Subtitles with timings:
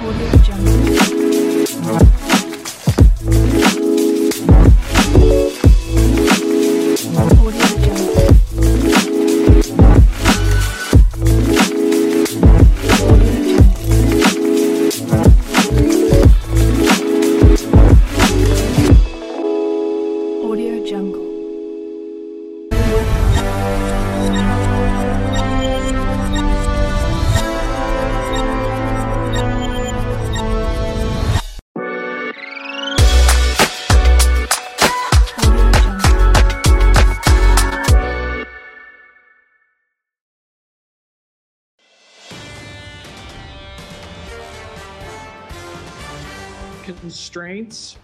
[0.00, 0.47] Audio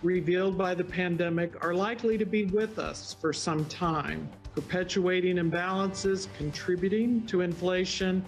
[0.05, 6.29] revealed by the pandemic are likely to be with us for some time, perpetuating imbalances,
[6.37, 8.25] contributing to inflation,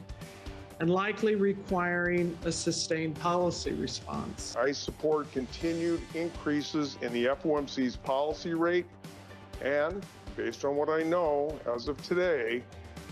[0.81, 4.57] and likely requiring a sustained policy response.
[4.57, 8.87] I support continued increases in the FOMC's policy rate.
[9.63, 10.05] And
[10.37, 12.63] based on what I know as of today,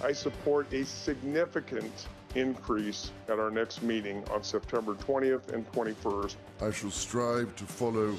[0.03, 6.37] I support a significant increase at our next meeting on September 20th and 21st.
[6.61, 8.15] I shall strive to follow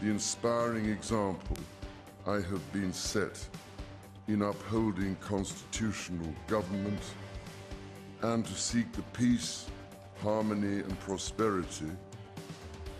[0.00, 1.56] the inspiring example
[2.26, 3.38] I have been set
[4.28, 7.00] in upholding constitutional government
[8.22, 9.66] and to seek the peace,
[10.22, 11.90] harmony, and prosperity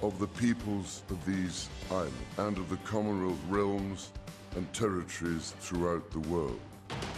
[0.03, 4.13] of the peoples of these islands and of the Commonwealth realms
[4.57, 6.59] and territories throughout the world.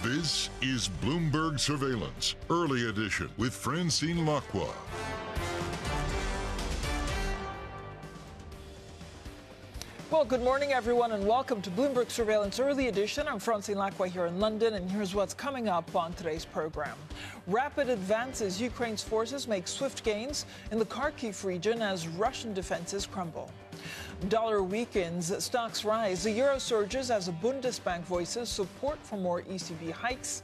[0.02, 4.72] This is Bloomberg Surveillance, early edition with Francine Lacqua.
[10.10, 13.28] Well, good morning, everyone, and welcome to Bloomberg Surveillance Early Edition.
[13.28, 16.96] I'm Francine Lacqua here in London, and here's what's coming up on today's program.
[17.46, 23.52] Rapid advances, Ukraine's forces make swift gains in the Kharkiv region as Russian defenses crumble.
[24.28, 26.24] Dollar weakens, stocks rise.
[26.24, 30.42] The euro surges as the Bundesbank voices support for more ECB hikes.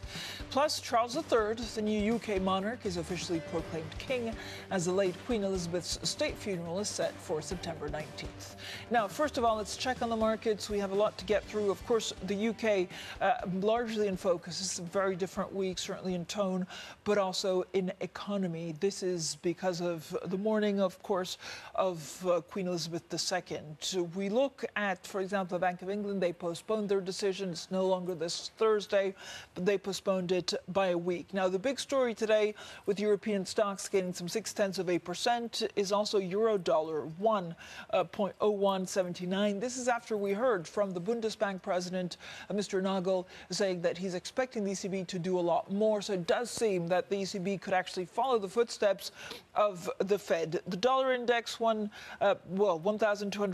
[0.49, 4.35] Plus, Charles III, the new UK monarch, is officially proclaimed king
[4.71, 8.57] as the late Queen Elizabeth's state funeral is set for September 19th.
[8.91, 10.71] Now, first of all, let's check on the markets.
[10.71, 11.71] We have a lot to get through.
[11.71, 12.89] Of course, the UK
[13.21, 14.61] uh, largely in focus.
[14.61, 16.67] It's a very different week, certainly in tone,
[17.05, 18.75] but also in economy.
[18.81, 21.37] This is because of the mourning, of course,
[21.75, 23.66] of uh, Queen Elizabeth II.
[24.15, 27.51] We look at, for example, the Bank of England, they postponed their decision.
[27.51, 29.15] It's no longer this Thursday,
[29.55, 31.33] but they postponed it by a week.
[31.33, 32.55] Now, the big story today
[32.87, 39.61] with European stocks gaining some six tenths of a percent is also euro dollar, 1.0179.
[39.61, 42.17] This is after we heard from the Bundesbank president,
[42.51, 42.83] uh, Mr.
[42.83, 46.03] Nagel, saying that he's expecting the ECB to do a lot more.
[46.03, 49.13] So it does seem that the ECB could actually follow the footsteps
[49.55, 50.61] of the Fed.
[50.67, 51.91] The dollar index won,
[52.21, 52.79] uh, well,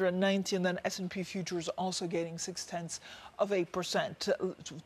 [0.05, 3.01] 1,290, and then S&P futures also gaining six tenths
[3.39, 4.29] of a percent,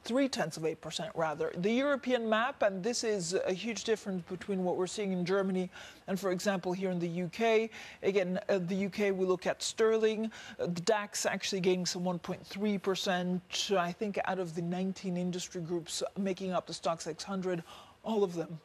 [0.05, 1.53] three tenths of eight percent rather.
[1.57, 5.71] The European map, and this is a huge difference between what we're seeing in Germany
[6.07, 7.71] and, for example, here in the UK.
[8.03, 12.83] Again, uh, the UK, we look at sterling, uh, the DAX actually gaining some 1.3
[12.83, 13.71] percent.
[13.77, 17.63] I think out of the 19 industry groups making up the Stoxx 600,
[18.05, 18.61] all of them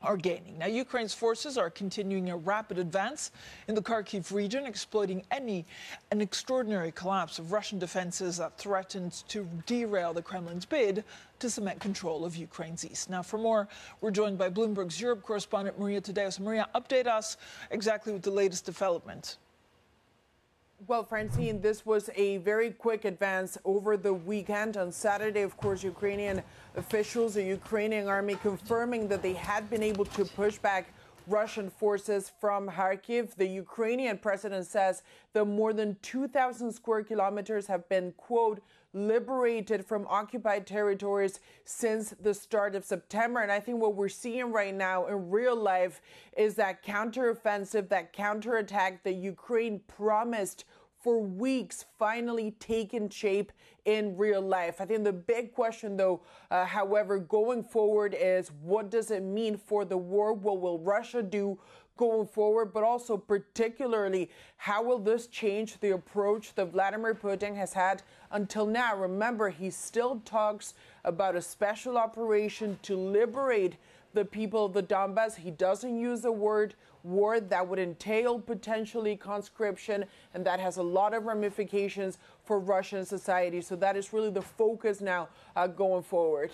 [0.00, 0.58] are gaining.
[0.58, 3.32] Now, Ukraine's forces are continuing a rapid advance
[3.66, 5.66] in the Kharkiv region, exploiting any
[6.10, 11.04] an extraordinary collapse of Russian defenses that threatens to derail the Kremlin's bid
[11.40, 13.10] to cement control of Ukraine's east.
[13.10, 13.68] Now, for more,
[14.00, 16.38] we're joined by Bloomberg's Europe correspondent Maria Tadeo.
[16.40, 17.36] Maria, update us
[17.70, 19.38] exactly with the latest development.
[20.86, 24.76] Well, Francine, this was a very quick advance over the weekend.
[24.76, 26.40] On Saturday, of course, Ukrainian
[26.78, 30.94] officials, the Ukrainian army confirming that they had been able to push back
[31.26, 33.34] Russian forces from Kharkiv.
[33.34, 35.02] The Ukrainian president says
[35.34, 38.62] that more than 2,000 square kilometers have been, quote,
[38.94, 43.40] liberated from occupied territories since the start of September.
[43.40, 46.00] And I think what we're seeing right now in real life
[46.36, 50.64] is that counteroffensive, that counterattack that Ukraine promised
[51.00, 53.52] for weeks finally taken shape
[53.84, 54.80] in real life.
[54.80, 59.56] I think the big question, though, uh, however, going forward is what does it mean
[59.56, 60.32] for the war?
[60.32, 61.58] What will Russia do?
[61.96, 67.72] Going forward, but also particularly, how will this change the approach that Vladimir Putin has
[67.72, 68.96] had until now?
[68.96, 70.74] Remember, he still talks
[71.04, 73.78] about a special operation to liberate
[74.14, 75.36] the people of the Donbass.
[75.36, 76.76] He doesn't use the word
[77.08, 83.04] war that would entail potentially conscription, and that has a lot of ramifications for Russian
[83.04, 83.60] society.
[83.60, 86.50] So that is really the focus now uh, going forward.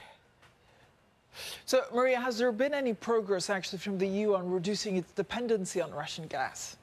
[1.67, 5.11] So So, Maria, has there been any progress actually from the EU on reducing its
[5.13, 6.77] dependency on Russian gas?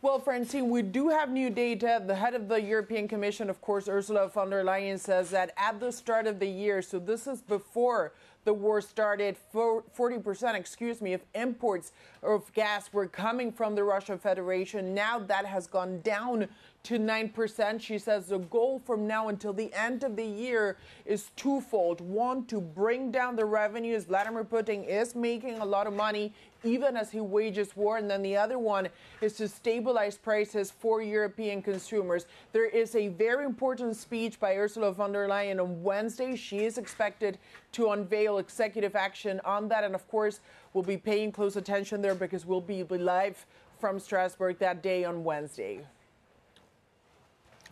[0.00, 2.02] Well, Francine, we do have new data.
[2.06, 5.80] The head of the European Commission, of course, Ursula von der Leyen, says that at
[5.80, 8.12] the start of the year, so this is before
[8.44, 11.92] the war started, 40%, excuse me, of imports
[12.22, 14.94] of gas were coming from the Russian Federation.
[14.94, 16.48] Now that has gone down
[16.84, 17.80] to 9%.
[17.80, 20.76] She says the goal from now until the end of the year
[21.06, 22.02] is twofold.
[22.02, 24.04] One, to bring down the revenues.
[24.04, 27.98] Vladimir Putin is making a lot of money even as he wages war.
[27.98, 28.88] And then the other one
[29.20, 32.26] is to stabilize prices for European consumers.
[32.52, 36.36] There is a very important speech by Ursula von der Leyen on Wednesday.
[36.36, 37.38] She is expected
[37.72, 39.84] to unveil executive action on that.
[39.84, 40.40] And of course,
[40.72, 43.46] we'll be paying close attention there because we'll be live
[43.78, 45.80] from Strasbourg that day on Wednesday.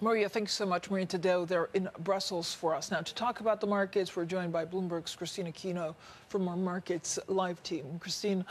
[0.03, 0.91] Maria, thanks so much.
[0.91, 2.91] Maria Tadeo there in Brussels for us.
[2.91, 5.95] Now, to talk about the markets, we're joined by Bloomberg's Christina Kino
[6.33, 7.85] from our Markets Live team.
[8.01, 8.43] Christine,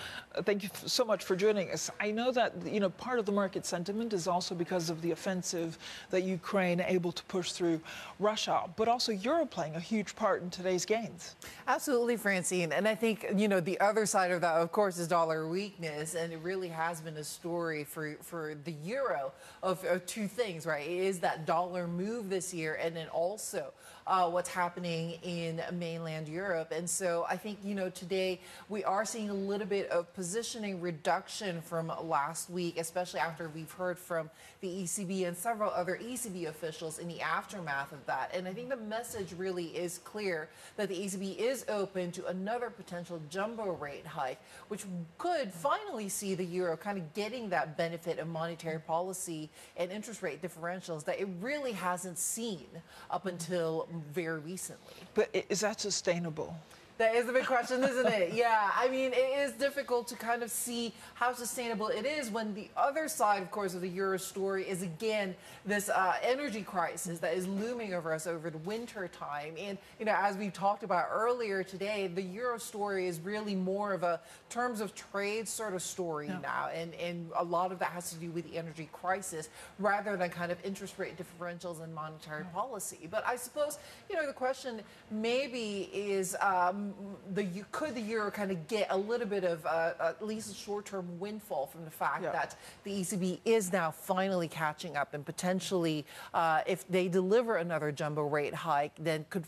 [0.43, 1.89] thank you so much for joining us.
[1.99, 5.09] I know that, you know, part of the market sentiment is also because of the
[5.09, 5.79] offensive
[6.11, 7.81] that Ukraine able to push through
[8.19, 11.35] Russia, but also Europe playing a huge part in today's gains.
[11.67, 12.71] Absolutely, Francine.
[12.71, 16.13] And I think, you know, the other side of that, of course, is dollar weakness.
[16.13, 19.31] And it really has been a story for, for the euro
[19.63, 20.87] of, of two things, right?
[20.87, 23.73] It is that dollar move this year, and then also
[24.07, 26.71] uh, what's happening in mainland Europe.
[26.75, 28.39] And so I think, you know, today
[28.69, 33.71] we are seeing a little bit of positioning reduction from last week, especially after we've
[33.71, 34.30] heard from
[34.62, 38.31] the ECB and several other ECB officials in the aftermath of that.
[38.33, 42.69] And I think the message really is clear that the ECB is open to another
[42.69, 44.86] potential jumbo rate hike, which
[45.18, 50.21] could finally see the euro kind of getting that benefit of monetary policy and interest
[50.21, 52.68] rate differentials that it really hasn't seen
[53.09, 54.93] up until very recently.
[55.13, 56.55] But is that sustainable?
[57.01, 58.33] That is a big question, isn't it?
[58.42, 62.53] Yeah, I mean, it is difficult to kind of see how sustainable it is when
[62.53, 67.18] the other side, of course, of the Euro story is again this uh, energy crisis
[67.19, 69.56] that is looming over us over the winter time.
[69.57, 73.94] And, you know, as we talked about earlier today, the Euro story is really more
[73.94, 74.19] of a
[74.50, 76.38] terms of trade sort of story yeah.
[76.39, 76.69] now.
[76.74, 79.50] And, and a lot of that has to do with the energy crisis
[79.80, 83.07] rather than kind of interest rate differentials and monetary policy.
[83.09, 86.90] But I suppose, you know, the question maybe is, um,
[87.33, 90.55] the could the euro kind of get a little bit of uh, at least a
[90.55, 92.31] short-term windfall from the fact yeah.
[92.31, 97.91] that the ECB is now finally catching up and potentially, uh, if they deliver another
[97.91, 99.45] jumbo rate hike, then could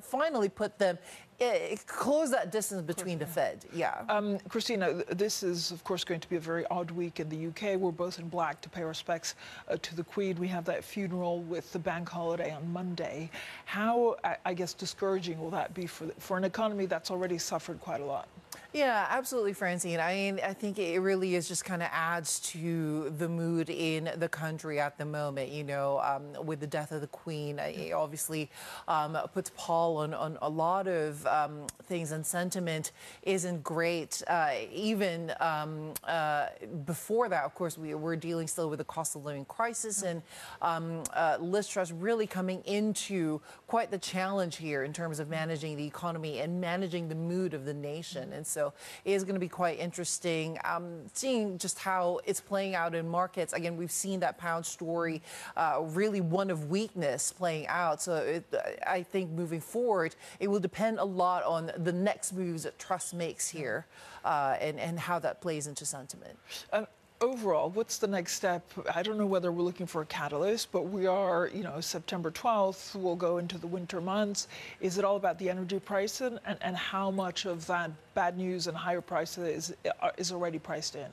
[0.00, 0.98] finally put them
[1.40, 3.64] eh, close that distance between the Fed.
[3.72, 4.02] Yeah.
[4.08, 7.46] Um, Christina, this is, of course, going to be a very odd week in the
[7.48, 7.78] UK.
[7.78, 9.34] We're both in black to pay respects
[9.68, 10.36] uh, to the Queen.
[10.36, 13.30] We have that funeral with the bank holiday on Monday.
[13.64, 18.00] How, I guess, discouraging will that be for, for an economy that's already suffered quite
[18.00, 18.28] a lot?
[18.72, 20.00] Yeah, absolutely, Francine.
[20.00, 24.10] I mean, I think it really is just kind of adds to the mood in
[24.16, 25.50] the country at the moment.
[25.50, 28.50] You know, um, with the death of the Queen, it obviously
[28.88, 32.92] um, puts pall on, on a lot of um, things, and sentiment
[33.24, 34.22] isn't great.
[34.26, 36.46] Uh, even um, uh,
[36.86, 40.22] before that, of course, we were dealing still with the cost of living crisis, and
[40.62, 45.76] um, uh, Liz Truss really coming into quite the challenge here in terms of managing
[45.76, 48.32] the economy and managing the mood of the nation.
[48.32, 48.61] And so
[49.04, 53.08] it is going to be quite interesting um, seeing just how it's playing out in
[53.08, 53.52] markets.
[53.52, 55.22] Again, we've seen that pound story
[55.56, 58.02] uh, really one of weakness playing out.
[58.02, 58.44] So it,
[58.86, 63.12] I think moving forward, it will depend a lot on the next moves that Truss
[63.12, 63.86] makes here
[64.24, 66.38] uh, and, and how that plays into sentiment.
[66.72, 66.86] Um,
[67.22, 68.62] overall, what's the next step?
[68.94, 72.30] I don't know whether we're looking for a catalyst, but we are, you know, September
[72.30, 74.48] 12th, we'll go into the winter months.
[74.80, 78.36] Is it all about the energy price and, and, and how much of that bad
[78.36, 81.10] news and higher prices is, is already priced in?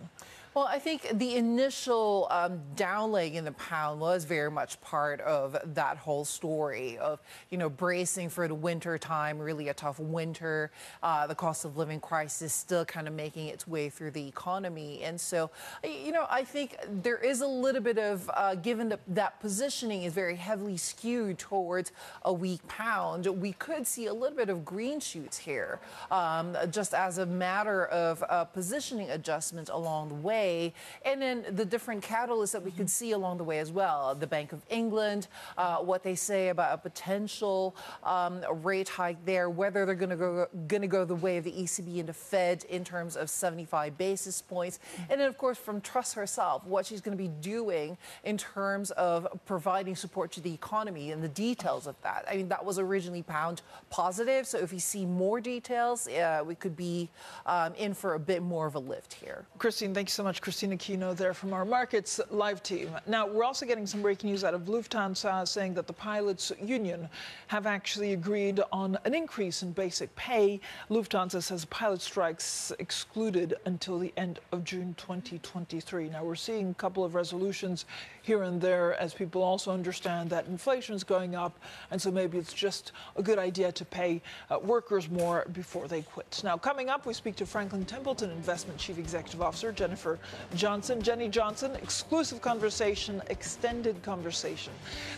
[0.55, 5.55] Well, I think the initial um, downleg in the pound was very much part of
[5.75, 7.19] that whole story of,
[7.51, 10.71] you know, bracing for the winter time, really a tough winter,
[11.03, 15.03] uh, the cost of living crisis still kind of making its way through the economy.
[15.03, 15.51] And so,
[15.83, 20.01] you know, I think there is a little bit of, uh, given that that positioning
[20.01, 21.91] is very heavily skewed towards
[22.23, 25.79] a weak pound, we could see a little bit of green shoots here,
[26.09, 30.73] um, just as a matter of uh, positioning adjustments along the way today,
[31.05, 34.15] and then the different catalysts that we could see along the way as well.
[34.15, 35.27] The Bank of England,
[35.57, 40.15] uh, what they say about a potential um, rate hike there, whether they're going to
[40.15, 43.29] go going to go the way of the ECB and the Fed in terms of
[43.29, 44.79] 75 basis points,
[45.09, 48.91] and then of course from Truss herself, what she's going to be doing in terms
[48.91, 52.25] of providing support to the economy and the details of that.
[52.29, 56.55] I mean, that was originally pound positive, so if we see more details, uh, we
[56.55, 57.09] could be
[57.45, 59.45] um, in for a bit more of a lift here.
[59.57, 60.28] Christine, thank you so much.
[60.37, 62.89] Christina Kino there from our Markets Live team.
[63.07, 67.09] Now, we're also getting some breaking news out of Lufthansa saying that the pilots union
[67.47, 70.59] have actually agreed on an increase in basic pay.
[70.91, 76.09] Lufthansa says pilot strikes excluded until the end of June 2023.
[76.09, 77.85] Now, we're seeing a couple of resolutions
[78.29, 81.57] here and there as people also understand that inflation is going up,
[81.89, 84.21] and so maybe it's just a good idea to pay
[84.51, 86.39] uh, workers more before they quit.
[86.43, 90.19] Now, coming up, we speak to Franklin Templeton Investment Chief Executive Officer Jennifer
[90.53, 91.01] Johnson.
[91.01, 94.73] Jenny Johnson, exclusive conversation, extended conversation.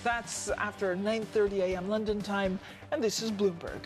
[0.05, 1.89] That's after 9:30 a.m.
[1.89, 2.57] London time,
[2.93, 3.83] and this is Bloomberg.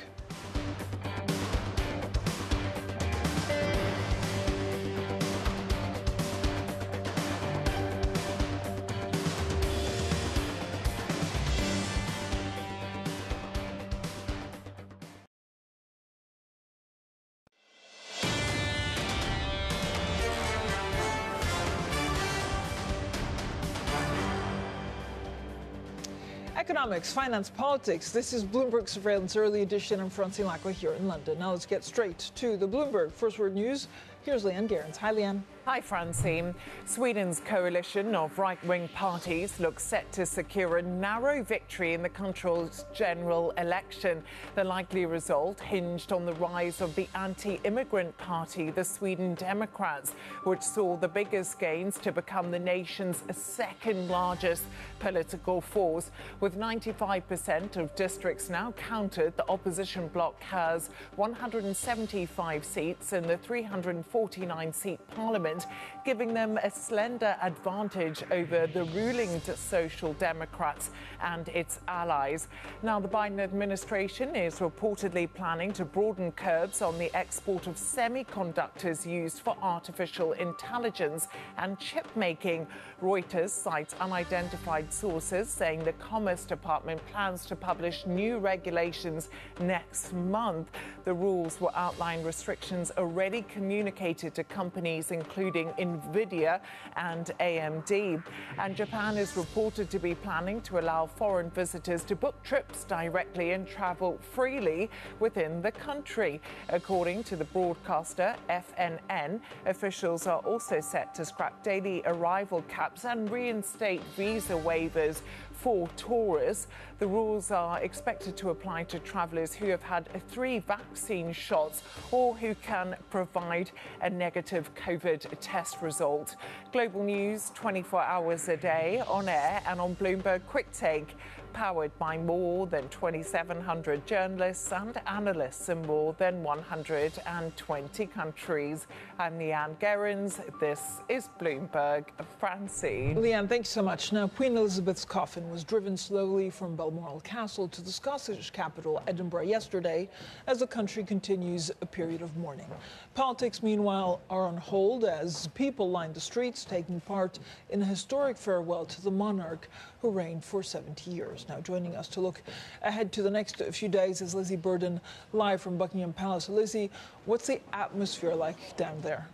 [26.86, 28.12] Economics, finance, politics.
[28.12, 30.00] This is Bloomberg Surveillance Early Edition.
[30.00, 31.40] I'm Francine Lacqua here in London.
[31.40, 33.88] Now let's get straight to the Bloomberg First Word News.
[34.24, 34.96] Here's Leanne Gerrans.
[34.98, 35.42] Hi, Leanne.
[35.66, 36.54] Hi, Francine.
[36.86, 42.10] Sweden's coalition of right wing parties looks set to secure a narrow victory in the
[42.10, 44.22] country's general election.
[44.54, 50.12] The likely result hinged on the rise of the anti immigrant party, the Sweden Democrats,
[50.44, 54.66] which saw the biggest gains to become the nation's second largest
[55.00, 56.12] political force.
[56.42, 64.72] With 95% of districts now counted, the opposition bloc has 175 seats in the 349
[64.72, 65.66] seat parliament and
[66.06, 72.48] giving them a slender advantage over the ruling Social Democrats and its allies.
[72.84, 79.06] Now, the Biden administration is reportedly planning to broaden curbs on the export of semiconductors
[79.06, 82.68] used for artificial intelligence and chip making.
[83.02, 90.70] Reuters cites unidentified sources saying the Commerce Department plans to publish new regulations next month.
[91.04, 96.60] The rules will outline restrictions already communicated to companies, including Nvidia
[96.96, 98.24] and AMD.
[98.58, 103.52] And Japan is reported to be planning to allow foreign visitors to book trips directly
[103.52, 106.42] and travel freely within the country.
[106.70, 113.30] According to the broadcaster FNN, officials are also set to scrap daily arrival caps and
[113.30, 115.22] reinstate visa waivers
[115.66, 116.68] for tourists.
[117.00, 121.82] The rules are expected to apply to travellers who have had three vaccine shots
[122.12, 123.72] or who can provide
[124.04, 126.36] a negative COVID test result.
[126.72, 131.16] Global news 24 hours a day on air and on Bloomberg Quick Take
[131.56, 138.88] powered by more than 2,700 journalists and analysts in more than 120 countries.
[139.18, 140.42] I'm Leanne Gerrans.
[140.60, 142.08] This is Bloomberg.
[142.40, 143.16] Francine.
[143.16, 144.12] Leanne, thanks so much.
[144.12, 149.44] Now, Queen Elizabeth's coffin was driven slowly from Balmoral Castle to the Scottish capital, Edinburgh,
[149.44, 150.10] yesterday
[150.48, 152.70] as the country continues a period of mourning.
[153.16, 158.36] Politics, meanwhile, are on hold as people line the streets, taking part in a historic
[158.36, 159.70] farewell to the monarch
[160.02, 161.46] who reigned for 70 years.
[161.48, 162.42] Now, joining us to look
[162.82, 165.00] ahead to the next few days is Lizzie Burden,
[165.32, 166.50] live from Buckingham Palace.
[166.50, 166.92] Lizzie,
[167.24, 169.26] what's the atmosphere like down there?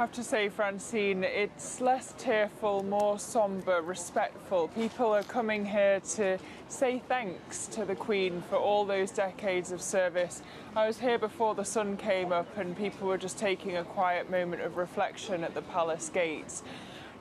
[0.00, 4.68] I have to say, Francine, it's less tearful, more somber, respectful.
[4.68, 6.38] People are coming here to
[6.70, 10.40] say thanks to the Queen for all those decades of service.
[10.74, 14.30] I was here before the sun came up, and people were just taking a quiet
[14.30, 16.62] moment of reflection at the palace gates.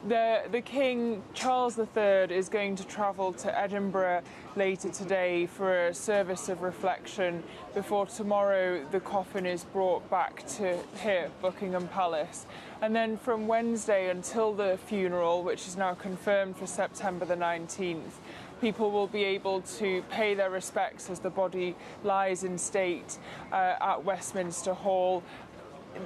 [0.08, 4.22] The, the King, Charles III, is going to travel to Edinburgh
[4.56, 10.78] later today for a service of reflection before tomorrow the coffin is brought back to
[11.04, 12.46] here, Buckingham Palace.
[12.82, 18.22] And then from Wednesday until the funeral, which is now confirmed for September the 19th,
[18.62, 21.76] people will be able to pay their respects as the body
[22.06, 23.18] lies in state
[23.52, 25.24] uh, at Westminster Hall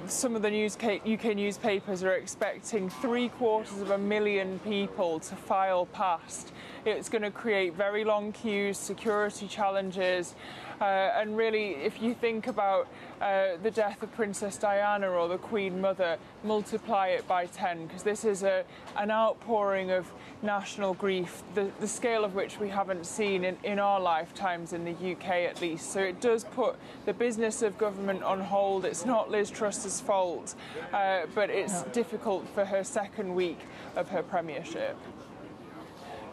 [0.06, 5.34] some of the news UK newspapers are expecting three quarters of a million people to
[5.34, 6.52] file past.
[6.84, 10.34] It's going to create very long queues, security challenges,
[10.80, 12.88] uh, and really, if you think about
[13.20, 18.02] uh, the death of Princess Diana or the Queen Mother, multiply it by 10, because
[18.02, 18.64] this is a,
[18.96, 20.10] an outpouring of
[20.42, 24.84] national grief, the, the scale of which we haven't seen in, in our lifetimes in
[24.84, 25.92] the UK at least.
[25.92, 26.76] So it does put
[27.06, 28.84] the business of government on hold.
[28.84, 30.54] It's not Liz Truss's fault,
[30.92, 33.58] uh, but it's difficult for her second week
[33.96, 34.96] of her premiership.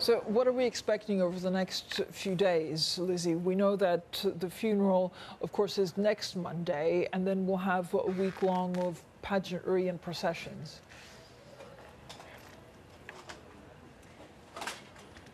[0.02, 3.36] So, what are we expecting over the next few days, Lizzie?
[3.36, 8.10] We know that the funeral, of course, is next Monday, and then we'll have a
[8.10, 10.82] week long of pageantry and processions.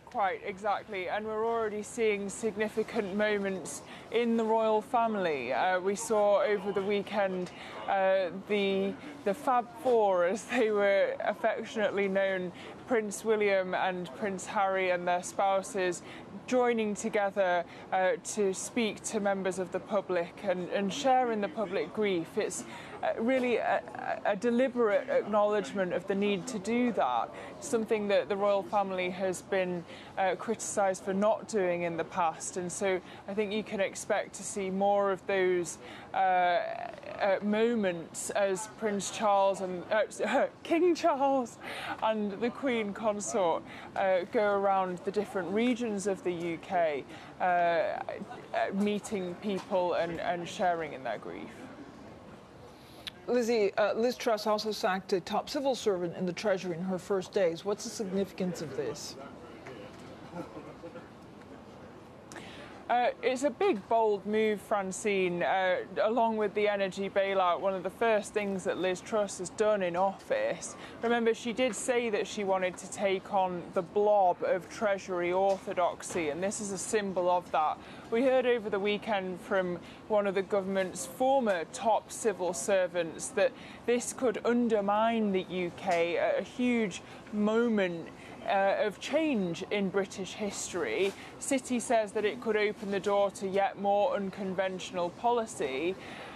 [0.04, 5.52] Quite exactly, and we're already seeing significant moments in the royal family.
[5.52, 7.52] Uh, we saw over the weekend
[7.88, 8.92] uh, the
[9.24, 12.52] the Fab Four, as they were affectionately known,
[12.88, 16.00] Prince William and Prince Harry and their spouses
[16.46, 21.48] joining together uh, to speak to members of the public and, and share in the
[21.48, 22.38] public grief.
[22.38, 22.64] It's
[23.18, 23.82] really a,
[24.24, 29.42] a, deliberate acknowledgement of the need to do that, something that the royal family has
[29.42, 29.84] been
[30.16, 32.56] uh, criticised for not doing in the past.
[32.56, 35.78] And so I think you can expect to see more of those
[36.14, 41.58] uh, uh moments as Prince Charles and uh, King Charles
[42.02, 43.62] and the Queen consort
[44.32, 47.04] go around the different regions of the UK,
[48.74, 51.67] meeting people and, and sharing in their grief.
[53.28, 56.98] Lizzie, uh, Liz Truss also sacked a top civil servant in the Treasury in her
[56.98, 57.64] first days.
[57.64, 59.16] What's the significance of this?
[62.88, 65.42] Uh, it's a big, bold move, Francine.
[65.42, 69.50] Uh, along with the energy bailout, one of the first things that Liz Truss has
[69.50, 70.74] done in office.
[71.02, 76.30] Remember, she did say that she wanted to take on the blob of Treasury orthodoxy,
[76.30, 77.76] and this is a symbol of that.
[78.10, 79.78] We heard over the weekend from
[80.08, 83.52] one of the government's former top civil servants that
[83.84, 87.02] this could undermine the UK, a, a huge
[87.34, 88.08] moment
[88.48, 91.12] uh, of change in British history.
[91.38, 95.94] City says that it could open the door to yet more unconventional policy.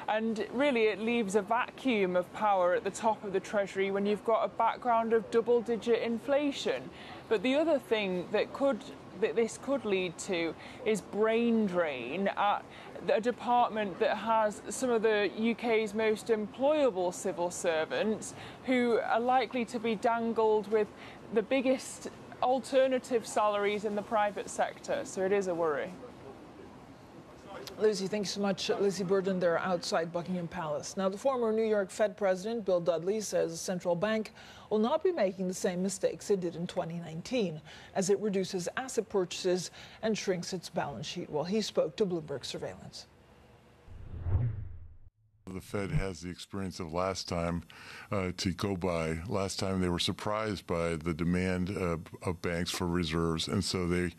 [0.08, 4.04] And really, it leaves a vacuum of power at the top of the Treasury when
[4.04, 6.90] you've got a background of double digit inflation.
[7.28, 8.78] But the other thing that could
[9.20, 10.54] that this could lead to
[10.84, 12.64] is brain drain at
[13.12, 19.64] a department that has some of the UK's most employable civil servants who are likely
[19.64, 20.88] to be dangled with
[21.32, 22.08] the biggest
[22.42, 25.02] alternative salaries in the private sector.
[25.04, 25.92] So it is a worry.
[27.78, 28.68] Lizzie, thanks so much.
[28.68, 30.96] Lizzie Burden there outside Buckingham Palace.
[30.96, 34.32] Now, the former New York Fed president, Bill Dudley, says the central bank
[34.68, 37.60] will not be making the same mistakes it did in 2019
[37.94, 39.70] as it reduces asset purchases
[40.02, 41.30] and shrinks its balance sheet.
[41.30, 43.06] Well, he spoke to Bloomberg Surveillance.
[45.52, 47.62] The Fed has the experience of last time
[48.10, 49.18] uh, to go by.
[49.28, 53.86] Last time they were surprised by the demand uh, of banks for reserves, and so
[53.86, 54.12] they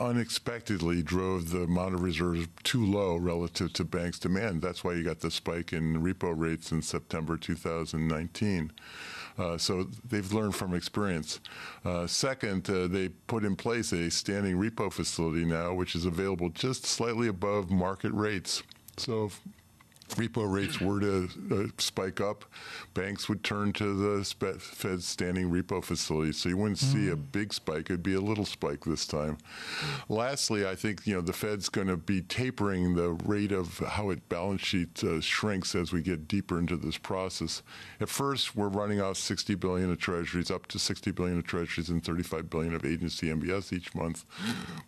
[0.00, 4.62] unexpectedly drove the amount of reserves too low relative to banks' demand.
[4.62, 8.72] That's why you got the spike in repo rates in September 2019.
[9.36, 11.40] Uh, so they've learned from experience.
[11.84, 16.48] Uh, second, uh, they put in place a standing repo facility now, which is available
[16.48, 18.62] just slightly above market rates.
[18.96, 19.30] So
[20.10, 22.44] repo rates were to uh, spike up,
[22.94, 24.24] banks would turn to the
[24.58, 26.32] Fed's standing repo facility.
[26.32, 26.92] So you wouldn't mm.
[26.92, 27.32] see a mm.
[27.32, 29.36] big spike; it'd be a little spike this time.
[29.36, 30.16] Mm.
[30.16, 34.10] Lastly, I think you know the Fed's going to be tapering the rate of how
[34.10, 37.62] it balance sheet uh, shrinks as we get deeper into this process.
[38.00, 41.88] At first, we're running off 60 billion of Treasuries, up to 60 billion of Treasuries,
[41.88, 44.24] and 35 billion of agency MBS each month.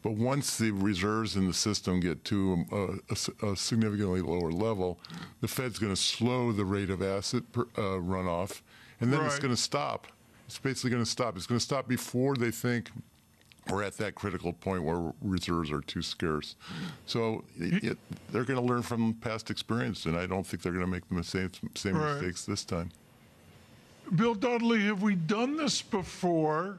[0.02, 4.52] But once the reserves in the system get to um, a, a, a significantly lower
[4.52, 4.98] level,
[5.40, 8.61] the Fed's going to slow the rate of asset per, uh, runoff,
[9.01, 9.27] and then right.
[9.27, 10.07] it's going to stop.
[10.47, 11.37] It's basically going to stop.
[11.37, 12.90] It's going to stop before they think
[13.69, 16.55] we're at that critical point where reserves are too scarce.
[17.07, 17.99] So it, it,
[18.31, 21.09] they're going to learn from past experience, and I don't think they're going to make
[21.11, 22.14] the same, same right.
[22.14, 22.90] mistakes this time.
[24.14, 26.79] Bill Dudley, have we done this before?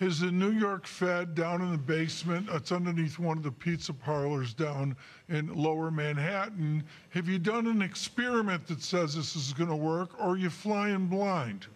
[0.00, 2.48] Is the New York Fed down in the basement.
[2.50, 4.96] It's underneath one of the pizza parlors down
[5.28, 6.84] in lower Manhattan.
[7.10, 10.50] Have you done an experiment that says this is going to work, or are you
[10.50, 11.66] flying blind?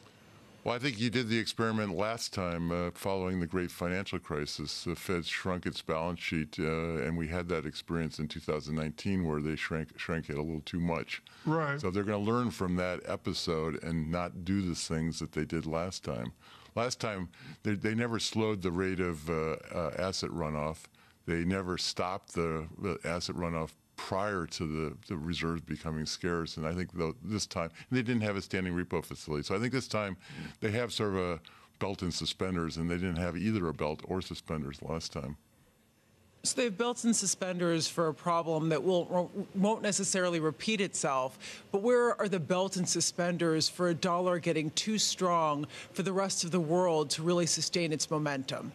[0.66, 4.82] Well, I think you did the experiment last time uh, following the great financial crisis.
[4.82, 9.40] The Fed shrunk its balance sheet, uh, and we had that experience in 2019 where
[9.40, 11.22] they shrank, shrank it a little too much.
[11.44, 11.80] Right.
[11.80, 15.44] So they're going to learn from that episode and not do the things that they
[15.44, 16.32] did last time.
[16.76, 17.30] Last time,
[17.62, 20.84] they, they never slowed the rate of uh, uh asset runoff.
[21.26, 22.68] They never stopped the,
[23.04, 26.56] asset runoff prior to the, the reserves becoming scarce.
[26.58, 26.90] And I think
[27.24, 29.42] this time, they didn't have a standing repo facility.
[29.42, 30.16] So I think this time
[30.60, 31.40] they have sort of a
[31.78, 35.36] belt and suspenders, and they didn't have either a belt or suspenders last time.
[36.46, 41.64] So they've and suspenders for a problem that will, won't necessarily repeat itself.
[41.72, 46.12] But where are the belt and suspenders for a dollar getting too strong for the
[46.12, 48.70] rest of the world to really sustain its momentum?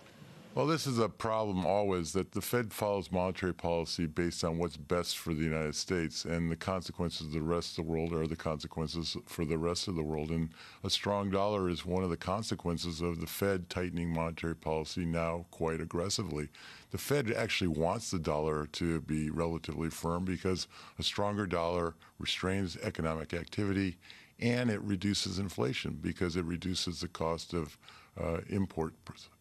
[0.54, 4.76] Well, this is a problem always that the Fed follows monetary policy based on what's
[4.76, 8.28] best for the United States, and the consequences of the rest of the world are
[8.28, 10.30] the consequences for the rest of the world.
[10.30, 10.50] And
[10.84, 15.46] a strong dollar is one of the consequences of the Fed tightening monetary policy now
[15.52, 16.50] quite aggressively.
[16.92, 20.68] The Fed actually wants the dollar to be relatively firm because
[21.00, 23.98] a stronger dollar restrains economic activity
[24.40, 27.78] and it reduces inflation because it reduces the cost of
[28.20, 28.94] uh, import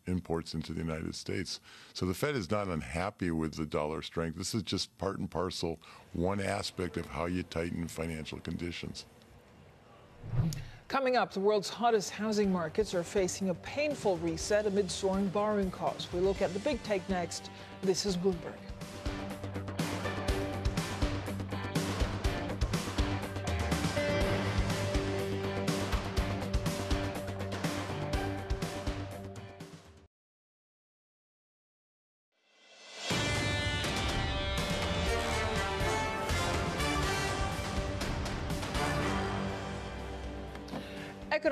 [0.07, 1.61] imports into the United States.
[1.93, 4.37] So the Fed is not unhappy with the dollar strength.
[4.37, 5.81] This is just part and parcel,
[6.13, 9.07] one aspect of how you tighten financial conditions.
[10.91, 15.71] Coming up, the world's hottest housing markets are facing a painful reset amid soaring borrowing
[15.71, 16.13] costs.
[16.13, 17.49] We look at the big take next.
[17.81, 18.59] This is Bloomberg.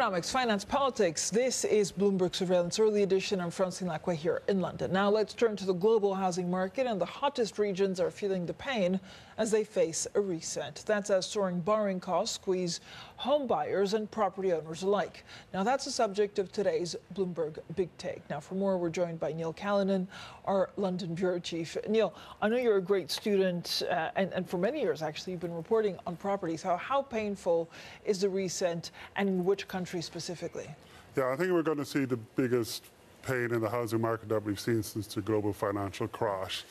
[0.09, 1.29] Economics, finance, politics.
[1.29, 3.43] This is Bloomberg Surveillance Early Edition.
[3.43, 4.91] I'm Francine Lacqua here in London.
[4.91, 8.55] Now let's turn to the global housing market, and the hottest regions are feeling the
[8.55, 9.01] pain
[9.39, 10.83] as they face a reset.
[10.85, 12.81] That's as soaring borrowing costs squeeze
[13.17, 15.25] home buyers and property owners alike.
[15.55, 18.29] Now that's the subject of today's Bloomberg Big Take.
[18.29, 20.09] Now for more, we're joined by Neil Callanan,
[20.45, 21.77] our London bureau chief.
[21.89, 25.41] Neil, I know you're a great student, uh, and, and for many years actually, you've
[25.41, 26.63] been reporting on properties.
[26.63, 27.71] How, how painful
[28.05, 30.69] is the reset, and in which country specifically?
[31.17, 32.85] Yeah, I think we're going to see the biggest
[33.23, 36.65] pain in the housing market that we've seen since the global financial crash.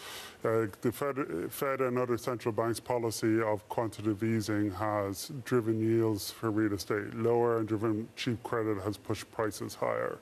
[0.46, 1.18] Uh, the Fed,
[1.50, 7.14] Fed, and other central banks' policy of quantitative easing has driven yields for real estate
[7.16, 10.20] lower and driven cheap credit has pushed prices higher.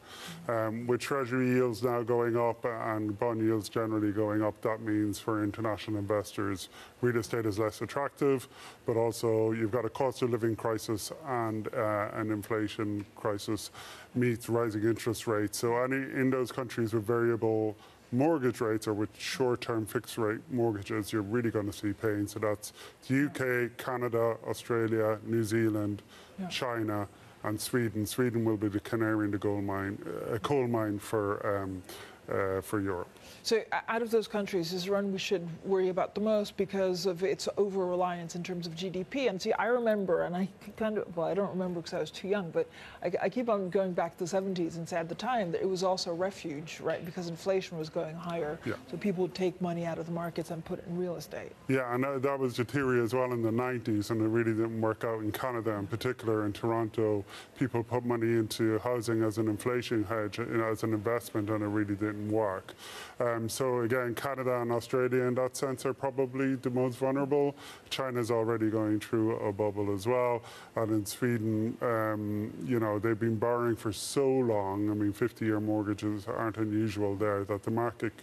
[0.47, 5.19] Um, with Treasury yields now going up and bond yields generally going up, that means
[5.19, 6.69] for international investors,
[7.01, 8.47] real estate is less attractive,
[8.85, 13.71] but also you've got a cost of living crisis and uh, an inflation crisis
[14.15, 15.57] meets rising interest rates.
[15.57, 17.75] So any in those countries with variable
[18.17, 22.27] mortgage rates or with short-term fixed rate mortgages, you're really going to see pain.
[22.27, 22.73] So that's
[23.07, 26.01] the UK, Canada, Australia, New Zealand,
[26.39, 26.47] yeah.
[26.47, 27.07] China,
[27.43, 28.05] and Sweden.
[28.05, 29.97] Sweden will be the canary in the gold mine,
[30.29, 31.83] a uh, coal mine for um,
[32.29, 33.09] uh, for Europe.
[33.43, 37.23] So, out of those countries, is one we should worry about the most because of
[37.23, 39.29] its over reliance in terms of GDP?
[39.29, 42.11] And see, I remember, and I kind of, well, I don't remember because I was
[42.11, 42.67] too young, but
[43.03, 45.61] I, I, keep on going back to the 70s and say at the time that
[45.61, 47.05] it was also a refuge, right?
[47.05, 48.57] Because inflation was going higher.
[48.65, 48.73] Yeah.
[48.89, 51.51] So people would take money out of the markets and put it in real estate.
[51.67, 54.53] Yeah, and that, that was the theory as well in the 90s, and it really
[54.53, 56.45] didn't work out in Canada in particular.
[56.45, 57.23] In Toronto,
[57.59, 61.63] people put money into housing as an inflation hedge, you know, as an investment, and
[61.63, 62.73] it really didn't work.
[63.19, 67.55] Um, so again, Canada and Australia in that sense are probably the most vulnerable.
[67.89, 70.43] China's already going through a bubble as well.
[70.75, 74.89] And in Sweden, um, you know, they've been borrowing for so long.
[74.89, 78.13] I mean, 50-year mortgages aren't unusual there that the market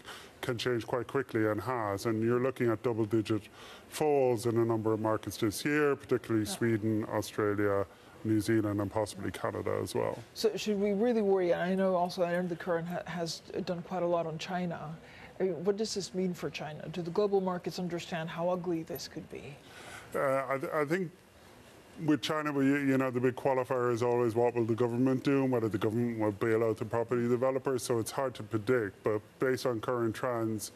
[0.43, 2.07] can change quite quickly and has.
[2.07, 3.43] And you're looking at double-digit
[3.89, 6.53] falls in a number of markets this year, particularly yeah.
[6.53, 7.87] Sweden, Australia,
[8.25, 10.19] New Zealand and possibly Canada as well.
[10.35, 11.55] So should we really worry?
[11.55, 14.95] I know also I know the current ha has done quite a lot on China.
[15.41, 16.89] I mean, what does this mean for China?
[16.93, 19.57] Do the global markets understand how ugly this could be?
[20.15, 21.11] Uh, I, th I, think
[22.05, 25.51] with China, you know, the big qualifier is always what will the government do and
[25.51, 27.83] whether the government will bail out the property developers.
[27.83, 29.03] So it's hard to predict.
[29.03, 30.73] But based on current trends,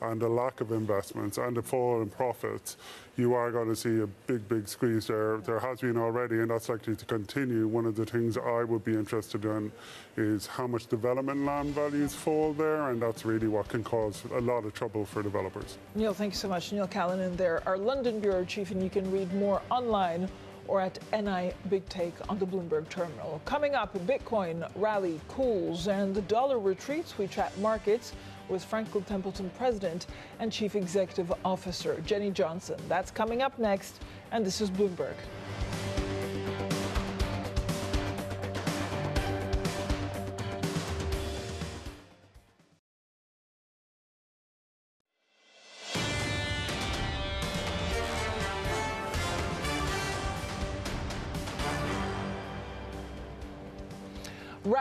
[0.00, 2.76] and the lack of investments and the fall in profits,
[3.16, 5.38] you are going to see a big, big squeeze there.
[5.38, 7.66] There has been already, and that's likely to continue.
[7.66, 9.72] One of the things I would be interested in
[10.16, 14.40] is how much development land values fall there, and that's really what can cause a
[14.40, 15.78] lot of trouble for developers.
[15.94, 16.72] Neil, thank you so much.
[16.72, 20.28] Neil Callanan there, our London Bureau Chief, and you can read more online
[20.68, 23.40] or at NI Big Take on the Bloomberg terminal.
[23.46, 27.16] Coming up, Bitcoin rally cools and the dollar retreats.
[27.18, 28.12] We chat markets
[28.48, 30.06] with Franklin Templeton President
[30.40, 32.76] and Chief Executive Officer Jenny Johnson.
[32.88, 34.00] That's coming up next,
[34.32, 35.14] and this is Bloomberg.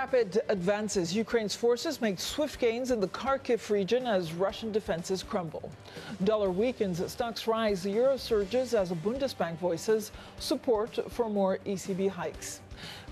[0.07, 1.13] Rapid advances.
[1.13, 5.69] Ukraine's forces make swift gains in the Kharkiv region as Russian defenses crumble.
[6.23, 12.09] Dollar weakens, stocks rise, the euro surges as the Bundesbank voices support for more ECB
[12.09, 12.61] hikes.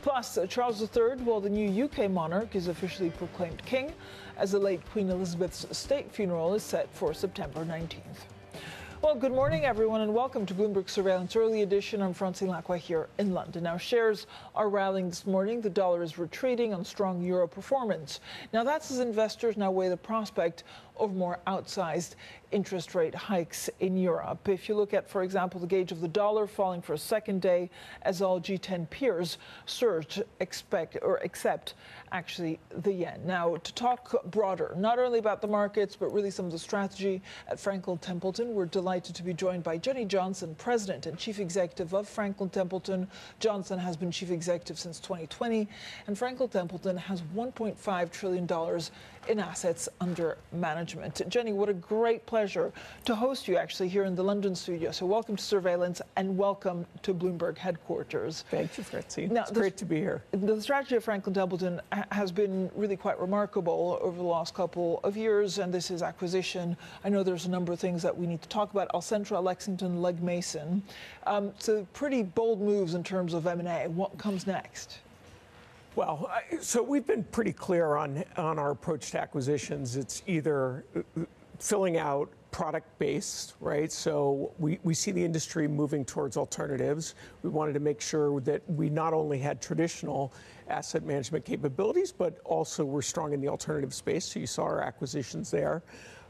[0.03, 3.91] Plus, Charles III, well, the new UK monarch, is officially proclaimed king
[4.37, 8.23] as the late Queen Elizabeth's state funeral is set for September 19th.
[9.05, 12.01] Well, good morning, everyone, and welcome to Bloomberg Surveillance Early Edition.
[12.01, 13.61] I'm Francine Lacqua here in London.
[13.61, 15.61] Now, shares are rallying this morning.
[15.61, 18.19] The dollar is retreating on strong euro performance.
[18.51, 20.63] Now, that's as investors now weigh the prospect
[20.97, 22.15] of more outsized
[22.51, 24.47] interest rate hikes in Europe.
[24.47, 27.41] If you look at, for example, the gauge of the dollar falling for a second
[27.41, 27.69] day
[28.03, 31.73] as all G10 peers surge, expect or accept
[32.11, 33.19] actually the yen.
[33.25, 37.21] Now, to talk broader, not only about the markets, but really some of the strategy
[37.49, 41.93] at Franklin Templeton, we're delighted to be joined by Jenny Johnson, President and Chief Executive
[41.93, 43.07] of Franklin Templeton.
[43.39, 45.67] Johnson has been Chief Executive since 2020,
[46.07, 48.47] and Franklin Templeton has $1.5 trillion
[49.27, 51.21] in assets under management.
[51.27, 52.71] Jenny, what a great pleasure
[53.05, 54.91] to host you actually here in the London studio.
[54.91, 58.45] So welcome to Surveillance and welcome to Bloomberg headquarters.
[58.51, 59.33] Thank you, Francine.
[59.33, 60.23] Now, it's the, great to be here.
[60.31, 65.17] The strategy of Franklin Templeton has been really quite remarkable over the last couple of
[65.17, 66.77] years, and this is acquisition.
[67.03, 68.89] I know there's a number of things that we need to talk about.
[68.93, 70.83] Alcentra, Lexington, Leg Mason.
[71.27, 73.87] Um, so pretty bold moves in terms of M&A.
[73.87, 74.99] What comes next?
[75.95, 76.29] Well,
[76.59, 79.95] so we've been pretty clear on on our approach to acquisitions.
[79.95, 81.21] It's either uh,
[81.57, 83.89] filling out product based, right?
[83.89, 87.15] So we, we see the industry moving towards alternatives.
[87.43, 90.33] We wanted to make sure that we not only had traditional
[90.69, 94.25] asset management capabilities, but also we're strong in the alternative space.
[94.25, 95.81] So you saw our acquisitions there.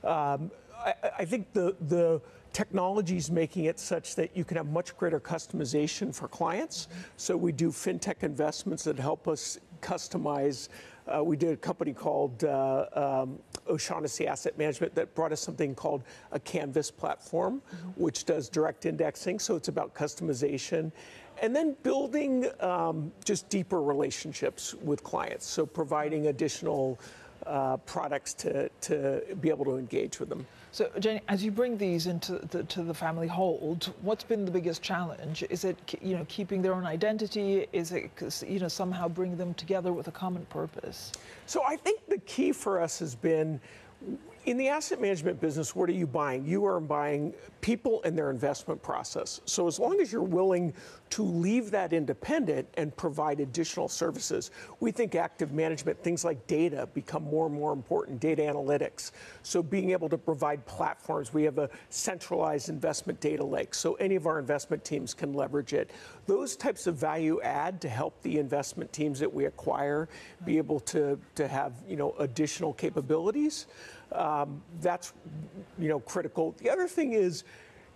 [0.04, 2.22] Um, I, I think the the
[2.56, 6.88] technology is making it such that you can have much greater customization for clients.
[7.18, 10.70] So we do fintech investments that help us customize.
[11.06, 15.76] Uh, we did a company called uh, um, O'Shaughnessy Asset Management that brought us something
[15.76, 17.90] called a Canvas platform, mm-hmm.
[18.02, 19.38] which does direct indexing.
[19.38, 20.94] So it's about customization.
[21.42, 25.46] And then building um, just deeper relationships with clients.
[25.46, 26.98] So providing additional
[27.46, 30.46] uh, products to, to be able to engage with them.
[30.72, 34.52] So, Jenny, as you bring these into the, to the family hold, what's been the
[34.52, 35.44] biggest challenge?
[35.50, 37.66] Is it you know keeping their own identity?
[37.72, 38.12] Is it
[38.46, 41.14] you know somehow bring them together with a common purpose?
[41.46, 43.62] So, I think the key for us has been
[44.46, 46.46] in the asset management business, what are you buying?
[46.46, 49.42] You are buying people and their investment process.
[49.46, 50.74] So as long as you're willing
[51.12, 56.88] to leave that independent and provide additional services, we think active management, things like data,
[56.94, 59.12] become more and more important, data analytics.
[59.42, 64.16] So being able to provide platforms, we have a centralized investment data lake, so any
[64.16, 65.90] of our investment teams can leverage it.
[66.28, 70.08] Those types of value add to help the investment teams that we acquire
[70.44, 73.68] be able to, to have you know additional capabilities.
[74.16, 75.14] Um, that's
[75.78, 76.56] you know critical.
[76.58, 77.44] The other thing is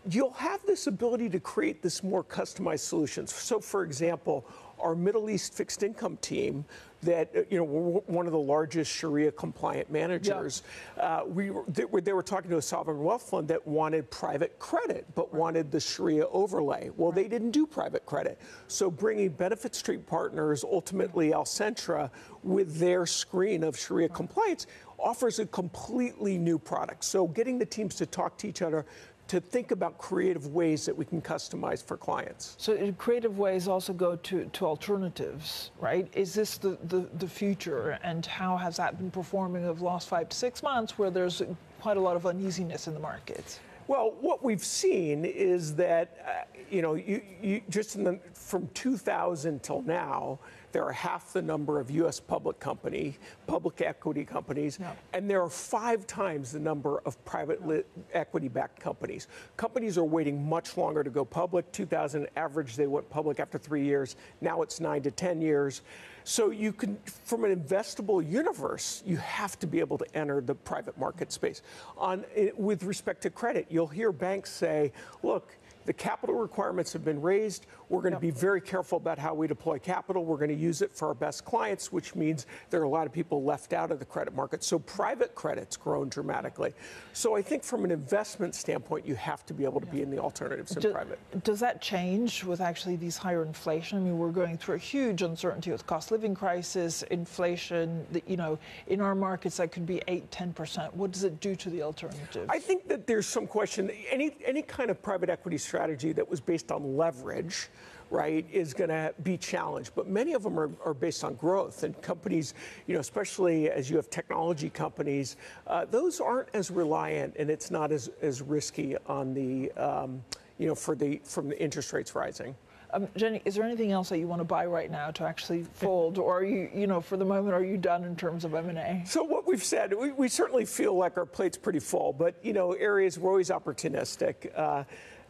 [0.09, 3.33] you'll have this ability to create this more customized solutions.
[3.33, 4.45] So, for example,
[4.79, 6.63] our Middle East fixed income team
[7.01, 10.63] that uh, you know we're one of the largest Sharia compliant managers.
[10.97, 11.03] Yeah.
[11.03, 14.09] Uh, we were, they, were, they, were talking to a sovereign wealth fund that wanted
[14.09, 15.39] private credit but right.
[15.39, 16.91] wanted the Sharia overlay.
[16.95, 17.23] Well, right.
[17.23, 22.09] they didn't do private credit, so bringing Benefit Street Partners, ultimately Alcentra,
[22.43, 24.15] with their screen of Sharia right.
[24.15, 24.67] compliance
[25.01, 27.03] offers a completely new product.
[27.03, 28.85] So getting the teams to talk to each other,
[29.29, 32.55] to think about creative ways that we can customize for clients.
[32.57, 36.07] So creative ways also go to, to alternatives, right?
[36.13, 40.09] Is this the, the, the future and how has that been performing over the last
[40.09, 41.43] five to six months where there's
[41.79, 43.59] quite a lot of uneasiness in the markets?
[43.87, 49.61] Well, what we've seen is that, uh, you know, you, you just the, from 2000
[49.61, 50.39] till now,
[50.71, 52.19] there are half the number of U.S.
[52.19, 54.91] public company, public equity companies, no.
[55.13, 57.83] and there are five times the number of private no.
[58.13, 59.27] equity-backed companies.
[59.57, 61.71] Companies are waiting much longer to go public.
[61.71, 64.15] 2000 average, they went public after three years.
[64.41, 65.81] Now it's nine to 10 years.
[66.23, 70.53] So you can, from an investable universe, you have to be able to enter the
[70.53, 71.61] private market space.
[71.97, 72.23] On
[72.55, 74.91] with respect to credit, you'll hear banks say,
[75.23, 75.55] "Look,
[75.85, 77.65] the capital requirements have been raised.
[77.89, 80.23] We're going to be very careful about how we deploy capital.
[80.23, 83.07] We're going to use it for our best clients, which means there are a lot
[83.07, 84.63] of people left out of the credit market.
[84.63, 86.73] So private credit's grown dramatically.
[87.13, 90.11] So I think from an investment standpoint, you have to be able to be in
[90.11, 91.19] the alternatives in Do- private.
[91.43, 93.97] Does that change with actually these higher inflation?
[93.97, 98.05] I mean, we're going through a huge uncertainty with cost living crisis, inflation.
[98.11, 100.95] that, You know, in our markets, that could be eight, ten percent.
[100.95, 102.37] What does it do to the alternatives?
[102.49, 103.89] I think that there's some question.
[104.11, 107.69] Any any kind of private equity strategy that was based on leverage,
[108.11, 109.91] right, is going to be challenged.
[109.95, 112.53] But many of them are, are based on growth and companies,
[112.87, 117.71] you know, especially as you have technology companies, uh, those aren't as reliant and it's
[117.71, 120.23] not as as risky on the, um,
[120.57, 122.55] you know, for the from the interest rates rising.
[122.91, 125.63] Um, Jenny, is there anything else that you want to buy right now to actually
[125.63, 128.55] fold, or are you, you know, for the moment, are you done in terms of
[128.55, 129.03] M and A?
[129.05, 132.53] So what we've said, we, we certainly feel like our plate's pretty full, but you
[132.53, 134.49] know, areas we're always opportunistic.
[134.57, 134.85] Uh,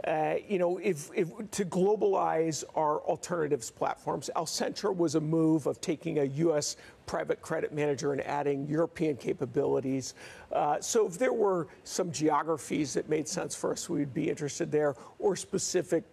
[0.07, 5.81] uh, you know, if, if to globalize our alternatives platforms, Alcentra was a move of
[5.81, 6.77] taking a U.S.
[7.05, 10.13] private credit manager and adding European capabilities.
[10.51, 14.71] Uh, so if there were some geographies that made sense for us, we'd be interested
[14.71, 16.03] there, or specific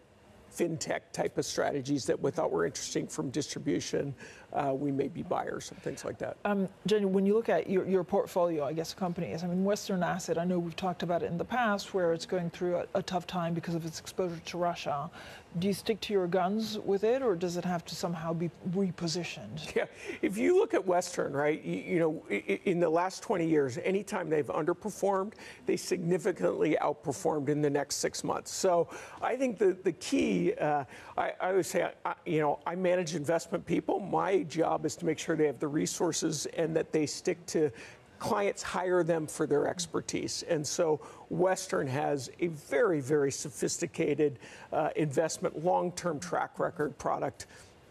[0.57, 4.15] fintech type of strategies that we thought were interesting from distribution,
[4.57, 6.37] uh, we may be buyers and things like that.
[6.45, 10.03] Um, Jenny, when you look at your, your portfolio, I guess companies, I mean, Western
[10.03, 12.87] Asset, I know we've talked about it in the past where it's going through a,
[12.95, 15.11] a tough time because of its exposure to Russia.
[15.59, 18.51] Do you stick to your guns with it, or does it have to somehow be
[18.71, 19.75] repositioned?
[19.77, 19.85] Yeah,
[20.23, 22.25] if you look at Western, right, you, you know,
[22.65, 25.35] in the last 20 years, anytime they've underperformed,
[25.67, 28.51] they significantly outperformed in the next six months.
[28.53, 28.89] So
[29.21, 30.85] I think the, the key, uh,
[31.19, 34.01] I, I always say, I, you know, I manage investment people.
[34.01, 37.71] My job is to make sure they have the resources and that they stick to
[38.19, 40.43] clients hire them for their expertise.
[40.49, 44.39] And so Western has a very, very sophisticated
[44.73, 47.47] uh, investment, long term track record product.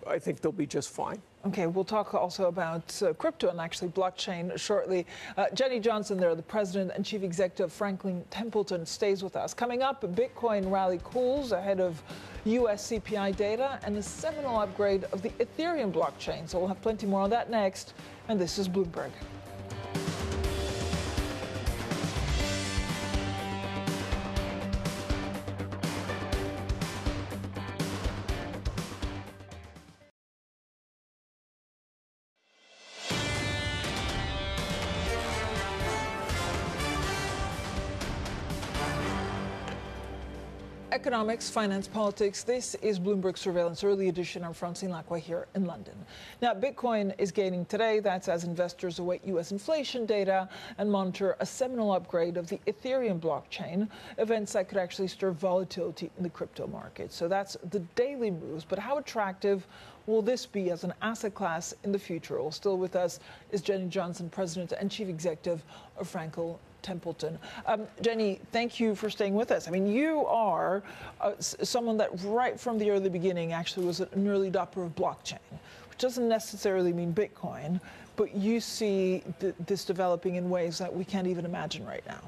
[0.07, 1.21] I think they'll be just fine.
[1.47, 5.05] Okay, we'll talk also about uh, crypto and actually blockchain shortly.
[5.38, 9.53] Uh, Jenny Johnson, there, the president and chief executive of Franklin Templeton, stays with us.
[9.53, 12.01] Coming up, Bitcoin rally cools ahead of
[12.45, 12.89] U.S.
[12.89, 16.49] CPI data and a seminal upgrade of the Ethereum blockchain.
[16.49, 17.93] So we'll have plenty more on that next.
[18.27, 19.12] And this is Bloomberg.
[41.15, 42.43] Economics, finance, politics.
[42.43, 44.43] This is Bloomberg Surveillance Early Edition.
[44.43, 45.93] I'm Francine Lacqua here in London.
[46.41, 48.01] Now, Bitcoin is gaining today.
[48.01, 49.54] That's as investors await U.S.
[49.54, 55.08] inflation data and monitor a seminal upgrade of the Ethereum blockchain, events that could actually
[55.08, 57.13] stir volatility in the crypto market.
[57.13, 58.65] So that's the daily moves.
[58.65, 59.65] But how attractive
[60.08, 62.41] will this be as an asset class in the future?
[62.41, 63.21] Well, still with us
[63.54, 65.63] is Jenny Johnson, President and Chief Executive
[65.97, 67.39] of Franklin Templeton.
[67.65, 69.67] Um, Jenny, thank you for staying with us.
[69.67, 70.83] I mean, you are
[71.19, 75.39] uh, someone that right from the early beginning actually was an early adopter of blockchain,
[75.89, 77.81] which doesn't necessarily mean Bitcoin,
[78.15, 82.21] but you see th- this developing in ways that we can't even imagine right now.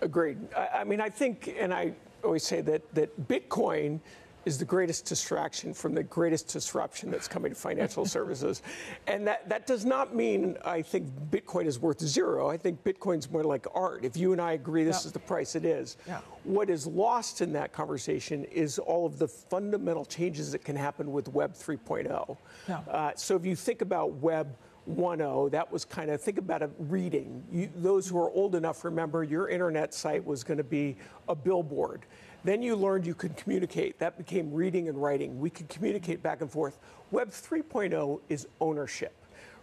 [0.00, 0.38] Agreed.
[0.56, 1.92] I, I mean, I think, and I
[2.24, 4.00] always say that that Bitcoin
[4.44, 8.62] is the greatest distraction from the greatest disruption that's coming to financial services.
[9.06, 12.48] And that, that does not mean I think Bitcoin is worth zero.
[12.50, 14.04] I think Bitcoin's more like art.
[14.04, 15.06] If you and I agree this Yeah.
[15.08, 15.96] is the price it is.
[16.06, 16.20] Yeah.
[16.44, 21.12] What is lost in that conversation is all of the fundamental changes that can happen
[21.12, 22.36] with Web 3.0.
[22.68, 22.78] Yeah.
[22.90, 24.56] Uh, so if you think about Web
[24.90, 27.44] 1.0, that was kind of think about a reading.
[27.52, 30.96] You, those who are old enough remember your internet site was going to be
[31.28, 32.04] a billboard.
[32.44, 33.98] Then you learned you could communicate.
[33.98, 35.38] That became reading and writing.
[35.38, 36.78] We could communicate back and forth.
[37.10, 39.14] Web 3.0 is ownership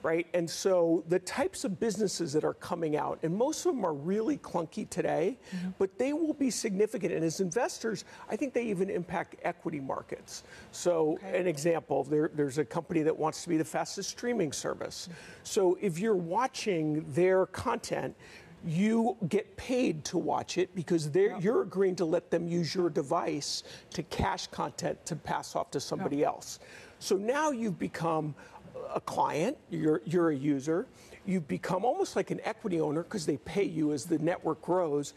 [0.03, 0.27] right?
[0.33, 3.93] And so the types of businesses that are coming out, and most of them are
[3.93, 5.69] really clunky today, mm-hmm.
[5.77, 7.13] but they will be significant.
[7.13, 10.43] And as investors, I think they even impact equity markets.
[10.71, 15.09] So, an example there, there's a company that wants to be the fastest streaming service.
[15.09, 15.19] Mm-hmm.
[15.43, 18.15] So, if you're watching their content,
[18.65, 22.89] you get paid to watch it because they're, you're agreeing to let them use your
[22.89, 26.59] device to cache content to pass off to somebody else.
[26.99, 28.35] So now you've become
[28.93, 30.87] a client, you're, you're a user,
[31.25, 35.13] you've become almost like an equity owner because they pay you as the network grows,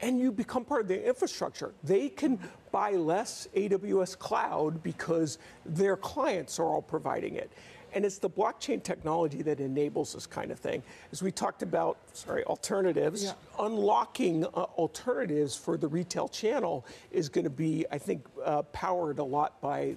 [0.00, 1.72] and you become part of the infrastructure.
[1.82, 2.46] They can mm-hmm.
[2.70, 7.50] buy less AWS cloud because their clients are all providing it.
[7.96, 10.82] And it's the blockchain technology that enables this kind of thing.
[11.12, 13.32] As we talked about, sorry, alternatives, Yeah.
[13.58, 19.18] unlocking uh, alternatives for the retail channel is going to be, I think, uh, powered
[19.18, 19.94] a lot by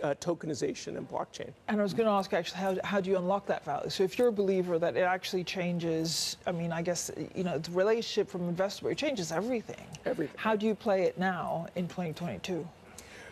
[0.00, 1.50] uh, tokenization and blockchain.
[1.66, 3.90] And I was going to ask actually, how, how do you unlock that value?
[3.90, 7.58] So if you're a believer that it actually changes, I mean, I guess, you know,
[7.58, 9.84] the relationship from investor, it changes everything.
[10.06, 10.36] Everything.
[10.38, 12.66] How do you play it now in 2022?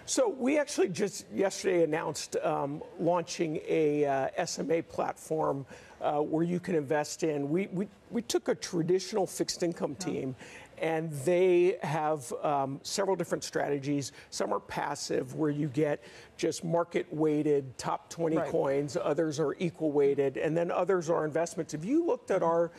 [0.08, 5.66] So we actually just yesterday announced um, launching a uh, SMA platform
[6.00, 7.50] uh, where you can invest in.
[7.50, 10.34] We, we, we took a traditional fixed income team
[10.80, 14.12] and they have um, several different strategies.
[14.30, 16.02] Some are passive, where you get
[16.38, 18.48] just market weighted top 20 Right.
[18.50, 21.74] coins, others are equal weighted, and then others are investments.
[21.74, 22.70] If you looked at our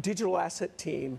[0.00, 1.18] digital asset team,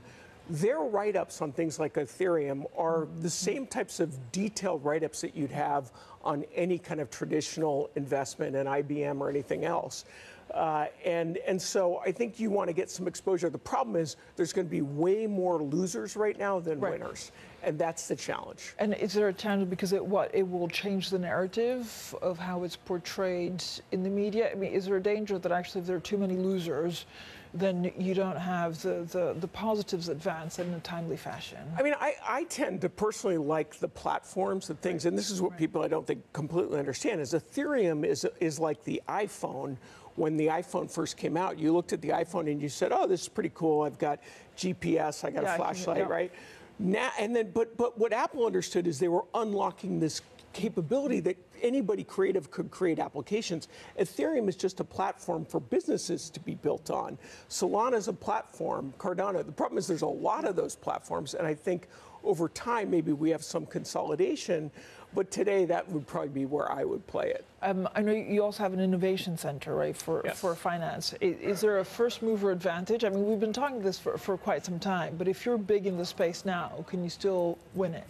[0.49, 5.21] their write ups on things like Ethereum are the same types of detailed write ups
[5.21, 5.91] that you'd have
[6.23, 10.05] on any kind of traditional investment in IBM or anything else.
[10.53, 13.51] Uh, and, and so I think you want to get some exposure.
[13.51, 16.93] The problem is there's going to be way more losers right now than Right.
[16.93, 17.31] winners.
[17.61, 18.73] And that's the challenge.
[18.79, 22.63] And is there a challenge because it what it will change the narrative of how
[22.63, 24.49] it's portrayed in the media?
[24.51, 27.05] I mean, is there a danger that actually if there are too many losers,
[27.53, 31.57] then you don't have the, the, the positives advance in a timely fashion?
[31.77, 35.41] I mean, I, I tend to personally like the platforms, and things, and this is
[35.41, 39.77] what people I don't think completely understand is Ethereum is is like the iPhone.
[40.15, 43.07] When the iPhone first came out, you looked at the iPhone and you said, "Oh,
[43.07, 43.83] this is pretty cool.
[43.83, 44.19] I've got
[44.57, 46.03] GPS, I got Yeah, a can- flashlight, yeah.
[46.05, 46.31] right?"
[46.77, 50.21] Now and then, but but what Apple understood is they were unlocking this
[50.53, 53.67] capability that anybody creative could create applications.
[53.99, 57.17] Ethereum is just a platform for businesses to be built on.
[57.49, 58.93] Solana is a platform.
[58.97, 59.45] Cardano.
[59.45, 61.87] The problem is there's a lot of those platforms, and I think
[62.23, 64.71] over time maybe we have some consolidation.
[65.15, 67.43] But today that would probably be where I would play it.
[67.63, 70.39] Um, I know you also have an innovation center, right, for, Yes.
[70.39, 71.15] for finance.
[71.19, 73.03] Is, is there a first mover advantage?
[73.03, 75.87] I mean, we've been talking this for, for quite some time, but if you're big
[75.87, 78.03] in the space now, can you still win it?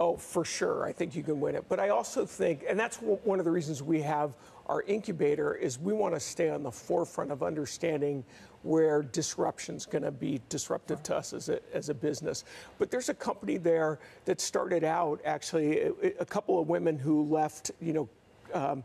[0.00, 0.86] Oh, for sure.
[0.86, 1.66] I think you can win it.
[1.68, 4.34] But I also think, and that's one of the reasons we have
[4.64, 8.24] our incubator, is we want to stay on the forefront of understanding
[8.62, 12.44] where disruption's going to be disruptive to us as a, as a business.
[12.78, 15.80] But there's a company there that started out actually
[16.18, 18.08] a, couple of women who left, you know,
[18.54, 18.84] um,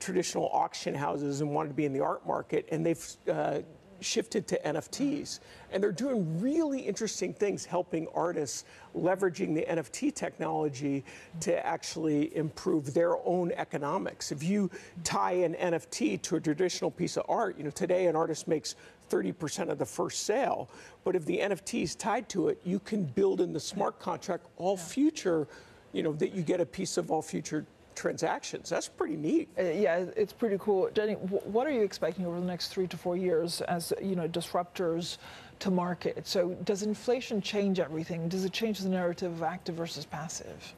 [0.00, 3.60] traditional auction houses and wanted to be in the art market, and they've uh,
[4.00, 5.40] shifted to NFTs.
[5.72, 8.64] And they're doing really interesting things helping artists
[8.96, 11.04] leveraging the NFT technology
[11.40, 14.32] to actually improve their own economics.
[14.32, 14.70] If you
[15.04, 18.76] tie an NFT to a traditional piece of art, you know, today an artist makes
[19.10, 20.68] 30% of the first sale,
[21.04, 24.46] but if the NFT is tied to it, you can build in the smart contract
[24.56, 25.46] all future,
[25.92, 27.66] you know, that you get a piece of all future
[27.96, 28.68] transactions.
[28.68, 29.48] That's pretty neat.
[29.58, 30.88] Uh, yeah, it's pretty cool.
[30.94, 34.14] Jenny, wh- what are you expecting over the next three to four years as you
[34.14, 35.18] know disruptors
[35.60, 36.26] to market?
[36.26, 38.28] So, does inflation change everything?
[38.28, 40.74] Does it change the narrative of active versus passive?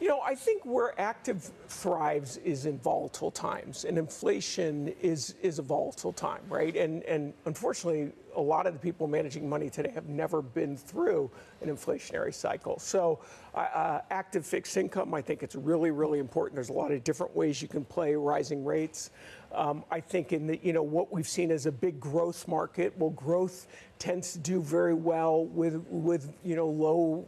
[0.00, 5.58] You know, I think where active thrives is in volatile times, and inflation is is
[5.58, 6.76] a volatile time, right?
[6.76, 11.28] And and unfortunately, a lot of the people managing money today have never been through
[11.62, 12.78] an inflationary cycle.
[12.78, 13.18] So,
[13.54, 16.54] uh, uh, active fixed income, I think it's really really important.
[16.54, 19.10] There's a lot of different ways you can play rising rates.
[19.52, 22.96] Um, I think in the you know what we've seen as a big growth market.
[22.96, 23.66] Well, growth
[23.98, 27.26] tends to do very well with with you know low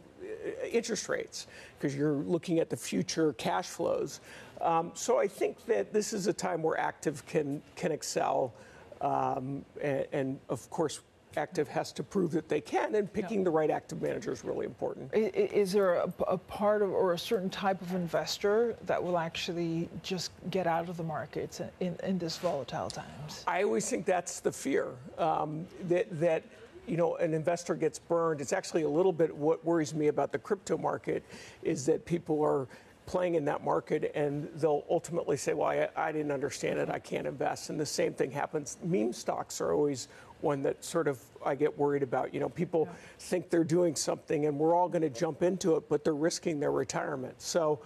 [0.71, 4.21] interest rates because you're looking at the future cash flows.
[4.61, 8.53] Um, so I think that this is a time where active can can excel,
[9.01, 11.01] um, and, and of course.
[11.37, 14.65] Active has to prove that they can, and picking the right active manager is really
[14.65, 15.09] important.
[15.13, 19.87] Is there a, a part of or a certain type of investor that will actually
[20.03, 23.45] just get out of the markets in, in this volatile times?
[23.47, 24.87] I always think that's the fear
[25.17, 26.43] um, that that
[26.87, 28.41] you know an investor gets burned.
[28.41, 31.23] It's actually a little bit what worries me about the crypto market
[31.63, 32.67] is that people are
[33.05, 36.89] playing in that market and they'll ultimately say, "Well, I, I didn't understand it.
[36.89, 38.77] I can't invest." And the same thing happens.
[38.83, 40.07] Meme stocks are always
[40.41, 42.33] one that sort of I get worried about.
[42.33, 45.87] You know, people think they're doing something and we're all going to jump into it,
[45.87, 47.41] but they're risking their retirement.
[47.41, 47.79] So.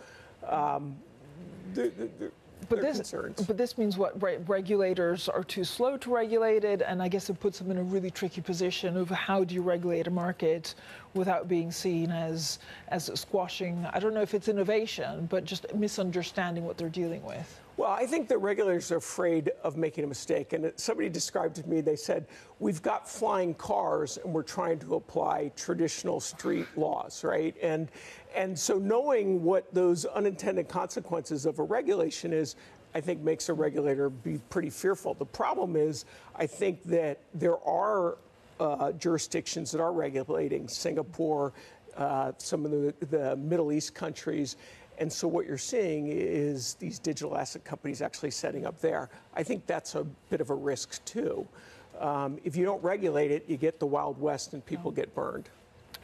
[0.47, 0.95] Um,
[1.73, 2.31] the, the, the,
[2.69, 3.41] But this, concerns.
[3.45, 4.21] but this means what?
[4.21, 7.77] Re- regulators are too slow to regulate it, and I guess it puts them in
[7.77, 10.75] a really tricky position of how do you regulate a market
[11.13, 12.59] without being seen as
[12.89, 13.85] as squashing.
[13.93, 17.59] I don't know if it's innovation, but just misunderstanding what they're dealing with.
[17.77, 20.53] Well, I think the regulators are afraid of making a mistake.
[20.53, 22.25] And somebody described to me, they said,
[22.59, 27.53] We've got flying cars and we're trying to apply traditional street laws, right?
[27.61, 27.89] And,
[28.33, 32.55] and so knowing what those unintended consequences of a regulation is,
[32.93, 35.13] I think makes a regulator be pretty fearful.
[35.13, 38.17] The problem is, I think that there are
[38.57, 41.51] uh, jurisdictions that are regulating Singapore,
[41.97, 44.55] uh, some of the, the Middle East countries.
[44.97, 49.09] And so what you're seeing is these digital asset companies actually setting up there.
[49.33, 51.47] I think that's a bit of a risk too.
[51.99, 55.49] Um, if you don't regulate it, you get the Wild West and people get burned.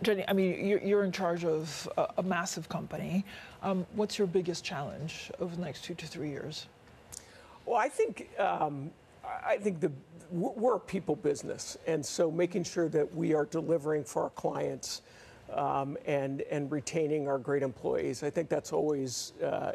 [0.04, 3.24] Jenny, I mean, you're, you're in charge of a, a massive company.
[3.62, 6.66] Um, what's your biggest challenge over the next two to three years?
[7.66, 8.90] Well, I think um,
[9.46, 9.92] I think the
[10.32, 15.02] we're a people business, and so making sure that we are delivering for our clients
[15.54, 19.74] um, and and retaining our great employees, I think that's always uh,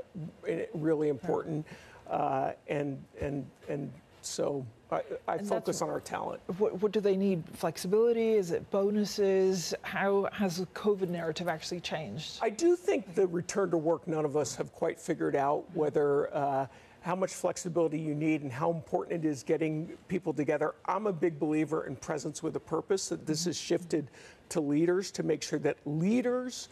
[0.75, 1.67] really important.
[2.09, 6.41] Uh, and and and so I, I focus on our talent.
[6.59, 7.45] What, what do they need?
[7.53, 8.35] Flexibility?
[8.35, 9.75] Is it bonuses?
[9.83, 12.39] How has the COVID narrative actually changed?
[12.41, 16.35] I do think the return to work, none of us have quite figured out whether
[16.35, 16.67] uh,
[17.07, 20.75] how much flexibility you need and how important it is getting people together.
[20.87, 24.11] I'm a big believer in presence with a purpose, that this has shifted
[24.51, 26.69] to leaders to make sure that leaders,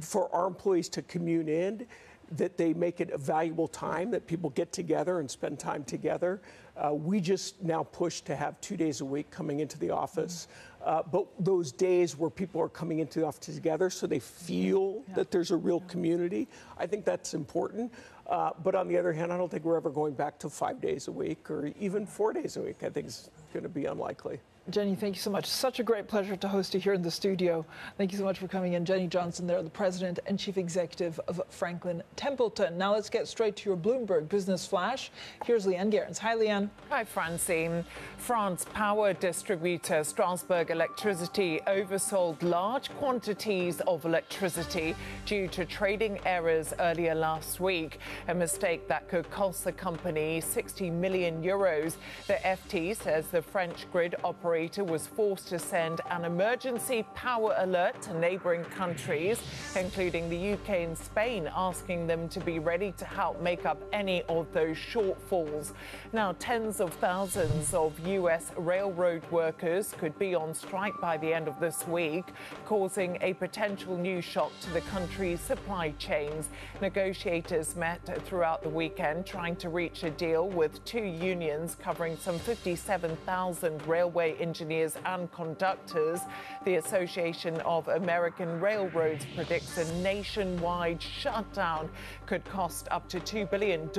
[0.00, 1.86] for our employees to commune in,
[2.32, 6.40] that they make it a valuable time, that people get together and spend time together.
[6.76, 10.48] Uh, we just now push to have two days a week coming into the office.
[10.84, 15.02] Uh, but those days where people are coming into the office together so they feel
[15.14, 17.92] that there's a real community, I think that's important.
[18.26, 20.80] Uh, but on the other hand, I don't think we're ever going back to five
[20.80, 22.82] days a week or even four days a week.
[22.82, 24.40] I think it's going to be unlikely.
[24.70, 25.44] Jenny, thank you so much.
[25.44, 27.66] Such a great pleasure to host you here in the studio.
[27.98, 28.86] Thank you so much for coming in.
[28.86, 32.78] Jenny Johnson, there, the president and chief executive of Franklin Templeton.
[32.78, 35.10] Now let's get straight to your Bloomberg Business Flash.
[35.44, 36.16] Here's Leanne Gerrans.
[36.16, 36.70] Hi, Leanne.
[36.88, 37.84] Hi, Francine.
[38.16, 44.96] France power distributor Strasbourg Electricity oversold large quantities of electricity
[45.26, 47.98] due to trading errors earlier last week,
[48.28, 51.96] a mistake that could cost the company 60 million euros.
[52.28, 58.00] The FT says the French grid operator was forced to send an emergency power alert
[58.00, 59.40] to neighboring countries,
[59.74, 64.22] including the UK and Spain, asking them to be ready to help make up any
[64.28, 65.72] of those shortfalls.
[66.12, 71.48] Now, tens of thousands of US railroad workers could be on strike by the end
[71.48, 72.26] of this week,
[72.64, 76.48] causing a potential new shock to the country's supply chains.
[76.80, 82.38] Negotiators met throughout the weekend trying to reach a deal with two unions covering some
[82.38, 86.20] 57,000 railway engineers and conductors.
[86.66, 91.88] The Association of American Railroads predicts a nationwide shutdown
[92.26, 93.90] could cost up to $2 billion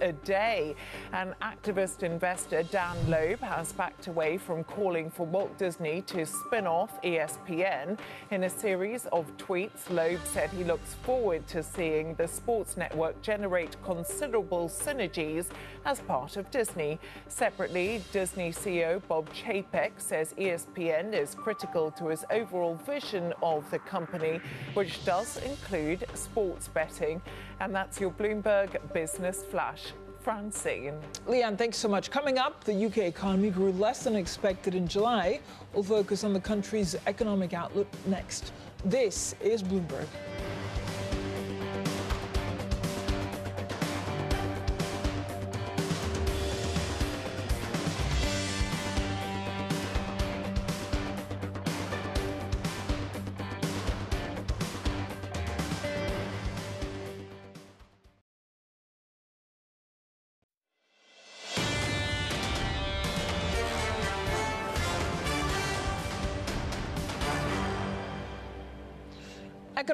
[0.00, 0.74] a day.
[1.12, 6.66] And activist investor Dan Loeb has backed away from calling for Walt Disney to spin
[6.66, 7.96] off ESPN.
[8.32, 13.22] In a series of tweets, Loeb said he looks forward to seeing the sports network
[13.22, 15.46] generate considerable synergies
[15.84, 16.98] as part of Disney.
[17.28, 19.32] Separately, Disney CEO Bob
[19.98, 24.40] Says ESPN is critical to his overall vision of the company,
[24.72, 27.20] which does include sports betting.
[27.60, 29.92] And that's your Bloomberg Business Flash.
[30.20, 30.98] Francine.
[31.28, 32.10] Leanne, thanks so much.
[32.10, 35.40] Coming up, the UK economy grew less than expected in July.
[35.74, 38.52] We'll focus on the country's economic outlook next.
[38.84, 40.06] This is Bloomberg.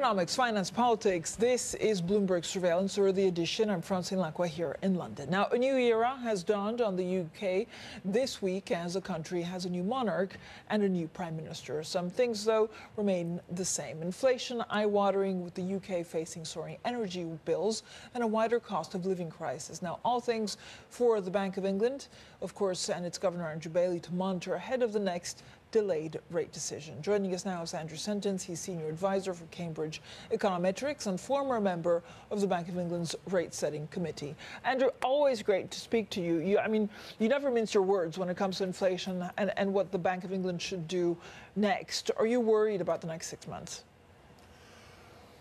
[0.03, 1.35] Economics, finance, politics.
[1.37, 3.69] This is Bloomberg Surveillance Early Edition.
[3.69, 5.29] I'm Francine Lacqua here in London.
[5.29, 7.67] Now, a new era has dawned on the UK
[8.03, 10.35] this week as the country has a new monarch
[10.69, 11.81] and a new prime minister.
[11.83, 14.01] Some things, though, remain the same.
[14.01, 17.83] Inflation eye-watering with the UK facing soaring energy bills
[18.13, 19.81] and a wider cost of living crisis.
[19.81, 20.57] Now, all things
[20.89, 22.09] for the Bank of England,
[22.41, 25.43] of course, and its governor Andrew Bailey to monitor ahead of the next
[25.73, 27.01] delayed rate decision.
[27.01, 28.43] Joining us now is Andrew Sentance.
[28.43, 30.01] He's senior advisor for Cambridge
[30.31, 34.35] Econometrics and former member of the Bank of England's rate setting committee.
[34.63, 36.37] Andrew, always great to speak to you.
[36.37, 39.73] you I mean, you never mince your words when it comes to inflation and, and
[39.73, 41.17] what the Bank of England should do
[41.55, 42.11] next.
[42.17, 43.83] Are you worried about the next six months?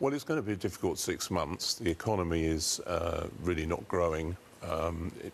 [0.00, 1.74] Well, it's going to be a difficult six months.
[1.74, 4.34] The economy is uh, really not growing.
[4.62, 5.32] Um, it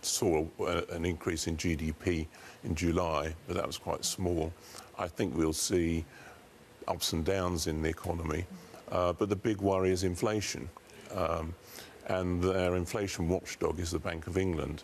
[0.00, 0.46] saw
[0.90, 2.28] an increase in GDP
[2.64, 4.52] in July, but that was quite small.
[4.98, 6.04] I think we'll see
[6.86, 8.46] ups and downs in the economy,
[8.90, 10.68] uh, but the big worry is inflation.
[11.14, 11.54] Um,
[12.08, 14.82] and their inflation watchdog is the Bank of England.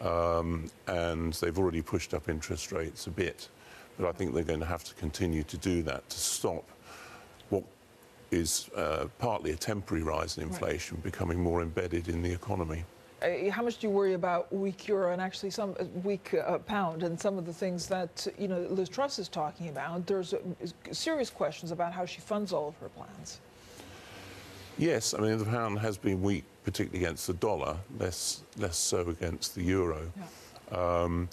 [0.00, 3.48] Um, and they've already pushed up interest rates a bit.
[3.98, 6.64] But I think they're going to have to continue to do that to stop
[7.50, 7.62] what
[8.30, 12.84] is uh, partly a temporary rise in inflation becoming more embedded in the economy.
[13.22, 16.58] Uh, how much do you worry about weak euro and actually some uh, weak uh,
[16.58, 20.06] pound and some of the things that you know Liz Truss is talking about?
[20.06, 20.38] There's uh,
[20.92, 23.40] serious questions about how she funds all of her plans.
[24.76, 29.08] Yes, I mean the pound has been weak, particularly against the dollar, less less so
[29.08, 30.12] against the euro.
[30.16, 31.02] Yeah.
[31.02, 31.28] Um,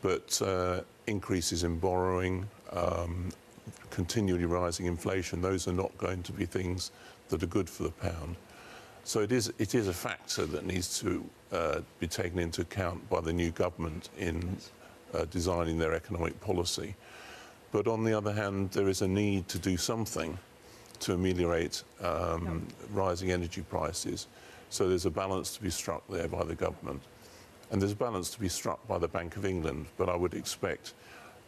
[0.00, 3.30] but uh, increases in borrowing, um,
[3.90, 6.92] continually rising inflation, those are not going to be things
[7.28, 8.36] that are good for the pound.
[9.08, 13.08] So it is, it is a factor that needs to uh, be taken into account
[13.08, 14.58] by the new government in
[15.14, 16.94] uh, designing their economic policy.
[17.72, 20.38] But on the other hand, there is a need to do something
[21.00, 24.26] to ameliorate um, rising energy prices.
[24.68, 27.00] So there's a balance to be struck there by the government.
[27.70, 30.34] And there's a balance to be struck by the Bank of England, but I would
[30.34, 30.92] expect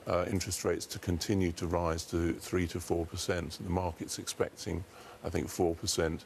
[0.07, 3.59] uh, interest rates to continue to rise to 3 to 4%.
[3.59, 4.83] The market's expecting,
[5.23, 6.21] I think, 4%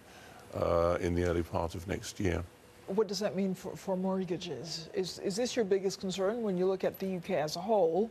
[0.55, 2.43] uh, in the early part of next year.
[2.87, 4.89] What does that mean for, for mortgages?
[4.93, 8.11] Is, is this your biggest concern when you look at the UK as a whole?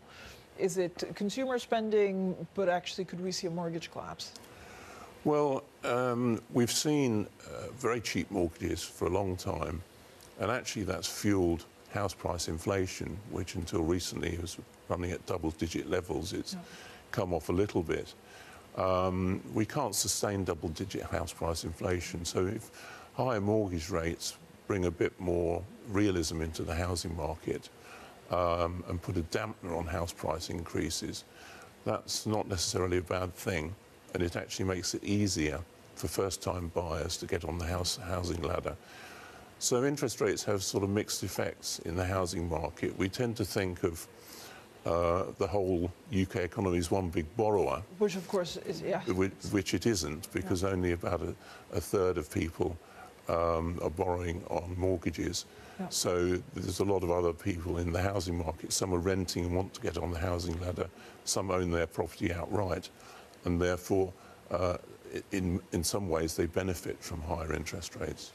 [0.58, 4.34] Is it consumer spending, but actually could we see a mortgage collapse?
[5.26, 9.82] Well, um, we've seen uh, very cheap mortgages for a long time,
[10.40, 14.58] and actually that's fueled house price inflation, which until recently was
[14.90, 16.34] running at double digit levels.
[16.34, 16.58] It's
[17.12, 18.14] come off a little bit.
[18.76, 22.26] Um, we can't sustain double digit house price inflation.
[22.26, 22.72] So if
[23.14, 27.70] higher mortgage rates bring a bit more realism into the housing market
[28.32, 31.24] um, and put a dampener on house price increases,
[31.86, 33.76] that's not necessarily a bad thing.
[34.14, 35.60] And it actually makes it easier
[35.96, 38.76] for first time buyers to get on the house, housing ladder.
[39.60, 42.98] So interest rates have sort of mixed effects in the housing market.
[42.98, 44.08] We tend to think of
[44.86, 47.82] uh, the whole UK economy is one big borrower.
[48.00, 49.02] Which, of course, is, yeah.
[49.04, 50.70] Which, which it isn't, because yeah.
[50.70, 51.36] only about a,
[51.72, 52.78] a, third of people
[53.30, 55.46] um, are borrowing on mortgages.
[55.80, 55.88] Yeah.
[55.90, 58.74] So there's a lot of other people in the housing market.
[58.74, 60.90] Some are renting and want to get on the housing ladder.
[61.24, 62.90] Some own their property outright.
[63.46, 64.12] And therefore,
[64.52, 64.78] uh,
[65.32, 68.32] in, in some ways, they benefit from higher interest rates.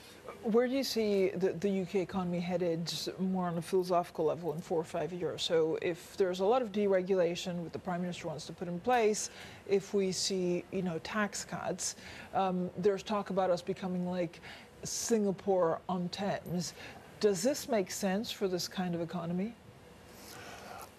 [0.53, 4.63] Where do you see the, the, UK economy headed more on a philosophical level in
[4.63, 5.43] four or five years?
[5.43, 8.81] So if there's a lot of deregulation, that the Prime Minister wants to put in
[8.81, 9.29] place,
[9.69, 11.97] if we see, you know, tax cuts,
[12.33, 14.41] um, there's talk about us becoming like
[14.85, 16.73] Singapore on Thames.
[17.21, 19.53] Does this make sense for this kind of economy?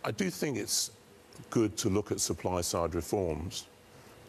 [0.06, 0.92] I do think it's
[1.50, 3.66] good to look at supply side reforms,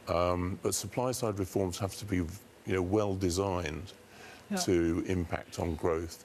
[0.08, 2.28] um, but supply side reforms have to be, you
[2.68, 3.92] know, well designed
[4.50, 4.56] yeah.
[4.58, 6.24] to impact on growth.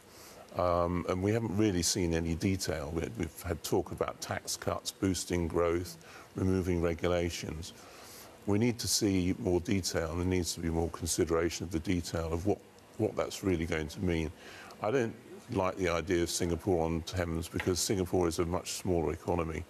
[0.57, 2.91] Um, and we haven't really seen any detail.
[2.93, 5.97] We've had talk about tax cuts, boosting growth,
[6.36, 7.73] removing regulations.
[8.45, 11.80] We need to see more detail, and there needs to be more consideration of the
[11.80, 12.59] detail of what,
[12.97, 14.32] what that's really going to mean.
[14.82, 15.15] I don't
[15.51, 19.63] like the idea of Singapore on Thames because Singapore is a much smaller economy.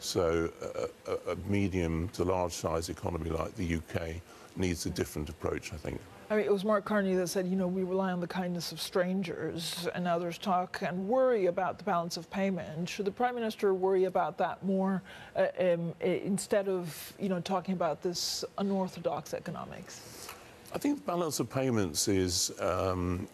[0.00, 4.16] So a, a, a medium to large size economy like the UK
[4.56, 6.00] needs a different approach, I think.
[6.28, 8.72] I mean, it was Mark Carney that said, you know, we rely on the kindness
[8.72, 12.88] of strangers, and others talk and worry about the balance of payment.
[12.88, 15.02] Should the Prime Minister worry about that more
[15.36, 20.28] uh, um, instead of, you know, talking about this unorthodox economics?
[20.74, 23.28] I think the balance of payments is um,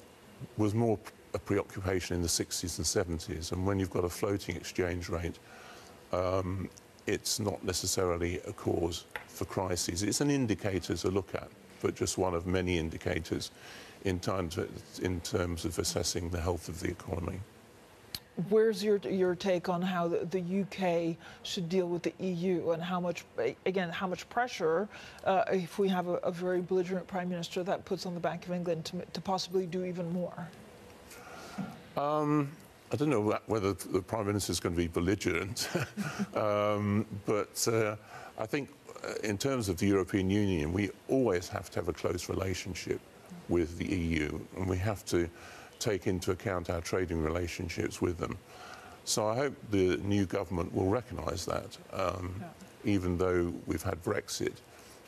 [0.58, 0.98] was more
[1.32, 5.38] a preoccupation in the 60s and 70s, and when you've got a floating exchange rate,
[6.12, 6.68] um,
[7.06, 10.02] it's not necessarily a cause for crises.
[10.02, 11.48] It's an indicator to look at
[11.82, 13.50] but just one of many indicators
[14.04, 14.68] in, to,
[15.02, 17.40] in terms of assessing the health of the economy.
[18.48, 22.82] Where's your your take on how the, the, UK should deal with the EU and
[22.82, 23.26] how much
[23.66, 24.88] again how much pressure
[25.24, 28.46] uh, if we have a, a, very belligerent prime minister that puts on the Bank
[28.46, 30.48] of England to, to possibly do even more?
[31.98, 32.50] Um,
[32.90, 35.68] I don't know whether the prime minister is going to be belligerent,
[36.34, 37.96] um, but uh,
[38.38, 38.70] I think
[39.22, 43.00] in terms of the European Union, we always have to have a close relationship
[43.48, 45.28] with the EU, and we have to
[45.78, 48.38] take into account our trading relationships with them.
[49.04, 52.46] So I hope the new government will recognise that, um, yeah.
[52.84, 54.54] even though we've had Brexit.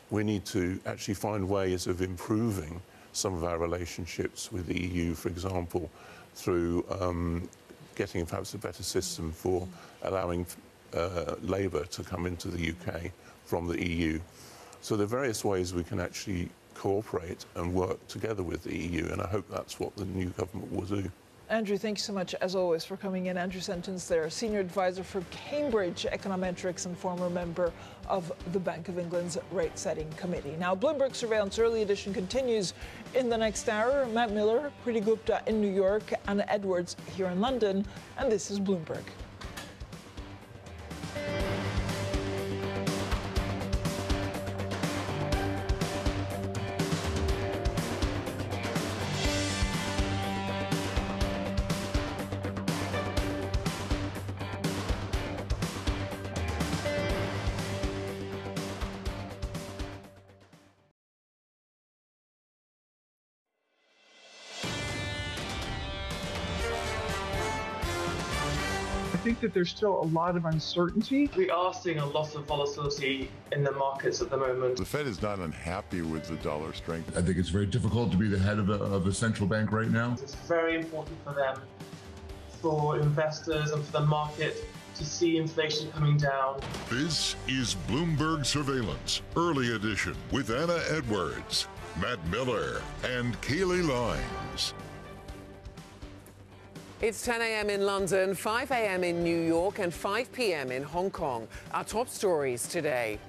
[0.09, 2.81] We need to actually find ways of improving
[3.13, 5.89] some of our relationships with the EU, for example,
[6.35, 7.47] through um,
[7.95, 9.65] getting perhaps a better system for
[10.03, 10.45] allowing
[10.93, 13.11] uh, labour to come into the UK
[13.45, 14.19] from the EU.
[14.81, 19.07] So there are various ways we can actually cooperate and work together with the EU.
[19.11, 21.09] And I hope that's what the new government will do.
[21.47, 23.37] Andrew, thank you so much, as always, for coming in.
[23.37, 27.71] Andrew Sentance there, Senior Advisor for Cambridge Econometrics and former member
[28.07, 30.55] of the Bank of England's Rate Setting Committee.
[30.59, 32.73] Now, Bloomberg Surveillance Early Edition continues
[33.13, 34.07] in the next hour.
[34.07, 37.85] Matt Miller, Kriti Gupta in New York, Anna Edwards here in London,
[38.17, 39.03] and this is Bloomberg.
[69.65, 71.27] There's still a lot of uncertainty.
[71.35, 74.77] We are seeing a lot of volatility in the markets at the moment.
[74.77, 77.17] The Fed is not unhappy with the dollar strength.
[77.17, 79.71] I think it's very difficult to be the head of a, of a central bank
[79.71, 80.15] right now.
[80.21, 81.59] It's very important for them,
[82.61, 84.63] for investors and for the market
[84.97, 86.61] to see inflation coming down.
[86.87, 91.67] This is Bloomberg Surveillance, early edition with Anna Edwards,
[91.99, 94.75] Matt Miller, and Kailey Leinz.
[97.01, 97.69] It's 10 a.m.
[97.69, 99.03] in London, 5 a.m.
[99.03, 100.71] in New York, and 5 p.m.
[100.71, 101.45] in Hong Kong.
[101.73, 103.19] Our top stories today.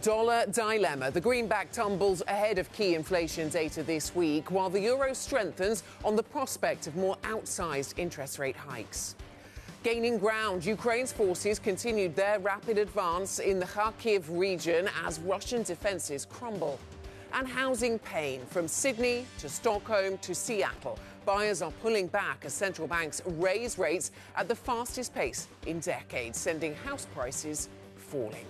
[0.00, 1.10] Dollar dilemma.
[1.10, 6.16] The greenback tumbles ahead of key inflation data this week, while the euro strengthens on
[6.16, 9.16] the prospect of more outsized interest rate hikes.
[9.82, 16.24] Gaining ground, Ukraine's forces continued their rapid advance in the Kharkiv region as Russian defenses
[16.24, 16.80] crumble.
[17.34, 20.98] And housing pain from Sydney to Stockholm to Seattle.
[21.24, 26.38] Buyers are pulling back as central banks raise rates at the fastest pace in decades,
[26.38, 28.46] sending house prices falling.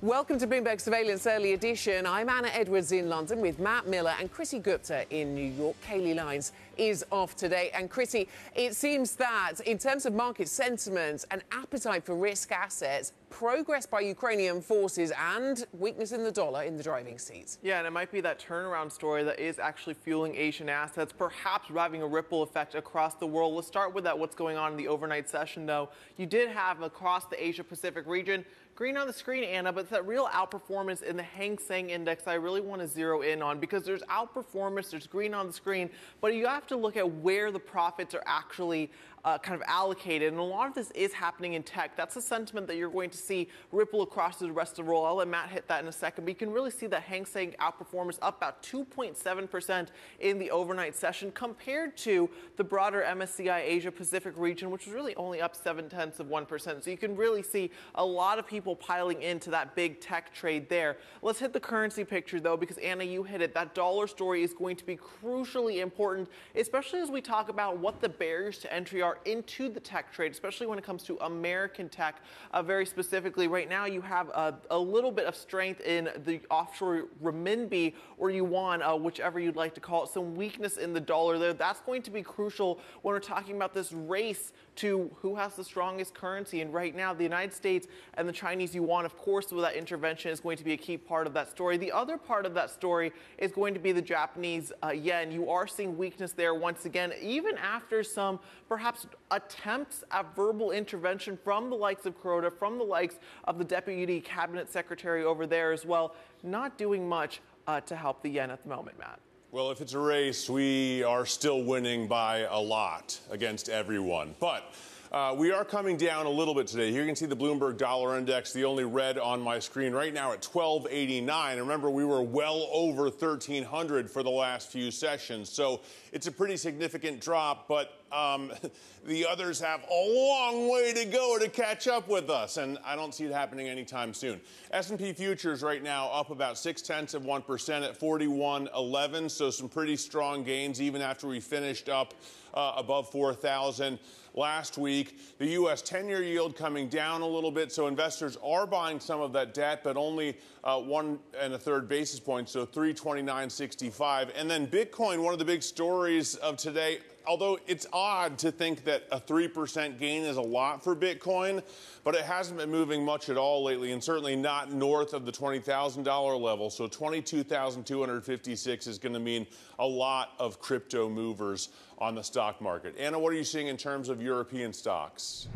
[0.00, 2.06] Welcome to Bloomberg Surveillance Early Edition.
[2.06, 5.74] I'm Anna Edwards in London with Matt Miller and Kriti Gupta in New York.
[5.84, 7.70] Kailey Leinz is off today.
[7.74, 13.12] And Kriti, it seems that in terms of market sentiment and appetite for risk assets,
[13.30, 17.58] progress by Ukrainian forces and weakness in the dollar in the driving seats.
[17.62, 21.68] Yeah, and it might be that turnaround story that is actually fueling Asian assets, perhaps
[21.68, 23.54] having a ripple effect across the world.
[23.54, 24.18] Let's start with that.
[24.18, 25.90] What's going on in the overnight session, though?
[26.16, 28.44] You did have across the Asia Pacific region
[28.78, 32.28] green on the screen, Anna, but it's that real outperformance in the Hang Seng Index
[32.28, 35.90] I really want to zero in on because there's outperformance, there's green on the screen,
[36.20, 38.90] but you have to look at where the profits are actually
[39.24, 40.32] uh, kind of allocated.
[40.32, 41.96] And a lot of this is happening in tech.
[41.96, 45.06] That's a sentiment that you're going to see ripple across the rest of the world.
[45.06, 46.24] I'll let Matt hit that in a second.
[46.24, 49.88] But you can really see that Hang Seng outperformance up about 2.7%
[50.20, 55.14] in the overnight session compared to the broader MSCI Asia Pacific region, which was really
[55.16, 56.82] only up 7 tenths of 1%.
[56.82, 60.68] So you can really see a lot of people piling into that big tech trade
[60.68, 60.98] there.
[61.22, 63.54] Let's hit the currency picture though, because Anna, you hit it.
[63.54, 68.00] That dollar story is going to be crucially important, especially as we talk about what
[68.00, 71.88] the barriers to entry are into the tech trade, especially when it comes to American
[71.88, 72.22] tech.
[72.52, 76.40] Uh, very specifically, right now you have a, a, little bit of strength in the
[76.50, 81.00] offshore renminbi or yuan, uh, whichever you'd like to call it, some weakness in the
[81.00, 81.52] dollar there.
[81.52, 85.64] That's going to be crucial when we're talking about this race to who has the
[85.64, 86.60] strongest currency.
[86.60, 90.30] And right now, the United States and the Chinese yuan, of course, with that intervention
[90.30, 91.76] is going to be a key part of that story.
[91.76, 95.32] The other part of that story is going to be the Japanese uh, yen.
[95.32, 101.36] You are seeing weakness there once again, even after some perhaps attempts at verbal intervention
[101.42, 105.72] from the likes of Kuroda, from the likes of the deputy cabinet secretary over there
[105.72, 106.14] as well,
[106.44, 109.18] not doing much uh, to help the yen at the moment, Matt.
[109.50, 114.34] Well, if it's a race, we are still winning by a lot against everyone.
[114.38, 114.62] But
[115.10, 116.90] uh, we are coming down a little bit today.
[116.90, 120.12] Here you can see the Bloomberg Dollar Index, the only red on my screen right
[120.12, 121.58] now at 1289.
[121.58, 125.80] Remember, we were well over 1300 for the last few sessions, so
[126.12, 127.66] it's a pretty significant drop.
[127.68, 128.52] But um,
[129.06, 132.94] the others have a long way to go to catch up with us, and I
[132.94, 134.38] don't see it happening anytime soon.
[134.72, 139.70] S&P futures right now up about six tenths of one percent at 41.11, so some
[139.70, 142.12] pretty strong gains even after we finished up
[142.52, 143.98] uh, above 4,000
[144.38, 145.18] last week.
[145.38, 145.82] The U.S.
[145.82, 149.52] 10 year yield coming down a little bit, so investors are buying some of that
[149.52, 154.30] debt, but only uh, one and a third basis point, so 329.65.
[154.36, 156.98] And then Bitcoin, one of the big stories of today.
[157.26, 161.62] Although it's odd to think that a 3% gain is a lot for Bitcoin,
[162.02, 165.32] but it hasn't been moving much at all lately, and certainly not north of the
[165.32, 166.70] $20,000 level.
[166.70, 169.46] So 22,256 is going to mean
[169.78, 171.68] a lot of crypto movers
[171.98, 172.94] on the stock market.
[172.98, 175.48] Anna, what are you seeing in terms of European stocks?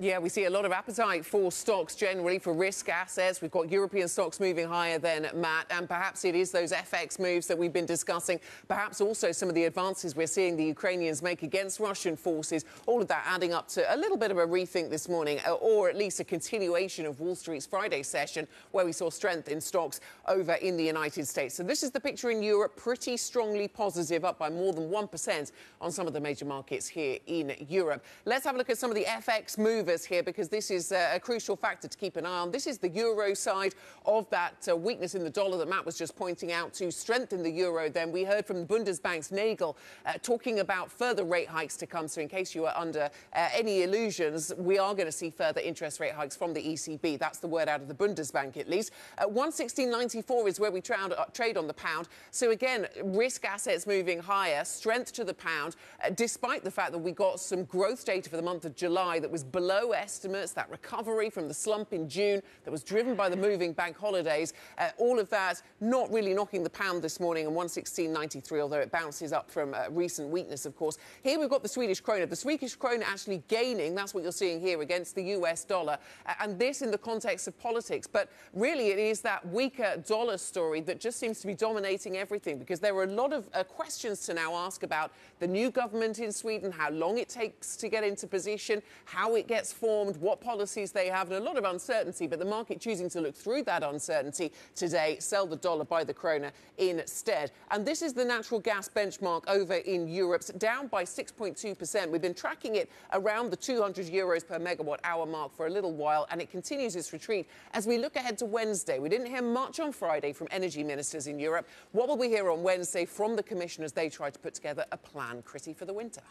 [0.00, 3.42] Yeah, we see a lot of appetite for stocks generally, for risk assets.
[3.42, 7.48] We've got European stocks moving higher than Matt, and perhaps it is those FX moves
[7.48, 8.38] that we've been discussing.
[8.68, 12.64] Perhaps also some of the advances we're seeing the Ukrainians make against Russian forces.
[12.86, 15.88] All of that adding up to a little bit of a rethink this morning, or
[15.88, 19.98] at least a continuation of Wall Street's Friday session, where we saw strength in stocks
[20.28, 21.56] over in the United States.
[21.56, 25.52] So this is the picture in Europe, pretty strongly positive, up by more than 1%
[25.80, 28.04] on some of the major markets here in Europe.
[28.26, 30.92] Let's have a look at some of the FX moves movers here because this is
[30.92, 32.50] uh, a crucial factor to keep an eye on.
[32.50, 33.74] This is the euro side
[34.04, 37.42] of that uh, weakness in the dollar that Matt was just pointing out to strengthen
[37.42, 37.88] the euro.
[37.88, 42.06] Then we heard from the Bundesbank's Nagel uh, talking about further rate hikes to come.
[42.06, 45.62] So in case you are under uh, any illusions, we are going to see further
[45.62, 47.18] interest rate hikes from the ECB.
[47.18, 48.92] That's the word out of the Bundesbank at least.
[49.22, 52.08] 116.94 is where we tra- trade on the pound.
[52.30, 55.76] So again, risk assets moving higher, strength to the pound,
[56.14, 59.30] despite the fact that we got some growth data for the month of July that
[59.30, 63.28] was below below estimates, that recovery from the slump in June that was driven by
[63.28, 67.46] the moving bank holidays, uh, all of that not really knocking the pound this morning
[67.46, 70.98] on 116.93, although it bounces up from uh, recent weakness, of course.
[71.22, 72.28] Here we've got the Swedish krona.
[72.28, 75.98] The Swedish krona actually gaining, that's what you're seeing here, against the US dollar.
[76.26, 78.06] Uh, and this in the context of politics.
[78.06, 82.58] But really, it is that weaker dollar story that just seems to be dominating everything
[82.58, 86.18] because there are a lot of uh, questions to now ask about the new government
[86.18, 90.40] in Sweden, how long it takes to get into position, how it gets formed, what
[90.40, 92.26] policies they have, and a lot of uncertainty.
[92.26, 96.14] But the market choosing to look through that uncertainty today, sell the dollar, buy the
[96.14, 97.50] krona instead.
[97.70, 102.10] And this is the natural gas benchmark over in Europe, down by 6.2%.
[102.10, 105.92] We've been tracking it around the 200 euros per megawatt hour mark for a little
[105.92, 108.98] while, and it continues its retreat as we look ahead to Wednesday.
[108.98, 111.68] We didn't hear much on Friday from energy ministers in Europe.
[111.92, 113.92] What will we hear on Wednesday from the commissioners?
[113.92, 116.22] They try to put together a plan, Chrissy, for the winter.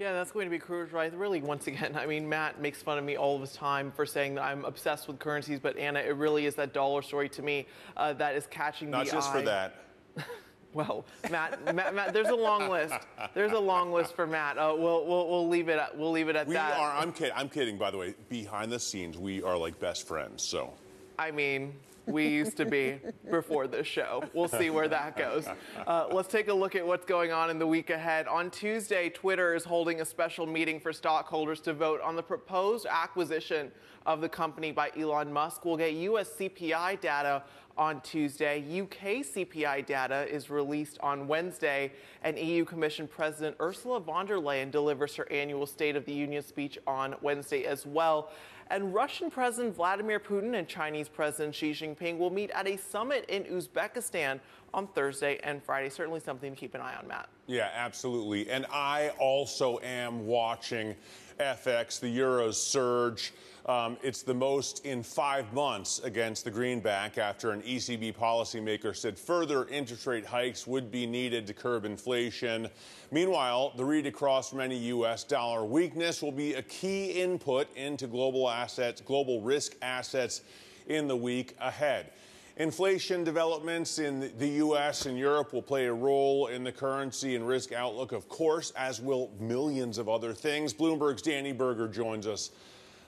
[0.00, 1.12] Yeah, that's going to be crucial, right?
[1.14, 4.36] Really, once again, I mean, Matt makes fun of me all the time for saying
[4.36, 7.66] that I'm obsessed with currencies, but Anna, it really is that dollar story to me
[7.98, 9.14] uh, that is catching Not the eye.
[9.14, 9.74] Not just for that.
[10.72, 12.94] well, Matt, Matt, Matt, there's a long list.
[13.34, 14.56] There's a long list for Matt.
[14.56, 15.78] Uh, we'll, we'll, we'll leave it.
[15.78, 16.78] At, we'll leave it at we that.
[16.78, 16.96] We are.
[16.96, 17.34] I'm kidding.
[17.36, 17.76] I'm kidding.
[17.76, 20.42] By the way, behind the scenes, we are like best friends.
[20.42, 20.72] So.
[21.18, 21.74] I mean,
[22.10, 22.98] we used to be
[23.30, 24.22] before this show.
[24.34, 25.46] We'll see where that goes.
[25.86, 28.26] Uh, let's take a look at what's going on in the week ahead.
[28.26, 32.86] On Tuesday, Twitter is holding a special meeting for stockholders to vote on the proposed
[32.88, 33.70] acquisition
[34.06, 35.64] of the company by Elon Musk.
[35.64, 37.42] We'll get US CPI data
[37.76, 38.58] on Tuesday.
[38.80, 41.92] UK CPI data is released on Wednesday,
[42.22, 46.42] and EU Commission President Ursula von der Leyen delivers her annual State of the Union
[46.42, 48.30] speech on Wednesday as well.
[48.70, 53.24] And Russian President Vladimir Putin and Chinese President Xi Jinping will meet at a summit
[53.28, 54.38] in Uzbekistan
[54.72, 55.88] on Thursday and Friday.
[55.88, 57.28] Certainly something to keep an eye on, Matt.
[57.48, 58.48] Yeah, absolutely.
[58.48, 60.94] And I also am watching
[61.40, 63.32] FX, the Euro's surge.
[63.70, 69.16] Um, it's the most in five months against the greenback after an ECB policymaker said
[69.16, 72.68] further interest rate hikes would be needed to curb inflation.
[73.12, 75.22] Meanwhile, the read across from any U.S.
[75.22, 80.40] dollar weakness will be a key input into global assets, global risk assets
[80.88, 82.10] in the week ahead.
[82.56, 85.06] Inflation developments in the U.S.
[85.06, 89.00] and Europe will play a role in the currency and risk outlook, of course, as
[89.00, 90.74] will millions of other things.
[90.74, 92.50] Bloomberg's Dani Burger joins us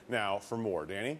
[0.09, 0.85] now for more.
[0.85, 1.17] Dani?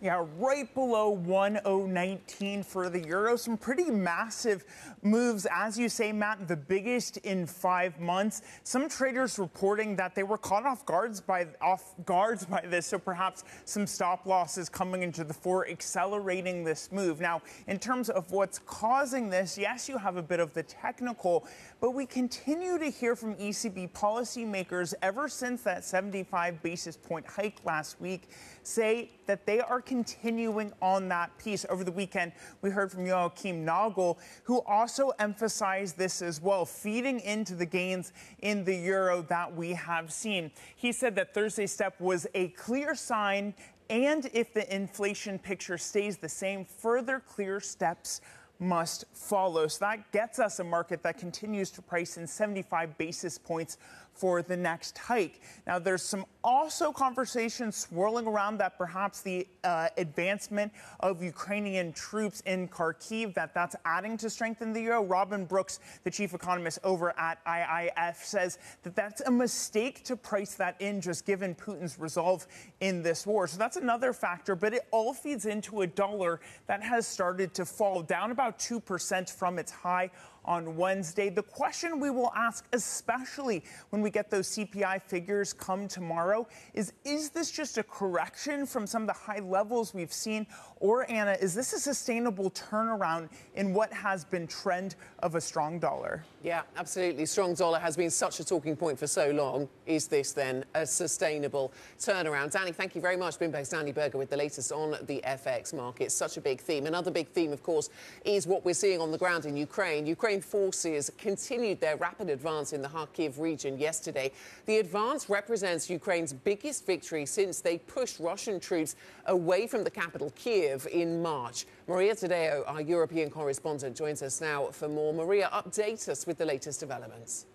[0.00, 3.34] Yeah, right below 1019 for the euro.
[3.34, 4.64] Some pretty massive
[5.02, 8.42] moves, as you say, Matt, the biggest in five months.
[8.62, 12.98] Some traders reporting that they were caught off guards by off guards by this, so
[13.00, 17.20] perhaps some stop losses coming into the fore, accelerating this move.
[17.20, 21.44] Now, in terms of what's causing this, yes, you have a bit of the technical,
[21.80, 27.56] but we continue to hear from ECB policymakers ever since that 75 basis point hike
[27.64, 28.28] last week
[28.68, 31.64] say that they are continuing on that piece.
[31.68, 37.20] Over the weekend, we heard from Joachim Nagel, who also emphasized this as well, feeding
[37.20, 40.50] into the gains in the euro that we have seen.
[40.76, 43.54] He said that Thursday's step was a clear sign,
[43.88, 48.20] and if the inflation picture stays the same, further clear steps
[48.60, 49.68] must follow.
[49.68, 53.78] So that gets us a market that continues to price in 75 basis points
[54.18, 55.40] for the next hike.
[55.66, 62.42] Now, there's some also conversation swirling around that perhaps the uh, advancement of Ukrainian troops
[62.46, 65.02] in Kharkiv that that's adding to strengthen the euro.
[65.02, 70.54] Robin Brooks, the chief economist over at IIF, says that that's a mistake to price
[70.54, 72.46] that in, just given Putin's resolve
[72.80, 73.46] in this war.
[73.46, 77.64] So that's another factor, but it all feeds into a dollar that has started to
[77.64, 80.10] fall down about two percent from its high
[80.48, 81.28] on Wednesday.
[81.28, 86.94] The question we will ask, especially when we get those CPI figures come tomorrow, is
[87.04, 90.46] is this just a correction from some of the high levels we've seen?
[90.80, 95.78] Or, Anna, is this a sustainable turnaround in what has been trend of a strong
[95.78, 96.24] dollar?
[96.44, 97.26] Yeah, absolutely.
[97.26, 99.68] Strong dollar has been such a talking point for so long.
[99.86, 102.52] Is this then a sustainable turnaround?
[102.52, 103.40] Dani, thank you very much.
[103.40, 106.12] Bloomberg's Dani Burger with the latest on the FX market.
[106.12, 106.86] Such a big theme.
[106.86, 107.90] Another big theme, of course,
[108.24, 110.06] is what we're seeing on the ground in Ukraine.
[110.06, 114.30] Ukraine forces continued their rapid advance in the Kharkiv region yesterday.
[114.66, 118.94] The advance represents Ukraine's biggest victory since they pushed Russian troops
[119.26, 121.66] away from the capital, Kiev, in March.
[121.88, 125.14] Maria Tadeo, our European correspondent, joins us now for more.
[125.14, 127.46] Maria, update us with the latest developments.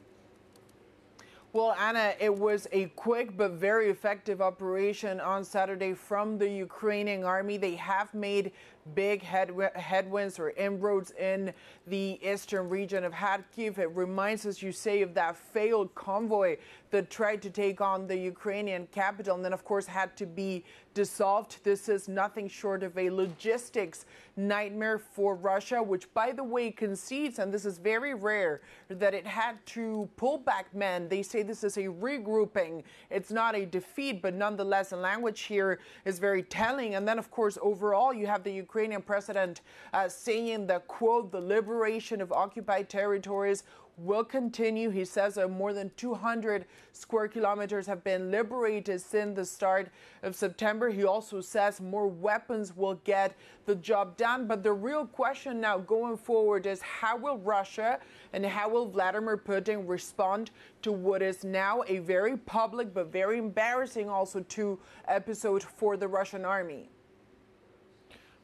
[1.54, 7.24] Well, Anna, it was a quick but very effective operation on Saturday from the Ukrainian
[7.24, 7.58] army.
[7.58, 8.54] They have made
[8.96, 11.54] big head, headwinds or inroads in
[11.88, 13.78] the eastern region of Kharkiv.
[13.78, 16.58] It reminds us, you say, of that failed convoy
[16.92, 20.64] that tried to take on the Ukrainian capital and then, of course, had to be
[20.94, 21.64] dissolved.
[21.64, 24.06] This is nothing short of a logistics
[24.36, 29.26] nightmare for Russia, which, by the way, concedes, and this is very rare, that it
[29.26, 31.08] had to pull back men.
[31.08, 32.84] They say this is a regrouping.
[33.10, 36.96] It's not a defeat, but nonetheless, the language here is very telling.
[36.96, 38.72] And then, of course, overall, you have the Ukrainian
[39.05, 39.61] president
[39.93, 43.63] uh, saying that, quote, the liberation of occupied territories
[43.97, 44.89] will continue.
[44.89, 49.89] He says uh, more than 200 square kilometers have been liberated since the start
[50.24, 50.89] of September.
[50.89, 54.47] He also says more weapons will get the job done.
[54.47, 57.99] But the real question now going forward is how will Russia
[58.34, 60.51] and how will Vladimir Putin respond
[60.82, 66.07] to what is now a very public but very embarrassing also to episode for the
[66.07, 66.89] Russian army?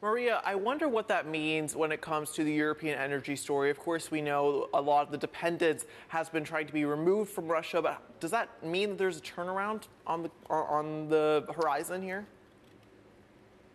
[0.02, 3.68] Maria, I wonder what that means when it comes to the European energy story.
[3.70, 7.30] Of course, we know a lot of the dependence has been trying to be removed
[7.30, 12.00] from Russia, but does that mean that there's a turnaround on the on the horizon
[12.00, 12.26] here?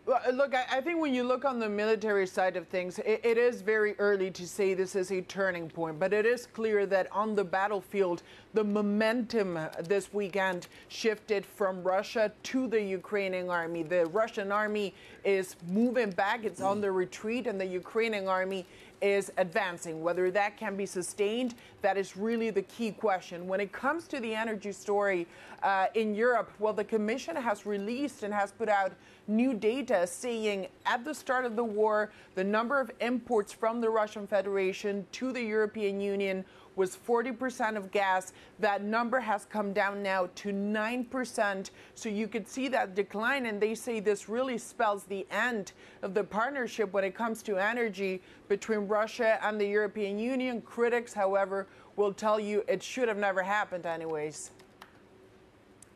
[0.06, 3.20] Uh, look, I, I, think when you look on the military side of things, it,
[3.24, 6.86] it is very early to say this is a turning point, but it is clear
[6.86, 8.22] that on the battlefield,
[8.54, 13.82] the momentum this weekend shifted from Russia to the Ukrainian army.
[13.82, 14.94] The Russian army
[15.24, 18.64] is moving back, it's on the retreat, and the Ukrainian army
[19.00, 20.02] is advancing.
[20.02, 23.46] Whether that can be sustained, that is really the key question.
[23.46, 25.26] When it comes to the energy story
[25.62, 28.92] uh, in Europe, well, the Commission has released and has put out
[29.28, 33.90] new data saying at the start of the war, the number of imports from the
[33.90, 36.44] Russian Federation to the European Union
[36.76, 38.32] was 40% of gas.
[38.60, 41.70] That number has come down now to 9%.
[41.94, 43.46] So you could see that decline.
[43.46, 45.72] And they say this really spells the end
[46.02, 50.60] of the partnership when it comes to energy between Russia and the European Union.
[50.60, 51.66] Critics, however,
[51.96, 54.52] will tell you it should have never happened, anyways.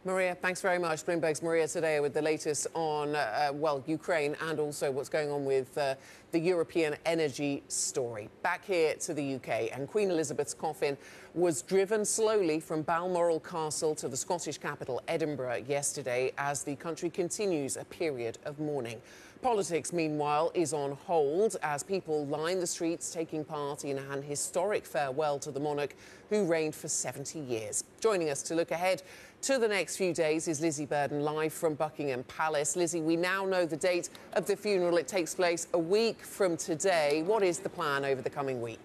[0.07, 1.05] Maria, thanks very much.
[1.05, 5.44] Bloomberg's Maria Tadeo with the latest on, uh, well, Ukraine and also what's going on
[5.44, 5.94] with uh,
[6.32, 8.30] the European energy story.
[8.42, 10.96] Back here to the UK, and Queen Elizabeth's coffin
[11.34, 17.11] was driven slowly from Balmoral Castle to the Scottish capital, Edinburgh, yesterday as the country
[17.11, 19.03] continues a period of mourning.
[19.42, 24.84] Politics, meanwhile, is on hold as people line the streets taking part in an historic
[24.84, 25.94] farewell to the monarch
[26.28, 27.84] who reigned for 70 years.
[28.01, 29.03] Joining us to look ahead
[29.43, 32.76] to the next few days is Lizzie Burden live from Buckingham Palace.
[32.76, 34.99] Lizzie, we now know the date of the funeral.
[34.99, 37.22] It takes place a week from today.
[37.24, 38.80] What is the plan over the coming week?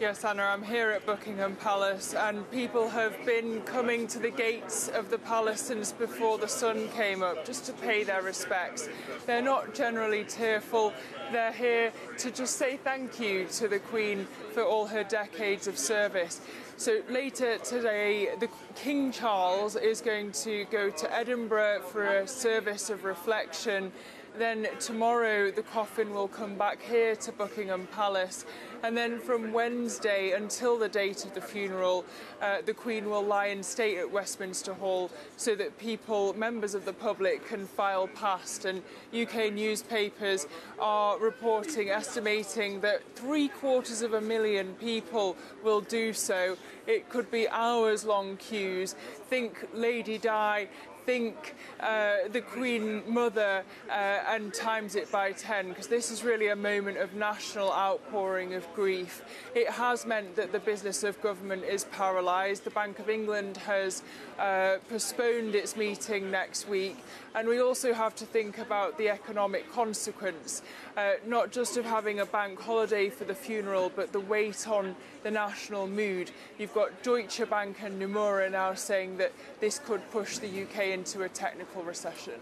[0.00, 4.88] Yes, Anna, I'm here at Buckingham Palace, and people have been coming to the gates
[4.88, 8.88] of the palace since before the sun came up just to pay their respects.
[9.24, 10.92] They're not generally tearful,
[11.30, 15.78] they're here to just say thank you to the Queen for all her decades of
[15.78, 16.40] service.
[16.76, 22.90] So later today, the King Charles is going to go to Edinburgh for a service
[22.90, 23.92] of reflection.
[24.36, 28.44] Then tomorrow, the coffin will come back here to Buckingham Palace
[28.84, 32.04] and then from Wednesday until the date of the funeral,
[32.42, 36.84] uh, the Queen will lie in state at Westminster Hall so that people, members of
[36.84, 38.66] the public, can file past.
[38.66, 38.82] And
[39.18, 40.46] UK newspapers
[40.78, 46.58] are reporting, estimating that three quarters of a million people will do so.
[46.86, 48.96] It could be hours long queues.
[49.30, 50.68] Think Lady Di,
[51.04, 56.48] think uh, the Queen Mother uh, and times it by 10 because this is really
[56.48, 59.22] a moment of national outpouring of grief.
[59.54, 62.64] It has meant that the business of government is paralysed.
[62.64, 64.02] The Bank of England has
[64.38, 66.96] uh, postponed its meeting next week,
[67.34, 70.62] and we also have to think about the economic consequence,
[70.96, 74.94] uh, not just of having a bank holiday for the funeral, but the weight on
[75.22, 76.30] the national mood.
[76.58, 81.22] You've got Deutsche Bank and Nomura now saying that this could push the UK into
[81.22, 82.34] a technical recession.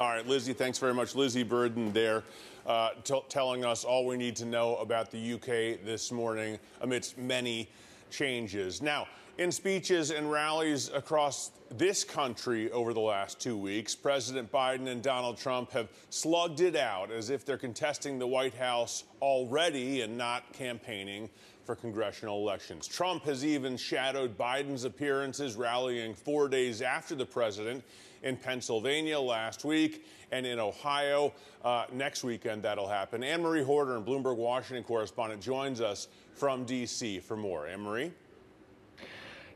[0.00, 1.14] All right, Lizzie, thanks very much.
[1.14, 2.24] Lizzie Burden there
[2.66, 2.90] uh,
[3.28, 7.68] telling us all we need to know about the UK this morning amidst many
[8.10, 8.82] changes.
[8.82, 9.06] Now,
[9.38, 15.02] in speeches and rallies across this country over the last two weeks, President Biden and
[15.02, 20.18] Donald Trump have slugged it out as if they're contesting the White House already and
[20.18, 21.30] not campaigning
[21.64, 22.86] for congressional elections.
[22.86, 27.82] Trump has even shadowed Biden's appearances rallying four days after the president
[28.22, 31.32] in Pennsylvania last week and in Ohio.
[31.64, 33.22] Uh, next weekend, that'll happen.
[33.22, 37.20] Anne Marie Hordern, and Bloomberg Washington correspondent, joins us from D.C.
[37.20, 37.66] for more.
[37.66, 38.12] Anne Marie?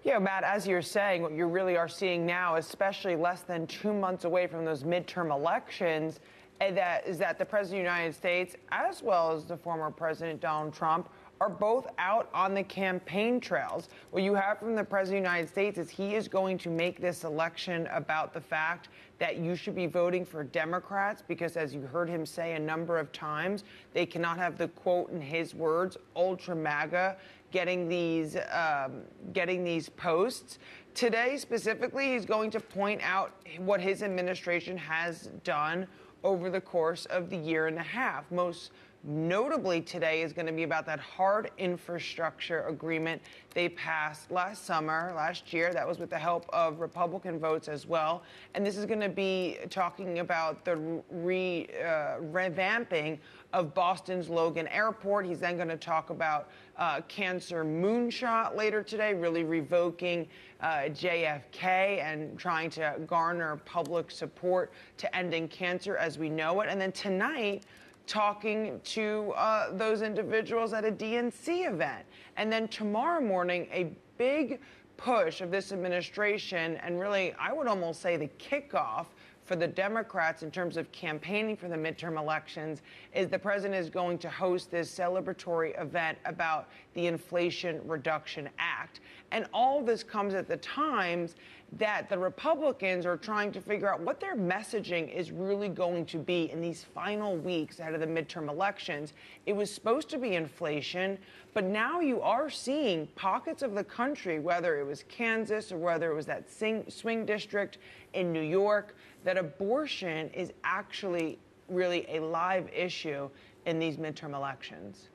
[0.06, 3.92] Yeah, Matt, as you're saying, what you really are seeing now, especially less than two
[3.92, 6.20] months away from those midterm elections,
[6.60, 9.90] eh, that is that the President of the United States, as well as the former
[9.90, 11.08] President Donald Trump,
[11.40, 13.88] are both out on the campaign trails.
[14.12, 16.70] What you have from the President of the United States is he is going to
[16.70, 18.88] make this election about the fact
[19.18, 22.98] that you should be voting for Democrats because, as you heard him say a number
[22.98, 27.16] of times, they cannot have the quote in his words, ultra MAGA,
[27.56, 29.00] getting these um,
[29.32, 30.58] getting these posts.
[30.92, 35.86] Today, specifically, he's going to point out what his administration has done
[36.22, 38.30] over the course of the year and a half.
[38.30, 38.72] Most
[39.06, 43.22] notably today is going to be about that hard infrastructure agreement
[43.54, 45.72] they passed last summer, last year.
[45.72, 48.24] That was with the help of Republican votes as well.
[48.54, 50.76] And this is going to be talking about the
[51.10, 53.18] re, uh, revamping
[53.52, 55.24] of Boston's Logan Airport.
[55.24, 60.28] He's then going to talk about uh, cancer moonshot later today, really revoking
[60.60, 66.68] uh, JFK and trying to garner public support to ending cancer as we know it.
[66.68, 67.64] And then tonight,
[68.06, 72.04] talking to uh, those individuals at a DNC event.
[72.36, 74.60] And then tomorrow morning, a big
[74.96, 79.06] push of this administration, and really, I would almost say the kickoff
[79.46, 82.82] for the Democrats in terms of campaigning for the midterm elections
[83.14, 89.00] is the president is going to host this celebratory event about the Inflation Reduction Act.
[89.30, 91.36] And all this comes at the times
[91.72, 96.18] that the Republicans are trying to figure out what their messaging is really going to
[96.18, 99.14] be in these final weeks ahead of the midterm elections.
[99.46, 101.18] It was supposed to be inflation,
[101.54, 106.10] but now you are seeing pockets of the country, whether it was Kansas or whether
[106.10, 106.44] it was that
[106.88, 107.78] swing district
[108.14, 108.94] in New York,
[109.26, 111.36] that abortion is actually
[111.68, 113.28] really a live issue
[113.66, 115.08] in these midterm elections.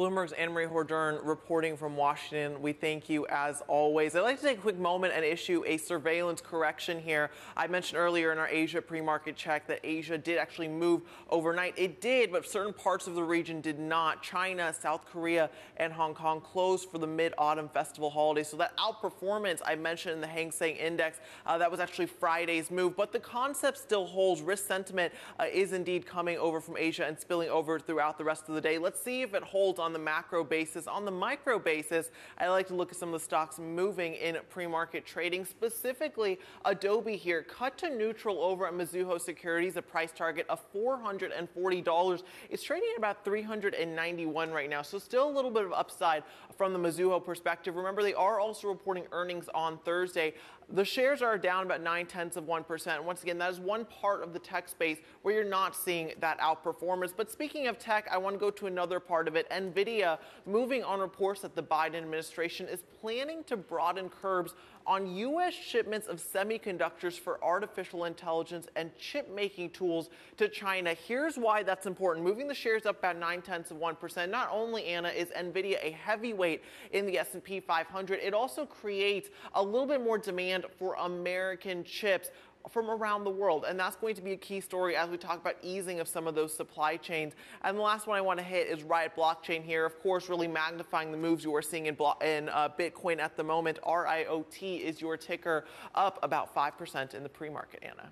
[0.00, 2.62] Bloomberg's Anne Marie Hordern reporting from Washington.
[2.62, 4.16] We thank you as always.
[4.16, 7.30] I'd like to take a quick moment and issue a surveillance correction here.
[7.54, 11.74] I mentioned earlier in our Asia pre market check that Asia did actually move overnight.
[11.76, 14.22] It did, but certain parts of the region did not.
[14.22, 18.42] China, South Korea, and Hong Kong closed for the mid autumn festival holiday.
[18.42, 22.70] So that outperformance I mentioned in the Hang Seng Index, uh, that was actually Friday's
[22.70, 22.96] move.
[22.96, 24.40] But the concept still holds.
[24.40, 28.48] Risk sentiment uh, is indeed coming over from Asia and spilling over throughout the rest
[28.48, 28.78] of the day.
[28.78, 30.86] Let's see if it holds on on the macro basis.
[30.86, 34.38] On the micro basis, I like to look at some of the stocks moving in
[34.48, 40.46] pre-market trading, specifically Adobe here, cut to neutral over at Mizuho Securities, a price target
[40.48, 42.22] of $440.
[42.50, 46.22] It's trading at about 391 right now, so still a little bit of upside
[46.60, 47.74] from the Mizuho perspective.
[47.74, 50.34] Remember, they are also reporting earnings on Thursday.
[50.68, 53.02] The shares are down about nine tenths of 1%.
[53.02, 56.38] Once again, that is one part of the tech space where you're not seeing that
[56.38, 57.14] outperformance.
[57.16, 59.48] But speaking of tech, I want to go to another part of it.
[59.48, 64.52] NVIDIA moving on reports that the Biden administration is planning to broaden curbs
[64.86, 65.54] on U.S.
[65.54, 70.94] shipments of semiconductors for artificial intelligence and chip making tools to China.
[70.94, 72.26] Here's why that's important.
[72.26, 74.30] Moving the shares up about nine tenths of one percent.
[74.30, 76.62] Not only Anna is Nvidia a heavyweight
[76.92, 82.30] in the S&P 500, it also creates a little bit more demand for American chips
[82.68, 83.64] from around the world.
[83.66, 86.26] And that's going to be a key story as we talk about easing of some
[86.26, 87.34] of those supply chains.
[87.62, 89.84] And the last one I want to hit is Riot Blockchain here.
[89.84, 93.36] Of course, really magnifying the moves you are seeing in, blo- in uh, Bitcoin at
[93.36, 93.78] the moment.
[93.86, 98.10] RIOT is your ticker up about 5% in the pre market, Anna.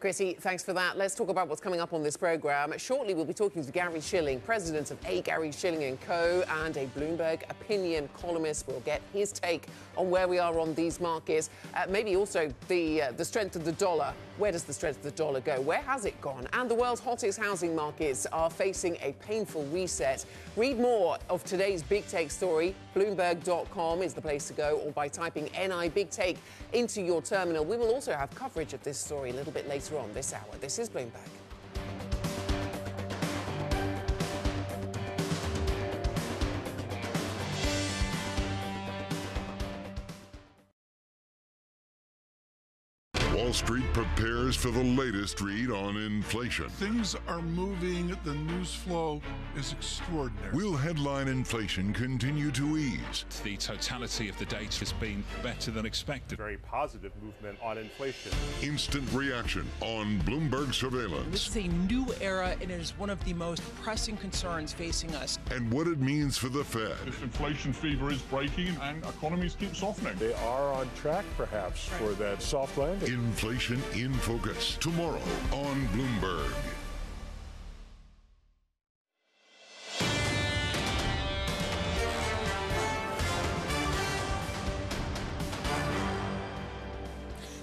[0.00, 0.96] Kriti, thanks for that.
[0.96, 2.72] Let's talk about what's coming up on this program.
[2.78, 5.20] Shortly, we'll be talking to Gary Shilling, president of A.
[5.20, 8.66] Gary Shilling and Co., and a Bloomberg opinion columnist.
[8.66, 9.66] We'll get his take
[9.98, 11.50] on where we are on these markets.
[11.74, 14.14] Uh, maybe also the uh, the strength of the dollar.
[14.40, 15.60] Where does the strength of the dollar go?
[15.60, 16.48] Where has it gone?
[16.54, 20.24] And the world's hottest housing markets are facing a painful reset.
[20.56, 22.74] Read more of today's big take story.
[22.96, 26.38] Bloomberg.com is the place to go, or by typing NI Big Take
[26.72, 27.66] into your terminal.
[27.66, 30.56] We will also have coverage of this story a little bit later on this hour.
[30.58, 31.39] This is Bloomberg.
[43.50, 46.68] Wall Street prepares for the latest read on inflation.
[46.68, 48.16] Things are moving.
[48.22, 49.20] The news flow
[49.56, 50.54] is extraordinary.
[50.54, 53.24] Will headline inflation continue to ease?
[53.42, 56.38] The totality of the data has been better than expected.
[56.38, 58.30] Very positive movement on inflation.
[58.62, 61.32] Instant reaction on Bloomberg surveillance.
[61.32, 65.12] This is a new era and it is one of the most pressing concerns facing
[65.16, 65.40] us.
[65.50, 66.94] And what it means for the Fed.
[67.04, 70.14] This inflation fever is breaking and economies keep softening.
[70.20, 73.12] They are on track, perhaps, for that soft landing.
[73.12, 75.20] Inflation in Focus tomorrow
[75.50, 76.52] on Bloomberg.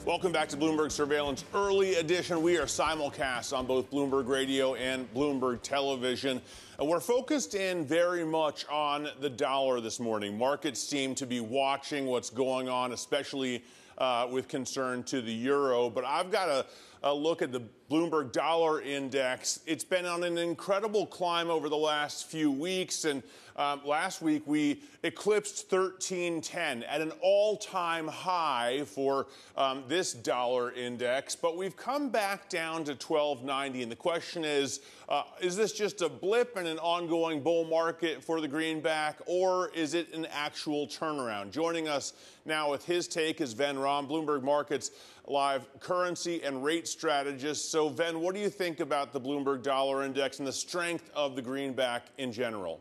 [0.06, 2.42] Welcome back to Bloomberg Surveillance Early Edition.
[2.42, 6.42] We are simulcast on both Bloomberg Radio and Bloomberg Television.
[6.80, 10.38] And we're focused in very much on the dollar this morning.
[10.38, 13.64] Markets seem to be watching what's going on, especially
[13.98, 15.90] uh, with concern to the euro.
[15.90, 16.66] But I've got a,
[17.04, 19.60] a look at the Bloomberg Dollar Index.
[19.66, 23.06] It's been on an incredible climb over the last few weeks.
[23.06, 23.24] And
[23.58, 30.72] um, last week we eclipsed 1310 at an all time high for um, this dollar
[30.74, 31.36] index.
[31.36, 33.84] But we've come back down to 1290.
[33.84, 38.24] And the question is uh, is this just a blip in an ongoing bull market
[38.24, 41.52] for the greenback, or is it an actual turnaround?
[41.52, 42.14] Joining us
[42.46, 44.92] now with his take is Ven Ram, Bloomberg Markets
[45.30, 47.70] Live currency and rate strategist.
[47.70, 51.36] So, Ven, what do you think about the Bloomberg Dollar Index and the strength of
[51.36, 52.80] the greenback in general?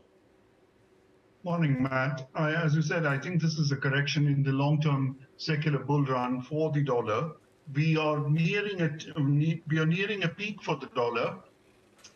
[1.47, 2.28] Morning, Matt.
[2.35, 6.05] I, as you said, I think this is a correction in the long-term secular bull
[6.05, 7.35] run for the dollar.
[7.73, 8.90] We are nearing a
[9.68, 11.36] we are nearing a peak for the dollar,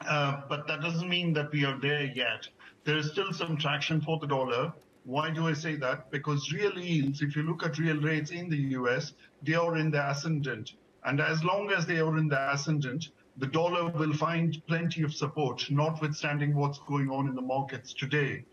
[0.00, 2.48] uh, but that doesn't mean that we are there yet.
[2.82, 4.72] There is still some traction for the dollar.
[5.04, 6.10] Why do I say that?
[6.10, 9.12] Because real yields, if you look at real rates in the US,
[9.44, 10.72] they are in the ascendant.
[11.04, 15.14] And as long as they are in the ascendant, the dollar will find plenty of
[15.14, 18.44] support, notwithstanding what's going on in the markets today.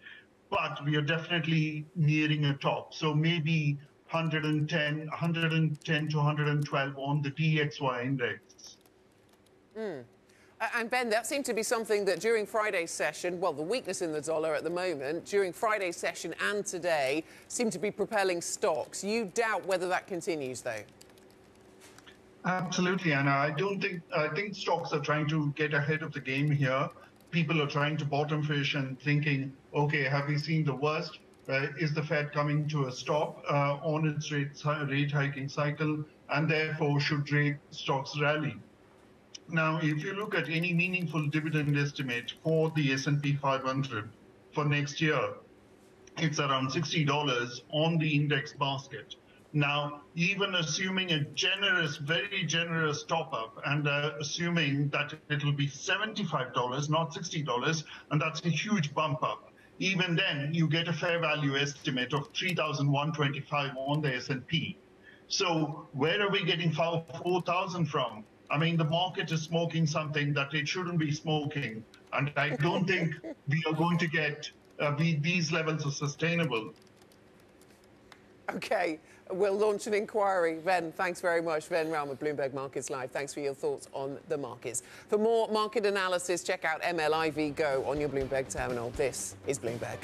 [0.50, 2.94] But we are definitely nearing a top.
[2.94, 3.78] So maybe
[4.12, 8.78] 110, 110 to 112 on the DXY index.
[9.78, 10.04] Mm.
[10.74, 14.12] And Ven, that seemed to be something that during Friday's session, well, the weakness in
[14.12, 19.04] the dollar at the moment, during Friday's session and today, seemed to be propelling stocks.
[19.04, 20.82] You doubt whether that continues, though?
[22.46, 23.32] Absolutely, Anna.
[23.32, 26.90] I don't think I think stocks are trying to get ahead of the game here.
[27.30, 31.20] People are trying to bottom fish and thinking, okay, have we seen the worst?
[31.48, 34.50] Uh, is the Fed coming to a stop uh, on its rate,
[34.90, 38.56] rate hiking cycle, and therefore should rate stocks rally?
[39.50, 44.10] Now, if you look at any meaningful dividend estimate for the S&P 500
[44.54, 45.36] for next year,
[46.18, 49.16] it's around $60 on the index basket.
[49.54, 55.68] Now, even assuming a generous, very generous top up and uh, assuming that it'll be
[55.68, 59.54] $75, not $60, and that's a huge bump up.
[59.80, 64.78] Even then, you get a fair value estimate of 3,125 on the S&P.
[65.28, 68.24] So where are we getting 4,000 from?
[68.50, 71.84] I mean, the market is smoking something that it shouldn't be smoking.
[72.14, 73.16] And I don't think
[73.48, 74.50] we are going to get
[74.80, 76.74] uh, these levels are sustainable.
[78.54, 79.00] Okay,
[79.32, 80.60] we'll launch an inquiry.
[80.64, 81.68] Ven, thanks very much.
[81.68, 83.12] Ven Ram with Bloomberg Markets Live.
[83.12, 84.84] Thanks for your thoughts on the markets.
[85.10, 88.90] For more market analysis, check out MLIV Go on your Bloomberg terminal.
[88.92, 89.98] This is Bloomberg.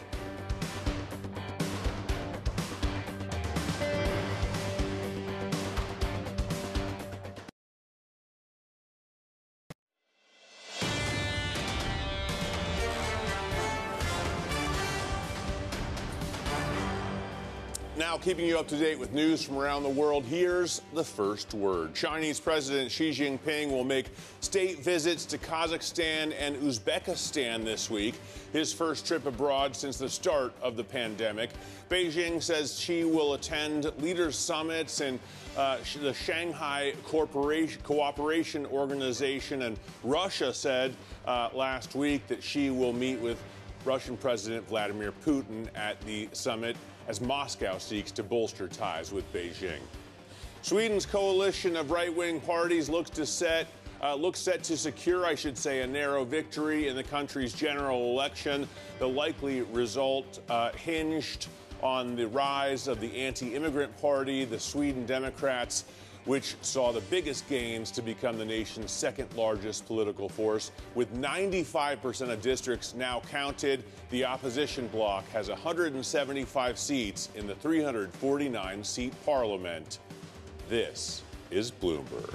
[18.23, 21.93] Keeping you up to date with news from around the world, here's the first word.
[21.93, 24.05] Chinese President Xi Jinping will make
[24.39, 28.15] state visits to Kazakhstan and Uzbekistan this week,
[28.53, 31.49] his first trip abroad since the start of the pandemic.
[31.89, 35.19] Beijing says Xi will attend leaders' summits and
[35.57, 40.95] uh, the Shanghai Corporation, Cooperation Organization, and Russia said
[41.25, 43.37] uh, last week that Xi will meet with
[43.83, 49.79] Russian President Vladimir Putin at the summit as Moscow seeks to bolster ties with Beijing.
[50.61, 53.67] Sweden's coalition of right-wing parties looks to set
[54.01, 58.11] uh, looks set to secure, I should say, a narrow victory in the country's general
[58.11, 58.67] election.
[58.99, 61.47] The likely result uh, hinged
[61.81, 65.85] on the rise of the anti-immigrant party, the Sweden Democrats,
[66.25, 70.71] which saw the biggest gains to become the nation's second largest political force.
[70.95, 78.83] With 95% of districts now counted, the opposition bloc has 175 seats in the 349
[78.83, 79.99] seat parliament.
[80.69, 82.33] This is Bloomberg.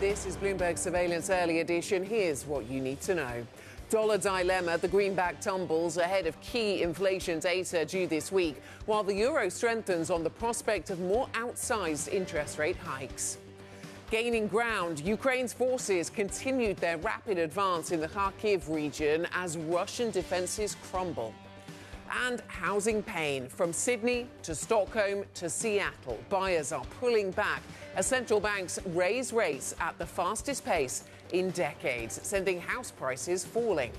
[0.00, 2.04] This is Bloomberg Surveillance Early Edition.
[2.04, 3.44] Here's what you need to know.
[3.90, 4.78] Dollar dilemma.
[4.78, 10.08] The greenback tumbles ahead of key inflation data due this week, while the euro strengthens
[10.08, 13.38] on the prospect of more outsized interest rate hikes.
[14.08, 20.76] Gaining ground, Ukraine's forces continued their rapid advance in the Kharkiv region as Russian defenses
[20.92, 21.34] crumble.
[22.24, 26.18] And housing pain from Sydney to Stockholm to Seattle.
[26.30, 27.62] Buyers are pulling back
[27.98, 31.02] as central banks raise rates at the fastest pace
[31.32, 33.90] in decades, sending house prices falling.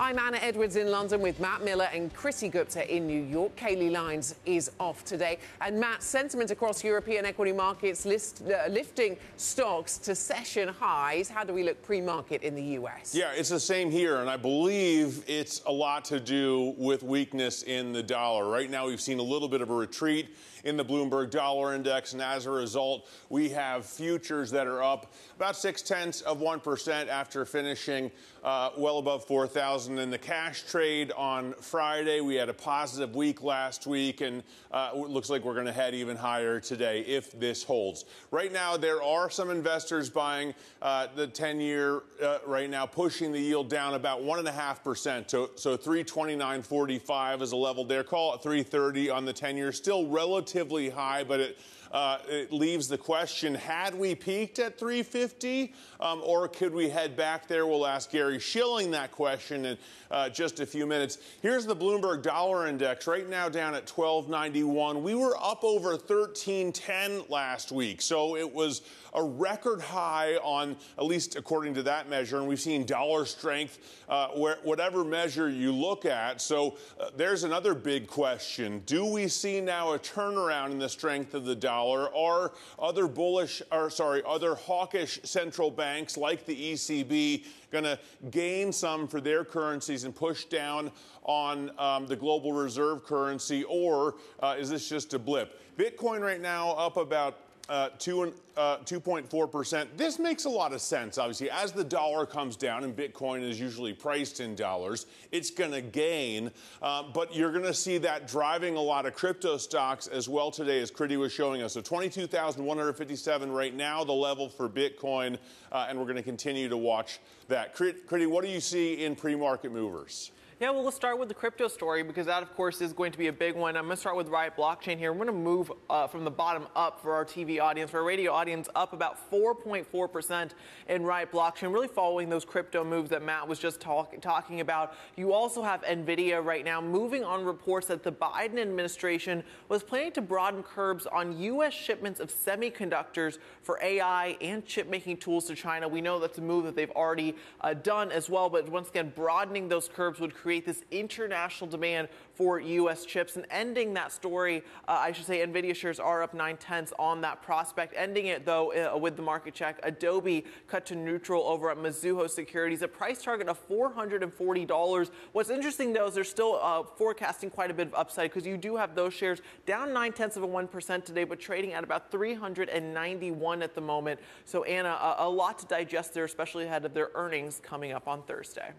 [0.00, 3.54] I'm Anna Edwards in London with Matt Miller and Kriti Gupta in New York.
[3.54, 5.38] Kailey Leinz is off today.
[5.60, 11.28] And Matt, sentiment across European equity markets list, uh, lifting stocks to session highs.
[11.28, 13.14] How do we look pre market in the US?
[13.14, 14.16] Yeah, it's the same here.
[14.16, 18.48] And I believe it's a lot to do with weakness in the dollar.
[18.48, 20.34] Right now, we've seen a little bit of a retreat
[20.64, 22.12] in the Bloomberg Dollar Index.
[22.12, 27.08] And as a result, we have futures that are up about six tenths of 1%
[27.08, 28.10] after finishing
[28.42, 29.98] uh, well above 4,000.
[29.98, 34.90] In the cash trade on Friday, we had a positive week last week, and uh,
[34.94, 38.04] it looks like we're going to head even higher today if this holds.
[38.30, 43.32] Right now, there are some investors buying uh, the 10 year uh, right now, pushing
[43.32, 45.30] the yield down about 1.5%.
[45.30, 48.04] So, so 329.45 is a level there.
[48.04, 49.72] Call it 330 on the 10 year.
[49.72, 50.06] Still
[50.54, 51.58] relatively high, but it
[51.92, 57.16] uh, it leaves the question had we peaked at 350 um, or could we head
[57.16, 57.68] back there?
[57.68, 59.78] We'll ask Gary Shilling that question in
[60.10, 61.18] uh, just a few minutes.
[61.40, 65.04] Here's the Bloomberg Dollar Index right now down at 1291.
[65.04, 68.82] We were up over 1310 last week, so it was
[69.14, 73.78] a record high on, at least according to that measure, and we've seen dollar strength,
[74.08, 76.40] uh, where, whatever measure you look at.
[76.40, 78.82] So uh, there's another big question.
[78.86, 82.14] Do we see now a turnaround in the strength of the dollar?
[82.14, 87.98] Are other bullish, or sorry, other hawkish central banks like the ECB going to
[88.30, 90.90] gain some for their currencies and push down
[91.24, 95.60] on um, the global reserve currency, or uh, is this just a blip?
[95.76, 97.38] Bitcoin right now up about
[97.68, 99.86] uh, two, uh, 2.4%.
[99.96, 101.50] This makes a lot of sense, obviously.
[101.50, 105.80] As the dollar comes down, and Bitcoin is usually priced in dollars, it's going to
[105.80, 106.50] gain.
[106.82, 110.50] Uh, but you're going to see that driving a lot of crypto stocks as well
[110.50, 111.72] today, as Kriti was showing us.
[111.72, 115.38] So 22,157 right now, the level for Bitcoin,
[115.72, 117.18] uh, and we're going to continue to watch
[117.48, 117.74] that.
[117.74, 120.32] Kriti, what do you see in pre market movers?
[120.60, 123.18] Yeah, well, let's start with the crypto story because that, of course, is going to
[123.18, 123.76] be a big one.
[123.76, 125.12] I'm going to start with Riot Blockchain here.
[125.12, 128.04] We're going to move uh, from the bottom up for our TV audience, for our
[128.04, 130.50] radio audience, up about 4.4%
[130.88, 134.94] in Riot Blockchain, really following those crypto moves that Matt was just talk- talking about.
[135.16, 140.12] You also have NVIDIA right now moving on reports that the Biden administration was planning
[140.12, 141.74] to broaden curbs on U.S.
[141.74, 145.88] shipments of semiconductors for AI and chip making tools to China.
[145.88, 149.12] We know that's a move that they've already uh, done as well, but once again,
[149.16, 153.06] broadening those curbs would create this international demand for U.S.
[153.06, 153.36] chips.
[153.36, 157.22] And ending that story, uh, I should say NVIDIA shares are up nine tenths on
[157.22, 157.94] that prospect.
[157.96, 162.28] Ending it, though, uh, with the market check, Adobe cut to neutral over at Mizuho
[162.28, 165.10] Securities, a price target of $440.
[165.32, 168.58] What's interesting, though, is they're still uh, forecasting quite a bit of upside because you
[168.58, 172.10] do have those shares down nine tenths of a 1% today, but trading at about
[172.10, 174.20] 391 at the moment.
[174.44, 178.06] So, Anna, a, a lot to digest there, especially ahead of their earnings coming up
[178.06, 178.74] on Thursday.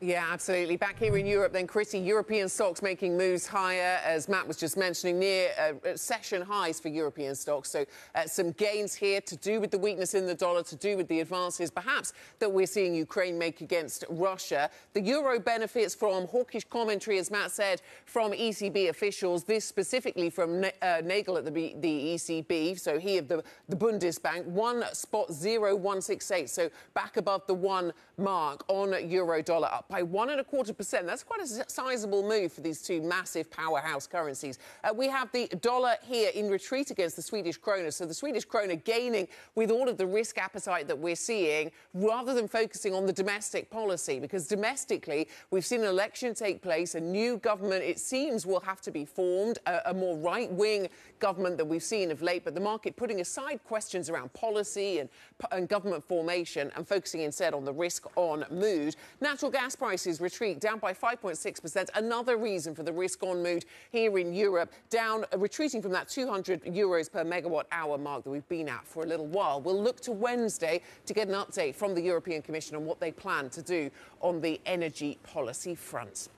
[0.00, 0.76] Yeah, absolutely.
[0.76, 4.76] Back here in Europe, then, Kriti, European stocks making moves higher, as Matt was just
[4.76, 7.70] mentioning, near uh, session highs for European stocks.
[7.70, 10.98] So, uh, some gains here to do with the weakness in the dollar, to do
[10.98, 14.68] with the advances, perhaps, that we're seeing Ukraine make against Russia.
[14.92, 19.44] The euro benefits from hawkish commentary, as Matt said, from ECB officials.
[19.44, 24.44] This specifically from uh, Nagel at the, the ECB, so he of the, the Bundesbank,
[24.44, 29.68] one spot zero one six eight, so back above the one mark on euro dollar
[29.68, 31.06] up by one and a quarter percent.
[31.06, 34.58] That's quite a sizable move for these two massive powerhouse currencies.
[34.84, 37.92] Uh, we have the dollar here in retreat against the Swedish krona.
[37.92, 42.34] So the Swedish krona gaining with all of the risk appetite that we're seeing rather
[42.34, 44.18] than focusing on the domestic policy.
[44.18, 46.94] Because domestically, we've seen an election take place.
[46.94, 50.88] A new government, it seems, will have to be formed, a, a more right wing
[51.18, 52.44] government that we've seen of late.
[52.44, 55.08] But the market putting aside questions around policy and,
[55.52, 58.96] and government formation and focusing instead on the risk on mood.
[59.20, 61.88] Natural gas prices retreat down by 5.6%.
[61.94, 66.08] Another reason for the risk on mood here in Europe, down, uh, retreating from that
[66.08, 69.60] 200 euros per megawatt hour mark that we've been at for a little while.
[69.60, 73.12] We'll look to Wednesday to get an update from the European Commission on what they
[73.12, 73.90] plan to do
[74.20, 76.28] on the energy policy front.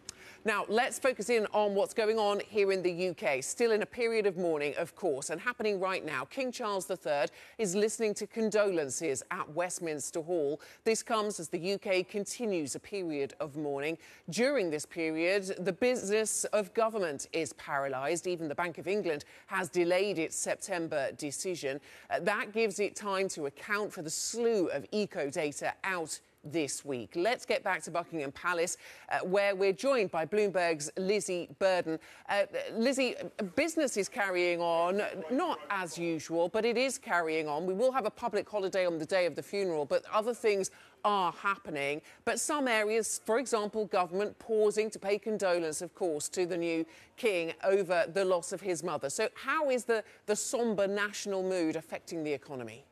[0.45, 3.43] Now, let's focus in on what's going on here in the UK.
[3.43, 6.25] Still in a period of mourning, of course, and happening right now.
[6.25, 7.27] King Charles III
[7.59, 10.61] is listening to condolences at Westminster Hall.
[10.85, 13.99] This comes as the UK continues a period of mourning.
[14.31, 18.29] During this period, the business of government is paralysed.
[18.29, 21.81] Even the Bank of England has delayed its September decision.
[22.11, 26.21] Uh, that gives it time to account for the slew of eco data out
[26.53, 27.13] this week.
[27.15, 28.77] Let's get back to Buckingham Palace,
[29.11, 31.99] uh, where we're joined by Bloomberg's Lizzie Burden.
[32.29, 32.43] Uh,
[32.75, 33.15] Lizzie,
[33.57, 37.67] business is carrying on, not as usual, but it is carrying on.
[37.67, 40.71] We will have a public holiday on the day of the funeral, but other things
[41.05, 42.03] are happening.
[42.25, 46.85] But some areas, for example, government pausing to pay condolence, of course, to the new
[47.17, 49.11] king over the loss of his mother.
[49.11, 52.85] So, how is the, the somber national mood affecting the economy?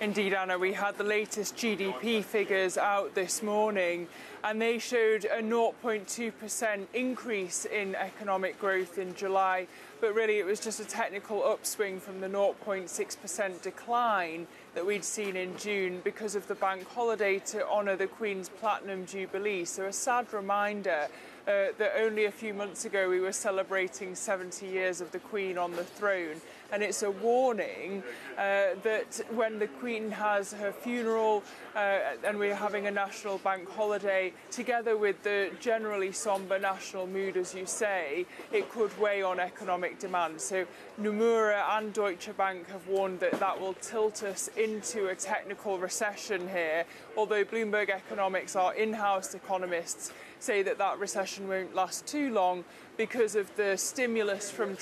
[0.00, 4.08] Indeed, Anna, we had the latest GDP figures out this morning,
[4.42, 9.66] and they showed a 0.2% increase in economic growth in July.
[10.00, 15.36] But really, it was just a technical upswing from the 0.6% decline that we'd seen
[15.36, 19.66] in June because of the bank holiday to honour the Queen's Platinum Jubilee.
[19.66, 21.08] So, a sad reminder
[21.46, 25.58] uh, that only a few months ago we were celebrating 70 years of the Queen
[25.58, 26.40] on the throne
[26.72, 28.02] and it's a warning
[28.38, 31.42] uh, that when the Queen has her funeral
[31.74, 37.36] uh, and we're having a national bank holiday, together with the generally sombre national mood,
[37.36, 40.40] as you say, it could weigh on economic demand.
[40.40, 40.66] So
[41.00, 46.48] Nomura and Deutsche Bank have warned that that will tilt us into a technical recession
[46.48, 46.84] here,
[47.16, 52.64] although Bloomberg Economics, our in-house economists, say that that recession won't last too long
[53.00, 54.76] because of the stimulus from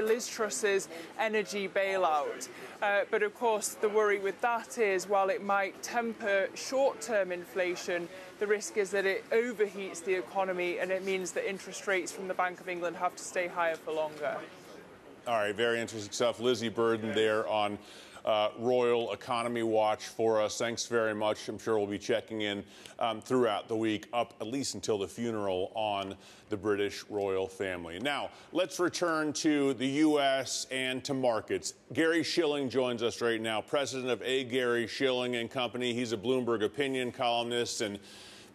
[0.00, 0.88] Liz Truss's
[1.18, 2.46] energy bailout.
[2.80, 7.32] Uh, but of course, the worry with that is while it might temper short term
[7.32, 12.12] inflation, the risk is that it overheats the economy and it means that interest rates
[12.12, 14.36] from the Bank of England have to stay higher for longer.
[15.26, 16.38] All right, very interesting stuff.
[16.38, 17.78] Lizzie Burden there on
[18.26, 20.58] uh, Royal Economy Watch for us.
[20.58, 21.48] Thanks very much.
[21.48, 22.64] I'm sure we'll be checking in
[22.98, 26.16] um, throughout the week, up at least until the funeral on
[26.48, 27.98] the British royal family.
[28.00, 30.66] Now, let's return to the U.S.
[30.70, 31.74] and to markets.
[31.92, 34.44] Gary Shilling joins us right now, president of A.
[34.44, 35.94] Gary Shilling and Company.
[35.94, 37.98] He's a Bloomberg opinion columnist and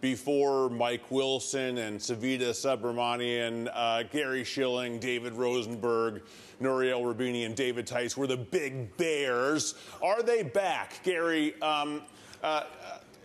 [0.02, 6.24] before Mike Wilson and Savita Subramanian, uh, Gary Shilling, David Rosenberg,
[6.60, 9.76] Nouriel Roubini, and David Tice were the big bears.
[10.02, 11.04] Are they back?
[11.04, 12.02] Gary, um,
[12.44, 12.64] uh,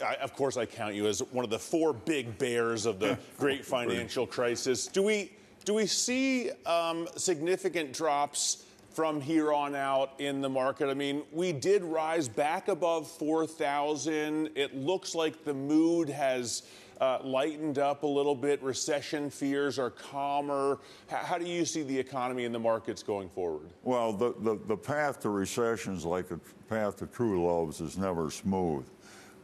[0.05, 3.19] I, of course, I count you as one of the four big bears of the
[3.39, 4.87] great financial crisis.
[4.87, 5.33] Do we,
[5.65, 8.66] do we see um, significant drops?
[8.97, 10.89] From here on out in the market?
[10.89, 14.49] I mean, we did rise back above 4,000.
[14.55, 16.63] It looks like the mood has
[16.99, 18.63] uh, lightened up a little bit.
[18.63, 20.79] Recession fears are calmer.
[21.09, 23.69] How, how, do you see the economy and the markets going forward?
[23.85, 26.41] Well, the, the, the path to recessions, like the
[26.71, 28.87] path to true loves, is never smooth.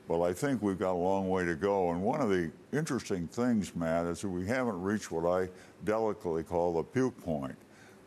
[0.09, 1.91] But I think we've got a long way to go.
[1.91, 5.51] And one of the interesting things, Matt, is that we haven't reached what I
[5.85, 7.57] delicately call the puke point,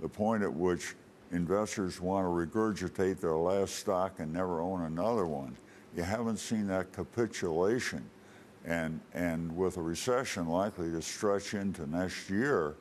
[0.01, 0.95] the point at which
[1.36, 5.56] investors want to regurgitate their last stock and never own another one.
[5.95, 8.10] You haven't seen that capitulation.
[8.66, 12.76] And, and with a recession likely to stretch into next year,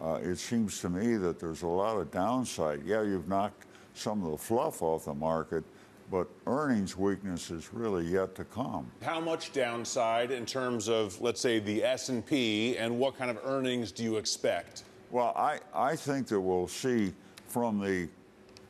[0.00, 2.82] uh, it seems to me that there's a lot of downside.
[2.84, 5.64] Yeah, you've knocked some of the fluff off the market,
[6.10, 8.90] but earnings weakness is really yet to come.
[9.02, 13.92] How much downside in terms of, let's say, the S&P, and what kind of earnings
[13.92, 14.84] do you expect?
[15.10, 17.12] Well, I, I think that we'll see
[17.48, 18.08] from the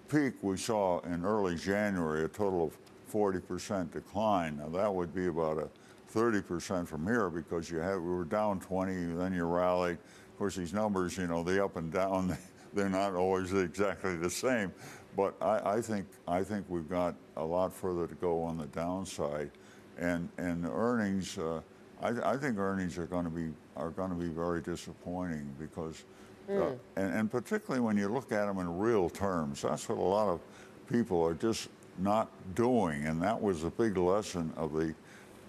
[0.09, 2.78] peak we saw in early January a total of
[3.12, 4.59] 40% decline.
[4.59, 5.69] Now, that would be about a
[6.16, 9.98] 30% from here because you we were down 20, then you rallied.
[9.98, 12.36] Of course, these numbers, you know, the up and down,
[12.74, 14.73] they're not always exactly the same.
[15.16, 18.66] But I, I think I think we've got a lot further to go on the
[18.66, 19.51] downside,
[19.98, 21.39] and and earnings.
[21.39, 21.62] Uh,
[22.03, 26.05] I, I, think earnings are going to be are going to be very disappointing because,
[26.48, 26.78] mm.
[26.97, 30.28] and, and particularly when you look at them in real terms, that's what a lot
[30.28, 30.40] of
[30.89, 31.68] people are just
[31.98, 34.94] not doing, and that was a big lesson of the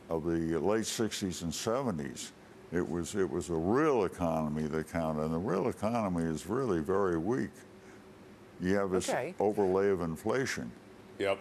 [0.10, 2.32] of the late 60s and 70s.
[2.72, 6.80] It was it was a real economy that counted, and the real economy is really
[6.80, 7.52] very weak.
[8.60, 9.36] You have this okay.
[9.40, 10.72] overlay of inflation.
[11.20, 11.40] Yep.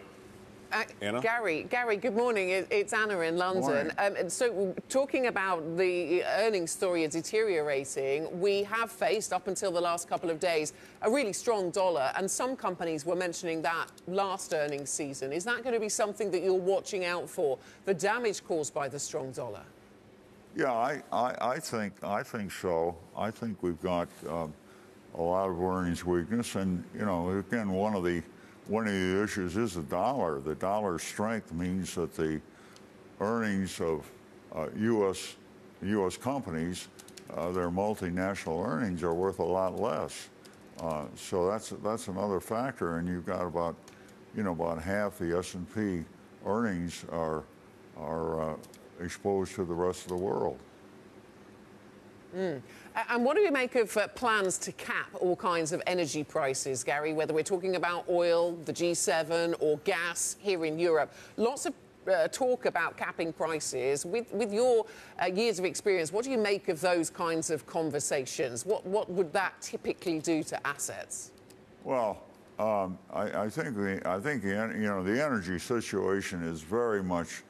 [0.73, 2.49] Uh, Gary, Gary, good morning.
[2.71, 3.93] It's Anna in London.
[3.99, 10.09] Um, so, talking about the earnings story deteriorating, we have faced up until the last
[10.09, 10.73] couple of days
[11.03, 15.33] a really strong dollar, and some companies were mentioning that last earnings season.
[15.33, 17.59] Is that going to be something that you're watching out for?
[17.85, 19.63] The damage caused by the strong dollar.
[20.57, 22.97] Yeah, I, I, I think I think so.
[23.17, 24.09] I think we've got.
[24.29, 24.53] Um,
[25.19, 26.57] a lot of earnings weakness.
[26.57, 28.23] And, you know, again, one of the
[28.69, 30.41] one of the issues is the dollar.
[30.41, 32.41] The dollar strength means that the
[33.21, 34.11] earnings of
[34.55, 35.37] uh, U.S.
[35.83, 36.17] U.S.
[36.17, 36.89] companies,
[37.35, 40.29] uh, their multinational earnings, are worth a lot less.
[40.81, 42.99] Uh, so that's that's another factor.
[42.99, 43.77] And you've got about,
[44.37, 46.05] you know, about half the S&P
[46.45, 47.45] earnings are
[47.97, 48.57] are uh,
[49.01, 50.59] exposed to the rest of the world.
[52.37, 52.61] Mm.
[53.11, 56.83] And what do we make of uh, plans to cap all kinds of energy prices,
[56.83, 61.13] Gary, whether we're talking about oil, the G7, or gas here in Europe?
[61.37, 61.75] Lots of
[62.09, 64.07] uh, talk about capping prices.
[64.07, 64.87] With, with your
[65.21, 68.65] uh, years of experience, what do you make of those kinds of conversations?
[68.65, 71.33] What, what would that typically do to assets?
[71.85, 72.23] Well,
[72.59, 77.03] um, I, I, think the I think the, you know the energy situation is very
[77.03, 77.43] much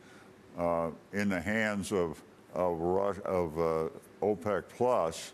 [0.58, 2.20] uh, in the hands of
[2.56, 2.80] of,
[3.20, 3.88] of uh,
[4.22, 5.32] OPEC plus,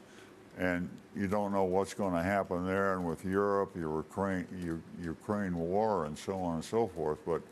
[0.59, 4.81] and you don't know what's going to happen there, and with Europe, your Ukraine, your
[5.03, 7.19] Ukraine war, and so on and so forth.
[7.27, 7.43] But,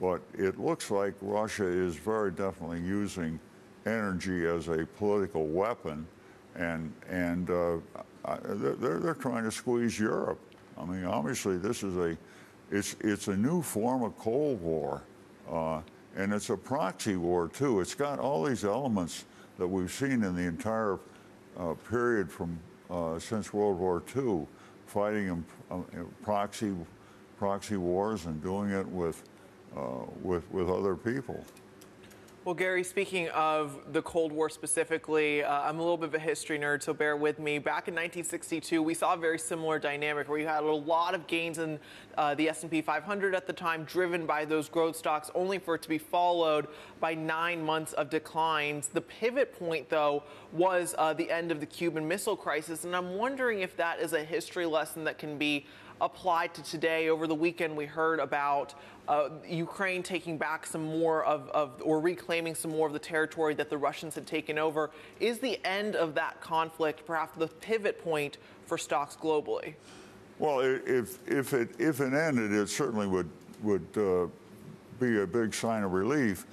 [0.00, 3.38] but it looks like Russia is very definitely using
[3.86, 6.06] energy as a political weapon,
[6.56, 7.76] and and uh,
[8.44, 10.40] they're they're trying to squeeze Europe.
[10.78, 12.16] I mean, obviously, this is a
[12.70, 15.02] it's it's a new form of Cold War,
[15.50, 15.80] uh,
[16.16, 17.80] and it's a proxy war too.
[17.80, 19.24] It's got all these elements
[19.58, 20.98] that we've seen in the entire
[21.58, 22.58] uh, period from
[22.90, 24.46] uh, since World War II,
[24.86, 25.80] fighting in, uh,
[26.22, 26.74] proxy
[27.38, 29.22] proxy wars and doing it with
[29.76, 31.44] uh, with with other people.
[32.46, 36.20] Well, Gary, speaking of the Cold War specifically, uh, I'm a little bit of a
[36.20, 37.58] history nerd, so bear with me.
[37.58, 41.26] Back in 1962, we saw a very similar dynamic where you had a lot of
[41.26, 41.80] gains in
[42.16, 45.82] uh, the S&P 500 at the time, driven by those growth stocks, only for it
[45.82, 46.68] to be followed
[47.00, 48.86] by nine months of declines.
[48.86, 53.16] The pivot point, though, was uh, the end of the Cuban Missile Crisis, and I'm
[53.16, 55.66] wondering if that is a history lesson that can be
[56.00, 57.08] applied to today.
[57.08, 58.74] Over the weekend, we heard about
[59.08, 63.54] uh, Ukraine taking back some more of, of, or reclaiming some more of the territory
[63.54, 64.90] that the Russians had taken over.
[65.20, 69.74] Is the end of that conflict perhaps the pivot point for stocks globally?
[70.38, 73.30] Well, if if it if it ended, it certainly would
[73.62, 74.26] would uh,
[75.00, 76.44] be a big sign of relief.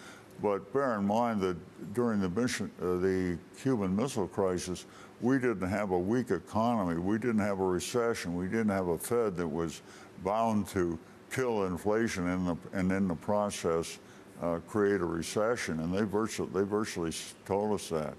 [0.41, 1.57] But bear in mind that
[1.93, 4.85] during the mission, uh, the Cuban Missile Crisis,
[5.23, 6.99] we didn't have a weak economy.
[6.99, 8.35] We didn't have a recession.
[8.35, 9.81] We didn't have a Fed that was
[10.21, 10.99] bound to
[11.31, 13.99] kill inflation in the, and in the process
[14.41, 15.79] uh, create a recession.
[15.79, 17.13] And they virtually, they virtually
[17.45, 18.15] told us that.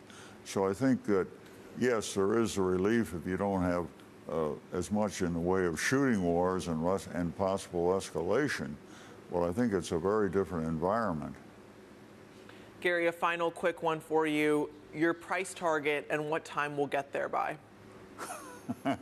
[0.47, 1.27] So I think that,
[1.79, 3.87] yes, there is a relief if you don't have
[4.33, 6.83] uh, as much in the way of shooting wars and,
[7.13, 8.73] and possible escalation.
[9.31, 11.35] Well, I think it's a very different environment.
[12.85, 14.69] Gary, a final quick one for you.
[14.95, 17.57] Your price target and what time we'll get there by.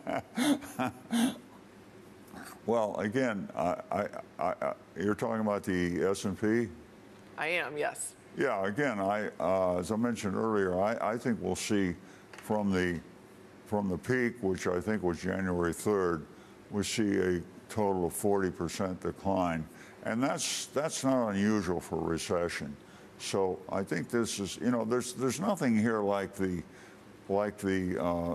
[2.65, 4.07] well, again, I, I,
[4.39, 6.69] I, you're talking about the S&P?
[7.37, 8.15] I am, yes.
[8.39, 11.97] Yeah, again, I, uh, as I mentioned earlier, I, I think we'll see
[12.31, 13.01] from the,
[13.67, 16.23] from the peak, which I think was January 3rd,
[16.71, 19.67] we see a total of 40% decline.
[20.05, 22.77] And that's, that's not unusual for a recession.
[23.23, 26.61] So I think this is, you know, there's there's nothing here like the
[27.28, 28.35] like the uh,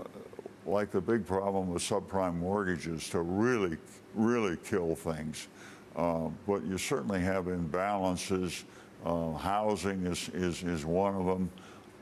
[0.64, 3.76] like the big problem with subprime mortgages to really
[4.14, 5.48] really kill things.
[5.94, 8.64] Uh, but you certainly have imbalances.
[9.04, 11.50] Uh, housing is, is, is one of them.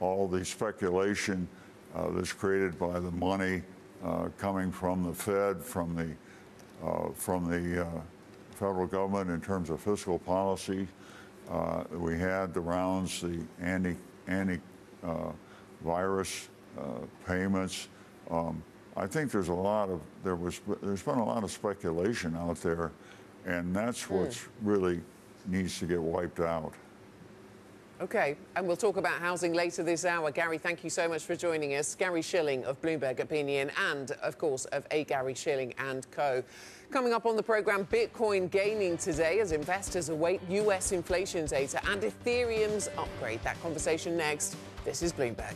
[0.01, 1.49] All the speculation
[1.95, 3.63] uh, that's created by the money
[4.05, 7.87] uh, coming from the Fed, from the, uh, from the
[8.53, 10.87] federal government in terms of fiscal policy.
[11.51, 13.97] Uh, we had the rounds, the anti,
[14.27, 14.59] anti
[15.83, 16.49] virus
[17.27, 17.89] payments.
[18.31, 18.63] Um,
[18.97, 22.57] I think there's a lot of there was there's been a lot of speculation out
[22.63, 22.93] there,
[23.45, 24.15] and that's Hmm.
[24.15, 25.01] what's really
[25.47, 26.73] needs to get wiped out.
[27.99, 30.31] Okay, and we'll talk about housing later this hour.
[30.31, 31.95] Gary, thank you so much for joining us.
[31.95, 35.05] Gary Shilling of Bloomberg Opinion and, of course, of A.
[35.05, 36.43] Gary Shilling and Co.
[36.91, 42.03] Coming up on the program, Bitcoin gaining today as investors await US inflation data and
[42.03, 43.43] Ethereum's upgrade.
[43.45, 44.57] That conversation next.
[44.85, 45.55] This is Bloomberg.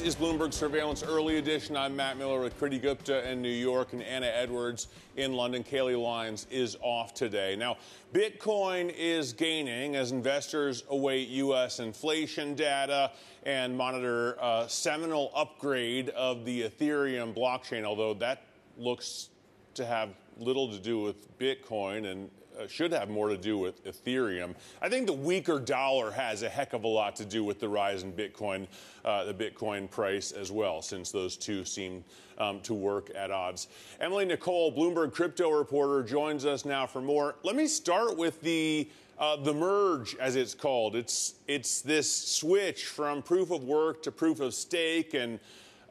[0.00, 1.76] This is Bloomberg Surveillance Early Edition.
[1.76, 5.62] I'm Matt Miller with Kriti Gupta in New York and Anna Edwards in London.
[5.62, 7.54] Kailey Leinz is off today.
[7.54, 7.76] Now,
[8.14, 11.80] Bitcoin is gaining as investors await U.S.
[11.80, 13.10] inflation data
[13.44, 18.44] and monitor a seminal upgrade of the Ethereum blockchain, although that
[18.78, 19.28] looks
[19.74, 20.08] to have
[20.38, 24.54] little to do with Bitcoin and uh, should have more to do with Ethereum.
[24.80, 27.68] I think the weaker dollar has a heck of a lot to do with the
[27.68, 28.66] rise in Bitcoin,
[29.04, 32.04] uh, the Bitcoin price as well, since those two seem
[32.38, 33.68] um, to work at odds.
[34.00, 37.36] Emily Nicolle, Bloomberg crypto reporter, joins us now for more.
[37.42, 38.88] Let me start with the
[39.18, 40.96] uh, the merge, as it's called.
[40.96, 45.38] It's it's this switch from proof of work to proof of stake, and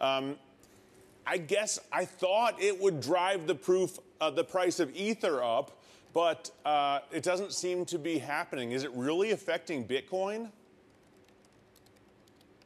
[0.02, 0.36] um,
[1.28, 5.79] I guess I thought it would drive the proof, uh, the price of Ether up,
[6.14, 8.72] but uh, it doesn't seem to be happening.
[8.72, 10.50] Is it really affecting Bitcoin?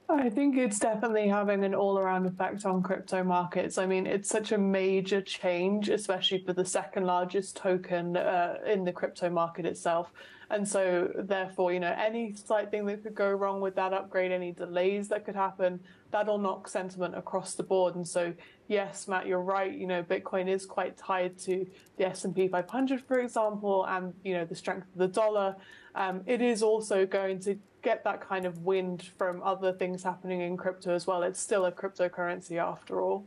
[0.09, 3.77] I think it's definitely having an all around effect on crypto markets.
[3.77, 8.83] I mean, it's such a major change, especially for the second largest token uh, in
[8.83, 10.11] the crypto market itself.
[10.49, 14.31] And so, therefore, you know, any slight thing that could go wrong with that upgrade,
[14.31, 15.79] any delays that could happen,
[16.11, 17.95] that'll knock sentiment across the board.
[17.95, 18.33] And so,
[18.67, 19.73] yes, Matt, you're right.
[19.73, 21.65] You know, Bitcoin is quite tied to
[21.97, 25.55] the S&P 500, for example, and, you know, the strength of the dollar.
[25.95, 30.41] Um, it is also going to get that kind of wind from other things happening
[30.41, 31.23] in crypto as well.
[31.23, 33.25] It's still a cryptocurrency after all.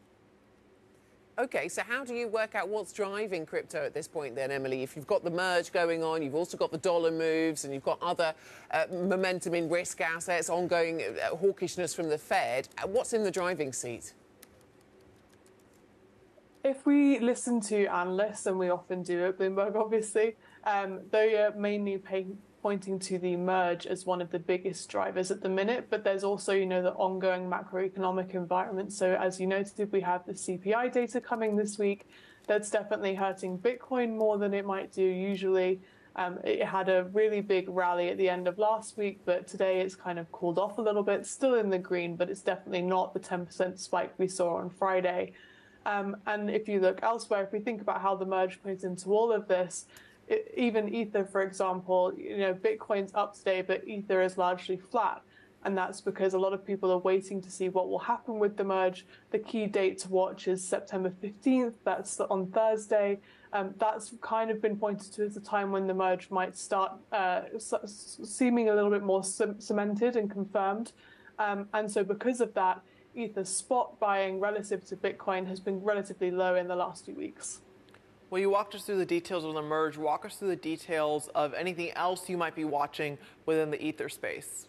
[1.39, 4.83] Okay, so how do you work out what's driving crypto at this point, then, Emily?
[4.83, 7.85] If you've got the merge going on, you've also got the dollar moves, and you've
[7.85, 8.35] got other
[8.71, 13.31] uh, momentum in risk assets, ongoing uh, hawkishness from the Fed, uh, what's in the
[13.31, 14.15] driving seat?
[16.67, 20.35] If we listen to analysts, and we often do at Bloomberg, obviously,
[20.65, 22.03] um, they are mainly
[22.61, 25.87] pointing to the merge as one of the biggest drivers at the minute.
[25.91, 28.93] But there's also, you know, the ongoing macroeconomic environment.
[28.93, 32.09] So as you noted, we have the CPI data coming this week.
[32.49, 35.83] That's definitely hurting Bitcoin more than it might do usually.
[36.17, 39.83] Um, it had a really big rally at the end of last week, but today
[39.83, 41.27] it's kind of cooled off a little bit.
[41.27, 45.33] Still in the green, but it's definitely not the 10% spike we saw on Friday.
[45.87, 49.11] Um, and if you look elsewhere, if we think about how the merge plays into
[49.11, 49.87] all of this,
[50.27, 55.23] it, even Ether, for example, you know, Bitcoin's up today, but Ether is largely flat.
[55.65, 58.57] And that's because a lot of people are waiting to see what will happen with
[58.57, 59.07] the merge.
[59.31, 61.75] The key date to watch is September 15th.
[61.85, 63.21] That's on Thursday.
[63.53, 66.93] Um, that's kind of been pointed to as a time when the merge might start
[67.13, 70.93] uh, seeming a little bit more cemented and confirmed.
[71.39, 72.83] Um, and so, because of that,
[73.17, 77.61] Ether spot buying relative to Bitcoin has been relatively low in the last few weeks.
[78.29, 79.97] Well, you walked us through the details of the merge.
[79.97, 84.09] Walk us through the details of anything else you might be watching within the Ether
[84.09, 84.69] space.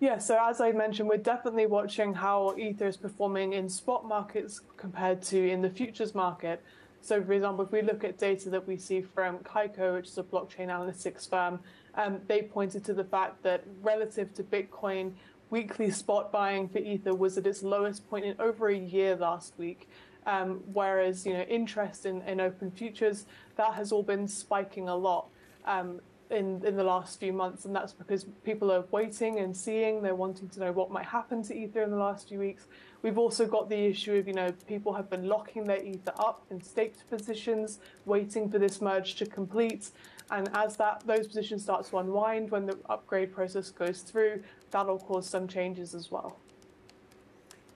[0.00, 4.60] Yeah, so as I mentioned, we're definitely watching how Ether is performing in spot markets
[4.76, 6.62] compared to in the futures market.
[7.00, 10.16] So, for example, if we look at data that we see from Kaiko, which is
[10.16, 11.60] a blockchain analytics firm,
[11.96, 15.12] um, they pointed to the fact that relative to Bitcoin,
[15.54, 19.54] weekly spot buying for Ether was at its lowest point in over a year last
[19.56, 19.88] week.
[20.26, 23.26] Um, whereas, you know, interest in, in open futures,
[23.56, 25.28] that has all been spiking a lot.
[25.64, 26.00] Um,
[26.30, 30.02] in, in the last few months, and that's because people are waiting and seeing.
[30.02, 32.64] They're wanting to know what might happen to Ether in the last few weeks.
[33.02, 36.42] We've also got the issue of, you know, people have been locking their Ether up
[36.50, 39.90] in staked positions, waiting for this merge to complete.
[40.30, 44.98] And as that those positions start to unwind when the upgrade process goes through, that'll
[44.98, 46.38] cause some changes as well.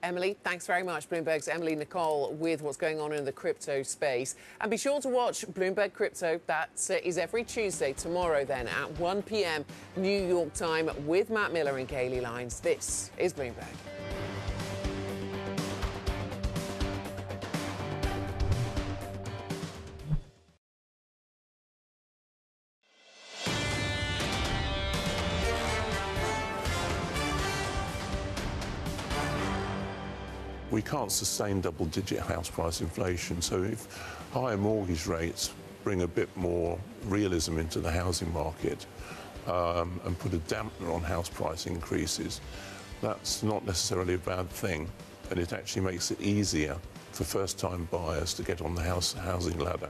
[0.01, 1.09] Emily, thanks very much.
[1.09, 4.35] Bloomberg's Emily Nicolle with what's going on in the crypto space.
[4.61, 6.39] And be sure to watch Bloomberg Crypto.
[6.47, 9.65] That uh, is every Tuesday, tomorrow, then at 1 p.m.
[9.97, 12.59] New York time with Matt Miller and Kailey Leinz.
[12.59, 13.65] This is Bloomberg.
[30.89, 33.41] Can't sustain double digit house price inflation.
[33.41, 33.87] So if
[34.33, 35.51] higher mortgage rates
[35.83, 38.87] bring a bit more realism into the housing market
[39.45, 42.41] um, and put a dampener on house price increases,
[43.01, 44.89] that's not necessarily a bad thing.
[45.29, 46.75] And it actually makes it easier
[47.11, 49.89] for first time buyers to get on the house, housing ladder.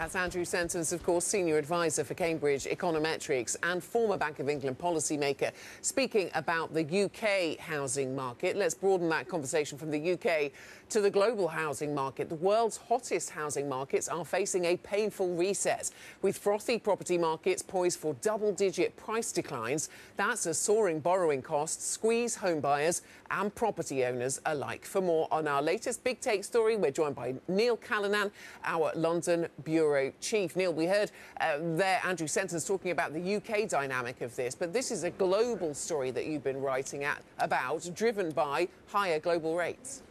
[0.00, 4.78] That's Andrew Sentance, of course, senior advisor for Cambridge Econometrics and former Bank of England
[4.78, 5.52] policymaker,
[5.82, 8.56] speaking about the UK housing market.
[8.56, 10.52] Let's broaden that conversation from the UK
[10.88, 12.30] to the global housing market.
[12.30, 15.90] The world's hottest housing markets are facing a painful reset,
[16.22, 19.90] with frothy property markets poised for double digit price declines.
[20.16, 24.86] That's as soaring borrowing costs squeeze home buyers and property owners alike.
[24.86, 28.32] For more on our latest big take story, we're joined by Neil Callanan,
[28.64, 29.89] our London Bureau
[30.20, 30.54] Chief.
[30.56, 31.10] Neil, we heard
[31.40, 35.10] uh, there Andrew Sentance talking about the UK dynamic of this, but this is a
[35.10, 40.02] global story that you've been writing at, about, driven by higher global rates.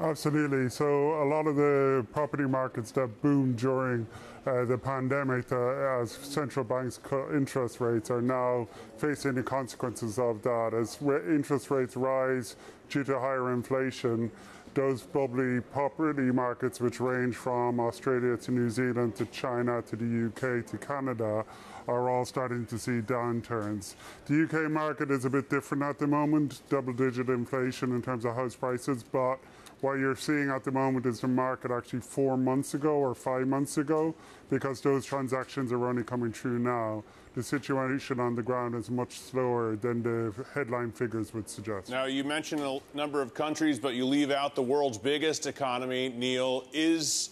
[0.00, 0.68] Absolutely.
[0.68, 4.06] So a lot of the property markets that boomed during
[4.46, 8.68] uh, the pandemic, uh, as central banks cut interest rates, are now
[8.98, 10.74] facing the consequences of that.
[10.74, 12.56] As interest rates rise
[12.90, 14.30] due to higher inflation,
[14.74, 20.26] those bubbly property markets, which range from Australia to New Zealand to China to the
[20.26, 21.44] UK to Canada,
[21.86, 23.94] are all starting to see downturns.
[24.26, 28.24] The UK market is a bit different at the moment, double digit inflation in terms
[28.24, 29.36] of house prices, but
[29.80, 33.46] what you're seeing at the moment is the market actually four months ago or five
[33.46, 34.14] months ago,
[34.48, 37.04] because those transactions are only coming through now.
[37.34, 41.90] The situation on the ground is much slower than the headline figures would suggest.
[41.90, 46.14] Now, you mentioned a number of countries, but you leave out the world's biggest economy,
[46.16, 46.64] Neil.
[46.72, 47.30] Is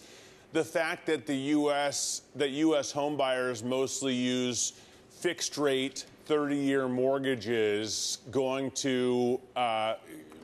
[0.51, 2.23] the fact that the U.S.
[2.35, 2.91] that U.S.
[2.91, 4.73] homebuyers mostly use
[5.09, 9.95] fixed rate 30 year mortgages going to uh,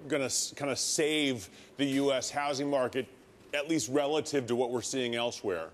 [0.08, 2.30] going to kind of save the U.S.
[2.30, 3.08] housing market,
[3.54, 5.68] at least relative to what we're seeing elsewhere?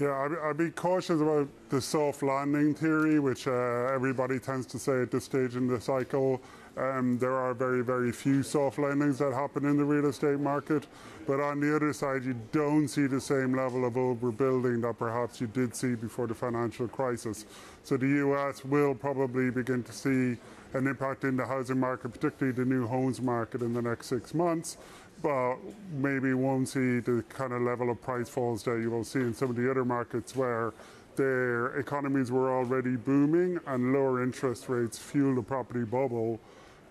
[0.00, 3.52] Yeah, I'd, be cautious about the soft landing theory, which uh,
[3.94, 6.42] everybody tends to say at this stage in the cycle.
[6.76, 10.88] Um, there are very, very few soft landings that happen in the real estate market.
[11.28, 15.40] But on the other side, you don't see the same level of overbuilding that perhaps
[15.40, 17.46] you did see before the financial crisis.
[17.84, 20.36] So the US will probably begin to see
[20.72, 24.34] an impact in the housing market, particularly the new homes market in the next six
[24.34, 24.76] months.
[25.22, 25.56] But
[25.92, 29.34] maybe won't see the kind of level of price falls that you will see in
[29.34, 30.72] some of the other markets where
[31.16, 36.40] their economies were already booming and lower interest rates fueled a property bubble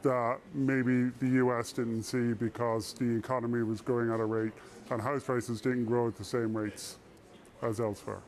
[0.02, 4.52] that maybe the US didn't see because the economy was growing at a rate
[4.90, 6.98] and house prices didn't grow at the same rates
[7.62, 8.20] as elsewhere.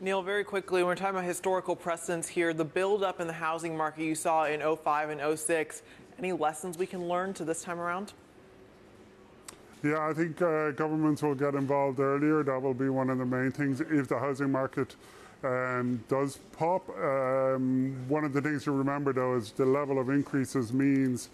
[0.00, 3.76] Neil, very quickly, when we're talking about historical precedents here, the buildup in the housing
[3.76, 5.82] market you saw in 05 and 06,
[6.18, 8.12] any lessons we can learn to this time around?
[9.84, 12.42] Yeah, I think uh, governments will get involved earlier.
[12.42, 13.82] That will be one of the main things.
[13.82, 14.96] If the housing market
[15.42, 20.08] um, does pop, um, one of the things to remember though is the level of
[20.08, 21.28] increases means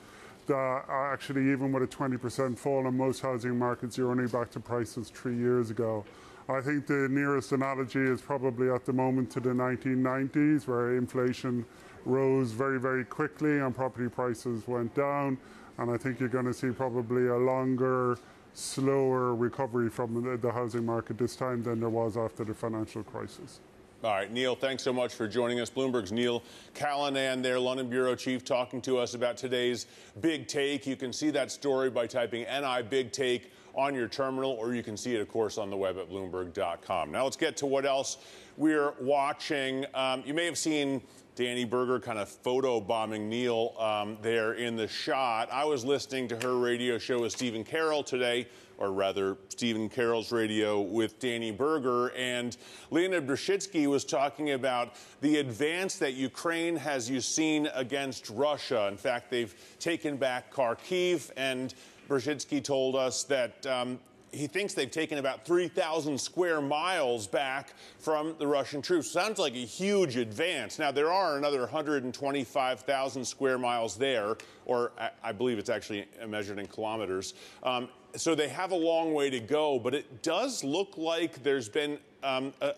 [0.49, 4.59] that actually, even with a 20% fall in most housing markets, you're only back to
[4.59, 6.05] prices three years ago.
[6.49, 11.65] I think the nearest analogy is probably at the moment to the 1990s, where inflation
[12.05, 15.39] rose very, very quickly and property prices went down.
[15.79, 18.19] And I think you're going to see probably a longer,
[18.55, 23.61] slower recovery from the, housing market this time than there was after the financial crisis.
[24.03, 25.69] All right, Neil, thanks so much for joining us.
[25.69, 29.87] Bloomberg's Neil Callanan, their London Bureau Chief, talking to us about today's
[30.23, 30.87] big take.
[30.87, 34.83] You can see that story by typing NI Big Take on your terminal, or you
[34.83, 37.13] can see it, of course, on the web at Bloomberg.com.
[37.13, 38.17] Now let's get to what else
[38.57, 39.85] we're watching.
[39.95, 41.03] Um, you may have seen
[41.41, 45.49] Dani Burger kind of photo bombing Neil um, there in the shot.
[45.51, 48.47] I was listening to her radio show with Stephen Carroll today,
[48.77, 52.59] or rather, Stephen Carroll's radio with Dani Burger, and
[52.91, 58.87] Leonid Brzezinski was talking about the advance that Ukraine has seen against Russia.
[58.89, 61.73] In fact, they've taken back Kharkiv and
[62.07, 63.99] Brzezinski told us that um,
[64.33, 69.11] he thinks they've taken about 3,000 square miles back from the Russian troops.
[69.11, 70.79] Sounds like a huge advance.
[70.79, 74.37] Now, there are another 125,000 square miles there,
[74.67, 77.35] or I, I believe it's actually measured in kilometers.
[77.63, 81.69] Um, so they have a long way to go, but it does look like there's
[81.69, 82.75] been um, a,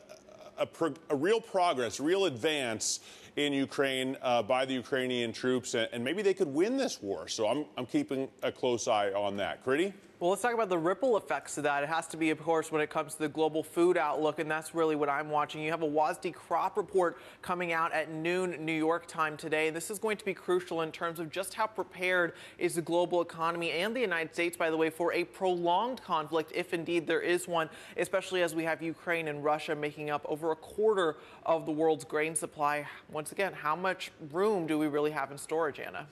[0.58, 0.68] a,
[1.10, 3.00] a real progress, real advance
[3.36, 7.28] in Ukraine uh, by the Ukrainian troops, and, and, maybe they could win this war.
[7.28, 9.64] So I'm, I'm keeping a close eye on that.
[9.64, 9.94] Kriti?
[10.22, 11.82] Well, let's talk about the ripple effects of that.
[11.82, 14.48] It has to be, of course, when it comes to the global food outlook, and
[14.48, 15.60] that's really what I'm watching.
[15.60, 19.70] You have a WASDE crop report coming out at noon New York time today.
[19.70, 23.20] This is going to be crucial in terms of just how prepared is the global
[23.20, 27.20] economy and the United States, by the way, for a prolonged conflict, if indeed there
[27.20, 31.66] is one, especially as we have Ukraine and Russia making up over a quarter of
[31.66, 32.86] the world's grain supply.
[33.10, 36.06] Once again, how much room do we really have in storage, Anna?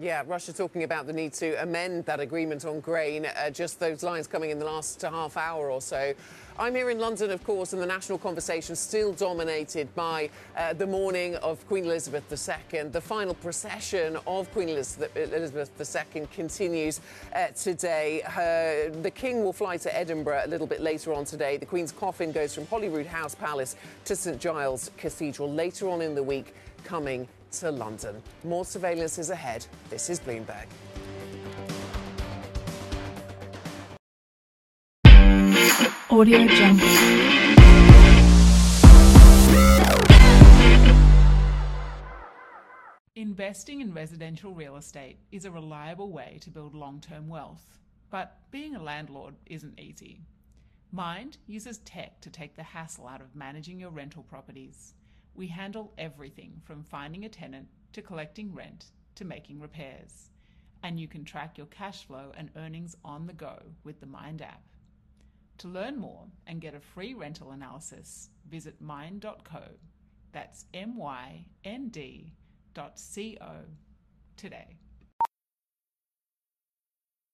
[0.00, 3.26] Yeah, Russia talking about the need to amend that agreement on grain.
[3.26, 6.14] Uh, just those lines coming in the last half hour or so.
[6.58, 10.86] I'm here in London, of course, and the national conversation still dominated by uh, the
[10.86, 12.84] mourning of Queen Elizabeth II.
[12.84, 17.02] The final procession of Queen Elizabeth, II continues
[17.34, 18.22] uh, today.
[18.24, 21.58] Her, the King will fly to Edinburgh a little bit later on today.
[21.58, 26.14] The Queen's coffin goes from Holyrood House Palace to St Giles Cathedral later on in
[26.14, 26.54] the week,
[26.84, 28.22] coming to London.
[28.44, 29.66] More surveillance is ahead.
[29.88, 30.66] This is Bloomberg.
[36.10, 36.88] Audio Jungle.
[43.14, 47.78] Investing in residential real estate is a reliable way to build long term wealth.
[48.10, 50.22] But being a landlord isn't easy.
[50.92, 54.94] Mynd uses tech to take the hassle out of managing your rental properties.
[55.34, 58.86] We handle everything from finding a tenant to collecting rent
[59.16, 60.30] to making repairs.
[60.82, 64.42] And you can track your cash flow and earnings on the go with the Mynd
[64.42, 64.62] app.
[65.58, 69.62] To learn more and get a free rental analysis, visit mynd.co.
[70.32, 72.32] That's M Y N D
[72.72, 73.56] dot C O
[74.36, 74.78] today.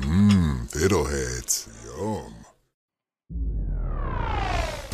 [0.00, 1.68] Mmm, fiddleheads.
[1.86, 2.34] Yum.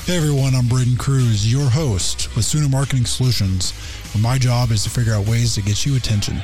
[0.04, 3.72] Hey everyone, I'm Braden Cruz, your host with Suna Marketing Solutions,
[4.12, 6.42] where my job is to figure out ways to get you attention.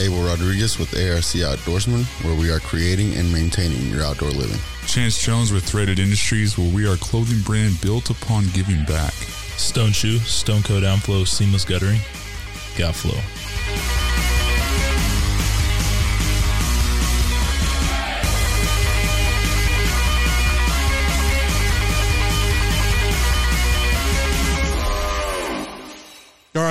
[0.00, 4.58] Abel Rodriguez with ARC Outdoorsman, where we are creating and maintaining your outdoor living.
[4.86, 9.12] Chance Jones with Threaded Industries, where we are a clothing brand built upon giving back.
[9.56, 12.00] Stone Shoe, Stone Coat Downflow, Seamless Guttering,
[12.76, 13.20] Got Flow.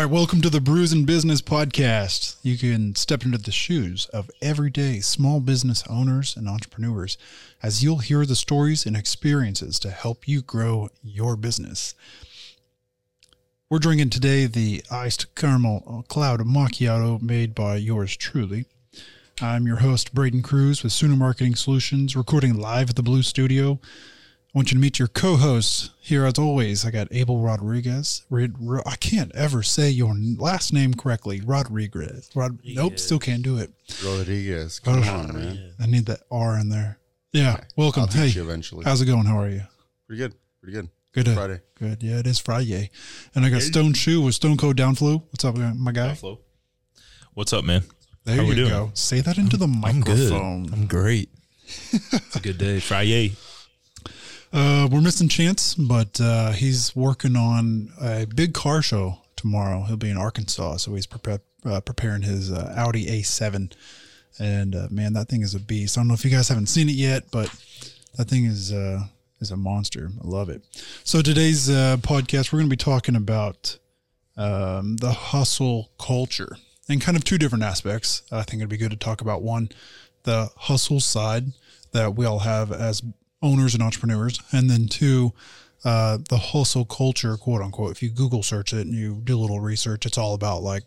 [0.03, 2.35] Right, welcome to the Brews and Business podcast.
[2.43, 7.17] You can step into the shoes of everyday small business owners and entrepreneurs
[7.61, 11.95] as you'll hear the stories and experiences to help you grow your business.
[13.69, 18.65] We're drinking today the iced caramel cloud macchiato made by yours truly.
[19.39, 23.79] I'm your host, Braden Cruz with Suna Marketing Solutions, recording live at the Blue Studio
[24.53, 26.85] I want you to meet your co-hosts here as always.
[26.85, 28.21] I got Abel Rodriguez.
[28.31, 31.41] I can't ever say your last name correctly.
[31.41, 32.29] Rodriguez.
[32.35, 33.71] Rod, nope, still can't do it.
[34.05, 34.79] Rodriguez.
[34.79, 35.73] Come oh, on, man.
[35.79, 36.99] I need that R in there.
[37.31, 37.61] Yeah.
[37.75, 38.03] Welcome.
[38.03, 38.85] I'll hey, eventually.
[38.85, 39.25] How's it going?
[39.25, 39.63] How are you?
[40.05, 40.35] Pretty good.
[40.61, 40.89] Pretty good.
[41.13, 41.29] Good.
[41.29, 41.61] Uh, Friday.
[41.73, 42.03] Good.
[42.03, 42.91] Yeah, it is Friday.
[43.33, 45.23] And I got Stone Shoe with Stone Cold Downflow.
[45.31, 46.09] What's up, my guy?
[46.09, 46.37] Downflow.
[47.33, 47.81] What's up, man?
[48.23, 48.91] There How you go.
[48.93, 50.05] Say that into the microphone.
[50.05, 50.73] I'm, good.
[50.73, 51.29] I'm great.
[51.91, 52.79] it's a good day.
[52.79, 53.33] Friday.
[54.53, 59.81] Uh, we're missing Chance, but uh, he's working on a big car show tomorrow.
[59.81, 61.07] He'll be in Arkansas, so he's
[61.65, 63.73] uh, preparing his uh, Audi A7.
[64.37, 65.97] And uh, man, that thing is a beast.
[65.97, 67.49] I don't know if you guys haven't seen it yet, but
[68.15, 69.05] that thing is uh,
[69.39, 70.11] is a monster.
[70.23, 70.61] I love it.
[71.03, 73.79] So today's podcast, we're going to be talking about
[74.37, 76.57] um, the hustle culture
[76.87, 78.21] and kind of two different aspects.
[78.31, 79.69] I think it'd be good to talk about one,
[80.23, 81.53] the hustle side
[81.91, 83.01] that we all have as
[83.43, 85.33] owners and entrepreneurs, and then two,
[85.85, 87.91] uh, the hustle culture, quote unquote.
[87.91, 90.83] If you Google search it and you do a little research, it's all about like,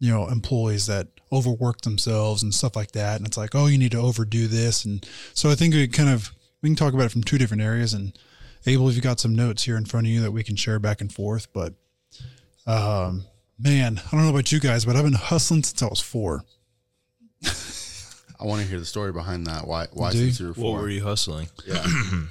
[0.00, 3.16] you know, employees that overwork themselves and stuff like that.
[3.16, 4.84] And it's like, oh, you need to overdo this.
[4.84, 7.62] And so I think we kind of we can talk about it from two different
[7.62, 7.94] areas.
[7.94, 8.18] And
[8.66, 10.78] Abel, if you got some notes here in front of you that we can share
[10.78, 11.74] back and forth, but
[12.66, 13.24] um,
[13.58, 16.44] man, I don't know about you guys, but I've been hustling since I was four.
[18.40, 19.66] I want to hear the story behind that.
[19.66, 19.86] Why?
[19.92, 20.24] Why Do you?
[20.26, 20.74] since you were four?
[20.74, 21.48] What were you hustling?
[21.66, 21.84] Yeah.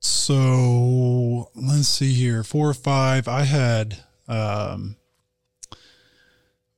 [0.00, 3.26] So let's see here, four or five.
[3.26, 3.96] I had
[4.28, 4.96] um,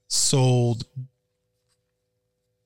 [0.06, 0.84] sold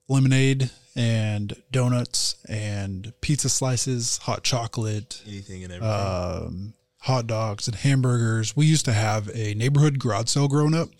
[0.08, 6.46] lemonade and donuts and pizza slices, hot chocolate, Anything and everything.
[6.46, 8.54] um, hot dogs and hamburgers.
[8.56, 10.90] We used to have a neighborhood garage sale growing up,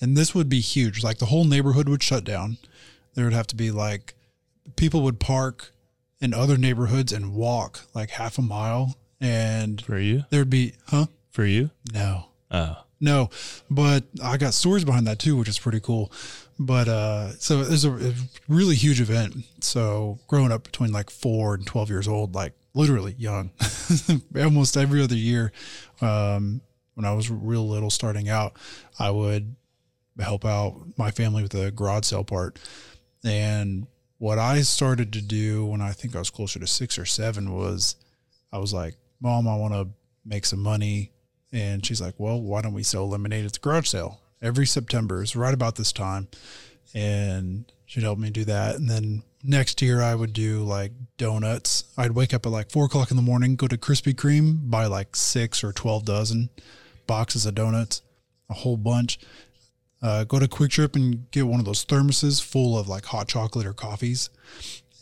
[0.00, 1.02] and this would be huge.
[1.04, 2.56] Like the whole neighborhood would shut down.
[3.14, 4.14] There would have to be like
[4.76, 5.72] people would park
[6.20, 8.96] in other neighborhoods and walk like half a mile.
[9.20, 11.06] And for you, there'd be, huh?
[11.30, 11.70] For you?
[11.92, 12.26] No.
[12.50, 12.84] Oh.
[13.02, 13.30] No,
[13.70, 16.12] but I got stories behind that too, which is pretty cool.
[16.58, 18.12] But uh, so it was a, a
[18.46, 19.36] really huge event.
[19.60, 23.52] So growing up between like four and twelve years old, like literally young,
[24.36, 25.50] almost every other year,
[26.02, 26.60] um,
[26.94, 28.58] when I was real little, starting out,
[28.98, 29.56] I would
[30.18, 32.58] help out my family with the garage sale part.
[33.24, 33.86] And
[34.20, 37.52] what I started to do when I think I was closer to six or seven
[37.52, 37.96] was,
[38.52, 39.88] I was like, "Mom, I want to
[40.24, 41.10] make some money."
[41.52, 45.22] And she's like, well, why don't we sell lemonade at the garage sale every September?
[45.22, 46.28] It's right about this time.
[46.94, 48.76] And she'd help me do that.
[48.76, 51.84] And then next year I would do like donuts.
[51.96, 54.86] I'd wake up at like four o'clock in the morning, go to Krispy Kreme, buy
[54.86, 56.50] like six or 12 dozen
[57.06, 58.02] boxes of donuts,
[58.48, 59.18] a whole bunch.
[60.02, 63.66] Uh, go to QuikTrip and get one of those thermoses full of like hot chocolate
[63.66, 64.30] or coffees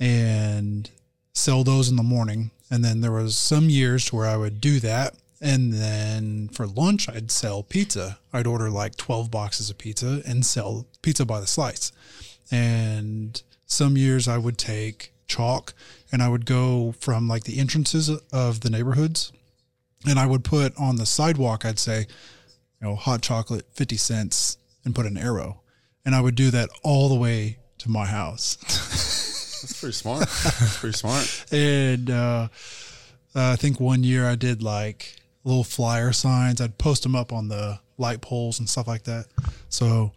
[0.01, 0.91] and
[1.33, 2.51] sell those in the morning.
[2.71, 5.15] And then there was some years to where I would do that.
[5.41, 8.19] And then for lunch, I'd sell pizza.
[8.33, 11.93] I'd order like 12 boxes of pizza and sell pizza by the slice.
[12.51, 15.75] And some years I would take chalk
[16.11, 19.33] and I would go from like the entrances of the neighborhoods
[20.07, 24.59] and I would put on the sidewalk, I'd say, you know, hot chocolate, 50 cents,
[24.89, 25.61] and put an arrow.
[26.05, 28.57] And I would do that all the way to my house.
[29.61, 30.21] That's pretty smart.
[30.21, 31.47] That's pretty smart.
[31.53, 32.49] and uh,
[33.35, 36.61] I think one year I did like little flyer signs.
[36.61, 39.27] I'd post them up on the light poles and stuff like that.
[39.69, 40.13] So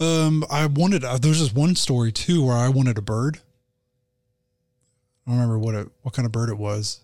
[0.00, 3.40] um, I wanted, uh, there was this one story too where I wanted a bird.
[5.26, 7.00] I don't remember what it, what kind of bird it was,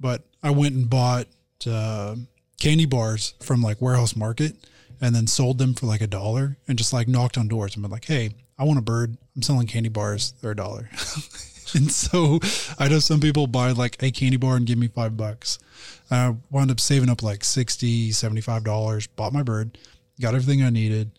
[0.00, 1.28] but I went and bought
[1.68, 2.16] uh,
[2.60, 4.56] candy bars from like warehouse market
[5.00, 7.82] and then sold them for like a dollar and just like knocked on doors and
[7.82, 9.16] been like, Hey, I want a bird.
[9.34, 10.32] I'm selling candy bars.
[10.40, 10.88] They're a dollar.
[11.74, 12.40] and so
[12.78, 15.58] I know some people buy like a candy bar and give me five bucks.
[16.10, 19.76] I wound up saving up like 60, 75 dollars, bought my bird,
[20.20, 21.10] got everything I needed.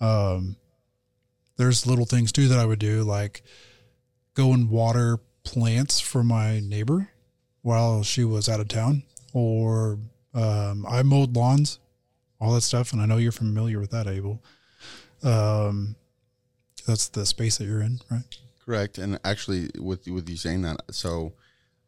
[0.00, 0.56] Um,
[1.56, 3.42] there's little things too that I would do, like
[4.34, 7.10] go and water plants for my neighbor
[7.62, 9.98] while she was out of town, or
[10.34, 11.80] um, I mowed lawns,
[12.40, 12.92] all that stuff.
[12.92, 14.42] And I know you're familiar with that, Abel.
[15.22, 15.96] Um,
[16.86, 18.22] that's the space that you're in, right?
[18.64, 18.98] Correct.
[18.98, 21.32] And actually, with with you saying that, so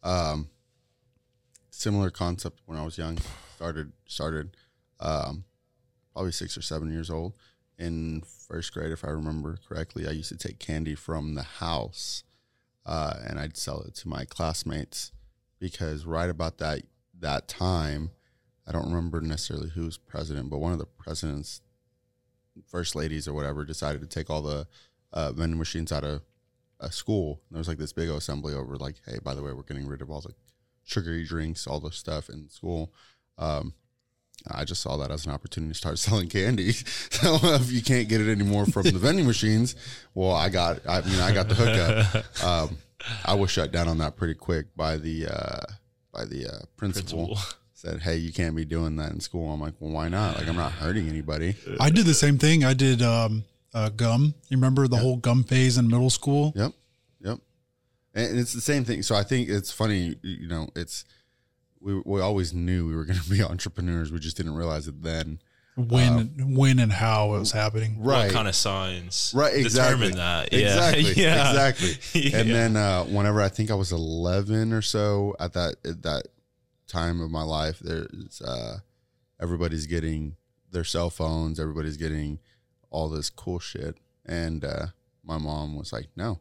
[0.02, 0.48] um,
[1.70, 3.18] similar concept when I was young.
[3.56, 4.56] Started started
[5.01, 5.44] um,
[6.12, 7.35] probably six or seven years old.
[7.78, 12.24] In first grade, if I remember correctly, I used to take candy from the house
[12.85, 15.12] uh, and I'd sell it to my classmates
[15.59, 16.82] because right about that
[17.18, 18.10] that time,
[18.70, 21.60] I don't remember necessarily who's president, but one of the presidents,
[22.68, 24.68] first ladies or whatever, decided to take all the
[25.12, 26.22] uh, vending machines out of
[26.78, 27.40] a school.
[27.48, 29.88] And there was like this big assembly over, like, hey, by the way, we're getting
[29.88, 30.34] rid of all the
[30.84, 32.92] sugary drinks, all the stuff in school.
[33.38, 33.74] Um,
[34.48, 36.70] I just saw that as an opportunity to start selling candy.
[37.10, 39.74] so if you can't get it anymore from the vending machines,
[40.14, 42.24] well, I got, I mean, I got the hookup.
[42.44, 42.78] Um,
[43.24, 45.64] I was shut down on that pretty quick by the uh,
[46.12, 47.26] by the uh, principal.
[47.26, 47.60] Principal.
[47.81, 50.36] Said, "Hey, you can't be doing that in school." I'm like, "Well, why not?
[50.36, 52.62] Like, I'm not hurting anybody." I did the same thing.
[52.62, 54.35] I did um, uh, gum.
[54.51, 56.52] You remember the whole gum phase in middle school?
[56.57, 56.73] Yep,
[57.23, 57.39] yep.
[58.15, 59.02] And it's the same thing.
[59.02, 60.16] So I think it's funny.
[60.23, 61.07] You know, it's
[61.81, 64.12] we we always knew we were going to be entrepreneurs.
[64.12, 65.39] We just didn't realize it then.
[65.77, 68.02] When, Um, when, and how it was happening.
[68.02, 68.27] Right.
[68.27, 70.52] What kind of signs right exactly determine that?
[70.52, 70.90] Yeah.
[70.90, 71.51] exactly yeah.
[71.51, 72.52] exactly and Yeah.
[72.55, 76.24] then uh whenever i think i was 11 or so at that at that
[76.91, 78.79] time of my life there's uh
[79.41, 80.37] everybody's getting
[80.71, 82.39] their cell phones everybody's getting
[82.91, 83.97] all this cool shit.
[84.27, 84.87] And uh
[85.23, 86.41] my mom was like no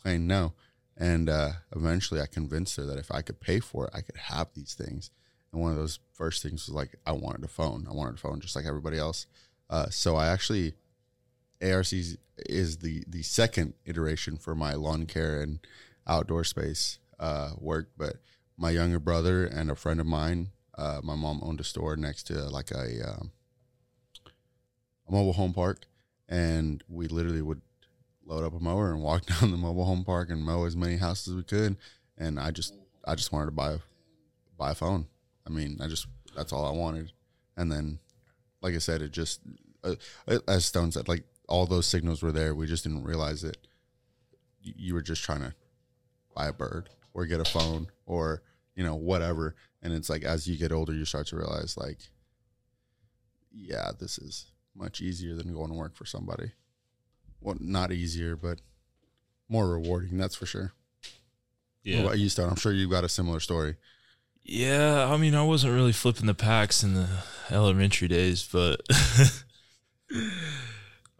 [0.00, 0.54] plain no.
[0.96, 4.16] And uh eventually i convinced her that if i could pay for it i could
[4.16, 5.10] have these things.
[5.52, 7.86] And one of those first things was like i wanted a phone.
[7.88, 9.26] I wanted a phone just like everybody else.
[9.68, 10.74] Uh so i actually
[11.62, 15.58] ARC is the the second iteration for my lawn care and
[16.06, 16.98] outdoor space.
[17.18, 18.16] uh, worked, but
[18.60, 22.24] my younger brother and a friend of mine, uh, my mom owned a store next
[22.24, 23.32] to like a, um,
[25.08, 25.86] a mobile home park,
[26.28, 27.62] and we literally would
[28.26, 30.98] load up a mower and walk down the mobile home park and mow as many
[30.98, 31.76] houses as we could.
[32.18, 32.74] And I just,
[33.06, 33.78] I just wanted to buy,
[34.58, 35.06] buy a phone.
[35.46, 36.06] I mean, I just
[36.36, 37.12] that's all I wanted.
[37.56, 37.98] And then,
[38.60, 39.40] like I said, it just
[39.82, 39.94] uh,
[40.46, 42.54] as Stone said, like all those signals were there.
[42.54, 43.56] We just didn't realize it.
[44.60, 45.54] You were just trying to
[46.34, 48.42] buy a bird or get a phone or
[48.74, 49.54] you know whatever.
[49.82, 51.98] And it's like as you get older, you start to realize like,
[53.52, 56.52] yeah, this is much easier than going to work for somebody.
[57.40, 58.60] Well, not easier, but
[59.48, 60.18] more rewarding.
[60.18, 60.72] That's for sure.
[61.82, 61.98] Yeah.
[61.98, 62.50] What about you, Stone?
[62.50, 63.76] I'm sure you've got a similar story.
[64.42, 67.08] Yeah, I mean, I wasn't really flipping the packs in the
[67.50, 68.80] elementary days, but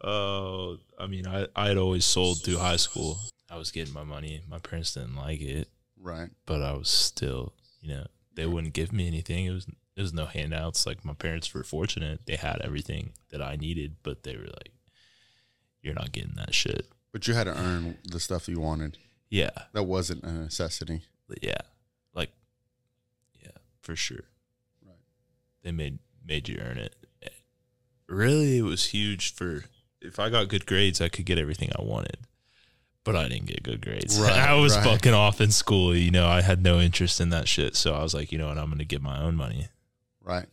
[0.02, 3.18] uh, I mean, I I had always sold through high school.
[3.50, 4.42] I was getting my money.
[4.48, 5.68] My parents didn't like it,
[6.00, 6.30] right?
[6.46, 9.46] But I was still, you know, they wouldn't give me anything.
[9.46, 10.86] It was there was no handouts.
[10.86, 14.72] Like my parents were fortunate; they had everything that I needed, but they were like,
[15.82, 18.98] "You're not getting that shit." But you had to earn the stuff you wanted.
[19.28, 21.02] Yeah, that wasn't a necessity.
[21.42, 21.60] Yeah,
[22.14, 22.30] like
[23.40, 24.24] yeah, for sure.
[24.84, 24.96] Right.
[25.62, 26.94] They made made you earn it.
[28.08, 29.64] Really, it was huge for
[30.00, 32.18] if I got good grades, I could get everything I wanted.
[33.04, 34.20] But I didn't get good grades.
[34.20, 34.84] Right, I was right.
[34.84, 35.96] fucking off in school.
[35.96, 37.76] You know, I had no interest in that shit.
[37.76, 39.68] So I was like, you know what, I'm gonna get my own money.
[40.22, 40.46] Right.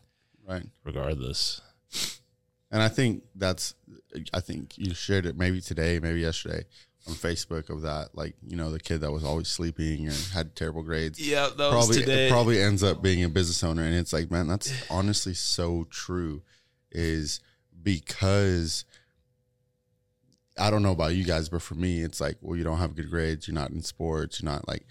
[0.48, 0.66] Right.
[0.84, 1.62] Regardless.
[2.72, 3.76] And I think that's
[4.34, 6.64] I think you shared it maybe today, maybe yesterday
[7.08, 10.56] on Facebook of that, like you know, the kid that was always sleeping or had
[10.56, 11.20] terrible grades.
[11.20, 12.30] Yeah, that probably today.
[12.30, 16.42] probably ends up being a business owner, and it's like, man, that's honestly so true.
[16.92, 17.40] Is
[17.84, 18.86] because
[20.60, 22.96] I don't know about you guys, but for me, it's like, well, you don't have
[22.96, 24.86] good grades, you're not in sports, you're not like,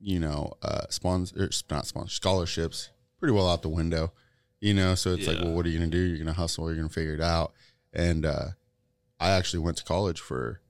[0.00, 4.12] you know, uh, sponsor, not sponsor, scholarships, pretty well out the window,
[4.60, 4.94] you know.
[4.94, 5.32] So it's yeah.
[5.32, 5.98] like, well, what are you gonna do?
[5.98, 7.52] You're gonna hustle, you're gonna figure it out.
[7.92, 8.48] And uh,
[9.18, 10.60] I actually went to college for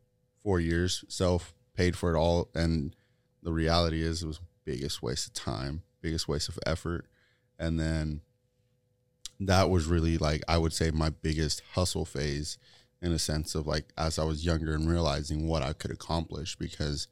[0.43, 2.95] four years, self paid for it all, and
[3.43, 7.07] the reality is it was biggest waste of time, biggest waste of effort,
[7.59, 8.21] and then
[9.41, 12.59] that was really like I would say my biggest hustle phase
[13.03, 16.57] in a sense of like as I was younger and realizing what I could accomplish
[16.57, 17.09] because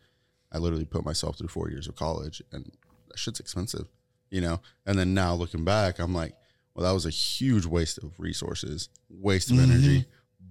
[0.53, 2.71] I literally put myself through four years of college and
[3.09, 3.87] that shit's expensive,
[4.31, 4.61] you know.
[4.87, 6.35] And then now looking back, I'm like,
[6.75, 9.71] well, that was a huge waste of resources, waste of mm-hmm.
[9.71, 10.07] energy,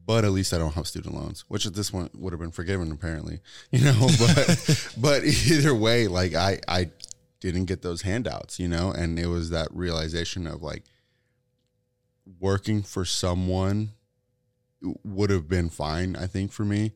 [0.06, 2.52] but at least I don't have student loans, which at this point would have been
[2.52, 3.40] forgiven apparently,
[3.72, 4.08] you know.
[4.20, 6.92] But but either way, like I I
[7.40, 10.84] didn't get those handouts, you know, and it was that realization of like
[12.40, 13.92] working for someone
[15.04, 16.94] would have been fine, I think, for me.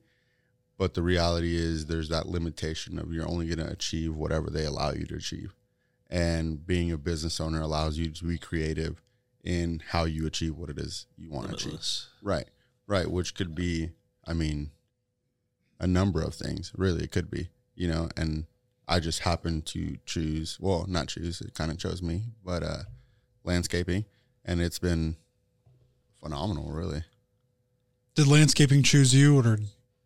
[0.78, 4.66] But the reality is there's that limitation of you're only going to achieve whatever they
[4.66, 5.56] allow you to achieve.
[6.10, 9.02] And being a business owner allows you to be creative
[9.44, 11.80] in how you achieve what it is you want to achieve.
[12.22, 12.48] Right.
[12.86, 13.92] Right, which could be,
[14.26, 14.72] I mean,
[15.80, 16.72] a number of things.
[16.78, 18.10] Really, it could be, you know.
[18.16, 18.46] And
[18.88, 20.58] I just happened to choose.
[20.60, 21.42] Well, not choose.
[21.42, 22.84] It kind of chose me, but uh,
[23.44, 24.06] landscaping,
[24.46, 25.18] and it's been
[26.22, 26.72] phenomenal.
[26.72, 27.04] Really.
[28.18, 29.60] Did landscaping choose you, or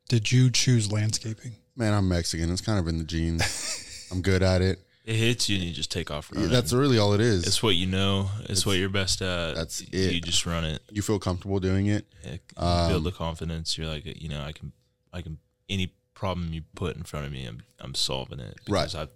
[0.10, 1.54] did you choose landscaping?
[1.78, 2.52] Man, I'm Mexican.
[2.52, 4.10] It's kind of in the genes.
[4.12, 4.80] I'm good at it.
[5.06, 6.50] It hits you and you just take off running.
[6.50, 7.48] Yeah, that's really all it is.
[7.48, 8.30] It's what you know.
[8.42, 9.56] It's, it's what you're best at.
[9.56, 10.12] That's it.
[10.12, 10.82] You just run it.
[10.92, 12.06] You feel comfortable doing it.
[12.26, 13.78] Yeah, um, build the confidence.
[13.78, 14.74] You're like, you know, I can,
[15.14, 15.38] I can.
[15.70, 19.04] Any problem you put in front of me, I'm, I'm solving it because right.
[19.04, 19.12] I've,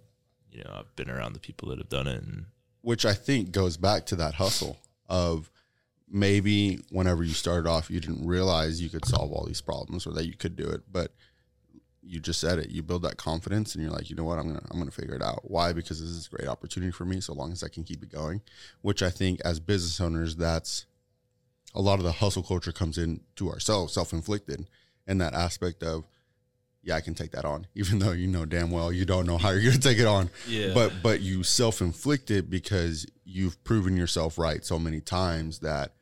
[0.50, 2.46] you know, I've been around the people that have done it, and
[2.80, 5.50] which I think goes back to that hustle of
[6.08, 10.12] maybe whenever you started off, you didn't realize you could solve all these problems or
[10.12, 11.12] that you could do it, but
[12.02, 12.70] you just said it.
[12.70, 15.14] You build that confidence, and you're like, you know what, I'm gonna I'm gonna figure
[15.14, 15.50] it out.
[15.50, 15.72] Why?
[15.72, 17.20] Because this is a great opportunity for me.
[17.20, 18.42] So long as I can keep it going,
[18.82, 20.86] which I think as business owners, that's
[21.74, 24.68] a lot of the hustle culture comes in to ourselves, self inflicted,
[25.06, 26.04] and that aspect of
[26.86, 29.36] yeah, I can take that on, even though you know damn well you don't know
[29.36, 30.30] how you're gonna take it on.
[30.48, 30.72] Yeah.
[30.72, 35.94] But but you self inflict it because you've proven yourself right so many times that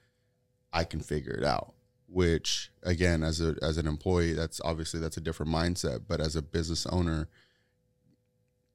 [0.73, 1.75] I can figure it out
[2.15, 6.37] which again as a as an employee that's obviously that's a different mindset but as
[6.37, 7.29] a business owner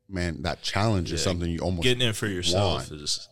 [0.09, 3.01] man that challenge yeah, is something you almost getting it for yourself want.
[3.01, 3.29] is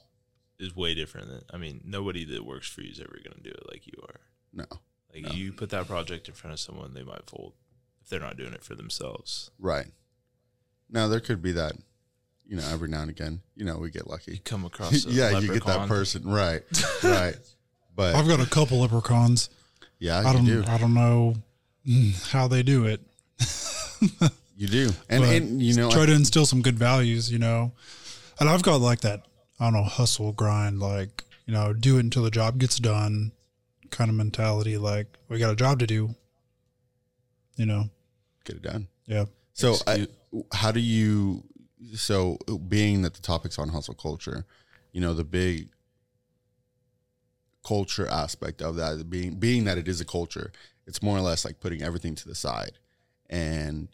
[0.59, 3.43] is way different than i mean nobody that works for you is ever going to
[3.43, 4.21] do it like you are
[4.53, 4.65] no
[5.13, 5.31] like no.
[5.31, 7.51] you put that project in front of someone they might fold
[8.07, 9.87] if they're not doing it for themselves right
[10.89, 11.73] now there could be that
[12.47, 15.25] you know every now and again you know we get lucky you come across yeah
[15.25, 15.43] leprechaun.
[15.43, 16.63] you get that person right
[17.03, 17.35] right
[17.95, 19.49] but i've got a couple leprechauns
[19.99, 20.45] yeah, I don't.
[20.45, 20.63] do.
[20.67, 21.35] I don't know
[21.87, 23.01] mm, how they do it.
[24.55, 27.71] You do, and, and you know, try I- to instill some good values, you know.
[28.39, 29.23] And I've got like that,
[29.59, 33.31] I don't know, hustle grind, like you know, do it until the job gets done,
[33.89, 34.77] kind of mentality.
[34.77, 36.15] Like we got a job to do,
[37.55, 37.89] you know.
[38.47, 38.87] Get it done.
[39.05, 39.25] Yeah.
[39.53, 40.07] So, I,
[40.53, 41.43] how do you?
[41.95, 42.37] So,
[42.67, 44.45] being that the topic's on hustle culture,
[44.91, 45.69] you know, the big
[47.67, 50.51] culture aspect of that being being that it is a culture,
[50.85, 52.79] it's more or less like putting everything to the side
[53.29, 53.89] and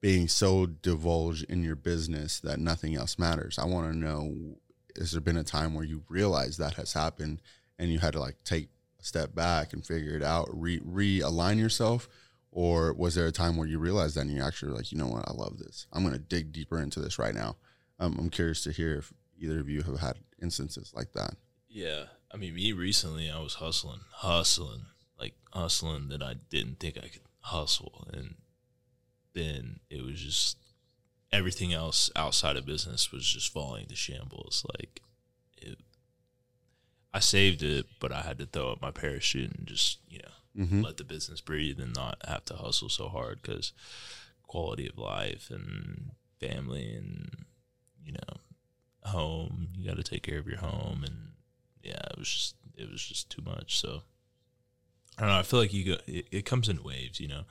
[0.00, 3.58] being so divulged in your business that nothing else matters.
[3.58, 4.56] I want to know:
[4.98, 7.40] Has there been a time where you realize that has happened
[7.78, 8.68] and you had to like take
[9.00, 12.08] a step back and figure it out, re realign yourself?
[12.52, 14.98] Or was there a time where you realized that and you actually were like, you
[14.98, 15.86] know what, I love this.
[15.92, 17.56] I'm going to dig deeper into this right now.
[17.98, 21.34] Um, I'm curious to hear if either of you have had instances like that.
[21.68, 22.04] Yeah.
[22.32, 24.86] I mean, me recently, I was hustling, hustling,
[25.18, 28.08] like hustling that I didn't think I could hustle.
[28.12, 28.34] And
[29.32, 30.56] then it was just
[31.32, 34.66] everything else outside of business was just falling to shambles.
[34.76, 35.00] Like,
[35.56, 35.78] it,
[37.14, 40.32] I saved it, but I had to throw up my parachute and just, you know,
[40.56, 40.82] Mhm.
[40.84, 43.72] let the business breathe and not have to hustle so hard because
[44.42, 46.10] quality of life and
[46.40, 47.44] family and,
[48.04, 48.40] you know,
[49.04, 51.04] home, you got to take care of your home.
[51.04, 51.32] And
[51.82, 53.78] yeah, it was just, it was just too much.
[53.78, 54.02] So
[55.16, 55.38] I don't know.
[55.38, 57.44] I feel like you go, it, it comes in waves, you know?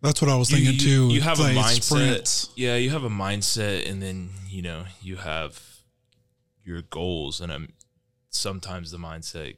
[0.00, 1.14] That's what I was You- thinking you- too.
[1.14, 1.82] You have Like a mindset.
[1.82, 2.48] sprints.
[2.56, 5.60] Yeah, you have a mindset, and then you know you have
[6.64, 7.72] your goals, and I'm
[8.30, 9.56] sometimes the mindset.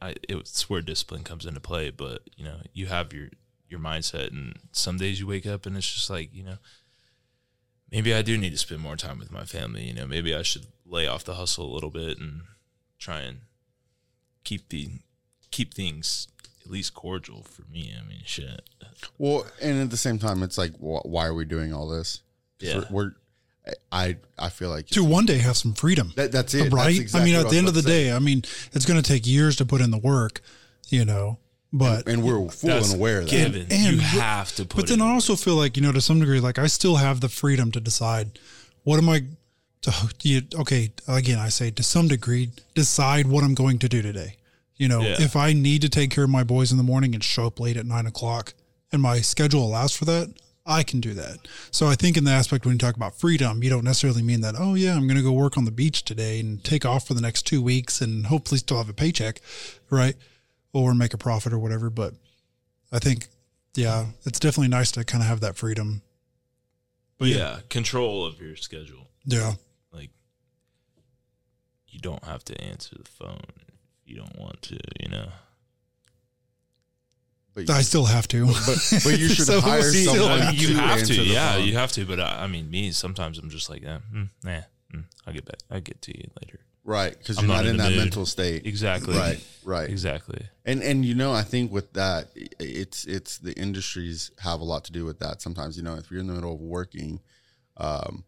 [0.00, 3.28] I it's where discipline comes into play, but you know you have your
[3.68, 6.56] your mindset, and some days you wake up and it's just like you know
[7.90, 9.84] maybe I do need to spend more time with my family.
[9.84, 12.42] You know, maybe I should lay off the hustle a little bit and
[12.98, 13.38] try and
[14.44, 14.90] keep the
[15.50, 16.28] keep things
[16.64, 17.92] at least cordial for me.
[17.98, 18.68] I mean, shit.
[19.18, 22.20] Well, and at the same time, it's like, wh- why are we doing all this?
[22.60, 22.84] Yeah.
[22.90, 23.12] We're, we're
[23.92, 26.12] I, I feel like To one day have some freedom.
[26.16, 26.72] That, that's it.
[26.72, 26.96] right?
[26.98, 28.04] That's I mean, at the end of the say.
[28.04, 28.42] day, I mean,
[28.72, 30.40] it's going to take years to put in the work,
[30.88, 31.38] you know.
[31.72, 33.30] But and we're full and aware of that.
[33.30, 33.66] given.
[33.70, 36.40] you have to put But then I also feel like you know, to some degree,
[36.40, 38.38] like I still have the freedom to decide
[38.82, 39.22] what am I
[39.82, 39.92] to.
[40.22, 44.36] You, okay, again, I say to some degree, decide what I'm going to do today.
[44.76, 45.16] You know, Yeah.
[45.20, 47.60] if I need to take care of my boys in the morning and show up
[47.60, 48.54] late at nine o'clock,
[48.90, 50.32] and my schedule allows for that,
[50.66, 51.48] I can do that.
[51.70, 54.42] So I think in the aspect when you talk about freedom, you don't necessarily mean
[54.42, 57.06] that, oh yeah, I'm going to go work on the beach today and take off
[57.06, 59.40] for the next two weeks and hopefully still have a paycheck,
[59.88, 60.14] right?
[60.72, 61.90] Or make a profit or whatever.
[61.90, 62.14] But
[62.92, 63.28] I think,
[63.74, 66.02] yeah, it's definitely nice to kind of have that freedom.
[67.18, 69.08] But yeah, yeah, control of your schedule.
[69.24, 69.54] Yeah.
[69.92, 70.10] Like
[71.88, 73.74] you don't have to answer the phone if
[74.04, 75.28] you don't want to, you know.
[77.66, 78.46] But I still have to.
[78.46, 80.40] But but you should So hire we still someone.
[80.40, 81.64] have you have to, the yeah, phone.
[81.64, 82.04] you have to.
[82.04, 84.60] But I, I mean, me sometimes I'm just like, eh, mm, nah,
[84.94, 85.58] mm, I'll get back.
[85.70, 86.60] I'll get to you later.
[86.82, 87.98] Right, because you're not, in, the that mood.
[87.98, 88.66] mental state.
[88.66, 89.14] Exactly.
[89.16, 89.88] Right, right.
[89.88, 90.46] Exactly.
[90.64, 94.84] And and you know, I think with that, it's it's the industries have a lot
[94.86, 95.42] to do with that.
[95.42, 97.20] Sometimes, you know, if you're in the middle of working,
[97.76, 98.24] um,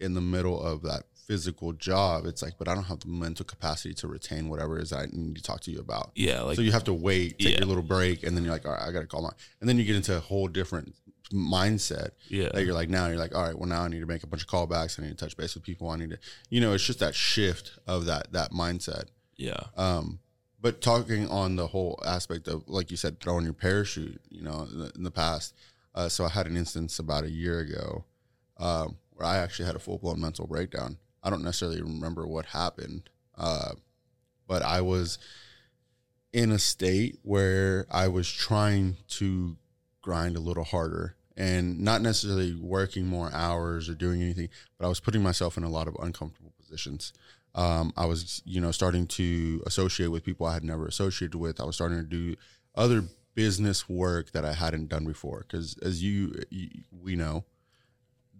[0.00, 3.44] in the middle of that physical job, it's like, but I don't have the mental
[3.44, 6.10] capacity to retain whatever it is I need to talk to you about.
[6.16, 7.58] Yeah, like- so you have to wait, take Yeah.
[7.58, 9.30] your little break, and then you're like, all right, I got to call my,
[9.60, 10.94] and then you get into a whole different
[11.32, 12.10] mindset.
[12.28, 12.48] Yeah.
[12.54, 14.26] that you're like now you're like, all right, well now I need to make a
[14.26, 14.98] bunch of callbacks.
[14.98, 15.90] I need to touch base with people.
[15.90, 16.18] I need to,
[16.48, 19.04] you know, it's just that shift of that that mindset.
[19.36, 19.60] Yeah.
[19.76, 20.20] Um,
[20.60, 24.66] but talking on the whole aspect of, like you said, throwing your parachute, you know,
[24.72, 25.54] in the, in the past.
[25.94, 28.04] Uh, so I had an instance about a year ago
[28.56, 30.96] um, where I actually had a full blown mental breakdown.
[31.28, 33.72] I don't necessarily remember what happened, uh,
[34.46, 35.18] but I was
[36.32, 39.58] in a state where I was trying to
[40.00, 44.48] grind a little harder and not necessarily working more hours or doing anything,
[44.78, 47.12] but I was putting myself in a lot of uncomfortable positions.
[47.54, 51.60] Um, I was, you know, starting to associate with people I had never associated with.
[51.60, 52.36] I was starting to do
[52.74, 55.44] other business work that I hadn't done before.
[55.46, 57.44] Because as you, you, we know,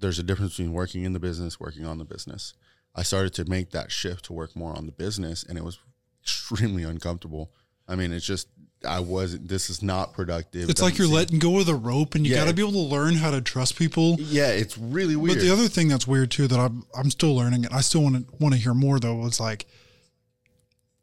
[0.01, 2.55] there's a difference between working in the business, working on the business.
[2.94, 5.78] I started to make that shift to work more on the business, and it was
[6.23, 7.52] extremely uncomfortable.
[7.86, 8.48] I mean, it's just
[8.86, 9.48] I wasn't.
[9.48, 10.69] This is not productive.
[10.70, 12.40] it's like you're seem- letting go of the rope, and you Yeah.
[12.44, 14.16] got to be able to learn how to trust people.
[14.20, 15.39] Yeah, it's really weird.
[15.39, 18.02] But the other thing that's weird too that I'm I'm still learning, and I still
[18.02, 19.66] want to want to hear more though, is like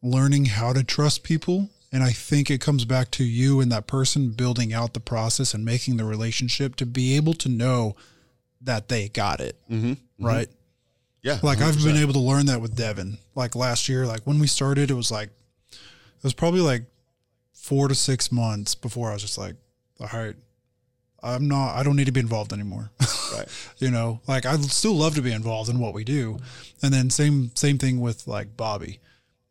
[0.02, 1.70] learning how to trust people.
[1.92, 5.54] And I think it comes back to you and that person building out the process
[5.54, 7.96] and making the relationship to be able to know
[8.62, 9.58] that they got it.
[9.72, 9.94] Mm-hmm.
[10.26, 10.50] Right.
[11.26, 11.40] Yeah.
[11.42, 13.18] Like i have been able to learn that with Devin.
[13.34, 15.30] Like last year, like when we started, it was like,
[15.72, 16.84] it was probably like
[17.52, 19.56] four to six months before I was just like,
[20.00, 20.36] all right,
[21.24, 21.74] I'm not.
[21.74, 22.92] I don't need to be involved anymore.
[23.34, 23.48] Right.
[23.80, 26.38] you know, like I still love to be involved in what we do,
[26.84, 29.00] and then same same thing with like Bobby.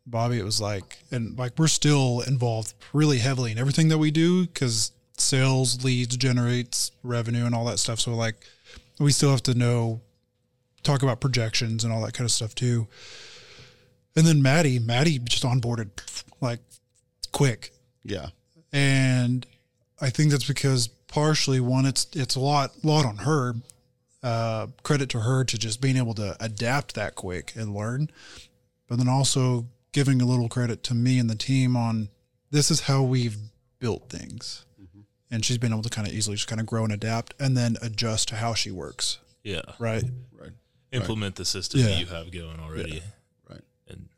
[0.07, 4.11] Bobby, it was like, and like we're still involved really heavily in everything that we
[4.11, 7.99] do because sales leads generates revenue and all that stuff.
[7.99, 8.35] So like,
[8.97, 9.99] we still have to know,
[10.85, 12.87] talk about projections and all that kind of stuff too.
[14.15, 15.89] And then Maddie, Maddie just onboarded
[16.39, 16.59] like
[17.31, 17.71] quick.
[18.03, 18.27] Yeah.
[18.71, 19.45] And
[19.99, 23.55] I think that's because partially one, it's it's a lot lot on her.
[24.23, 28.09] Uh, credit to her to just being able to adapt that quick and learn,
[28.87, 32.09] but then also giving a little credit to me and the team on
[32.49, 33.37] this is how we've
[33.77, 34.65] built things,
[35.29, 37.55] and she's been able to kind of easily just kind of grow and adapt, and
[37.55, 39.19] then adjust to how she works.
[39.43, 39.61] Yeah.
[39.77, 40.03] Right.
[40.95, 41.01] Right.
[41.01, 41.87] Implement the system Yeah.
[41.87, 43.01] that you have going already.
[43.49, 43.61] Right.
[43.87, 44.09] And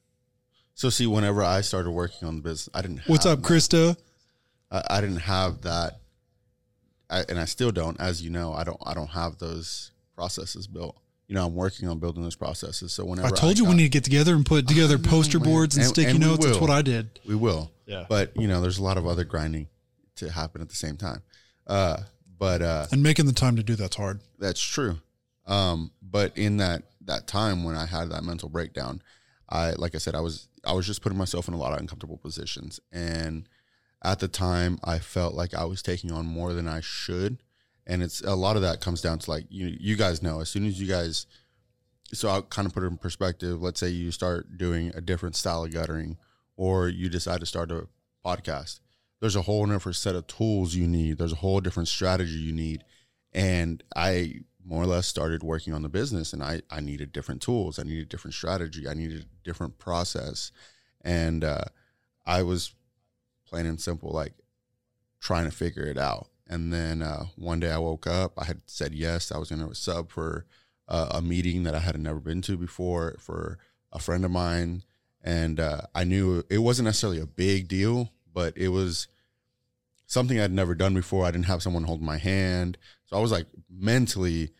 [0.73, 3.01] So see, whenever I started working on the business, I didn't.
[3.07, 3.47] What's have up, that.
[3.53, 3.97] Krista?
[4.71, 5.99] I, I didn't have that,
[7.09, 7.99] I, and I still don't.
[7.99, 8.79] As you know, I don't.
[8.85, 10.97] I don't have those processes built.
[11.27, 12.93] You know, I'm working on building those processes.
[12.93, 15.75] So whenever I told you we need to get together and put together poster boards
[15.75, 16.45] and, sticky we notes.
[16.45, 17.19] That's what I did.
[17.25, 17.71] We will.
[17.85, 18.05] Yeah.
[18.07, 19.67] But you know, there's a lot of other grinding
[20.17, 21.21] to happen at the same time.
[21.65, 21.97] Uh,
[22.39, 24.21] but uh, And making the time to do that's hard.
[24.39, 24.99] that's true.
[25.47, 29.01] Um, but in that that time when I had that mental breakdown,
[29.49, 31.79] I like I said, I was I was just putting myself in a lot of
[31.79, 33.47] uncomfortable positions, and
[34.03, 37.41] at the time, I felt like I was taking on more than I should,
[37.85, 40.49] and it's a lot of that comes down to like you you guys know as
[40.49, 41.25] soon as you guys.
[42.13, 43.61] So I'll kind of put it in perspective.
[43.61, 46.17] Let's say you start doing a different style of guttering,
[46.55, 47.87] or you decide to start a
[48.25, 48.79] podcast.
[49.19, 51.17] There's a whole different set of tools you need.
[51.17, 52.83] There's a whole different strategy you need,
[53.33, 57.41] and I more or less started working on the business and I, I needed different
[57.41, 57.79] tools.
[57.79, 58.87] I needed different strategy.
[58.87, 60.51] I needed a different process.
[61.01, 61.63] And uh,
[62.25, 62.73] I was
[63.47, 64.33] plain and simple, like
[65.21, 66.27] trying to figure it out.
[66.49, 69.67] And then uh, one day I woke up, I had said yes, I was going
[69.67, 70.45] to sub for
[70.89, 73.57] uh, a meeting that I had never been to before for
[73.93, 74.83] a friend of mine.
[75.23, 79.07] And uh, I knew it wasn't necessarily a big deal, but it was
[80.05, 81.25] something I'd never done before.
[81.25, 82.77] I didn't have someone hold my hand.
[83.07, 84.51] So I was like mentally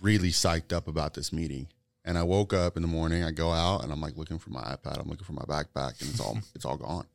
[0.00, 1.68] really psyched up about this meeting.
[2.04, 4.50] And I woke up in the morning, I go out and I'm like looking for
[4.50, 7.06] my iPad, I'm looking for my backpack and it's all it's all gone.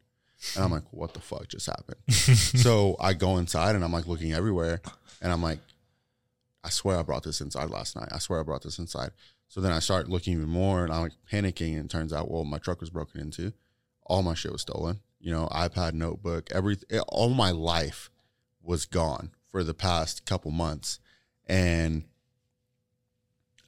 [0.55, 1.97] And I'm like, what the fuck just happened?
[2.14, 4.81] so I go inside and I'm like looking everywhere
[5.22, 5.59] and I'm like,
[6.64, 8.09] I swear I brought this inside last night.
[8.11, 9.11] I swear I brought this inside.
[9.49, 12.30] So then I start looking even more and I'm like panicking and it turns out,
[12.30, 13.51] well, my truck was broken into.
[14.05, 14.99] All my shit was stolen.
[15.19, 16.77] You know, iPad, notebook, every
[17.09, 18.09] all my life
[18.61, 20.99] was gone for the past couple months.
[21.47, 22.03] And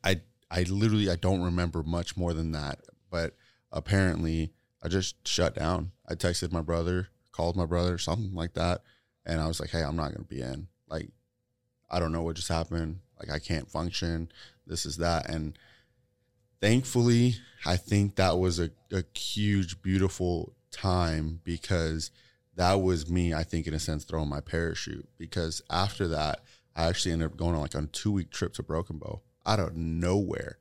[0.04, 0.22] I
[0.52, 2.82] I literally I don't remember much more than that.
[3.10, 3.36] But
[3.72, 4.54] apparently
[4.84, 5.94] I just shut down.
[6.08, 8.84] I texted my brother, called my brother, something like that.
[9.26, 10.68] And I was like, hey, I'm not gonna be in.
[10.88, 11.10] Like,
[11.90, 13.00] I don't know what just happened.
[13.20, 14.32] Like I can't function.
[14.68, 15.28] This is that.
[15.28, 15.58] And
[16.62, 17.34] thankfully,
[17.66, 22.12] I think that was a, a huge, beautiful time because
[22.60, 25.08] that was me, I think, in a sense, throwing my parachute.
[25.18, 26.42] Because after that,
[26.76, 29.62] I actually ended up going on like a two week trip to Broken Bow out
[29.62, 30.58] of nowhere.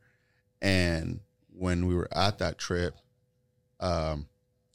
[0.63, 1.19] And
[1.53, 2.95] when we were at that trip,
[3.81, 4.29] um,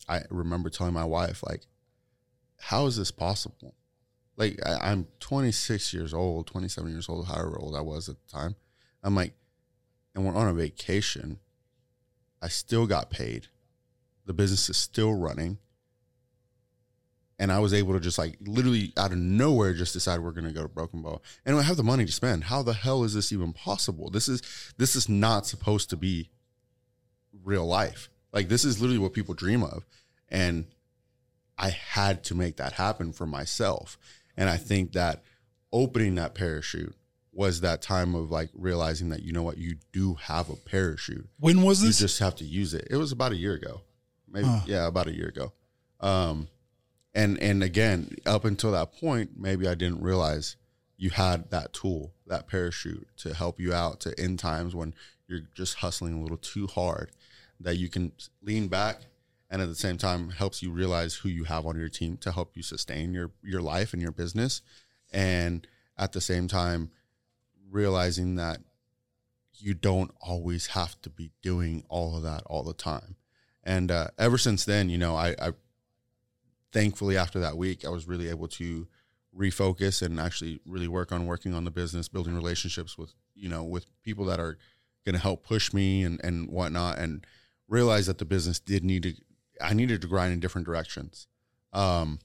[0.10, 1.62] I remember telling my wife, like,
[2.58, 3.74] how is this possible?
[4.36, 8.38] Like, I, I'm 26 years old, 27 years old, however old I was at the
[8.38, 8.58] time.
[9.02, 9.34] I'm like,
[10.14, 11.40] and we're on a vacation.
[12.42, 13.48] I still got paid.
[14.26, 15.60] The business is still running.
[17.44, 20.54] And I was able to just like literally out of nowhere just decide we're gonna
[20.54, 21.22] go to Broken Bow.
[21.46, 22.46] And I have the money to spend.
[22.46, 24.10] How the hell is this even possible?
[24.10, 24.42] This is
[24.78, 26.30] this is not supposed to be
[27.44, 28.10] real life.
[28.32, 29.86] Like this is literally what people dream of.
[30.30, 30.68] And
[31.58, 33.98] I had to make that happen for myself.
[34.38, 35.22] And I think that
[35.74, 36.96] opening that parachute
[37.34, 41.28] was that time of like realizing that you know what you do have a parachute.
[41.42, 42.00] When was this?
[42.00, 42.88] You just have to use it.
[42.90, 43.82] It was about a year ago.
[44.32, 44.62] Maybe Huh.
[44.66, 45.52] yeah, about a year ago.
[46.00, 46.48] Um
[47.14, 50.56] and and again, up until that point, maybe I didn't realize
[50.98, 54.94] you had that tool, that parachute to help you out to end times when
[55.28, 57.12] you're just hustling a little too hard
[57.60, 58.12] that you can
[58.42, 59.02] lean back
[59.50, 62.32] and at the same time helps you realize who you have on your team to
[62.32, 64.62] help you sustain your your life and your business.
[65.12, 66.90] And at the same time
[67.70, 68.62] realizing that
[69.54, 73.16] you don't always have to be doing all of that all the time.
[73.64, 75.52] And uh, ever since then you know I, I
[76.74, 78.88] thankfully after that week i was really able to
[79.38, 83.64] refocus and actually really work on working on the business building relationships with you know
[83.64, 84.58] with people that are
[85.06, 87.26] going to help push me and and whatnot and
[87.68, 89.14] realize that the business did need to
[89.62, 91.28] i needed to grind in different directions
[91.72, 92.20] um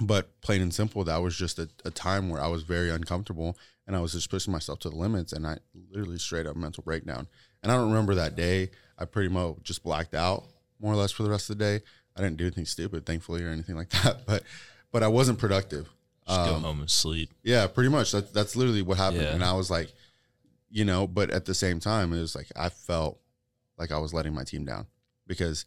[0.00, 3.56] but plain and simple, that was just a, a time where I was very uncomfortable
[3.86, 5.58] and I was just pushing myself to the limits and I
[5.90, 7.26] literally straight up mental breakdown.
[7.62, 8.70] And I don't remember that day.
[8.98, 10.44] I pretty much just blacked out
[10.80, 11.84] more or less for the rest of the day.
[12.20, 14.26] I didn't do anything stupid, thankfully, or anything like that.
[14.26, 14.42] But
[14.92, 15.88] but I wasn't productive.
[16.28, 17.30] Just go home and sleep.
[17.42, 18.12] Yeah, pretty much.
[18.12, 19.22] That, that's literally what happened.
[19.22, 19.34] Yeah.
[19.34, 19.92] And I was like,
[20.70, 23.18] you know, but at the same time, it was like I felt
[23.78, 24.86] like I was letting my team down
[25.26, 25.64] because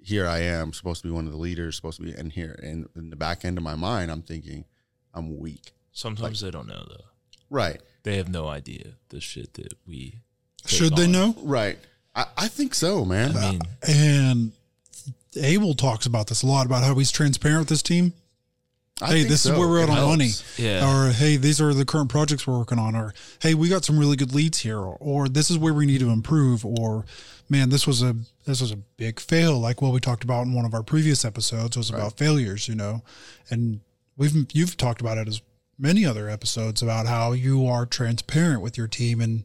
[0.00, 2.58] here I am, supposed to be one of the leaders, supposed to be in here.
[2.62, 4.64] And in the back end of my mind, I'm thinking
[5.14, 5.72] I'm weak.
[5.92, 7.04] Sometimes they don't know though.
[7.48, 7.80] Right.
[8.02, 10.16] They have no idea the shit that we
[10.66, 11.36] Should they know?
[11.42, 11.78] Right.
[12.14, 13.36] I, I think so, man.
[13.36, 14.52] I mean, And
[15.36, 18.12] Abel talks about this a lot about how he's transparent with his team.
[19.00, 19.52] I hey, this so.
[19.52, 20.30] is where we're It at on money.
[20.56, 21.08] Yeah.
[21.08, 22.94] Or hey, these are the current projects we're working on.
[22.94, 24.78] Or hey, we got some really good leads here.
[24.78, 26.64] Or, or this is where we need to improve.
[26.64, 27.04] Or
[27.48, 28.14] man, this was a
[28.46, 29.58] this was a big fail.
[29.58, 32.68] Like what we talked about in one of our previous episodes was about failures.
[32.68, 33.02] You know,
[33.50, 33.80] and
[34.16, 35.40] we've you've talked about it as
[35.78, 39.44] many other episodes about how you are transparent with your team and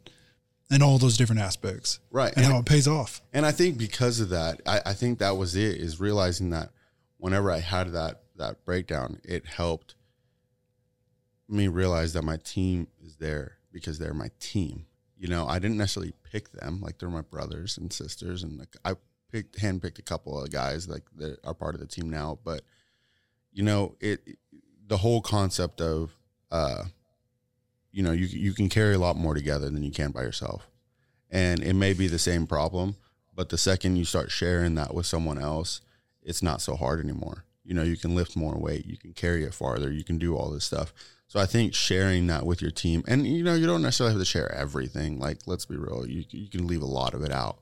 [0.69, 1.99] and all those different aspects.
[2.11, 2.33] Right.
[2.35, 3.21] And how it pays off.
[3.33, 6.69] And I think because of that, I, I think that was it, is realizing that
[7.17, 9.95] whenever I had that that breakdown, it helped
[11.49, 14.85] me realize that my team is there because they're my team.
[15.17, 18.75] You know, I didn't necessarily pick them, like they're my brothers and sisters, and like
[18.85, 18.93] I
[19.31, 22.37] picked handpicked a couple of guys like that are part of the team now.
[22.43, 22.61] But
[23.51, 24.37] you know, it
[24.85, 26.15] the whole concept of
[26.51, 26.83] uh
[27.97, 30.67] you know, you you can carry a lot more together than you can by yourself.
[31.31, 32.95] And it may be the same problem,
[33.33, 35.81] but the second you start sharing that with someone else,
[36.21, 37.43] it's not so hard anymore.
[37.65, 40.37] You know, you can lift more weight, you can carry it farther, you can do
[40.37, 40.93] all this stuff.
[41.27, 44.21] So I think sharing that with your team, and you know, you don't necessarily have
[44.21, 45.17] to share everything.
[45.17, 47.57] Like, let's be real, you you can leave a lot of it out.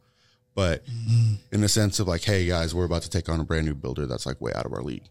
[0.53, 1.35] But mm-hmm.
[1.53, 3.73] in the sense of like, hey guys, we're about to take on a brand new
[3.73, 5.07] builder that's like way out of our league.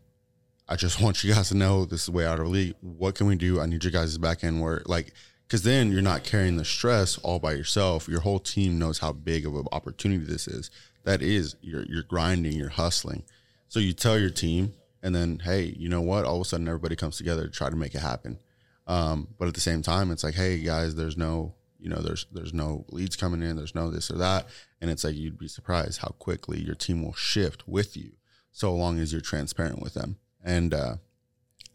[0.69, 2.75] I just want you guys to know this is way out of league.
[2.81, 3.61] What can we do?
[3.61, 4.89] I need your guys' back end work.
[4.89, 5.13] Like,
[5.47, 8.09] because then you're not carrying the stress all by yourself.
[8.09, 10.71] Your whole team knows how big of an opportunity this is.
[11.05, 13.25] That is, you're you're grinding, you're hustling.
[13.69, 14.73] So you tell your team,
[15.03, 16.25] and then hey, you know what?
[16.25, 18.39] All of a sudden, everybody comes together to try to make it happen.
[18.87, 22.27] Um, but at the same time, it's like, hey guys, there's no, you know, there's
[22.33, 24.47] there's no leads coming in, there's no this or that,
[24.81, 28.13] and it's like you'd be surprised how quickly your team will shift with you,
[28.51, 30.17] so long as you're transparent with them.
[30.45, 30.97] And uh,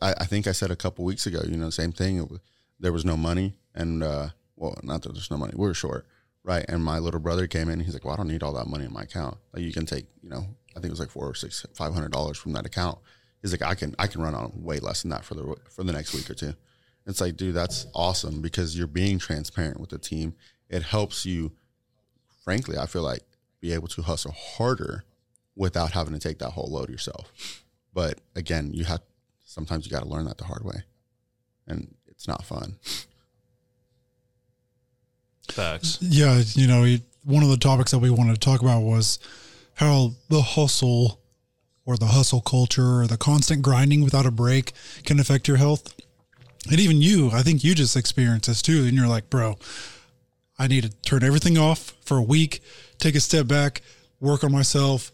[0.02, 2.40] I, I think I said a couple weeks ago, you know, same thing.
[2.80, 6.06] There was no money, and uh, well, not that there's no money, we were short,
[6.44, 6.66] right?
[6.70, 8.86] And my little brother came in, he's like, well, I don't need all that money
[8.86, 9.38] in my account.
[9.54, 11.94] Like you can take, you know, I think it was like four or six, five
[11.94, 13.00] hundred dollars from that account.
[13.42, 15.84] He's like, I can, I can run on way less than that for the for
[15.84, 16.54] the next week or two.
[17.06, 20.36] It's like, dude, that's awesome because you're being transparent with the team.
[20.70, 21.54] It helps you,
[22.44, 23.24] frankly, I feel like,
[23.62, 25.04] be able to hustle harder
[25.56, 27.34] without having to take that whole load yourself.
[28.00, 29.02] But again, you have
[29.46, 30.84] sometimes you got to learn that the hard way,
[31.68, 32.78] and it's not fun.
[35.50, 35.98] Facts.
[36.00, 36.96] Yeah, you know,
[37.26, 39.20] one of the topics that we wanted to talk about was
[39.74, 41.20] how the hustle
[41.86, 44.72] or the hustle culture or the constant grinding without a break
[45.04, 45.94] can affect your health.
[46.72, 48.86] And even you, I think you just experienced this too.
[48.86, 49.58] And you're like, bro,
[50.58, 52.62] I need to turn everything off for a week,
[52.98, 53.82] take a step back,
[54.22, 55.12] work on myself,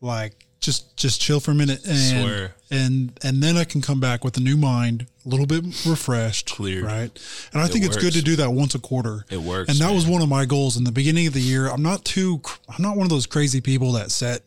[0.00, 2.54] like just just chill for a minute and Swear.
[2.70, 6.50] and and then I can come back with a new mind, a little bit refreshed,
[6.50, 6.84] Clear.
[6.84, 7.10] right?
[7.52, 9.24] And I It think it's good to do that once a quarter.
[9.30, 11.68] It works, And that was one of my goals in the beginning of the year.
[11.68, 14.42] I'm not too I'm not one of those crazy people that set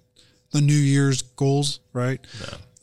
[0.52, 2.19] the New Year's goals, right?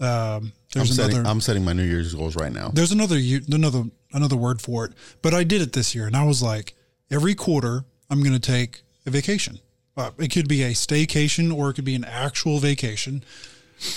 [0.01, 2.71] Um, I'm there's setting, another I'm setting my New Year's goals right now.
[2.73, 3.17] there's another
[3.53, 4.93] another another word for it,
[5.23, 6.75] but I did it this year, and I was like,
[7.11, 9.61] every quarter I'm going to take a vacation.
[10.01, 13.23] Uh, it could be a staycation or it could be an actual vacation.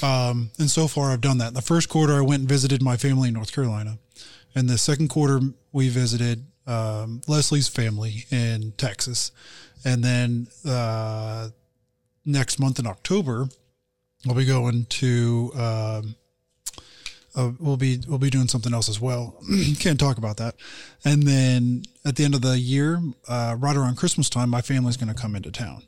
[0.02, 1.54] Um, and so far I've done that.
[1.54, 3.98] The first quarter I went and visited my family in North Carolina,
[4.56, 5.40] and the second quarter
[5.72, 9.32] we visited um, Leslie's family in Texas,
[9.84, 11.50] and then uh,
[12.26, 13.48] next month in October
[14.28, 15.52] I'll be going to.
[15.56, 16.16] Um,
[17.36, 19.36] uh, we'll be we'll be doing something else as well.
[19.80, 20.56] Can't talk about that.
[21.04, 24.98] And then at the end of the year, uh, right around Christmas time, my family's
[24.98, 25.84] going to come into town,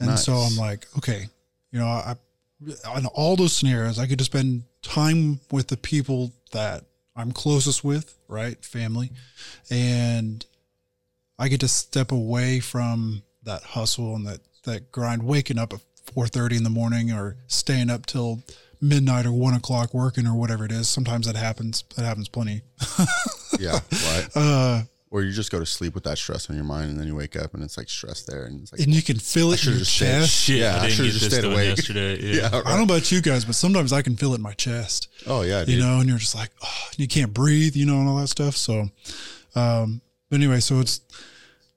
[0.00, 1.26] and so I'm like, okay,
[1.70, 2.14] you know, I
[2.86, 7.84] on all those scenarios, I could just spend time with the people that I'm closest
[7.84, 9.10] with, right, family,
[9.70, 10.44] and
[11.38, 15.80] I get to step away from that hustle and that that grind, waking up at
[16.12, 18.42] four thirty in the morning or staying up till
[18.80, 20.88] midnight or one o'clock working or whatever it is.
[20.88, 21.84] Sometimes that happens.
[21.96, 22.62] That happens plenty.
[23.58, 24.28] Yeah, right.
[24.34, 27.06] Uh, Or you just go to sleep with that stress on your mind, and then
[27.06, 29.52] you wake up and it's like stress there, and it's like, And you can feel
[29.52, 30.30] it in your just stayed- chest.
[30.32, 31.76] Shit, Yeah, I I should've just this stayed awake.
[31.76, 32.34] yesterday, yeah.
[32.42, 34.52] yeah, I don't know about you guys, but sometimes I can feel it in my
[34.54, 35.08] chest.
[35.26, 38.08] Oh yeah, you know, and you're just like, oh, you can't breathe, you know, and
[38.08, 38.56] all that stuff.
[38.56, 38.90] So,
[39.54, 41.00] um, but anyway, so it's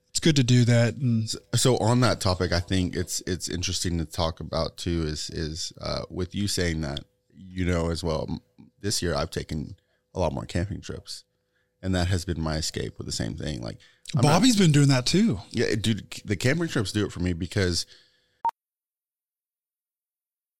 [0.08, 0.96] it's good to do that.
[0.96, 5.02] And so on that topic, I think it's it's interesting to talk about too.
[5.04, 8.40] Is is uh, with you saying that, you know, as well.
[8.80, 9.76] This year, I've taken
[10.14, 11.22] a lot more camping trips,
[11.82, 13.60] and that has been my escape with the same thing.
[13.62, 13.78] Like
[14.14, 15.40] I'm not- Bobby's been doing that too.
[15.50, 17.86] yeah, dude, the camping trips do it for me because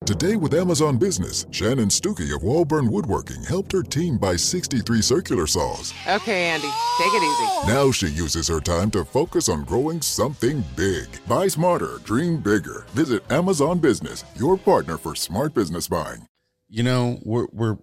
[0.07, 5.47] Today with Amazon Business, Shannon Stuckey of Walburn Woodworking helped her team buy 63 circular
[5.47, 5.93] saws.
[6.09, 6.69] Okay, Andy,
[6.99, 7.71] take it easy.
[7.71, 11.07] Now she uses her time to focus on growing something big.
[11.29, 12.87] Buy smarter, dream bigger.
[12.95, 16.25] Visit Amazon Business, your partner for smart business buying.
[16.71, 17.77] you know we're we're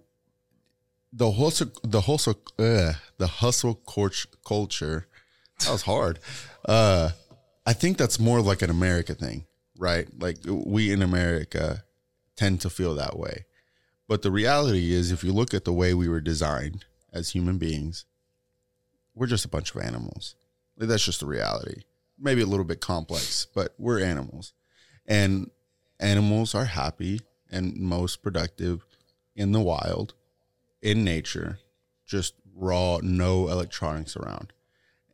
[1.12, 3.74] the hustle the hustle uh, the hustle
[4.46, 5.06] culture
[5.60, 6.18] that was hard.
[6.64, 7.10] Uh
[7.64, 9.46] i think that's more like an america thing
[9.78, 10.08] right?
[10.18, 11.84] Like we in america
[12.36, 13.46] tend to feel that way.
[14.08, 17.58] But the reality is if you look at the way we were designed as human
[17.58, 18.04] beings
[19.14, 20.34] we're just a bunch of animals.
[20.76, 21.82] Like, that's just the reality.
[22.18, 24.52] Maybe a little bit complex but we're animals.
[25.06, 25.50] And
[26.00, 27.20] animals are happy
[27.50, 28.84] and most productive
[29.34, 30.14] in the wild,
[30.82, 31.58] in nature,
[32.06, 34.52] just raw, no electronics around.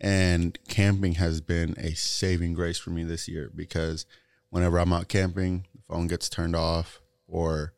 [0.01, 4.05] And camping has been a saving grace for me this year because
[4.51, 7.73] whenever I'm out camping, the phone gets turned off or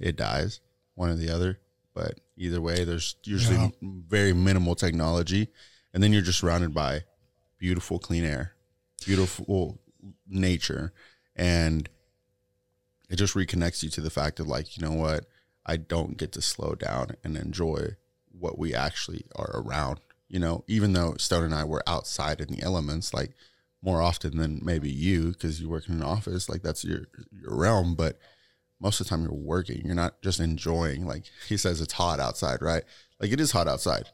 [0.00, 0.60] it dies,
[0.94, 1.60] one or the other.
[1.94, 3.70] But either way, there's usually Yeah.
[3.80, 5.48] very minimal technology.
[5.92, 7.04] And then you're just surrounded by
[7.58, 8.54] beautiful, clean air,
[9.04, 9.80] beautiful
[10.26, 10.92] nature.
[11.36, 11.88] And
[13.08, 15.26] it just reconnects you to the fact of like, you know what?
[15.68, 17.96] I don't get to slow down and enjoy
[18.32, 20.00] what we actually are around.
[20.28, 23.32] You know, even though Stone and I were outside in the elements, like
[23.82, 27.54] more often than maybe you, because you work in an office, like that's your your
[27.54, 27.94] realm.
[27.94, 28.18] But
[28.80, 29.82] most of the time you're working.
[29.84, 31.06] You're not just enjoying.
[31.06, 32.84] Like he says, it's hot outside, right?
[33.20, 34.08] Like it is hot outside.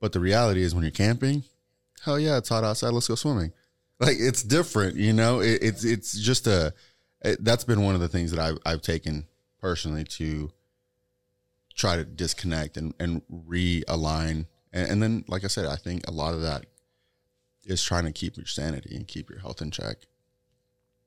[0.00, 1.42] But the reality is when you're camping,
[2.04, 2.90] hell yeah, it's hot outside.
[2.90, 3.52] Let's go swimming.
[4.00, 5.40] Like it's different, you know.
[5.40, 6.72] It, it's it's just a.
[7.22, 9.26] It, that's been one of the things that I've I've taken
[9.60, 10.52] personally to
[11.78, 14.46] try to disconnect and and realign.
[14.72, 16.66] And, and then, like I said, I think a lot of that
[17.64, 19.96] is trying to keep your sanity and keep your health in check.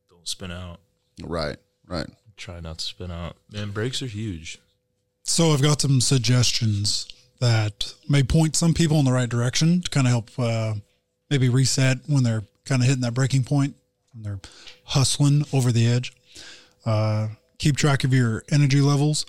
[0.10, 0.80] Don't spin out.
[1.24, 2.08] Right, right.
[2.38, 3.36] Try not to spin out.
[3.52, 4.60] Man, breaks are huge.
[5.24, 7.08] So I've got some suggestions
[7.40, 10.74] that may point some people in the right direction to kind of help uh,
[11.30, 13.76] maybe reset when they're kind of hitting that breaking point
[14.14, 14.40] and they're
[14.86, 16.14] hustling over the edge.
[16.86, 19.26] Uh, keep track of your energy levels.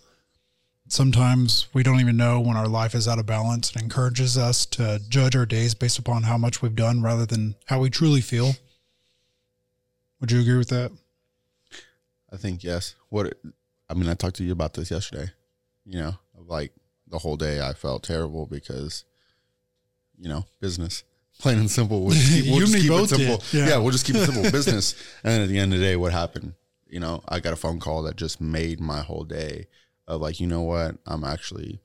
[0.92, 3.74] Sometimes we don't even know when our life is out of balance.
[3.74, 7.54] It encourages us to judge our days based upon how much we've done rather than
[7.64, 8.52] how we truly feel.
[10.20, 10.92] Would you agree with that?
[12.30, 12.94] I think yes.
[13.08, 13.32] What
[13.88, 15.30] I mean, I talked to you about this yesterday.
[15.86, 16.72] You know, like
[17.08, 19.06] the whole day I felt terrible because,
[20.18, 21.04] you know, business,
[21.38, 22.02] plain and simple.
[22.02, 23.42] We'll just keep, we'll You just keep it simple.
[23.58, 23.68] yeah.
[23.70, 23.76] Yeah.
[23.78, 24.42] we'll just keep it simple.
[24.52, 24.94] business.
[25.24, 26.52] And then at the end of the day, what happened?
[26.86, 29.68] You know, I got a phone call that just made my whole day
[30.06, 30.96] of like, you know what?
[31.06, 31.80] I'm actually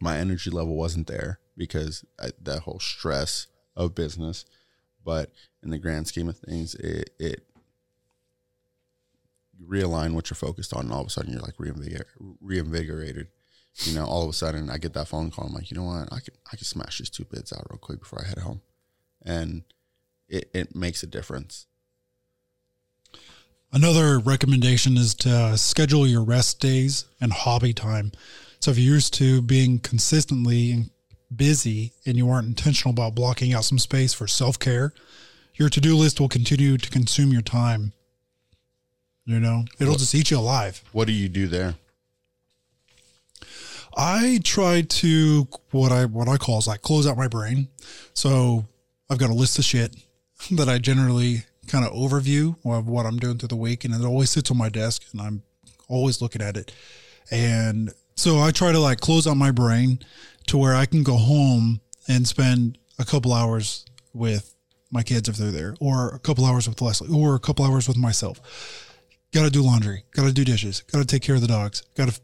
[0.00, 4.44] my energy level wasn't there because I, that whole stress of business.
[5.04, 5.32] But
[5.62, 7.42] in the grand scheme of things, it, it
[9.66, 12.04] realign what you're focused on, and all of a sudden you're like reinvigor-
[12.40, 13.28] reinvigorated.
[13.84, 15.46] You know, all of a sudden I get that phone call.
[15.46, 16.12] I'm like, you know what?
[16.12, 18.60] I can I can smash these two bits out real quick before I head home,
[19.22, 19.62] and
[20.28, 21.67] it it makes a difference.
[23.72, 28.12] Another recommendation is to uh, schedule your rest days and hobby time.
[28.60, 30.86] So if you're used to being consistently
[31.34, 34.94] busy and you aren't intentional about blocking out some space for self care,
[35.54, 37.92] your to do list will continue to consume your time.
[39.26, 40.82] You know, it'll just eat you alive.
[40.92, 41.74] What do you do there?
[43.94, 47.68] I try to what I what I call is like close out my brain.
[48.14, 48.66] So
[49.10, 49.94] I've got a list of shit
[50.52, 54.04] that I generally kind of overview of what I'm doing through the week, and it
[54.04, 55.42] always sits on my desk, and I'm
[55.88, 56.72] always looking at it.
[57.30, 60.00] And so I try to like close out my brain
[60.48, 64.54] to where I can go home and spend a couple hours with
[64.90, 67.86] my kids if they're there, or a couple hours with Leslie, or a couple hours
[67.86, 68.40] with myself.
[69.32, 70.04] Got to do laundry.
[70.12, 70.80] Got to do dishes.
[70.80, 71.82] Got to take care of the dogs.
[71.94, 72.20] Got to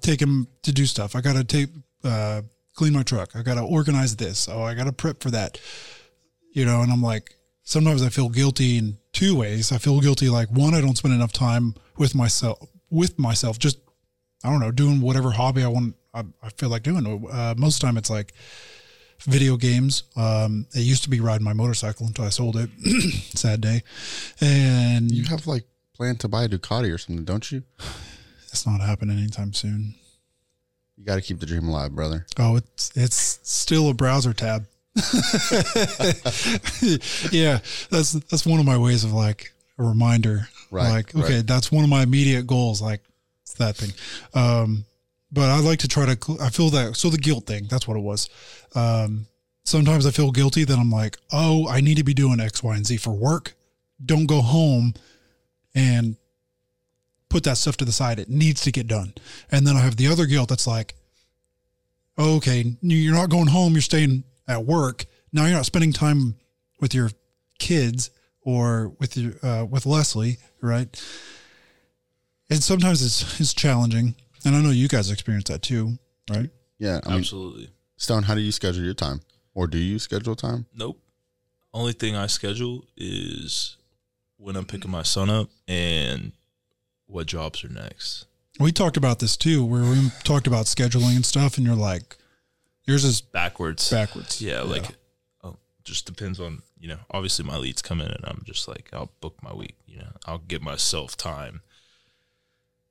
[0.00, 1.14] take them to do stuff.
[1.14, 1.68] I got to take
[2.04, 2.42] uh,
[2.74, 3.36] clean my truck.
[3.36, 4.48] I got to organize this.
[4.48, 5.60] Oh, I got to prep for that.
[6.52, 7.34] You know, and I'm like,
[7.68, 9.72] sometimes I feel guilty in two ways.
[9.72, 12.66] I feel guilty like one, I don't spend enough time with myself.
[12.90, 13.78] With myself, just
[14.42, 15.94] I don't know, doing whatever hobby I want.
[16.14, 17.06] I, I feel like doing.
[17.30, 18.32] Uh, most of the time, it's like
[19.20, 20.04] video games.
[20.16, 22.70] Um, it used to be riding my motorcycle until I sold it.
[23.36, 23.82] Sad day.
[24.40, 25.64] And you have like
[25.94, 27.62] planned to buy a Ducati or something, don't you?
[28.50, 29.94] It's not happening anytime soon.
[30.96, 32.24] You got to keep the dream alive, brother.
[32.38, 34.66] Oh, it's it's still a browser tab.
[37.32, 37.58] yeah,
[37.90, 40.48] that's that's one of my ways of like a reminder.
[40.70, 41.46] Right, Like, okay, right.
[41.46, 42.82] that's one of my immediate goals.
[42.82, 43.00] Like,
[43.42, 43.90] it's that thing.
[44.34, 44.84] Um,
[45.32, 46.36] but I like to try to.
[46.40, 46.96] I feel that.
[46.96, 47.66] So the guilt thing.
[47.70, 48.28] That's what it was.
[48.74, 49.26] Um,
[49.64, 50.64] sometimes I feel guilty.
[50.64, 53.54] that I'm like, oh, I need to be doing X, Y, and Z for work.
[54.04, 54.94] Don't go home
[55.74, 56.16] and
[57.28, 58.18] put that stuff to the side.
[58.18, 59.14] It needs to get done.
[59.50, 60.94] And then I have the other guilt that's like,
[62.18, 65.04] okay, you're not going home, you're staying at work.
[65.32, 66.36] Now you're not spending time
[66.80, 67.10] with your
[67.58, 68.10] kids
[68.40, 70.88] or with your uh, with Leslie, right?
[72.50, 74.14] And sometimes it's it's challenging.
[74.44, 75.98] And I know you guys experience that too,
[76.30, 76.50] right?
[76.78, 77.70] Yeah, I mean, Absolutely.
[77.96, 79.20] Stone, how do you schedule your time,
[79.54, 80.66] or do you schedule time?
[80.74, 81.00] Nope.
[81.74, 83.76] Only thing I schedule is
[84.36, 86.32] when I'm picking my son up and
[87.06, 88.26] what jobs are next.
[88.60, 92.16] We talked about this too, where we talked about scheduling and stuff, and you're like,
[92.88, 93.88] yours is backwards.
[93.90, 94.42] Backwards.
[94.42, 94.96] Yeah, like
[95.44, 96.98] oh, just depends on you know.
[97.10, 99.76] Obviously, my leads come in, and I'm just like, I'll book my week.
[99.86, 101.60] You know, I'll give myself time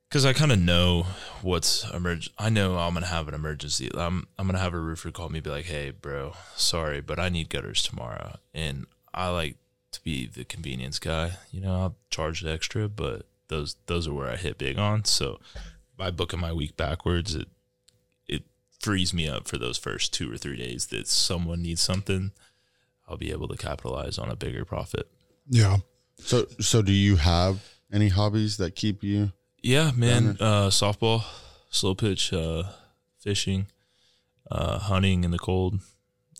[0.08, 1.08] because I kind of know
[1.42, 2.30] what's emerg.
[2.38, 3.90] I know I'm gonna have an emergency.
[3.94, 7.30] I'm I'm gonna have a roofer call me, be like, "Hey, bro, sorry, but I
[7.30, 9.58] need gutters tomorrow," and I like
[9.92, 11.34] to be the convenience guy.
[11.52, 15.06] You know, I'll charge the extra, but those those are where I hit big on.
[15.06, 15.40] So
[15.98, 17.48] by booking my week backwards, it
[18.80, 22.32] frees me up for those first two or three days that someone needs something.
[23.08, 25.08] I'll be able to capitalize on a bigger profit.
[25.50, 25.78] Yeah.
[26.20, 29.32] So, so do you have any hobbies that keep you?
[29.62, 30.38] Yeah, man.
[30.40, 31.24] Uh, softball,
[31.70, 32.64] slow pitch, uh,
[33.20, 33.68] fishing,
[34.52, 35.80] uh, hunting in the cold.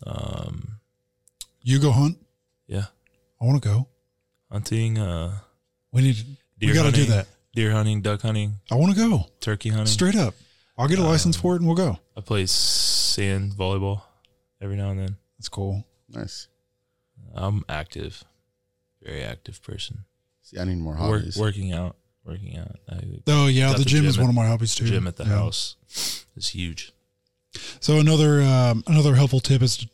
[0.06, 0.80] Um,
[1.62, 2.18] You go hunt.
[2.66, 2.86] yeah,
[3.40, 3.88] I want to go.
[4.50, 4.98] hunting.
[4.98, 5.38] Uh,
[5.92, 6.24] We need to.
[6.66, 7.26] We got to do that.
[7.54, 9.86] Deer hunting, duck hunting, I want to go turkey hunting.
[9.86, 10.34] straight up.
[10.78, 11.98] I'll get a license for it and we'll go.
[12.16, 14.02] I play sand volleyball
[14.60, 15.16] every now and then.
[15.38, 15.84] That's cool.
[16.08, 16.48] Nice.
[17.34, 18.22] I'm active,
[19.02, 20.04] very active person.
[20.42, 21.36] See, I need more Work, hobbies.
[21.36, 22.76] working out, working out.
[22.88, 24.86] I Oh, yeah, got the gym is at- one of my hobbies, too.
[24.86, 25.30] Gym at the Yeah.
[25.30, 25.76] house
[26.36, 26.92] is huge.
[27.80, 29.84] So another um, another helpful tip is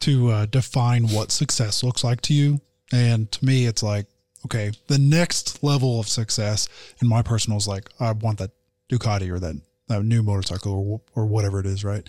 [0.00, 2.60] to uh, define what success looks like to you.
[2.92, 4.06] And to me, it's like,
[4.46, 6.68] okay, the next level of success
[7.02, 8.52] in my personal is like, I want that
[8.90, 9.56] Ducati or that,
[9.88, 12.06] that new motorcycle or, or whatever it is, right?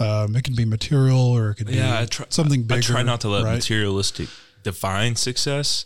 [0.00, 3.02] Um, it can be material or it could Yeah, be I try something I try
[3.02, 3.54] not to let right?
[3.54, 4.28] materialistic
[4.62, 5.84] define success,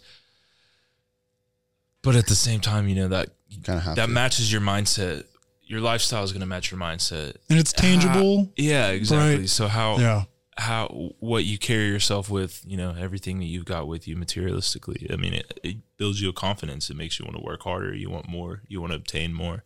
[2.02, 3.30] but at the same time, you know that
[3.64, 4.12] kind of that to.
[4.12, 5.24] matches your mindset.
[5.64, 9.38] Your lifestyle is going to match your mindset, And it's tangible, How- yeah, exactly.
[9.40, 9.48] right?
[9.48, 10.24] So how Yeah.
[10.58, 15.10] how what you carry yourself with, you know, everything that you've got with you materialistically.
[15.10, 16.90] I mean, it, it builds you a confidence.
[16.90, 17.94] It makes you want to work harder.
[17.94, 18.60] You want more.
[18.68, 19.64] You want to obtain more.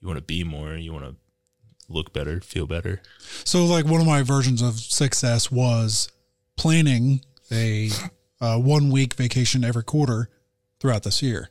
[0.00, 0.74] You want to be more.
[0.74, 1.16] You want to
[1.88, 3.00] look better, feel better.
[3.44, 6.10] So, like one of my versions of success was
[6.56, 7.90] planning a
[8.40, 10.28] uh, one week vacation every quarter
[10.80, 11.48] throughout this year.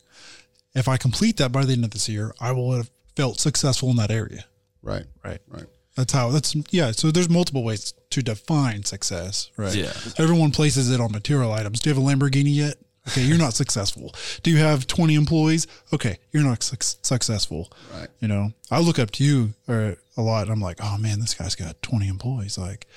[0.76, 3.90] If I complete that by the end of this year, I will have felt successful
[3.90, 4.46] in that area.
[4.82, 5.06] Right.
[5.24, 5.40] Right.
[5.48, 5.66] Right.
[5.96, 6.30] That's how.
[6.30, 6.92] That's yeah.
[6.92, 9.50] So there's multiple ways to define success.
[9.58, 9.76] Right.
[9.76, 9.94] Yeah.
[10.18, 11.80] Everyone places it on material items.
[11.80, 12.76] Do you have a Lamborghini yet?
[13.08, 14.14] Okay, you're not successful.
[14.44, 15.68] Do you have 20 employees?
[15.94, 17.72] Okay, you're not suc successful.
[17.94, 18.10] Right.
[18.20, 20.44] You know, I look up to you uh, a lot.
[20.44, 22.58] And I'm like, oh man, this guy's got 20 employees.
[22.58, 22.88] Like,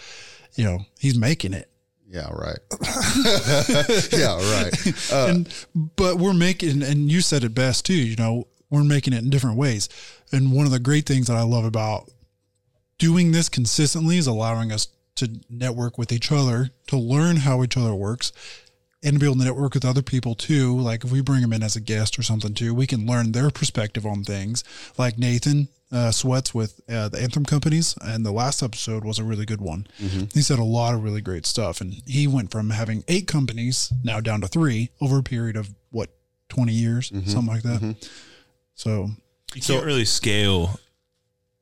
[0.55, 1.69] you know, he's making it.
[2.09, 2.29] Yeah.
[2.31, 2.59] Right.
[4.13, 4.35] yeah.
[4.37, 5.13] Right.
[5.13, 5.67] Uh, and
[5.97, 7.95] but we're making, and you said it best too.
[7.95, 9.89] You know, we're making it in different ways.
[10.33, 12.11] And one of the great things that I love about
[12.99, 17.77] doing this consistently is allowing us to network with each other, to learn how each
[17.77, 18.33] other works,
[19.03, 20.79] and to be able to network with other people too.
[20.79, 23.33] Like if we bring them in as a guest or something too, we can learn
[23.33, 24.63] their perspective on things.
[24.99, 29.25] Like Nathan uh, Sweats with uh, the Anthem companies, and the last episode was a
[29.25, 29.87] really good one.
[30.01, 30.33] Mhm.
[30.33, 33.93] He said a lot of really great stuff, and he went from having eight companies
[34.05, 36.11] now down to three over a period of what
[36.49, 37.29] twenty years, Mhm.
[37.29, 37.81] something like that.
[37.81, 37.97] Mhm.
[38.75, 39.11] So
[39.55, 40.79] You can't really scale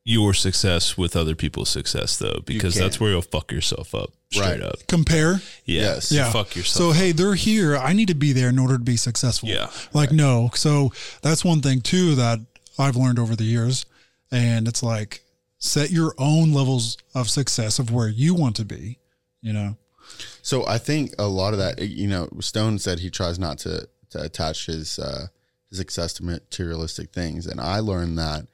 [0.08, 4.52] your success with other people's success though, because that's where you'll fuck yourself up straight
[4.52, 4.62] Right.
[4.62, 4.86] up.
[4.86, 5.42] compare.
[5.66, 5.96] Yeah.
[6.08, 6.66] you Fuck yourself.
[6.66, 6.96] So up.
[6.96, 7.76] hey, they're here.
[7.76, 9.50] I need to be there in order to be successful.
[9.50, 9.68] Yeah.
[9.92, 10.50] Like no.
[10.54, 12.38] So that's one thing too that
[12.78, 13.84] I've learned over the years,
[14.32, 15.20] and it's like
[15.58, 18.98] set your own levels of success of where you want to be.
[19.42, 19.76] You know.
[20.40, 23.86] So I think a lot of that, you know, Stone said he tries not to
[24.10, 25.26] to attach his uh,
[25.68, 28.46] his success to materialistic things, and I learned that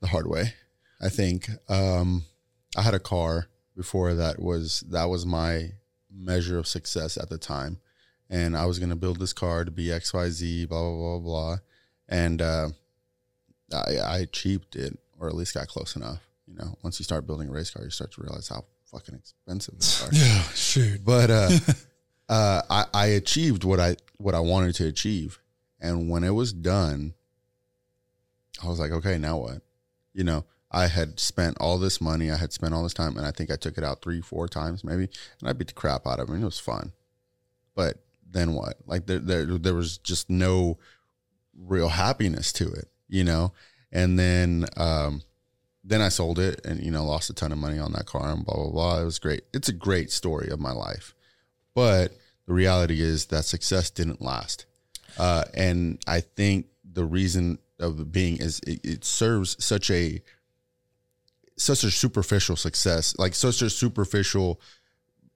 [0.00, 0.54] the hard way.
[1.00, 2.24] I think um,
[2.76, 5.72] I had a car before that was that was my
[6.10, 7.78] measure of success at the time,
[8.28, 10.98] and I was going to build this car to be X Y Z blah blah
[10.98, 11.56] blah blah,
[12.08, 12.68] and uh,
[13.72, 16.20] I, I achieved it or at least got close enough.
[16.46, 19.14] You know, once you start building a race car, you start to realize how fucking
[19.14, 20.12] expensive they are.
[20.12, 21.04] Yeah, shoot.
[21.04, 21.50] But uh,
[22.28, 25.38] uh, I, I achieved what I what I wanted to achieve,
[25.80, 27.14] and when it was done,
[28.62, 29.62] I was like, okay, now what?
[30.14, 33.26] You know, I had spent all this money, I had spent all this time, and
[33.26, 35.08] I think I took it out three, four times maybe,
[35.40, 36.28] and I beat the crap out of.
[36.28, 36.92] And it was fun,
[37.74, 37.98] but
[38.30, 38.76] then what?
[38.86, 40.78] Like there, there, there was just no
[41.56, 43.52] real happiness to it, you know.
[43.90, 45.22] And then, um,
[45.88, 48.30] then I sold it and you know lost a ton of money on that car
[48.30, 49.00] and blah blah blah.
[49.00, 49.44] It was great.
[49.54, 51.14] It's a great story of my life,
[51.74, 52.12] but
[52.46, 54.66] the reality is that success didn't last,
[55.18, 60.20] uh, and I think the reason of being is it, it serves such a
[61.56, 64.60] such a superficial success, like such a superficial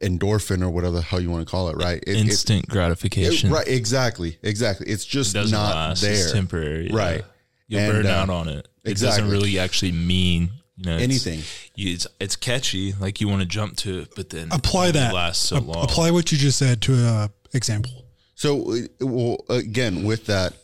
[0.00, 2.02] endorphin or whatever the hell you want to call it, right?
[2.06, 3.50] It, Instant gratification.
[3.50, 3.66] right?
[3.66, 4.86] Exactly, exactly.
[4.88, 6.00] It's just It doesn't last.
[6.02, 6.12] there.
[6.12, 6.90] It's temporary.
[6.90, 6.96] yeah.
[6.96, 7.24] right?
[7.68, 8.68] You'll And, burn uh, out on it.
[8.84, 11.42] It doesn't really actually mean you know it's- Anything.
[11.76, 14.92] you- It's it's catchy, like you want to jump to it, but then Apply it
[14.92, 15.14] that.
[15.14, 15.84] lasts so Ap- long.
[15.84, 18.06] Apply what you just said to a example.
[18.34, 20.54] So, uh, well, again, with that,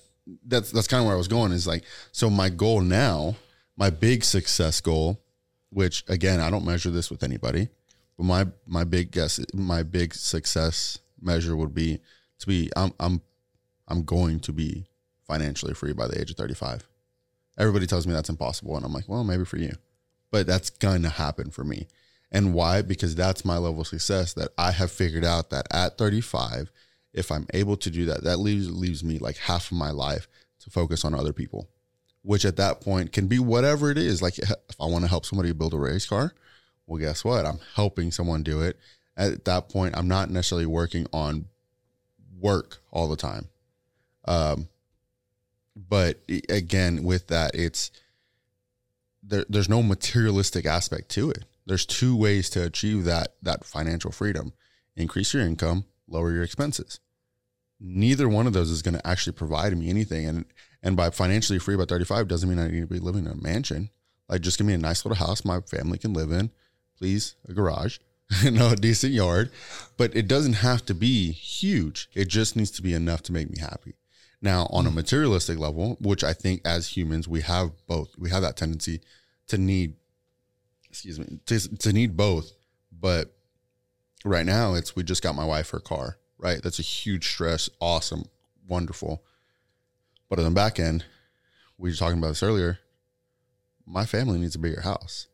[0.46, 1.52] that's that's kind of where I was going.
[1.52, 3.36] Is like, so my goal now,
[3.76, 5.20] my big success goal,
[5.70, 7.68] which again, I don't measure this with anybody,
[8.16, 12.00] but my my big guess, my big success measure would be
[12.38, 13.20] to be I'm I'm
[13.88, 14.86] I'm going to be
[15.26, 16.86] financially free by the age of 35.
[17.58, 19.72] Everybody tells me that's impossible, and I'm like, well, maybe for you,
[20.30, 21.88] but that's going to happen for me.
[22.30, 22.82] And why?
[22.82, 26.70] Because that's my level of success that I have figured out that at 35,
[27.18, 30.28] if I'm able to do that, that leaves leaves me like half of my life
[30.60, 31.68] to focus on other people,
[32.22, 34.22] which at that point can be whatever it is.
[34.22, 36.32] Like if I want to help somebody build a race car,
[36.86, 37.44] well, guess what?
[37.44, 38.78] I'm helping someone do it.
[39.16, 41.46] At that point, I'm not necessarily working on
[42.40, 43.48] work all the time.
[44.24, 44.68] Um,
[45.76, 47.90] but again, with that, it's
[49.22, 51.44] there, there's no materialistic aspect to it.
[51.66, 54.52] There's two ways to achieve that that financial freedom:
[54.96, 57.00] increase your income, lower your expenses.
[57.80, 60.26] Neither one of those is going to actually provide me anything.
[60.26, 60.44] And
[60.82, 63.36] and by financially free by 35 doesn't mean I need to be living in a
[63.36, 63.90] mansion.
[64.28, 66.50] Like just give me a nice little house my family can live in,
[66.96, 67.98] please, a garage,
[68.42, 69.50] you know, a decent yard.
[69.96, 72.08] But it doesn't have to be huge.
[72.14, 73.94] It just needs to be enough to make me happy.
[74.40, 74.94] Now, on a mm.
[74.94, 79.00] materialistic level, which I think as humans we have both, we have that tendency
[79.48, 79.94] to need,
[80.88, 82.52] excuse me, to, to need both.
[82.92, 83.34] But
[84.24, 86.62] right now, it's we just got my wife her car, right?
[86.62, 88.24] That's a huge stress, awesome,
[88.66, 89.24] wonderful.
[90.28, 91.04] But on the back end,
[91.76, 92.78] we were talking about this earlier.
[93.86, 95.26] My family needs a bigger house.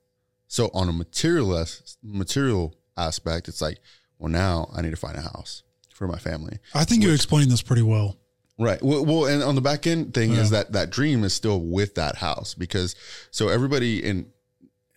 [0.46, 3.78] So on a materialist material aspect, it's like,
[4.18, 5.62] well, now I need to find a house
[5.94, 6.58] for my family.
[6.74, 8.16] I think you explained this pretty well.
[8.56, 8.80] Right.
[8.80, 11.96] Well, well, and on the back end thing is that that dream is still with
[11.96, 12.94] that house because
[13.32, 14.26] so everybody in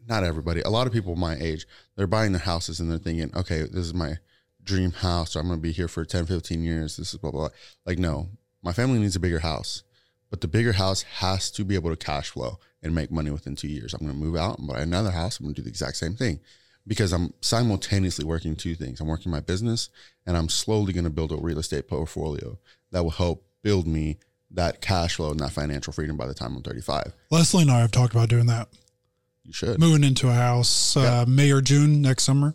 [0.08, 3.32] not everybody, a lot of people my age, they're buying their houses and they're thinking,
[3.36, 4.18] okay, this is my
[4.68, 5.32] dream house.
[5.32, 6.98] So I'm going to be here for 10, 15 years.
[6.98, 7.50] This is blah, blah, blah.
[7.86, 8.30] Like, no,
[8.62, 9.84] my family needs a bigger house,
[10.30, 13.56] but the bigger house has to be able to cash flow and make money within
[13.56, 13.94] two years.
[13.94, 15.40] I'm going to move out and buy another house.
[15.40, 16.40] I'm going to do the exact same thing
[16.86, 19.02] because I'm simultaneously working two things.
[19.02, 19.90] I'm working my business
[20.26, 22.58] and I'm slowly going to build a real estate portfolio
[22.92, 24.18] that will help build me
[24.52, 27.14] that cash flow and that financial freedom by the time I'm 35.
[27.32, 28.70] Leslie and I have talked about doing that.
[29.44, 29.80] You should.
[29.80, 32.54] Moving into a house uh, May or June next summer,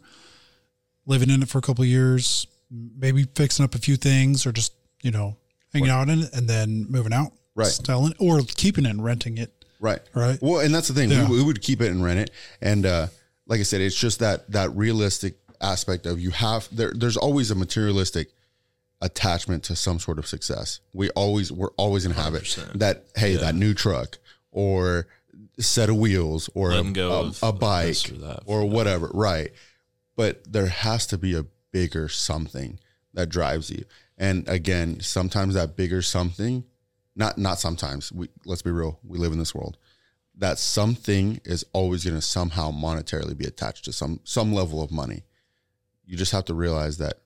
[1.07, 4.53] living in it for a couple of years, maybe fixing up a few things or
[4.53, 4.73] just,
[5.03, 5.37] you know,
[5.73, 7.33] hanging out in it and then moving out.
[7.55, 7.67] Right.
[7.69, 9.53] Selling or keeping it and renting it.
[9.81, 10.01] Right.
[10.15, 10.39] Right.
[10.41, 11.11] Well, and that's the thing.
[11.11, 11.29] Yeah.
[11.29, 12.31] We, we would keep it and rent it.
[12.63, 13.09] And uh,
[13.47, 16.93] like I said, it's just that that realistic aspect of you have there.
[16.95, 18.29] There's always a materialistic
[19.01, 20.81] attachment to some sort of success.
[20.95, 22.79] We always we're always in habit 100%.
[22.79, 23.39] that hey Yeah.
[23.41, 24.19] that new truck
[24.51, 25.07] or
[25.59, 29.11] set of wheels or a, go a- of a bike or that or whatever.
[29.13, 29.53] Right.
[30.17, 32.79] But there has to be a bigger something
[33.15, 33.85] that drives you.
[34.19, 36.65] And again, sometimes that bigger something,
[37.17, 38.13] not not sometimes.
[38.13, 38.99] We let's be real.
[39.05, 39.79] We live in this world.
[40.37, 44.91] That something is always going to somehow monetarily be attached to some some level of
[44.91, 45.25] money.
[46.05, 47.21] You just have to realize that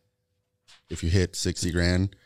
[0.88, 2.16] if you hit sixty grand,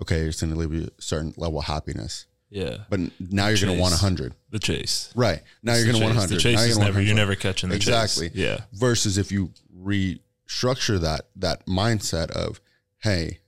[0.00, 2.26] okay, it's going to leave you a certain level of happiness.
[2.50, 2.78] Yeah.
[2.88, 4.34] But now you're going to want a hundred.
[4.50, 5.12] The chase.
[5.16, 5.42] Right.
[5.62, 6.30] Now It's you're going to want chase.
[6.30, 6.36] 100.
[6.36, 7.88] The chase is you're never- you're never catching the chase.
[7.88, 8.30] exactly.
[8.40, 8.60] Yeah.
[8.72, 12.60] Versus if you restructure that that mindset of,
[12.98, 13.40] hey,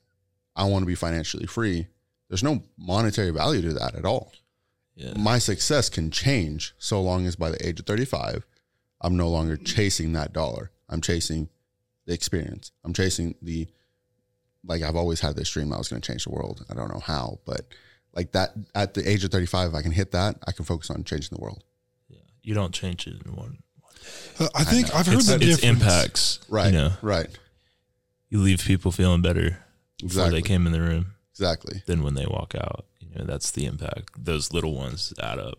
[0.56, 1.86] I want to be financially free.
[2.28, 4.32] There's no monetary value to that at all.
[4.94, 5.12] Yeah.
[5.16, 8.44] My success can change so long as by the age of 35,
[9.00, 10.70] I'm no longer chasing that dollar.
[10.88, 11.48] I'm chasing
[12.06, 12.72] the experience.
[12.84, 13.68] I'm chasing the
[14.64, 16.64] like I've always had this dream I was going to change the world.
[16.68, 17.66] I don't know how, but
[18.18, 20.90] like that at the age of 35, if I can hit that, I can focus
[20.90, 21.62] on changing the world.
[22.08, 23.58] Yeah you don't change it in one.
[24.40, 25.82] Uh, I think I've heard it's, the it's difference.
[25.82, 27.28] impacts, Right, You know, right.
[28.30, 29.58] You leave people feeling better
[29.98, 30.40] before Exactly.
[30.40, 31.82] they came in the room, exactly.
[31.86, 32.86] Than when they walk out.
[33.00, 34.12] You know, that's the impact.
[34.24, 35.58] Those little ones add up.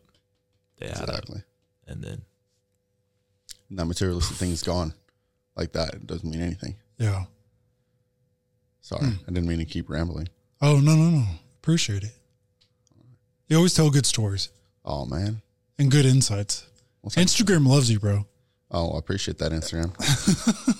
[0.79, 1.37] They add Exactly.
[1.39, 1.43] up,
[1.87, 2.21] and then
[3.69, 4.93] And that materialistic thing is gone
[5.55, 5.93] like that.
[5.93, 6.75] It doesn't mean anything.
[6.97, 7.25] Yeah.
[8.81, 9.15] Sorry, Hmm.
[9.27, 10.27] I didn't mean to keep rambling.
[10.61, 11.25] Oh no no no!
[11.61, 12.13] Appreciate it.
[13.49, 14.49] You always tell good stories.
[14.85, 15.41] Oh man,
[15.77, 16.65] and good insights.
[17.09, 18.25] Instagram loves you, bro.
[18.71, 19.89] Oh, I appreciate that Instagram.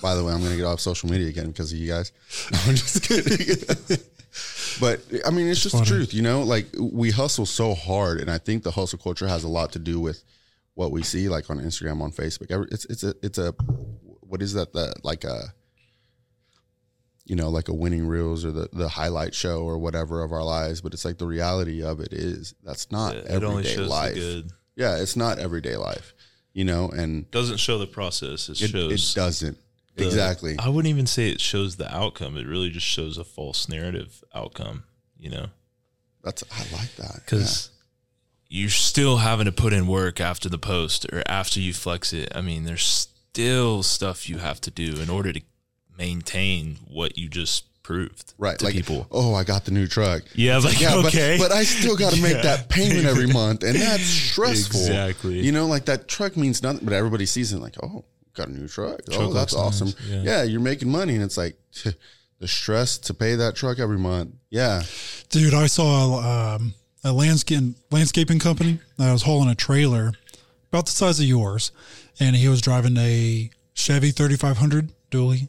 [0.02, 2.12] By the way, I'm gonna get off social media again because of you guys.
[2.52, 3.98] No, I'm just kidding.
[4.80, 6.42] but I mean, it's just the truth, you know.
[6.42, 9.78] Like we hustle so hard, and I think the hustle culture has a lot to
[9.80, 10.22] do with
[10.74, 12.50] what we see, like on Instagram, on Facebook.
[12.50, 13.52] Every- It's it's a it's a
[14.20, 14.72] what is that?
[14.72, 15.52] The like a
[17.30, 20.42] you know, like a winning reels or the the highlight show or whatever of our
[20.44, 20.80] lives.
[20.80, 23.76] But it's like the reality of it is that's not Yeah, it everyday only shows
[23.76, 24.14] the life.
[24.14, 24.50] good.
[24.76, 26.12] Yeah, it's not everyday life,
[26.52, 28.48] you know, and doesn't show the process.
[28.48, 29.58] It, It- shows it doesn't.
[29.96, 30.56] the- Exactly.
[30.58, 32.36] I wouldn't even say it shows the outcome.
[32.36, 34.84] It really just shows a false narrative outcome.
[35.18, 35.46] You know,
[36.24, 37.70] that's I like that because
[38.48, 42.32] you're still having to put in work after the post or after you flex it.
[42.34, 45.40] I mean, there's still stuff you have to do in order to
[46.00, 49.06] maintain what you just proved right to like people.
[49.10, 51.36] oh i got the new truck Yeah, It's like, but- okay.
[51.38, 52.42] but, i still got to make Yeah.
[52.42, 55.40] that payment every month and that's stressful Exactly.
[55.40, 58.04] you know like that truck means nothing but everybody sees it like oh
[58.34, 60.22] got a new truck, Truck oh that's awesome nice, yeah.
[60.22, 60.42] yeah.
[60.44, 61.56] you're making money and it's like
[62.38, 64.82] the stress to pay that truck every month yeah
[65.30, 70.12] Dude, I saw um, a landscape landscaping company that was hauling a trailer
[70.72, 71.72] about the size of yours,
[72.20, 75.48] and he was driving a Chevy 3500 dually,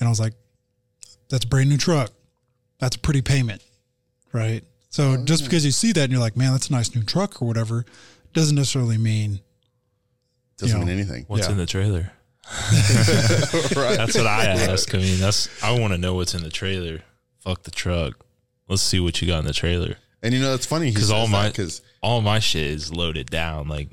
[0.00, 0.34] and I was like,
[1.30, 2.10] "That's a brand new truck.
[2.78, 3.62] That's a pretty payment,
[4.32, 6.94] right?" So oh, just because you see that and you're like, "Man, that's a nice
[6.94, 7.84] new truck" or whatever,
[8.32, 9.40] doesn't necessarily mean
[10.58, 11.52] doesn't you know, mean anything What's Yeah.
[11.52, 12.12] in the trailer?
[13.76, 13.96] Right.
[13.96, 14.94] That's what I ask.
[14.94, 17.00] I mean, that's I want to know what's in the trailer.
[17.40, 18.24] Fuck the truck.
[18.68, 19.96] Let's see what you got in the trailer.
[20.22, 23.68] and you know it's funny Because all my because all my shit is loaded down.
[23.68, 23.90] Like,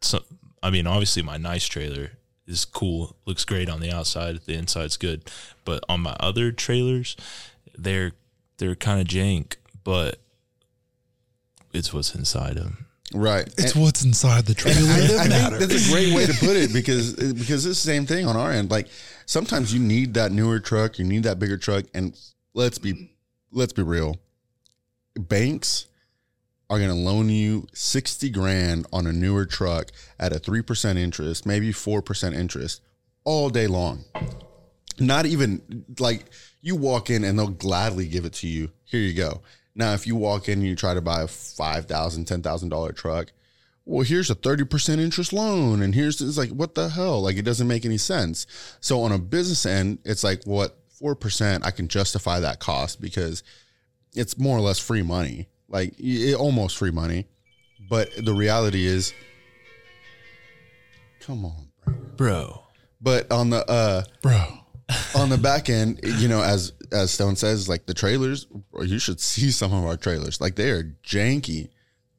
[0.00, 0.20] so
[0.62, 2.10] I mean, obviously my nice trailer
[2.46, 4.40] is cool, looks great on the outside.
[4.46, 5.30] The inside's good,
[5.64, 7.16] but on my other trailers,
[7.76, 8.12] they're
[8.58, 9.56] they're kind of jank.
[9.84, 10.18] But
[11.72, 12.86] it's what's inside them.
[13.14, 16.32] right it's And- what's inside the trailer I, I think that's a great way to
[16.34, 18.70] put it because because it's the same thing on our end.
[18.70, 18.88] Like
[19.26, 22.16] sometimes you need that newer truck, you need that bigger truck, and
[22.54, 23.10] let's be
[23.52, 24.16] let's be real.
[25.18, 25.86] Banks
[26.72, 30.98] are going to loan you sixty grand on a newer truck at a three percent
[30.98, 32.80] interest, maybe four percent interest,
[33.24, 34.04] all day long.
[34.98, 36.24] Not even like
[36.62, 38.70] you walk in and they'll gladly give it to you.
[38.84, 39.42] Here you go.
[39.74, 42.70] Now, if you walk in and you try to buy a five thousand, ten thousand
[42.70, 43.32] dollar truck,
[43.84, 45.82] well, here's a 30% interest loan.
[45.82, 47.20] And here's, it's like, what the hell?
[47.20, 48.46] Like, it doesn't make any sense.
[48.80, 53.42] So, on a business end, it's like, what, 4%, I can justify that cost because
[54.14, 57.26] it's more or less free money, like, it, almost free money.
[57.88, 59.12] But the reality is,
[61.20, 61.68] come on,
[62.16, 62.62] bro.
[63.00, 64.46] But on the, uh, bro,
[65.16, 68.46] on the back end, you know, as as Stone says, like the trailers,
[68.80, 70.40] you should see some of our trailers.
[70.40, 71.70] Like they are janky,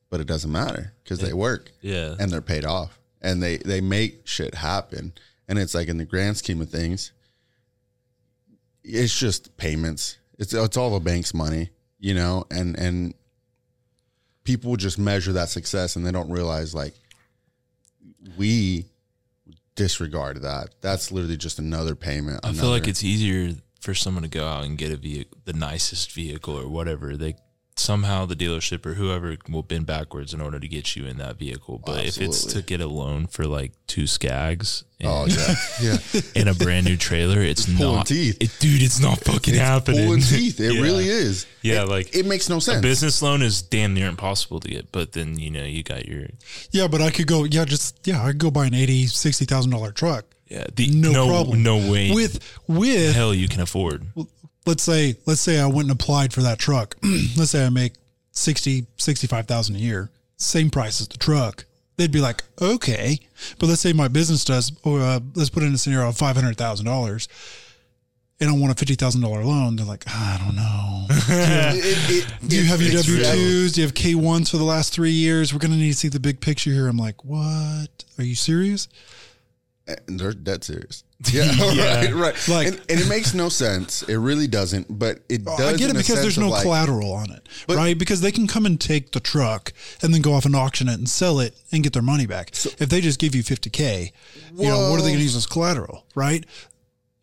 [0.09, 1.71] but it doesn't matter because they work.
[1.81, 2.15] Yeah.
[2.19, 5.13] and they're paid off, and they they make shit happen.
[5.47, 7.11] And it's like in the grand scheme of things,
[8.83, 10.17] it's just payments.
[10.37, 13.13] It's it's all the bank's money, you know, and and
[14.43, 16.93] people just measure that success, and they don't realize like
[18.37, 18.85] we
[19.75, 20.69] disregard that.
[20.81, 22.41] That's literally just another payment.
[22.43, 25.53] I feel like it's easier for someone to go out and get a vehicle, the
[25.53, 27.17] nicest vehicle or whatever.
[27.17, 27.35] They
[27.75, 31.37] somehow the dealership or whoever will bend backwards in order to get you in that
[31.37, 31.81] vehicle.
[31.85, 35.55] But if it's to get a loan for like two Scags, and, Oh, yeah.
[36.13, 36.21] Yeah.
[36.35, 38.37] in a brand new trailer, it's, It's not, teeth.
[38.39, 38.81] it- dude.
[38.81, 40.05] It's not fucking It's happening.
[40.05, 40.59] pulling teeth.
[40.59, 40.81] It Yeah.
[40.81, 41.45] really is.
[41.61, 42.67] Yeah, It- like it makes no sense.
[42.67, 42.81] A sense.
[42.83, 46.27] business loan is damn near impossible to get, but then you know you got your
[46.71, 47.43] Yeah, but I could go.
[47.43, 50.25] Yeah, just yeah, I could go buy an eighty, sixty thousand dollar truck.
[50.47, 51.63] yeah the no, no problem.
[51.63, 54.05] no way with with hell you can afford.
[54.65, 56.95] Let's say let's say I went and applied for that truck.
[57.37, 57.93] let's say I make
[58.31, 60.09] 60 65,000 a year.
[60.37, 61.65] Same price as the truck.
[61.97, 63.19] They'd be like, "Okay."
[63.59, 67.27] But let's say my business does or uh, let's put in a scenario of $500,000
[68.39, 69.75] and I want a $50,000 loan.
[69.75, 73.73] They're like, "I don't know." It- it- Do you have your W twos?
[73.73, 75.53] Do you have K ones for the last three years?
[75.53, 76.87] We're gonna need to see the big picture here.
[76.87, 78.03] I'm like, what?
[78.17, 78.87] Are you serious?
[80.07, 81.03] They're dead serious.
[81.31, 81.99] Yeah, Yeah.
[82.01, 82.47] right, right.
[82.47, 84.03] Like- and, and it makes no sense.
[84.03, 84.87] It really doesn't.
[84.97, 85.73] But it oh, does.
[85.73, 87.97] I get it because there's no like- collateral on it, right?
[87.97, 90.95] Because they can come and take the truck and then go off and auction it
[90.95, 92.49] and sell it and get their money back.
[92.51, 94.11] if they just give you 50k,
[94.55, 96.45] you know, what are they going to use as collateral, right?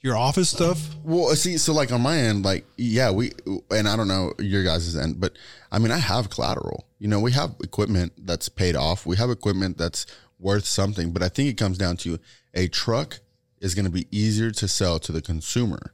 [0.03, 0.97] Your office stuff.
[1.05, 3.33] Well, uh, see, so like on my end, like yeah, we
[3.71, 5.37] and I don't know your guys' end, but
[5.71, 6.87] I mean, I have collateral.
[6.99, 9.05] You know, we have equipment that's paid off.
[9.05, 10.07] We have equipment that's
[10.39, 12.19] worth something, but I think it comes down to
[12.55, 13.21] a truck
[13.61, 15.93] is going to be easier to sell to the consumer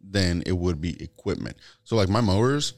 [0.00, 1.56] than it would be equipment.
[1.84, 2.74] So like my mowers,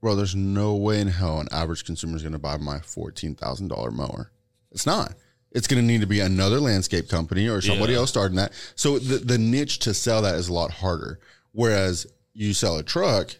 [0.00, 3.34] bro, there's no way in hell an average consumer is going to buy my fourteen
[3.34, 4.30] thousand dollar mower.
[4.70, 5.14] It's not.
[5.52, 8.00] It's going to need to be another landscape company or somebody Yeah.
[8.00, 8.52] else starting that.
[8.74, 11.20] So the the niche to sell that is a lot harder.
[11.52, 13.36] Whereas you sell a truck,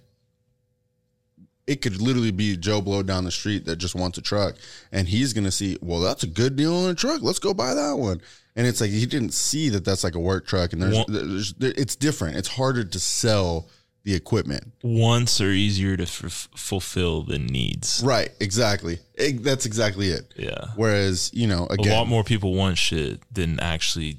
[1.66, 4.56] it could literally be Joe Blow down the street that just wants a truck,
[4.92, 7.22] and he's going to see, well, that's a good deal on a truck.
[7.22, 8.20] Let's go buy that one.
[8.56, 11.54] And it's like he didn't see that that's like a work truck, and there's, there's
[11.54, 12.36] there, it's different.
[12.36, 13.68] It's harder to sell
[14.04, 14.70] the equipment.
[14.82, 18.02] Wants are easier to f- fulfill than needs.
[18.04, 18.98] Right, exactly.
[19.14, 20.34] It- that's exactly it.
[20.36, 20.66] Yeah.
[20.76, 24.18] Whereas, you know, again, a lot more people want shit than actually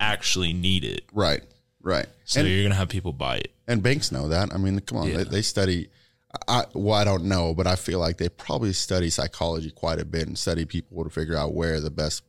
[0.00, 1.04] actually need it.
[1.12, 1.42] Right.
[1.80, 2.06] Right.
[2.24, 3.52] So And- you're gonna have people buy it.
[3.68, 4.52] And banks know that.
[4.52, 5.18] I mean, come on, Yeah.
[5.18, 5.88] they, they study.
[6.46, 10.04] I well, I don't know, but I feel like they probably study psychology quite a
[10.04, 12.22] bit and study people to figure out where the best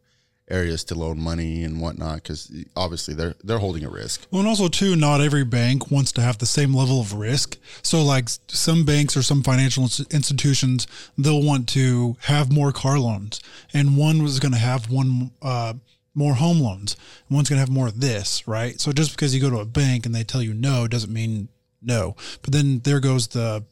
[0.49, 2.15] areas to loan money and whatnot.
[2.15, 4.25] Because obviously they're they're holding a risk.
[4.31, 7.57] Well, and also too, not every bank wants to have the same level of risk.
[7.83, 13.39] So, like some banks or some financial institutions, they'll want to have more car loans,
[13.73, 15.73] and one was going to have one uh,
[16.13, 16.97] more home loans,
[17.29, 18.79] one's going to have more of this, right?
[18.79, 21.49] So, just because you go to a bank and they tell you no doesn't mean
[21.83, 22.15] no.
[22.41, 23.63] But then there goes the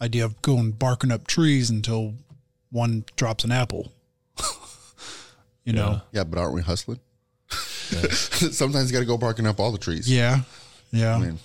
[0.00, 2.14] idea of going barking up trees until
[2.70, 3.92] one drops an apple.
[5.64, 6.00] you know.
[6.12, 7.00] Yeah, but aren't we hustling?
[7.50, 10.10] Sometimes you got to go barking up all the trees.
[10.12, 10.40] Yeah.
[10.92, 11.16] Yeah.
[11.16, 11.38] I mean,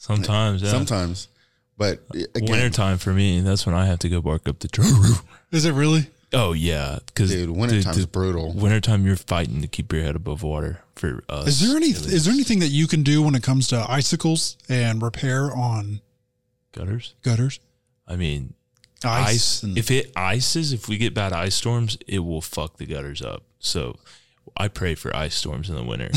[0.00, 0.70] Sometimes, yeah.
[0.70, 1.28] Sometimes,
[1.76, 4.90] but again, wintertime for me, that's when I have to go bark up the tree.
[5.52, 6.08] Is it really?
[6.32, 8.54] Oh yeah, because Dude, wintertime's brutal.
[8.54, 10.80] Wintertime, you're fighting to keep your head above water.
[10.94, 13.68] For us, Is there any is there anything that you can do when it comes
[13.68, 16.00] to icicles and repair on
[16.72, 17.14] gutters?
[17.22, 17.60] gutters?
[18.10, 18.54] I mean,
[19.04, 19.76] Ice ice.
[19.76, 23.44] if it ices, if we get bad ice storms, it will fuck the gutters up.
[23.60, 23.96] So
[24.56, 26.10] I pray for ice storms in the winter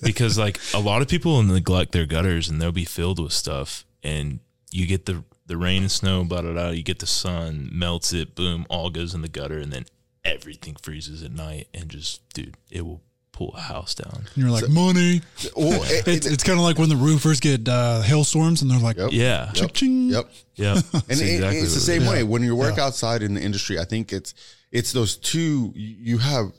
[0.02, 3.32] because like a lot of people will neglect their gutters and they'll be filled with
[3.32, 4.38] stuff, and
[4.70, 6.68] you get the the rain and snow, blah blah blah.
[6.70, 9.86] You get the sun, melts it, boom, all goes in the gutter, and then
[10.24, 13.00] everything freezes at night, and just dude, it will
[13.32, 14.24] pull a house down.
[14.34, 15.22] And you're like money.
[15.56, 18.78] Well, it- it's it's kind of like when the roofers get uh, hailstorms and they're
[18.78, 19.50] like, Yeah.
[19.54, 20.08] ching, ching.
[20.10, 20.30] Yep.
[20.54, 22.08] Yeah, and That's it- exactly it's the it same is.
[22.10, 22.84] way when you work Yeah.
[22.86, 23.78] outside in the industry.
[23.78, 24.34] I think it's
[24.70, 25.72] it's those two.
[25.74, 26.52] You you have,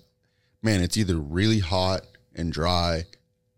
[0.62, 2.02] man, it's either really hot
[2.36, 3.04] and dry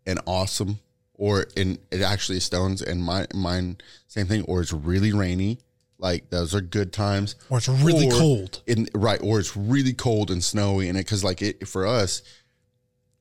[0.06, 0.78] and awesome,
[1.14, 2.82] or in it actually stones.
[2.82, 3.78] And my mine
[4.08, 5.58] same thing, or it's really rainy.
[5.98, 7.34] Like those are good times.
[7.48, 8.60] Or it's really cold.
[8.66, 12.20] In right, or it's really cold and snowy, and it because like it for us,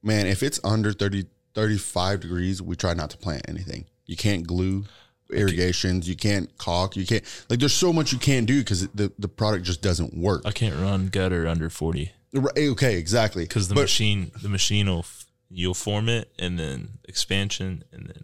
[0.05, 3.85] man, if it's under 30, 35 degrees, we try not to plant anything.
[4.05, 4.85] You can't glue
[5.31, 7.59] irrigations, you can't caulk, you can't like.
[7.59, 10.43] There's so much you can't do because the the product just doesn't work.
[10.45, 12.11] I can't run gutter under forty.
[12.57, 13.43] Okay, exactly.
[13.43, 15.05] because the But- machine the machine will
[15.49, 18.23] you'll form it and then expansion and then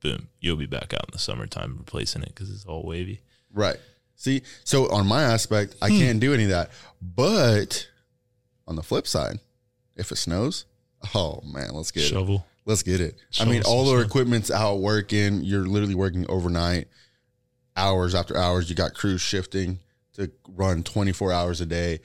[0.00, 3.20] boom you'll be back out in the summertime replacing it because it's all wavy
[3.54, 3.76] Right.
[4.16, 5.98] See, so on my aspect, I Hmm.
[5.98, 6.70] can't do any of that.
[7.00, 7.88] But
[8.68, 9.40] on the flip side,
[9.96, 10.64] if it snows,
[11.14, 12.36] oh man, let's get Shovel.
[12.36, 12.42] it.
[12.64, 13.18] Let's get it.
[13.40, 15.42] I mean, all our equipment's out working.
[15.42, 16.86] You're literally working overnight,
[17.76, 18.70] hours after hours.
[18.70, 19.80] You got crews shifting
[20.14, 22.00] to run 24 hours a day.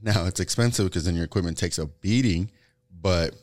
[0.00, 2.50] Now it's expensive because then your equipment takes a beating,
[3.00, 3.34] but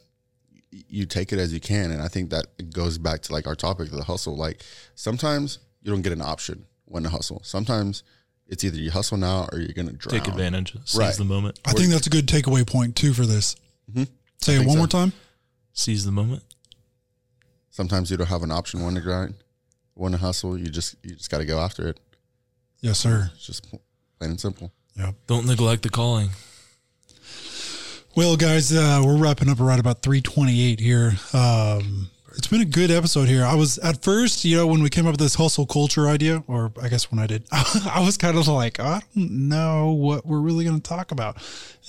[0.72, 1.92] you take it as you can.
[1.92, 4.36] And I think that goes back to like our topic of the hustle.
[4.38, 4.62] Like
[4.96, 7.42] sometimes you don't get an option when to hustle.
[7.44, 8.04] Sometimes
[8.48, 10.20] it's either you hustle now or you're gonna drown.
[10.20, 13.56] take advantage seize the moment I think that's a good takeaway point too for this.
[13.94, 14.08] Mhm.
[14.42, 14.78] Say it one so.
[14.78, 15.14] more time.
[15.74, 16.44] seize the moment
[17.72, 19.36] Sometimes you don't have an option when to grind,
[19.94, 20.58] when to hustle.
[20.58, 22.00] You just you just got to go after it.
[22.82, 23.32] Yes, sir.
[23.36, 24.72] It's just plain and simple.
[24.98, 25.12] Yeah.
[25.28, 26.32] don't neglect the calling
[28.16, 31.14] Well, guys, uh, we're wrapping up right about 328 here.
[31.32, 32.10] Um,
[32.40, 33.44] it's been a good episode here.
[33.44, 36.42] I was at first, you know, when we came up with this hustle culture idea,
[36.48, 40.26] or I guess when I did, I was kind of like, I don't know what
[40.26, 41.36] we're really going to talk about.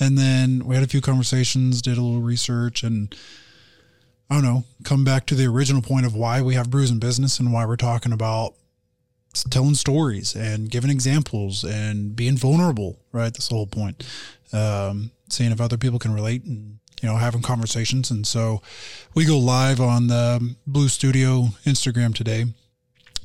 [0.01, 3.15] And then we had a few conversations, did a little research, and
[4.29, 6.99] I don't know, come back to the original point of why we have Brews in
[6.99, 8.55] Business and why we're talking about
[9.51, 13.33] telling stories and giving examples and being vulnerable, right?
[13.33, 14.05] That's the whole point.
[14.53, 18.11] Um, seeing if other people can relate and you know, having conversations.
[18.11, 18.63] And so
[19.15, 22.45] we go live on the Blue Studio Instagram today.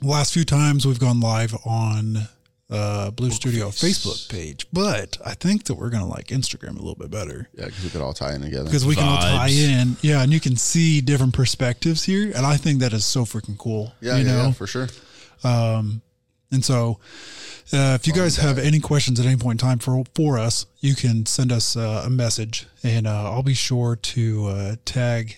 [0.01, 2.27] The last few times we've gone live on
[2.69, 6.95] uh, Blue Studio Facebook page, but I think that we're gonna like Instagram a little
[6.95, 7.47] bit better.
[7.53, 8.65] Yeah, because we could all tie in together.
[8.65, 12.45] Because we can all tie in, yeah, and you can see different perspectives here, and
[12.45, 13.93] I think that is so freaking cool.
[14.01, 14.87] Yeah, you yeah, know, yeah, for sure.
[15.43, 16.01] Um,
[16.51, 16.99] and so,
[17.73, 20.65] uh, if you guys have any questions at any point in time for for us,
[20.79, 25.37] you can send us uh, a message, and uh, I'll be sure to uh, tag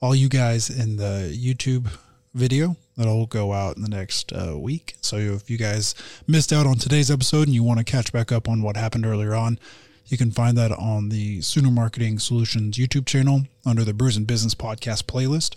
[0.00, 1.88] all you guys in the YouTube
[2.34, 4.94] video that'll go out in the next uh, week.
[5.00, 5.94] So if you guys
[6.26, 9.06] missed out on today's episode and you want to catch back up on what happened
[9.06, 9.58] earlier on,
[10.06, 14.26] you can find that on the Sooner Marketing Solutions YouTube channel under the Brews and
[14.26, 15.56] Business Podcast playlist.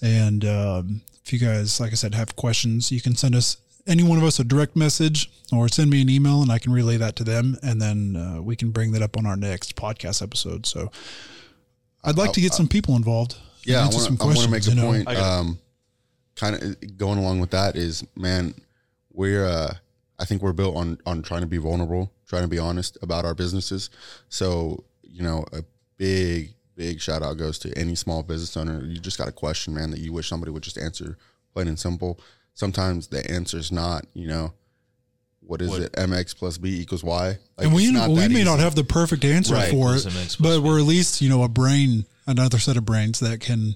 [0.00, 4.02] And um, if you guys, like I said, have questions, you can send us any
[4.02, 6.96] one of us a direct message or send me an email and I can relay
[6.98, 7.56] that to them.
[7.62, 10.66] And then uh, we can bring that up on our next podcast episode.
[10.66, 10.90] So
[12.04, 13.36] I'd like to get some people involved.
[13.64, 14.22] Yeah, I want to.
[14.22, 15.08] I want to make a point.
[15.08, 15.58] Um,
[16.34, 18.54] kind of going along with that is, man,
[19.12, 19.46] we're.
[19.46, 19.74] Uh,
[20.18, 23.24] I think we're built on on trying to be vulnerable, trying to be honest about
[23.24, 23.90] our businesses.
[24.28, 25.62] So you know, a
[25.96, 28.84] big big shout out goes to any small business owner.
[28.84, 31.16] You just got a question, man, that you wish somebody would just answer,
[31.52, 32.18] plain and simple.
[32.54, 34.52] Sometimes the answer is not, you know.
[35.40, 35.92] What is What- it?
[35.94, 37.26] MX plus B equals Y.
[37.28, 39.70] Like, and we not we that may not have the perfect answer Right.
[39.72, 43.40] for it, but we're at least you know a brain, another set of brains that
[43.40, 43.74] can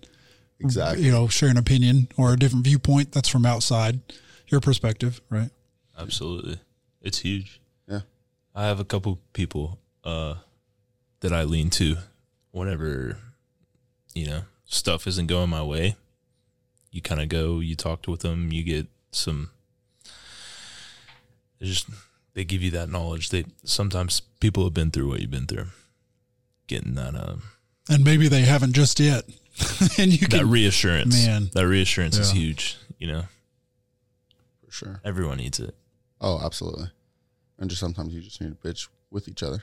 [0.60, 4.00] exactly you know share an opinion or a different viewpoint that's from outside
[4.48, 5.50] your perspective, right?
[5.98, 6.60] Absolutely.
[7.02, 7.60] It's huge.
[7.88, 8.02] Yeah.
[8.54, 10.36] I have a couple people uh
[11.20, 11.96] that I lean to
[12.52, 13.18] whenever
[14.14, 15.96] you know, stuff isn't going my way.
[16.96, 19.50] You kind of go, you talk with them, you get some
[21.60, 21.88] they just
[22.34, 23.28] they give you that knowledge.
[23.30, 25.66] They sometimes people have been through what you've been through.
[26.66, 27.42] Getting that um
[27.88, 29.24] And maybe they haven't just yet,
[29.98, 31.26] and you that can reassurance.
[31.26, 31.50] man.
[31.52, 33.24] That reassurance is huge, you know.
[34.64, 35.00] For sure.
[35.04, 35.74] Everyone needs it.
[36.20, 36.90] Oh, absolutely.
[37.58, 39.62] And just sometimes you just need to bitch with each other.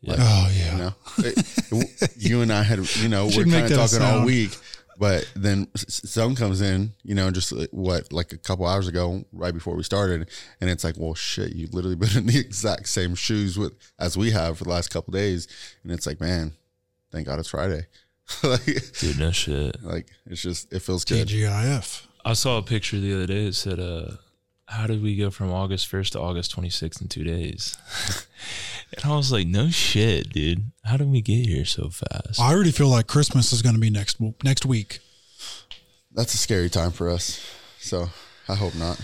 [0.00, 0.14] Yeah.
[0.18, 0.72] Oh, yeah.
[0.72, 4.24] You know, It- you and I had, you know, Should we're kind of talking all
[4.24, 4.56] week,
[5.02, 8.86] but then s- some comes in, you know, just like, what, like a couple hours
[8.86, 12.38] ago, right before we started, and it's like, well, shit, you've literally been in the
[12.38, 15.48] exact same shoes with as we have for the last couple days,
[15.82, 16.52] and it's like, man,
[17.10, 17.86] thank God it's Friday.
[18.44, 18.64] like,
[19.00, 19.82] Dude, no shit.
[19.82, 21.26] Like it's just, it feels good.
[21.26, 22.06] TGIF.
[22.24, 24.12] I saw a picture the other day that said, uh,
[24.72, 27.76] how did we go from August 1st to August 26th in two days?
[28.96, 30.72] and I was like, no shit, dude.
[30.84, 32.40] How did we get here so fast?
[32.40, 35.00] I already feel like Christmas is going to be next next week.
[36.10, 37.44] That's a scary time for us.
[37.80, 38.08] So
[38.48, 38.98] I hope not.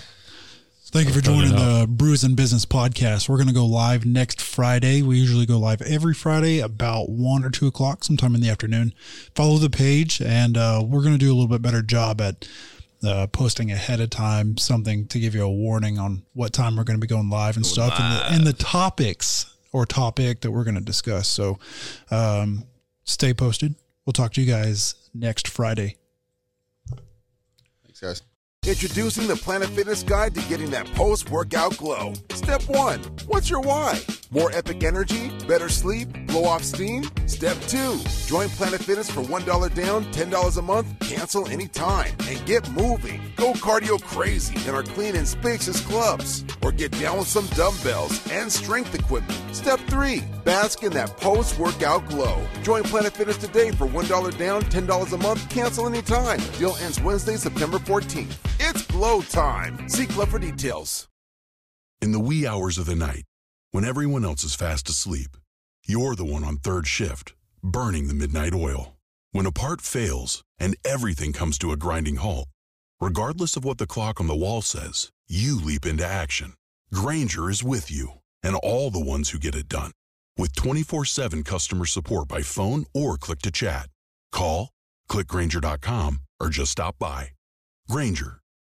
[0.90, 3.28] Thank you for joining the Brews and Business podcast.
[3.28, 5.02] We're going to go live next Friday.
[5.02, 8.94] We usually go live every Friday about one or two o'clock, sometime in the afternoon.
[9.34, 12.48] Follow the page, and uh, we're going to do a little bit better job at
[13.04, 16.84] uh, posting ahead of time something to give you a warning on what time we're
[16.84, 20.50] going to be going live and stuff, and the, and the topics or topic that
[20.50, 21.28] we're going to discuss.
[21.28, 21.58] So,
[22.10, 22.64] um,
[23.04, 23.74] stay posted.
[24.04, 25.96] We'll talk to you guys next Friday.
[27.84, 28.22] Thanks, guys.
[28.66, 32.12] Introducing the Planet Fitness Guide to getting that post workout glow.
[32.32, 33.98] Step one What's your why?
[34.30, 35.30] More epic energy?
[35.46, 36.08] Better sleep?
[36.26, 37.04] Blow off steam?
[37.26, 42.70] Step two Join Planet Fitness for $1 down, $10 a month, cancel anytime, and get
[42.72, 43.22] moving.
[43.36, 46.44] Go cardio crazy in our clean and spacious clubs.
[46.62, 49.38] Or get down with some dumbbells and strength equipment.
[49.54, 52.42] Step three Bask in that post workout glow.
[52.62, 56.40] Join Planet Fitness today for $1 down, $10 a month, cancel anytime.
[56.58, 58.34] Deal ends Wednesday, September 14th.
[58.60, 59.88] It's glow time.
[59.88, 61.08] See Club for details.
[62.00, 63.24] In the wee hours of the night,
[63.70, 65.36] when everyone else is fast asleep,
[65.86, 68.96] you're the one on third shift, burning the midnight oil.
[69.32, 72.48] When a part fails and everything comes to a grinding halt,
[73.00, 76.54] regardless of what the clock on the wall says, you leap into action.
[76.92, 78.12] Grainger is with you
[78.42, 79.92] and all the ones who get it done.
[80.36, 83.88] With 24 7 customer support by phone or click to chat.
[84.32, 84.70] Call,
[85.10, 87.30] clickgranger.com, or just stop by.
[87.90, 88.40] Grainger,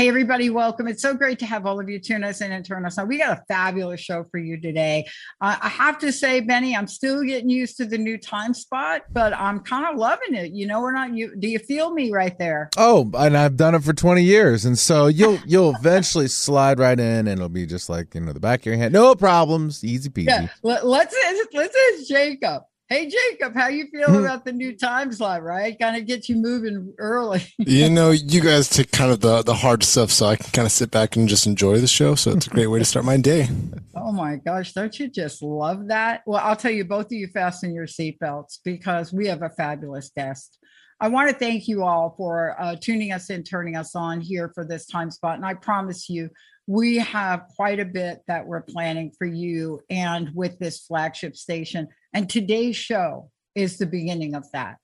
[0.00, 0.88] Hey, everybody, welcome.
[0.88, 3.06] It's so great to have all of you tune us in and turn us on.
[3.06, 5.06] We got a fabulous show for you today.
[5.42, 9.02] Uh, I have to say, Benny, I'm still getting used to the new time spot,
[9.12, 10.52] but I'm kind of loving it.
[10.52, 11.36] You know, we're not you.
[11.36, 12.70] Do you feel me right there?
[12.78, 14.64] Oh, and I've done it for 20 years.
[14.64, 18.32] And so you'll you'll eventually slide right in and it'll be just like, you know,
[18.32, 18.94] the back of your hand.
[18.94, 19.84] No problems.
[19.84, 20.28] Easy peasy.
[20.28, 20.48] Yeah.
[20.62, 21.14] Let, let's,
[21.52, 22.62] let's ask Jacob.
[22.90, 24.24] Hey Jacob, how you feel Hmm.
[24.24, 25.44] about the new time slot?
[25.44, 27.40] Right, kind of gets you moving early.
[27.58, 30.66] you know, you guys take kind of the the hard stuff, so I can kind
[30.66, 32.16] of sit back and just enjoy the show.
[32.16, 33.48] So it's a great way to start my day.
[33.94, 36.22] Oh my gosh, don't you just love that?
[36.26, 40.10] Well, I'll tell you, both of you fasten your seatbelts because we have a fabulous
[40.16, 40.58] guest.
[41.00, 44.50] I want to thank you all for uh, tuning us in, turning us on here
[44.54, 45.36] for this time spot.
[45.36, 46.30] And I promise you,
[46.66, 51.88] we have quite a bit that we're planning for you and with this flagship station.
[52.12, 54.78] And today's show is the beginning of that.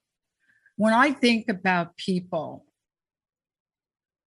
[0.77, 2.65] When I think about people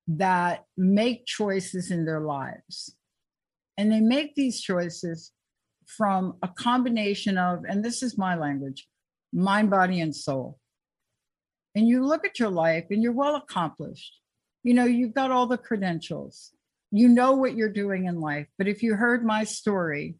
[0.07, 2.95] that make choices in their lives,
[3.77, 5.31] and they make these choices
[5.85, 8.87] from a combination of, and this is my language,
[9.31, 10.59] mind, body, and soul.
[11.75, 14.19] And you look at your life and you're well accomplished.
[14.63, 16.51] You know, you've got all the credentials.
[16.91, 18.47] You know what you're doing in life.
[18.57, 20.15] But if you heard my story,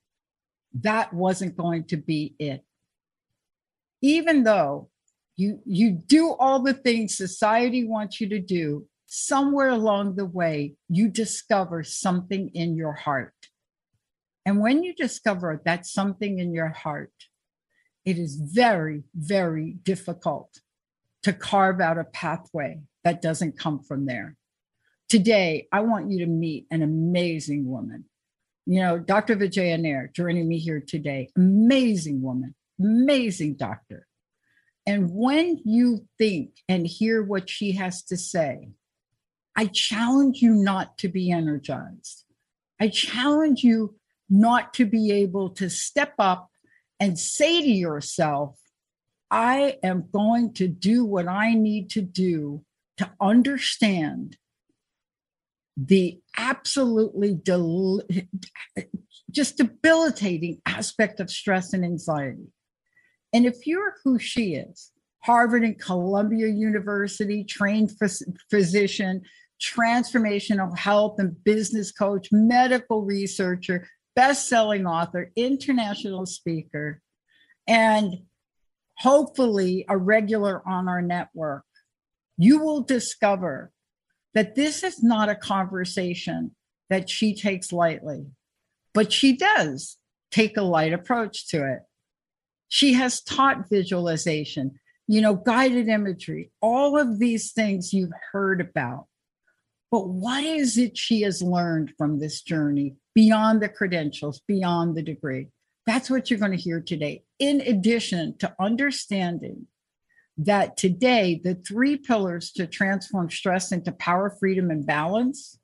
[0.82, 2.64] that wasn't going to be it.
[4.02, 4.90] Even though
[5.36, 10.76] you you do all the things society wants you to do, somewhere along the way,
[10.88, 13.34] you discover something in your heart.
[14.46, 17.12] And when you discover that something in your heart,
[18.06, 20.60] it is very, very difficult
[21.24, 24.36] to carve out a pathway that doesn't come from there.
[25.10, 28.06] Today, I want you to meet an amazing woman.
[28.66, 29.36] You know, Dr.
[29.36, 34.08] Vijaya Nair joining me here today, amazing woman, amazing doctor.
[34.86, 38.70] And when you think and hear what she has to say,
[39.56, 42.24] I challenge you not to be energized.
[42.80, 43.96] I challenge you
[44.30, 46.50] not to be able to step up
[47.00, 48.58] and say to yourself,
[49.32, 52.64] I am going to do what I need to do
[52.98, 54.38] to understand
[55.78, 58.02] the absolutely del-
[59.32, 62.48] just debilitating aspect of stress and anxiety.
[63.34, 64.92] And if you're who she is,
[65.24, 67.92] Harvard and Columbia University trained
[68.50, 69.22] physician,
[69.62, 77.02] transformational health and business coach, medical researcher, best-selling author, international speaker,
[77.68, 78.16] and
[78.98, 81.64] hopefully a regular on our network,
[82.38, 83.72] you will discover
[84.34, 86.56] that this is not a conversation
[86.90, 88.26] that she takes lightly,
[88.94, 89.98] but she does
[90.32, 91.80] take a light approach to it.
[92.70, 99.08] She has taught visualization, you know, guided imagery, all of these things you've heard about.
[99.92, 105.02] But what is it she has learned from this journey beyond the credentials, beyond the
[105.02, 105.48] degree?
[105.88, 107.24] That's what you're going to hear today.
[107.40, 109.66] In addition to understanding
[110.38, 115.58] that today, the three pillars to transform stress into power, freedom, and balance,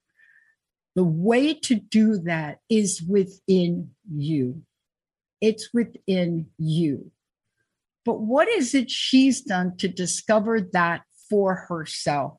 [0.95, 4.63] the way to do that is within you.
[5.41, 7.11] It's within you.
[8.03, 12.37] But what is it she's done to discover that for herself?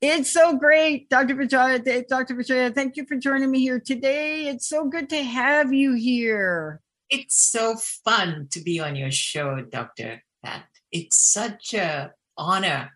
[0.00, 1.36] It's so great, Dr.
[1.36, 1.78] Vijaya.
[2.08, 2.34] Dr.
[2.34, 4.48] Vijaya, thank you for joining me here today.
[4.48, 6.80] It's so good to have you here.
[7.08, 10.22] It's so fun to be on your show, Dr.
[10.44, 10.64] Pat.
[10.90, 12.90] It's such a honor.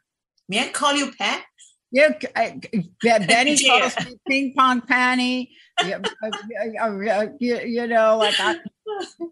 [0.48, 1.44] May I call you Pat?
[1.92, 2.60] Yeah, I,
[3.02, 5.50] Benny calls me ping pong panty.
[5.84, 8.56] Yeah, uh, you, you know, like I,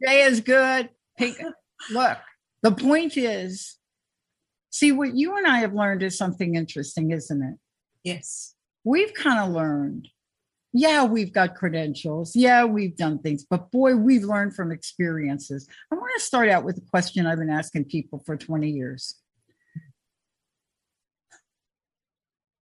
[0.06, 0.90] Jay is good.
[1.16, 1.40] Pink,
[1.90, 2.18] look,
[2.62, 3.76] the point is,
[4.70, 7.56] see what you and I have learned is something interesting, isn't it?
[8.02, 8.54] Yes.
[8.84, 10.08] We've kind of learned.
[10.72, 12.34] Yeah, we've got credentials.
[12.34, 15.68] Yeah, we've done things, but boy, we've learned from experiences.
[15.90, 19.14] I want to start out with a question I've been asking people for 20 years.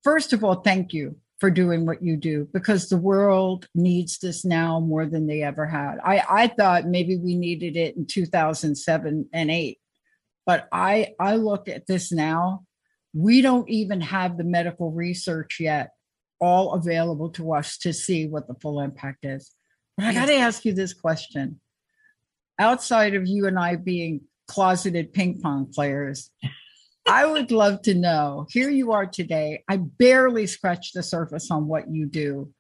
[0.05, 4.45] First of all, thank you for doing what you do because the world needs this
[4.45, 5.97] now more than they ever had.
[5.99, 9.81] I, I thought maybe we needed it in 2007 and 8,
[10.47, 12.63] but I, I look at this now.
[13.13, 15.91] We don't even have the medical research yet
[16.39, 19.51] all available to us to see what the full impact is.
[19.97, 21.59] But I got to ask you this question.
[22.57, 26.31] outside of you and I being closeted ping pong players,
[27.07, 28.47] I would love to know.
[28.51, 29.65] Here you are today.
[29.69, 32.53] I barely scratched the surface on what you do.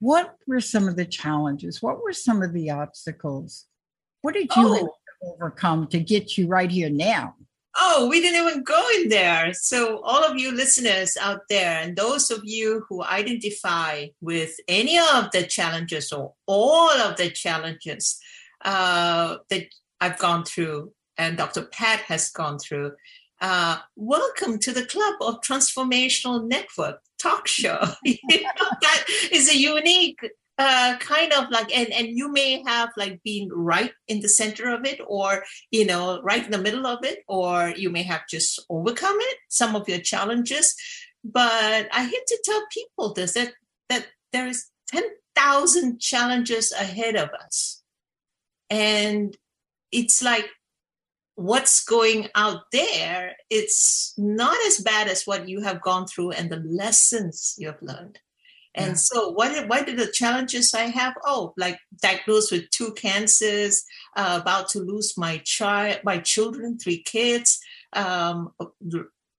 [0.00, 1.82] What were some of the challenges?
[1.82, 3.66] What were some of the obstacles?
[4.22, 4.94] What did you Oh.
[5.22, 7.34] overcome to get you right here now?
[7.80, 9.52] Oh, we didn't even go in there.
[9.54, 14.98] So, all of you listeners out there, and those of you who identify with any
[14.98, 18.18] of the challenges or all of the challenges
[18.64, 19.66] uh, that
[20.00, 21.62] I've gone through and Dr.
[21.62, 22.92] Pat has gone through,
[23.40, 27.80] uh, welcome to the Club of Transformational Network talk show.
[28.04, 30.20] you know, that is a unique
[30.58, 34.68] uh, kind of like, and, and you may have like been right in the center
[34.74, 38.22] of it or, you know, right in the middle of it, or you may have
[38.28, 40.74] just overcome it, some of your challenges.
[41.24, 43.52] But I hate to tell people this, that,
[43.88, 47.82] that there is 10,000 challenges ahead of us.
[48.68, 49.36] And
[49.92, 50.46] it's like,
[51.38, 56.50] what's going out there, it's not as bad as what you have gone through and
[56.50, 58.18] the lessons you have learned.
[58.74, 58.94] And Yeah.
[58.98, 61.14] so, what what are the challenges I have?
[61.24, 63.84] Oh, like diagnosed with two cancers,
[64.16, 67.60] uh, about to lose my child, my children, three kids,
[67.92, 68.52] um,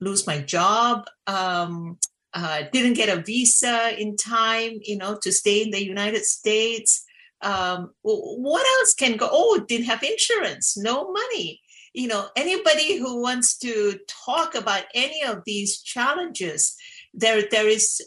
[0.01, 1.97] lose my job, um,
[2.33, 7.03] uh, didn't get a visa in time, you know, to stay in the United States.
[7.41, 9.29] Um, what else can go?
[9.31, 11.61] Oh, didn't have insurance, no money.
[11.93, 16.75] You know, anybody who wants to talk about any of these challenges,
[17.13, 18.01] there there is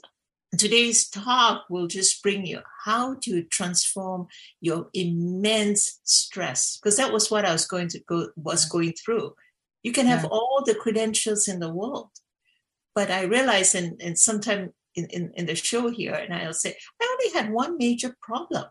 [0.58, 4.26] today's talk will just bring you how to transform
[4.60, 9.34] your immense stress because that was what i was going to go was going through.
[9.82, 10.28] You can have Yeah.
[10.30, 12.10] all the credentials in the world
[12.94, 16.76] but i realized and and sometime in, in in the show here and i'll say
[17.00, 18.66] i only had one major problem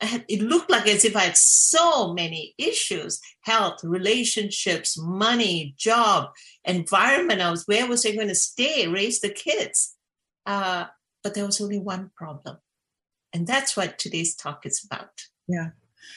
[0.28, 6.30] it looked like as if I had so many issues health, relationships, money, job,
[6.64, 7.40] environment.
[7.40, 9.96] I was where was I going to stay, raise the kids?
[10.46, 10.86] Uh,
[11.22, 12.58] but there was only one problem.
[13.32, 15.10] And that's what today's talk is about.
[15.46, 15.70] Yeah.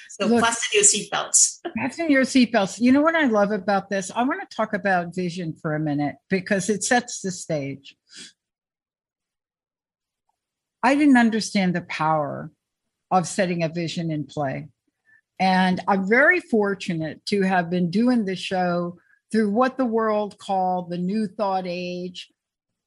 [0.10, 1.60] So Look- fasten your seatbelts.
[1.78, 2.80] Fasten your seatbelts.
[2.80, 4.12] You know what I love about this?
[4.16, 7.96] I want to talk about vision for a minute because it sets the stage.
[10.84, 12.52] I didn't understand the power
[13.12, 14.70] of setting a vision in play.
[15.40, 18.98] And I'm very fortunate to have been doing the show
[19.32, 22.32] through what the world called the new thought age.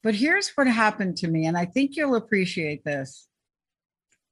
[0.02, 3.26] But here's what happened to me, and I think you'll appreciate this.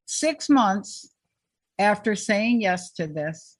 [0.06, 1.10] Six months
[1.78, 3.56] after saying yes to this,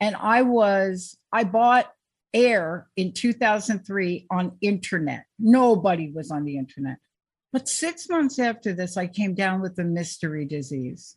[0.00, 1.92] and I was, I bought
[2.32, 5.24] air in 2003 on internet.
[5.38, 6.98] Nobody was on the internet.
[7.52, 11.16] But six months after this, I came down with a mystery disease.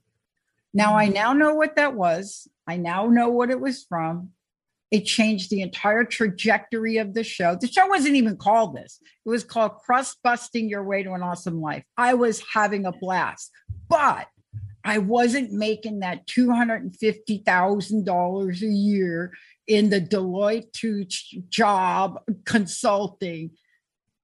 [0.78, 1.16] Now I mm-hmm.
[1.16, 2.48] now know what that was.
[2.68, 4.30] I now know what it was from.
[4.92, 7.58] It changed the entire trajectory of the show.
[7.60, 9.00] The show wasn't even called this.
[9.26, 11.84] It was called Crust Busting Your Way to an Awesome Life.
[11.98, 13.50] I was having a blast,
[13.90, 14.28] but
[14.86, 19.34] I wasn't making that $250,000 a year
[19.66, 21.08] in the Deloitte to
[21.50, 23.50] job consulting.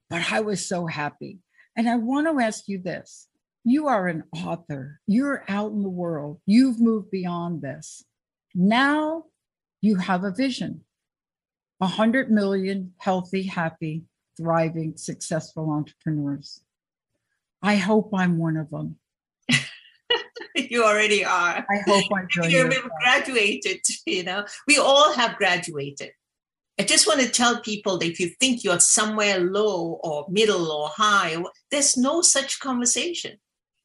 [0.07, 1.40] But I was so happy.
[1.75, 3.27] And I want to ask you this
[3.64, 8.03] you are an author, you're out in the world, you've moved beyond this.
[8.53, 9.25] Now
[9.82, 10.82] you have a vision
[11.80, 14.03] 100 million healthy, happy,
[14.38, 16.61] thriving, successful entrepreneurs.
[17.61, 18.98] I hope I'm one of them.
[20.56, 21.66] you already are.
[21.69, 24.45] I hope I'm You've graduated, you know.
[24.67, 26.11] We all have graduated.
[26.80, 30.72] I just want to tell people that if you think you're somewhere low or middle
[30.72, 31.38] or high,
[31.69, 33.38] there's no such conversation.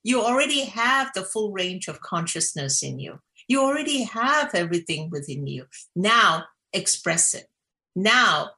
[0.08, 3.20] You already have the full range of consciousness in you.
[3.46, 5.66] You already have everything within you.
[5.94, 7.46] Now express it.
[7.94, 8.52] Now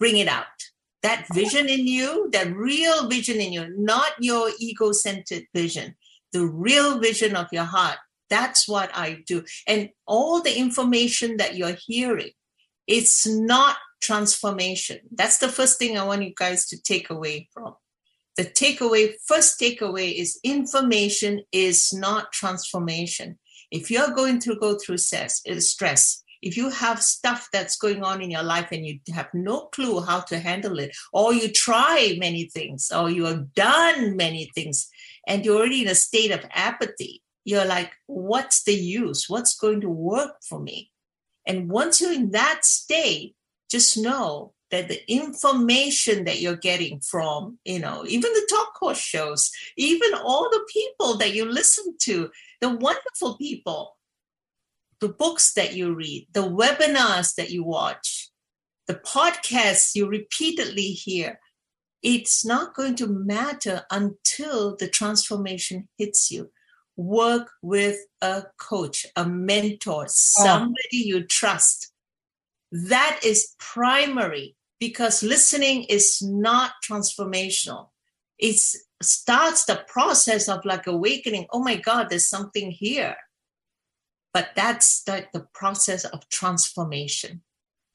[0.00, 0.46] bring it out.
[1.04, 5.94] That vision in you, that real vision in you, not your ego centered vision,
[6.32, 7.98] the real vision of your heart.
[8.28, 9.44] That's what I do.
[9.68, 12.32] And all the information that you're hearing,
[12.88, 14.98] it's not transformation.
[15.12, 17.76] That's the first thing I want you guys to take away from.
[18.40, 23.38] The takeaway, first takeaway is information is not transformation.
[23.70, 25.96] If you're going to go through stress, uh,
[26.40, 30.00] if you have stuff that's going on in your life and you have no clue
[30.00, 34.88] how to handle it, or you try many things, or you have done many things,
[35.26, 39.28] and you're already in a state of apathy, you're like, what's the use?
[39.28, 40.90] What's going to work for me?
[41.44, 43.36] And once you're in that state,
[43.70, 49.00] just know that the information that you're getting from, you know, even the talk horse
[49.00, 53.96] shows, even all the people that you listen to, the wonderful people,
[55.00, 58.30] the books that you read, the webinars that you watch,
[58.86, 61.40] the podcasts you repeatedly hear,
[62.02, 66.50] it's not going to matter until the transformation hits you.
[66.96, 71.92] Work with a coach, a mentor, somebody you trust.
[72.72, 77.88] That is primary because listening is not transformational.
[78.38, 78.60] It
[79.02, 81.46] starts the process of like awakening.
[81.50, 83.16] Oh my God, there's something here.
[84.32, 87.42] But that's like the process of transformation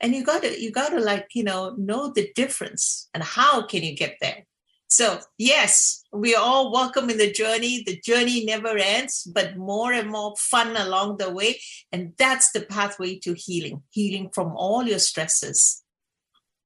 [0.02, 3.96] and you gotta you gotta like you know know the difference and how can you
[3.96, 4.46] get there
[4.88, 9.94] so yes we are all welcome in the journey the journey never ends but more
[9.94, 11.60] and more fun along the way
[11.92, 15.84] and that's the pathway to healing healing from all your stresses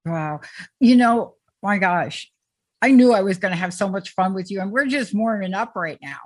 [0.09, 0.39] wow
[0.79, 2.31] you know my gosh
[2.81, 5.13] I knew I was going to have so much fun with you, and we're just
[5.13, 6.17] warming up right now.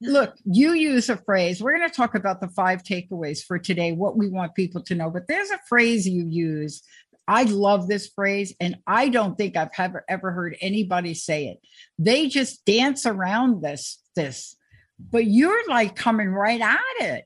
[0.00, 1.62] Look, you use a phrase.
[1.62, 4.94] We're going to talk about the five takeaways for today, what we want people to
[4.94, 5.10] know.
[5.10, 6.82] But there's a phrase you use.
[7.28, 11.60] I love this phrase, and I don't think I've ever ever heard anybody say it.
[11.98, 14.56] They just dance around this this,
[14.98, 17.24] but you're like coming right at it.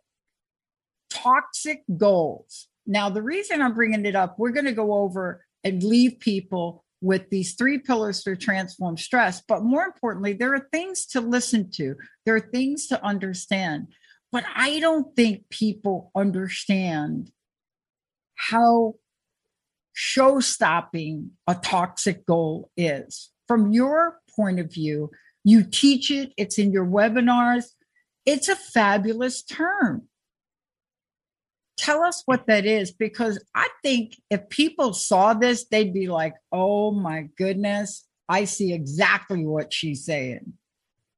[1.08, 2.68] Toxic goals.
[2.86, 6.84] Now, the reason I'm bringing it up, we're going to go over and leave people
[7.00, 9.42] with these three pillars to transform stress.
[9.46, 13.88] But more importantly, there are things to listen to, there are things to understand.
[14.32, 17.30] But I don't think people understand
[18.34, 18.94] how
[19.92, 23.30] show stopping a toxic goal is.
[23.46, 25.10] From your point of view,
[25.44, 27.66] you teach it, it's in your webinars.
[28.26, 30.08] It's a fabulous term
[31.84, 36.34] tell us what that is because I think if people saw this, they'd be like,
[36.50, 40.54] oh my goodness, I see exactly what she's saying.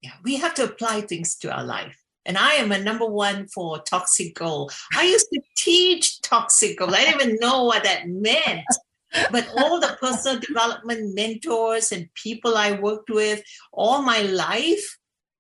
[0.03, 1.97] Yeah, we have to apply things to our life.
[2.25, 4.71] And I am a number one for toxic goal.
[4.97, 6.93] I used to teach toxic goal.
[6.93, 8.67] I didn't even know what that meant.
[9.31, 13.41] but all the personal development mentors and people I worked with
[13.73, 14.99] all my life,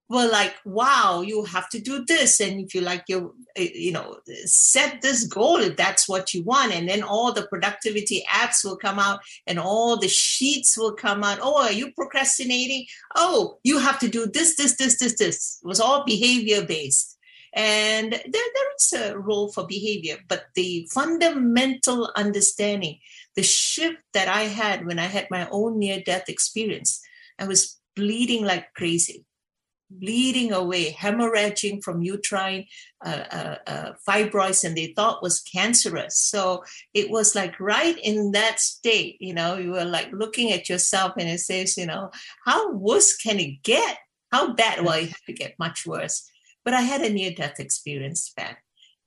[0.08, 2.40] were like, wow, you have to do this.
[2.40, 6.42] And if you like your, eh, you know, set this goal if that's what you
[6.44, 6.72] want.
[6.72, 11.24] And then all the productivity apps will come out and all the sheets will come
[11.24, 11.38] out.
[11.42, 12.86] Oh, are you procrastinating?
[13.16, 15.60] Oh, you have to do this, this, this, this, this.
[15.62, 17.18] It was all behavior based.
[17.52, 22.98] And there, there is a role for behavior, but the fundamental understanding,
[23.34, 27.00] the shift that I had when I had my own near death experience,
[27.38, 29.25] I was bleeding like crazy
[29.90, 32.65] bleeding away, hemorrhaging from uterine
[33.05, 36.18] uh, uh, uh, fibroids, and they thought was cancerous.
[36.18, 40.68] So it was like right in that state, you know, you were like looking at
[40.68, 42.10] yourself and it says, you know,
[42.44, 43.98] how worse can it get?
[44.32, 44.84] How bad?
[44.84, 46.28] Well, it had to get much worse.
[46.65, 48.62] But I had a near death experience back.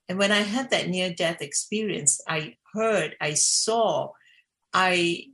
[0.08, 4.14] And when I had that near death experience, I heard, I saw,
[4.74, 5.25] I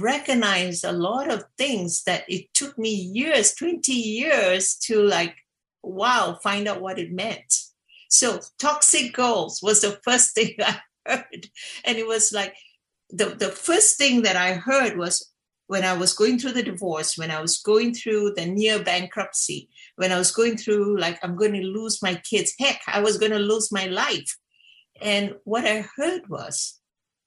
[0.00, 5.36] recognize a lot of things that it took me years 20 years to like
[5.82, 7.54] wow find out what it meant.
[8.08, 11.48] So toxic goals was the first thing i heard.
[11.84, 12.54] And it was like
[13.10, 15.30] the, the first thing that i heard was
[15.66, 19.68] when i was going through the divorce when i was going through the near bankruptcy
[19.96, 22.54] when i was going through like i'm going to lose my kids.
[22.58, 24.36] Heck i was going to lose my life.
[25.00, 26.80] And what i heard was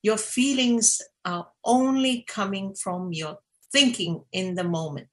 [0.03, 3.39] your feelings are only coming from your
[3.71, 5.09] thinking in the moment.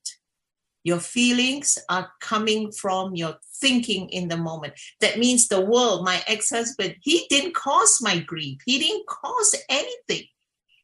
[0.84, 4.74] Your feelings are coming from your thinking in the moment.
[5.00, 8.58] That means the world, my ex husband, he didn't cause my grief.
[8.66, 10.26] He didn't cause anything.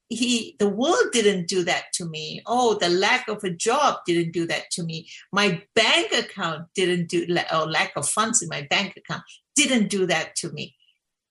[0.08, 2.42] He, the world didn't do that to me.
[2.46, 5.08] Oh, the lack of a job didn't do that to me.
[5.32, 9.22] My bank account didn't do, or lack of funds in my bank account
[9.54, 10.74] didn't do that to me.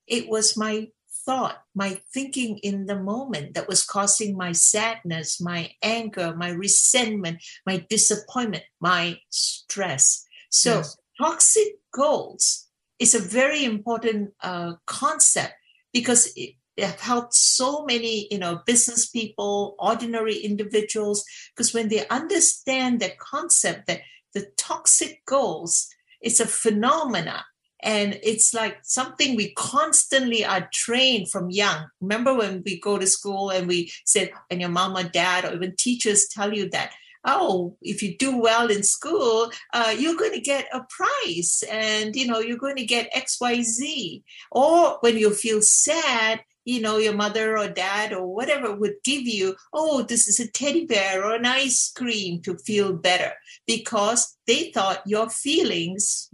[0.07, 0.87] It was my
[1.25, 7.43] thought, my thinking in the moment that was causing my sadness, my anger, my resentment,
[7.65, 10.25] my disappointment, my stress.
[10.49, 10.97] So, yes.
[11.19, 12.67] toxic goals
[12.99, 15.53] is a very important uh, concept
[15.93, 22.07] because it, it helped so many you know business people ordinary individuals because when they
[22.07, 24.01] understand the concept that
[24.33, 25.89] the toxic goals
[26.21, 27.45] is a phenomena
[27.81, 31.87] and it's like something we constantly are trained from young.
[32.01, 35.53] Remember when we go to school and we said and your mom or dad or
[35.53, 36.91] even teachers tell you that
[37.25, 42.15] oh if you do well in school uh, you're going to get a prize and
[42.15, 47.13] you know you're going to get xyz or when you feel sad you know your
[47.13, 51.35] mother or dad or whatever would give you oh this is a teddy bear or
[51.35, 53.33] an ice cream to feel better
[53.67, 56.29] because they thought your feelings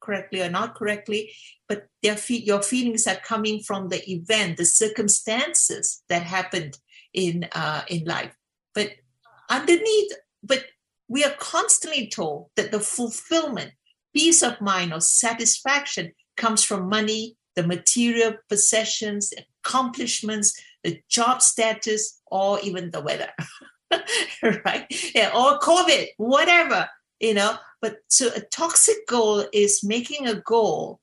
[0.00, 1.32] correctly or not correctly,
[1.68, 6.78] but fe- your feelings are coming from the event, the circumstances that happened
[7.12, 8.34] in uh, in life.
[8.74, 8.90] But
[9.48, 10.12] underneath,
[10.42, 10.64] but
[11.08, 13.72] we are constantly told that the fulfillment,
[14.14, 19.32] peace of mind, or satisfaction comes from money, the material possessions,
[19.64, 23.30] accomplishments, the job status, or even the weather.
[24.64, 24.86] right?
[25.14, 26.88] Yeah, or COVID, whatever,
[27.20, 27.56] you know.
[27.80, 31.00] But so a toxic goal is making a goal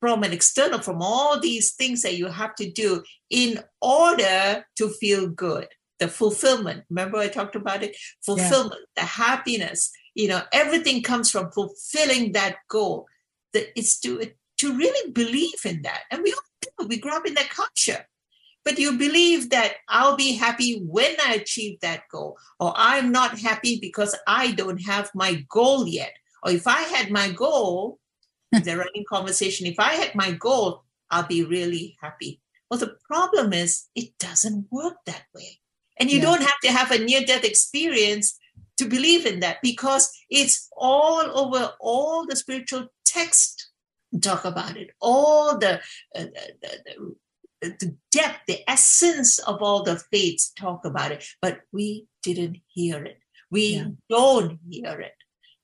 [0.00, 4.88] from an external, from all these things that you have to do in order to
[4.90, 5.68] feel good.
[5.98, 6.84] The fulfillment.
[6.90, 7.96] Remember, I talked about it?
[8.24, 9.02] Fulfillment, yeah.
[9.02, 13.06] the happiness, you know, everything comes from fulfilling that goal.
[13.54, 16.02] That it's to to really believe in that.
[16.10, 16.40] And we all
[16.80, 16.86] do.
[16.86, 18.06] We grew up in that culture
[18.66, 23.38] but you believe that I'll be happy when I achieve that goal, or I'm not
[23.38, 26.12] happy because I don't have my goal yet.
[26.42, 28.00] Or if I had my goal,
[28.50, 32.40] the running conversation, if I had my goal, I'll be really happy.
[32.68, 35.60] Well, the problem is it doesn't work that way.
[36.00, 36.24] And you yeah.
[36.24, 38.36] don't have to have a near death experience
[38.78, 43.70] to believe in that because it's all over all the spiritual text
[44.22, 45.74] talk about it all the,
[46.14, 46.24] uh,
[46.62, 47.14] the, the,
[47.78, 53.04] the depth, the essence of all the faiths talk about it, but we didn't hear
[53.04, 53.18] it.
[53.50, 53.88] We yeah.
[54.08, 55.14] don't hear it.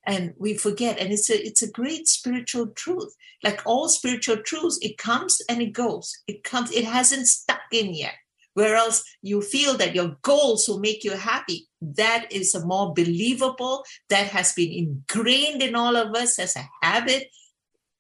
[0.05, 0.99] And we forget.
[0.99, 3.15] And it's a it's a great spiritual truth.
[3.45, 6.13] Like all spiritual truths, it comes and it goes.
[6.27, 8.15] It comes, it hasn't stuck in yet.
[8.55, 11.69] Whereas you feel that your goals will make you happy.
[11.81, 16.69] That is a more believable, that has been ingrained in all of us as a
[16.83, 17.29] habit.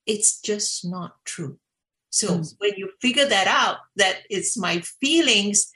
[0.06, 1.58] It's just not true.
[2.12, 2.54] So mm.
[2.58, 5.72] when you figure that out, that it's my feelings,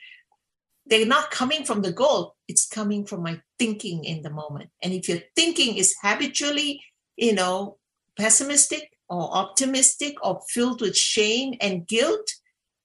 [0.85, 4.71] they're not coming from the goal, it's coming from my thinking in the moment.
[4.83, 6.83] And if your thinking is habitually,
[7.17, 7.79] you know,
[8.19, 12.31] pessimistic or optimistic or filled with shame and guilt,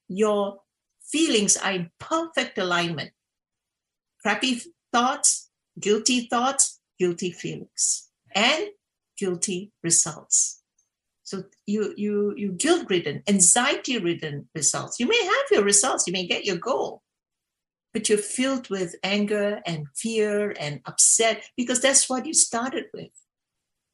[0.07, 0.61] your
[1.03, 3.11] feelings are in perfect alignment.
[4.21, 4.61] Crappy
[4.93, 8.67] thoughts, guilty thoughts, guilty feelings, and
[9.17, 10.60] guilty results.
[11.31, 14.99] So you you you guilt ridden, anxiety ridden results.
[14.99, 17.03] You may have your results, you may get your goal,
[17.93, 23.15] but you're filled with anger and fear and upset because that's what you started with.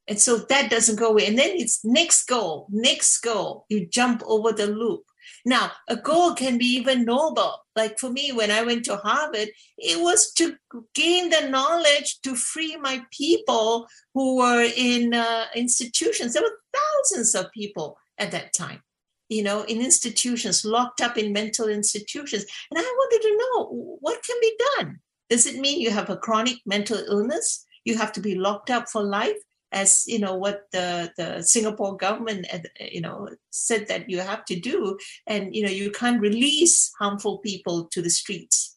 [0.08, 1.28] And so that doesn't go away.
[1.28, 3.66] And then it's next goal, next goal.
[3.68, 5.04] You jump over the loop.
[5.44, 7.54] Now, a goal can be even noble.
[7.76, 10.56] Like for me, when I went to Harvard, it was to
[10.94, 16.32] gain the knowledge to free my people who were in uh, institutions.
[16.32, 18.82] There were thousands of people at that time,
[19.28, 22.44] you know, in institutions, locked up in mental institutions.
[22.70, 24.98] And I wanted to know what can be done.
[25.30, 27.64] Does it mean you have a chronic mental illness?
[27.84, 29.36] You have to be locked up for life?
[29.72, 32.58] As you know what the the Singapore government uh,
[32.90, 37.38] you know said that you have to do, and you know you can't release harmful
[37.38, 38.76] people to the streets.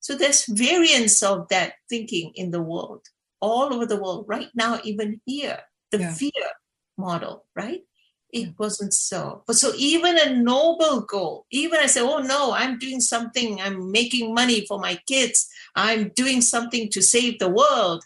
[0.00, 3.02] So there's variants of that thinking in the world,
[3.40, 5.58] all over the world, right now, even here,
[5.90, 6.14] the yeah.
[6.14, 6.46] fear
[6.96, 7.82] model, right?
[8.30, 9.42] It wasn't so.
[9.46, 13.90] But so even a noble goal, even I say, oh no, I'm doing something, I'm
[13.90, 18.04] making money for my kids, I'm doing something to save the world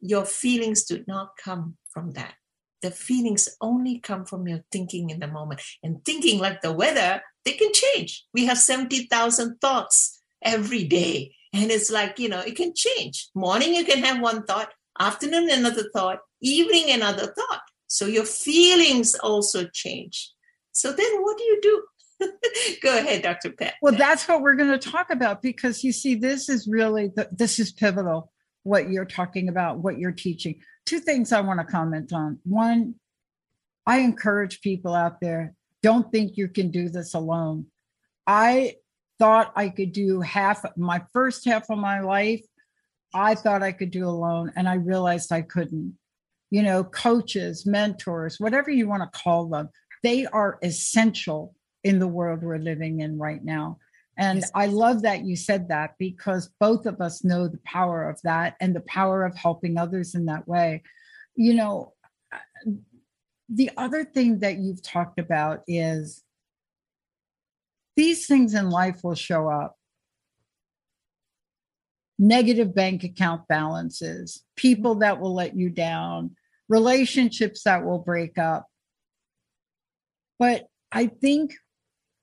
[0.00, 2.34] your feelings do not come from that.
[2.82, 5.60] The feelings only come from your thinking in the moment.
[5.82, 8.24] And thinking like the weather, they can change.
[8.32, 11.34] We have 70,000 thoughts every day.
[11.52, 13.28] And it's like, you know, it can change.
[13.34, 17.62] Morning, you can have one thought, afternoon, another thought, evening, another thought.
[17.86, 20.32] So your feelings also change.
[20.72, 21.82] So then what do you do?
[22.82, 23.50] Go ahead, Dr.
[23.50, 23.74] Pat.
[23.82, 27.28] Well, that's what we're going to talk about because you see, this is really, the,
[27.32, 28.30] this is pivotal
[28.62, 30.60] what you're talking about, what you're teaching.
[30.86, 32.38] Two things I want to comment on.
[32.44, 32.94] One,
[33.86, 37.66] I encourage people out there don't think you can do this alone.
[38.26, 38.76] I
[39.18, 42.44] thought I could do half my first half of my life.
[43.14, 45.96] I thought I could do alone, and I realized I couldn't.
[46.50, 49.68] You know, coaches, mentors, whatever you want to call them,
[50.02, 53.78] they are essential in the world we're living in right now.
[54.20, 54.44] And.
[54.54, 58.54] I love that you said that because both of us know the power of that
[58.60, 60.82] and the power of helping others in that way.
[61.34, 61.94] You know,
[62.32, 62.70] uh,
[63.48, 66.22] the other thing that you've talked about is
[67.96, 69.76] these things in life will show up
[72.20, 76.36] negative bank account balances, people that will let you down,
[76.68, 78.66] relationships that will break up.
[80.38, 81.54] But I think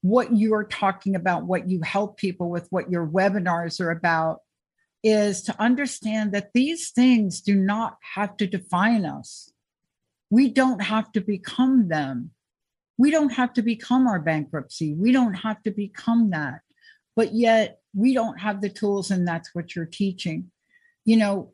[0.08, 4.40] what you're talking about, what you help people with, what your webinars are about,
[5.03, 9.52] is to understand that these things do not have to define us.
[10.30, 12.32] We don't have to become them.
[12.98, 14.94] We don't have to become our bankruptcy.
[14.94, 16.61] We don't have to become that.
[17.16, 20.52] But yet we don't have the tools, and that's what you're teaching.
[21.03, 21.52] You know,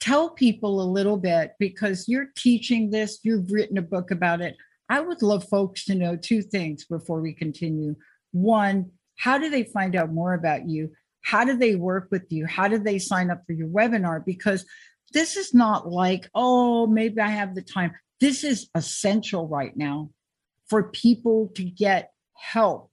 [0.00, 4.56] tell people a little bit because you're teaching this, you've written a book about it.
[4.88, 7.96] I would love folks to know two things before we continue.
[8.32, 10.90] One, how do they find out more about you?
[11.22, 12.46] How do they work with you?
[12.46, 14.24] How do they sign up for your webinar?
[14.24, 14.66] Because
[15.12, 17.92] this is not like, oh, maybe I have the time.
[18.20, 20.10] This is essential right now
[20.68, 22.90] for people to get help,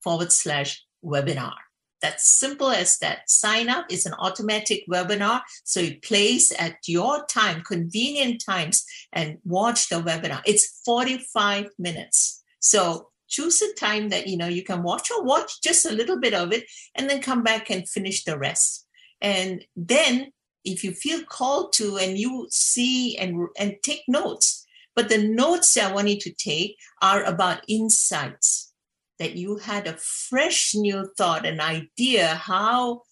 [0.03, 1.55] forward slash webinar.
[2.01, 3.29] That's simple as that.
[3.29, 5.43] Sign up is an automatic webinar.
[5.65, 10.43] So it plays at your time, convenient times, and watch the webinar.
[10.47, 12.43] It's 45 minutes.
[12.61, 16.19] So choose a time that you know you can watch or watch just a little
[16.19, 18.87] bit of it and then come back and finish the rest.
[19.21, 20.33] And then
[20.65, 25.77] if you feel called to and you see and and take notes, but the notes
[25.77, 28.68] I want you to take are about insights
[29.19, 33.03] that you had a fresh new thought, an idea how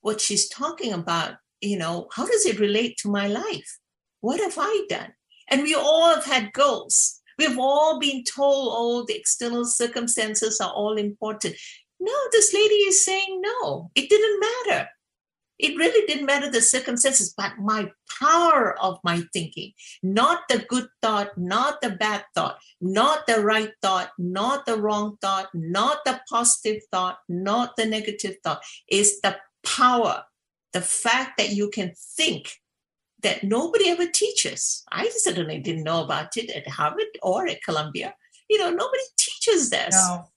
[0.00, 3.78] what she's talking about, you know, how does it relate to my life?
[4.20, 5.12] What have I done?
[5.48, 7.20] And we all have had goals.
[7.38, 11.56] We've all been told, oh, the external circumstances are all important.
[12.00, 14.88] No, this lady is saying no, it didn't matter.
[15.58, 20.88] It really didn't matter the circumstances, but my power of my thinking, not the good
[21.02, 26.20] thought, not the bad thought, not the right thought, not the wrong thought, not the
[26.28, 30.24] positive thought, not the negative thought, is the power,
[30.72, 32.52] the fact that you can think
[33.22, 34.84] that nobody ever teaches.
[34.92, 38.14] I certainly didn't know about it at Harvard or at Columbia.
[38.48, 39.94] You know, nobody teaches this.
[39.94, 40.28] No.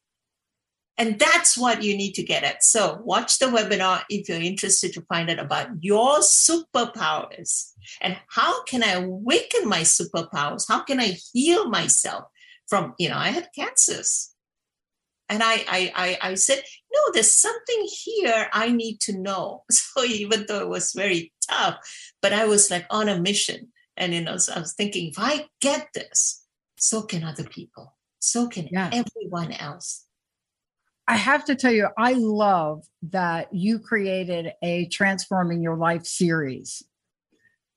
[0.99, 2.63] And that's what you need to get at.
[2.63, 7.71] So, watch the webinar if you're interested to find out about your superpowers
[8.01, 10.65] and how can I awaken my superpowers?
[10.67, 12.25] How can I heal myself
[12.69, 14.31] from, you know, I had cancers.
[15.27, 19.63] And I, I, I, I said, no, there's something here I need to know.
[19.71, 21.77] So even though it was very tough,
[22.21, 23.69] but I was like on a mission.
[23.97, 26.45] And you know, so I was thinking, if I get this,
[26.77, 27.97] so can other people.
[28.19, 28.89] So can yeah.
[28.93, 30.05] everyone else.
[31.09, 36.83] I have to tell you, I love that you created a Transforming Your Life series,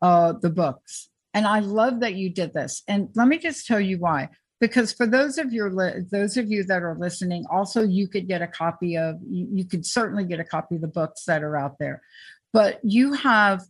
[0.02, 1.08] uh, the books.
[1.32, 2.82] And I love that you did this.
[2.86, 4.28] And let me just tell you why.
[4.60, 5.72] Because for those of your
[6.12, 9.64] those of you that are listening, also you could get a copy of you, you
[9.64, 12.02] could certainly get a copy of the books that are out there.
[12.52, 13.62] But you have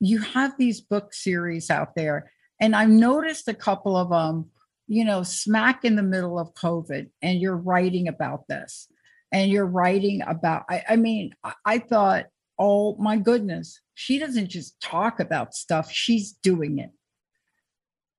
[0.00, 2.32] you have these book series out there.
[2.62, 4.50] And I've noticed a couple of them
[4.86, 8.88] you know, smack in the middle of COVID and you're writing about this
[9.32, 12.26] and you're writing about, I, I mean, I, I thought,
[12.58, 16.90] oh my goodness, she doesn't just talk about stuff, she's doing it.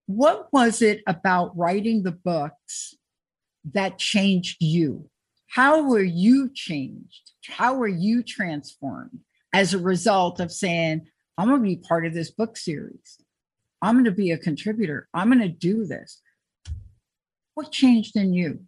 [0.05, 2.95] What was it about writing the books
[3.73, 5.09] that changed you?
[5.49, 7.31] How were you changed?
[7.47, 9.19] How were you transformed
[9.53, 13.21] as a result of saying, I'm going to be part of this book series?
[13.81, 15.07] I'm going to be a contributor.
[15.13, 16.21] I'm going to do this.
[17.57, 18.59] What changed in you?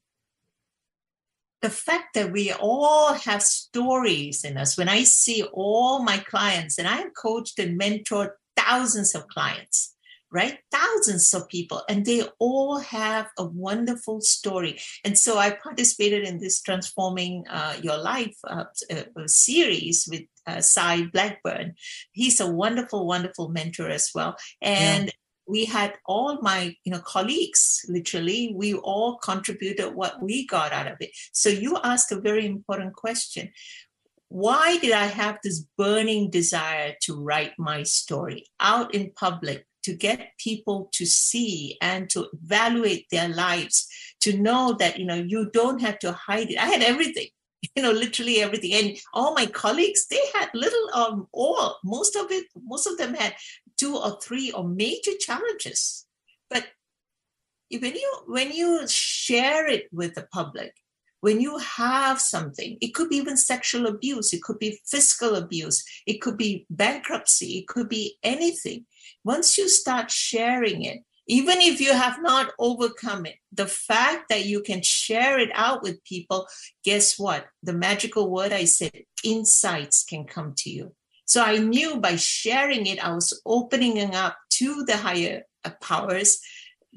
[1.61, 4.79] The fact that we all have stories in us.
[4.79, 9.95] When I see all my clients, and I have coached and mentored thousands of clients,
[10.31, 10.57] right?
[10.71, 14.79] Thousands of people, and they all have a wonderful story.
[15.05, 20.61] And so I participated in this Transforming uh, Your Life uh, uh, series with uh,
[20.61, 21.75] Cy Blackburn.
[22.11, 24.35] He's a wonderful, wonderful mentor as well.
[24.63, 25.13] And yeah
[25.49, 30.87] we had all my you know colleagues literally we all contributed what we got out
[30.87, 31.11] of it.
[31.33, 33.51] So you asked a very important question.
[34.29, 39.93] Why did i have this burning desire to write my story out in public to
[39.93, 43.87] get people to see and to evaluate their lives
[44.21, 46.59] to know that you know you don't have to hide it?
[46.59, 47.29] I had everything
[47.75, 48.73] you know literally everything.
[48.73, 53.15] And all my colleagues they had little um all most of it most of them
[53.15, 53.33] had
[53.79, 56.05] two or three or major challenges.
[56.49, 56.65] But
[57.71, 60.73] when you when you share it with the public,
[61.21, 65.83] when you have something, it could be even sexual abuse, it could be fiscal abuse,
[66.05, 68.85] it could be bankruptcy, it could be anything.
[69.23, 74.45] Once you start sharing it, even if you have not overcome it, the fact that
[74.45, 76.47] you can share it out with people,
[76.83, 77.45] guess what?
[77.61, 80.95] The magical word I said, insights can come to you.
[81.29, 86.39] So I knew by sharing it, I was opening up to the higher uh, powers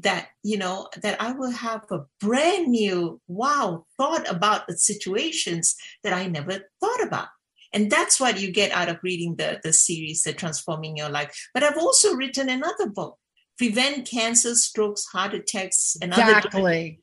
[0.00, 5.76] that you know that i will have a brand new wow thought about the situations
[6.02, 7.28] that i never thought about.
[7.74, 11.30] And that's what you get out of reading the the series the transforming your life.
[11.52, 13.18] But i've also written another book
[13.58, 16.22] prevent cancer strokes heart attacks and Other.
[16.22, 17.00] exactly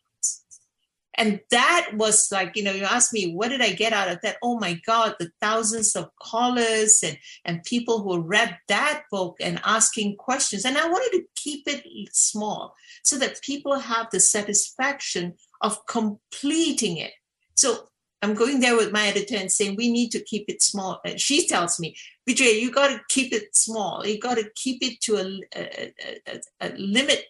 [1.20, 4.20] and that was like you know you asked me what did i get out of
[4.22, 4.38] that?
[4.42, 9.60] Oh my god the thousands of callers and and people who read that book and
[9.64, 10.66] asking questions.
[10.66, 12.74] And i wanted to keep it small
[13.04, 17.12] so that people have the satisfaction of completing it.
[17.56, 17.90] So
[18.22, 21.02] i'm going there with my editor and saying we need to keep it small.
[21.06, 21.96] And she tells me
[22.28, 24.06] vijay you got to keep it small.
[24.06, 25.26] You got to keep it to a,
[25.56, 25.94] a,
[26.28, 27.26] a, a limit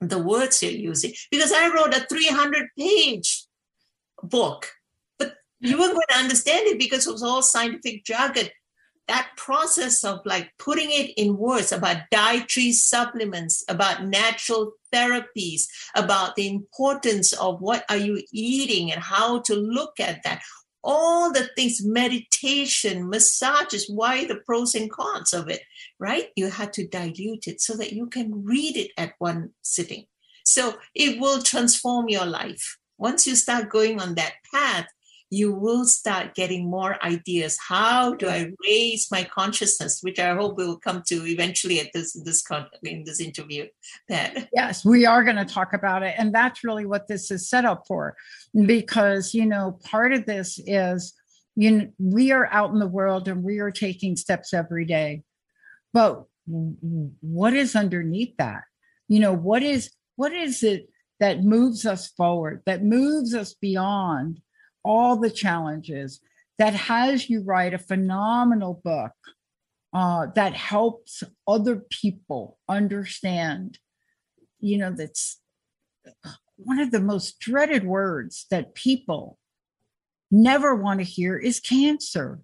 [0.00, 1.12] the words you're using.
[1.30, 3.44] Because I wrote a 300 page
[4.22, 4.70] book,
[5.18, 8.48] but you weren't going to understand it because it was all scientific jargon.
[9.08, 15.62] That process of like putting it in words about dietary supplements, about natural therapies,
[15.94, 20.42] about the importance of what are you eating and how to look at that.
[20.82, 25.62] All the things meditation massages why the pros and cons of it
[25.98, 30.04] right you had to dilute it so that you can read it at one sitting
[30.44, 34.86] so it will transform your life once you start going on that path
[35.30, 37.58] you will start getting more ideas.
[37.60, 41.92] How do I raise my consciousness, which I hope we will come to eventually at
[41.92, 42.44] this this
[42.84, 43.66] in this interview.
[44.08, 44.48] Pat.
[44.52, 47.64] Yes, we are going to talk about it, and that's really what this is set
[47.64, 48.16] up for,
[48.66, 51.12] because you know part of this is
[51.56, 55.22] you know we are out in the world and we are taking steps every day,
[55.96, 56.26] but
[57.22, 58.64] what is underneath that?
[59.08, 64.40] You know what is what is it that moves us forward, that moves us beyond
[64.84, 66.20] all the challenges,
[66.58, 69.12] that has you write a phenomenal book
[69.94, 73.78] uh, that helps other people understand,
[74.60, 75.40] you know, that's
[76.56, 79.38] one of the most dreaded words that people
[80.30, 82.42] never want to hear is cancer.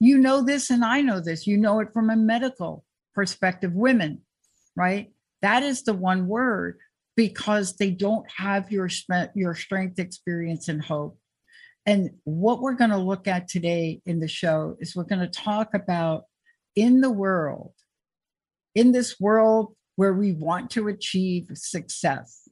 [0.00, 1.46] You know this, and I know this.
[1.46, 4.22] You know it from a medical perspective, women,
[4.74, 5.12] right?
[5.42, 6.78] That is the one word
[7.16, 8.88] because they don't have your
[9.34, 11.18] your strength, experience, and hope.
[11.84, 15.28] And what we're going to look at today in the show is we're going to
[15.28, 16.24] talk about
[16.74, 17.72] in the world,
[18.74, 22.48] in this world where we want to achieve success,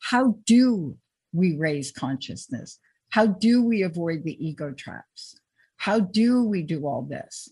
[0.00, 0.96] how do
[1.32, 2.78] we raise consciousness?
[3.10, 5.38] How do we avoid the ego traps?
[5.86, 7.48] How do we do all this?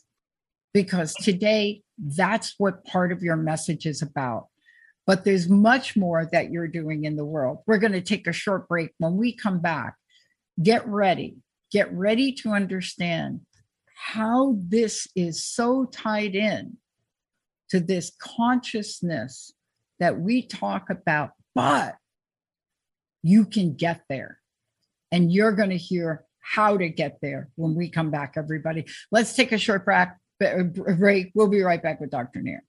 [0.73, 4.49] Because today, that's what part of your message is about.
[5.07, 7.59] But there's much more that you're doing in the world.
[7.65, 8.91] We're going to take a short break.
[8.99, 9.95] When we come back,
[10.61, 11.37] get ready.
[11.71, 13.43] Get ready to understand
[13.95, 16.79] how this is so tied in
[17.69, 19.53] to this consciousness
[20.01, 21.95] that we talk about, but
[23.23, 24.41] you can get there.
[25.13, 28.85] And you're going to hear how to get there when we come back, everybody.
[29.11, 31.33] Let's take a short break.
[31.35, 32.43] We'll be right back with Dr.
[32.43, 32.63] Nair.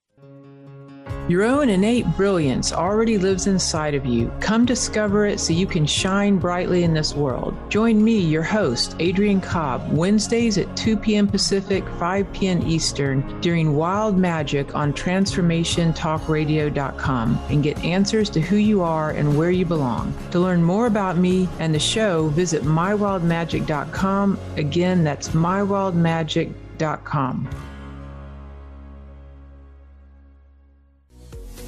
[1.28, 4.32] Your own innate brilliance already lives inside of you.
[4.42, 7.58] Come discover it so you can shine brightly in this world.
[7.68, 11.28] Join me, your host, Adrian Cobb, Wednesdays at 2 p.m.
[11.28, 12.62] Pacific, 5 p.m.
[12.68, 19.50] Eastern during Wild Magic on TransformationTalkRadio.com and get answers to who you are and where
[19.50, 20.14] you belong.
[20.30, 24.40] To learn more about me and the show, visit MyWildMagic.com.
[24.58, 27.50] Again, that's MyWildMagic.com.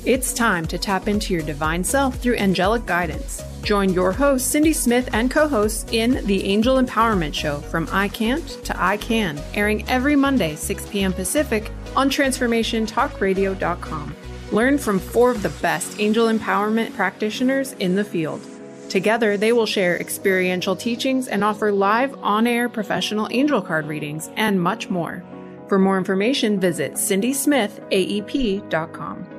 [0.06, 3.44] It's time to tap into your divine self through angelic guidance.
[3.64, 8.08] Join your host, Cindy Smith, and co hosts in the Angel Empowerment Show from I
[8.08, 11.12] Can't to I Can, airing every Monday, 6 p.m.
[11.12, 14.16] Pacific on TransformationTalkRadio.com.
[14.52, 18.40] Learn from four of the best angel empowerment practitioners in the field.
[18.88, 24.30] Together, they will share experiential teachings and offer live on air professional angel card readings
[24.38, 25.22] and much more.
[25.68, 29.37] For more information, visit cindysmithaep.com.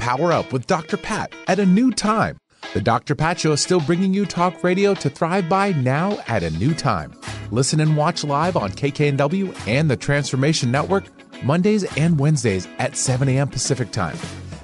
[0.00, 0.96] Power up with Dr.
[0.96, 2.38] Pat at a new time.
[2.72, 3.14] The Dr.
[3.14, 6.72] Pat Show is still bringing you talk radio to thrive by now at a new
[6.72, 7.12] time.
[7.50, 11.04] Listen and watch live on KKNW and the Transformation Network
[11.44, 13.48] Mondays and Wednesdays at 7 a.m.
[13.48, 14.16] Pacific Time.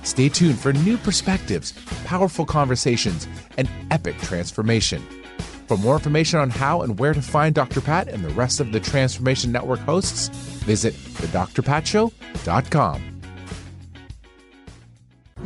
[0.05, 1.75] Stay tuned for new perspectives,
[2.07, 5.03] powerful conversations, and epic transformation.
[5.67, 7.83] For more information on how and where to find Dr.
[7.83, 10.29] Pat and the rest of the Transformation Network hosts,
[10.65, 13.16] visit thedrpatshow.com.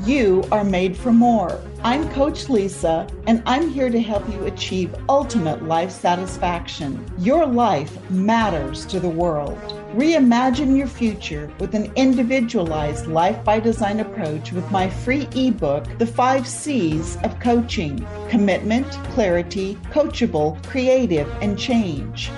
[0.04, 1.60] You are made for more.
[1.84, 7.04] I'm Coach Lisa, and I'm here to help you achieve ultimate life satisfaction.
[7.18, 9.58] Your life matters to the world.
[9.94, 16.06] Reimagine your future with an individualized life by design approach with my free ebook, The
[16.06, 22.30] Five C's of Coaching Commitment, Clarity, Coachable, Creative, and Change.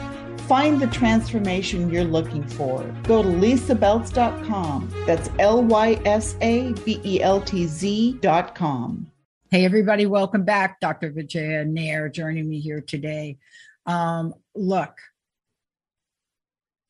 [0.47, 2.83] Find the transformation you're looking for.
[3.05, 4.93] Go to lysabeltz.com.
[5.07, 9.11] That's L Y S A B E L T Z.com.
[9.51, 10.81] Hey, everybody, welcome back.
[10.81, 11.11] Dr.
[11.11, 13.39] Vijaya Nair joining me here today.
[13.87, 14.97] Um, look,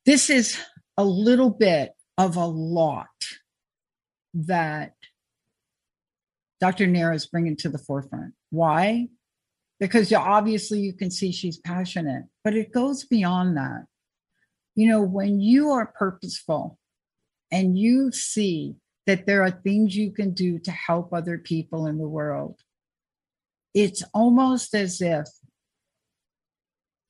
[0.07, 0.59] this is
[0.97, 3.09] a little bit of a lot
[4.35, 4.95] that
[6.61, 6.87] Dr.
[6.87, 8.35] Nair is bringing to the forefront.
[8.51, 9.09] Why?
[9.83, 13.86] Because you, obviously you can see she's passionate, but it goes beyond that.
[14.77, 16.78] You know, when you are purposeful
[17.51, 18.77] and you see
[19.09, 22.61] that there are things you can do to help other people in the world,
[23.75, 25.27] it's almost as if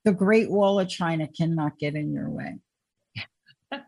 [0.06, 2.56] the Great Wall of China cannot get in your way.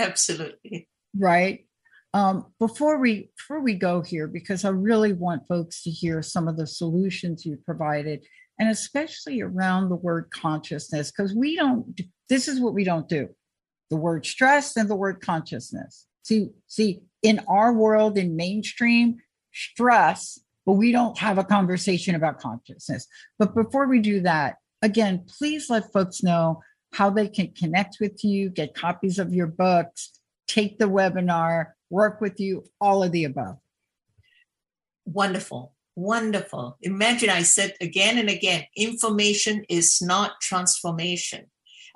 [0.00, 0.88] Absolutely.
[1.16, 1.66] Right?
[2.14, 6.46] Um, before we before we go here, because I really want folks to hear some
[6.46, 8.24] of the solutions you provided,
[8.58, 12.00] and especially around the word consciousness, because we don't.
[12.28, 13.30] This is what we don't do:
[13.90, 16.06] the word stress and the word consciousness.
[16.22, 19.16] See, see, in our world, in mainstream,
[19.52, 23.08] stress, but we don't have a conversation about consciousness.
[23.40, 26.62] But before we do that, again, please let folks know
[26.92, 30.12] how they can connect with you, get copies of your books,
[30.46, 33.58] take the webinar work with you, all of the above.
[35.04, 35.74] Wonderful.
[35.96, 36.76] Wonderful.
[36.82, 41.46] Imagine I said again and again information is not transformation.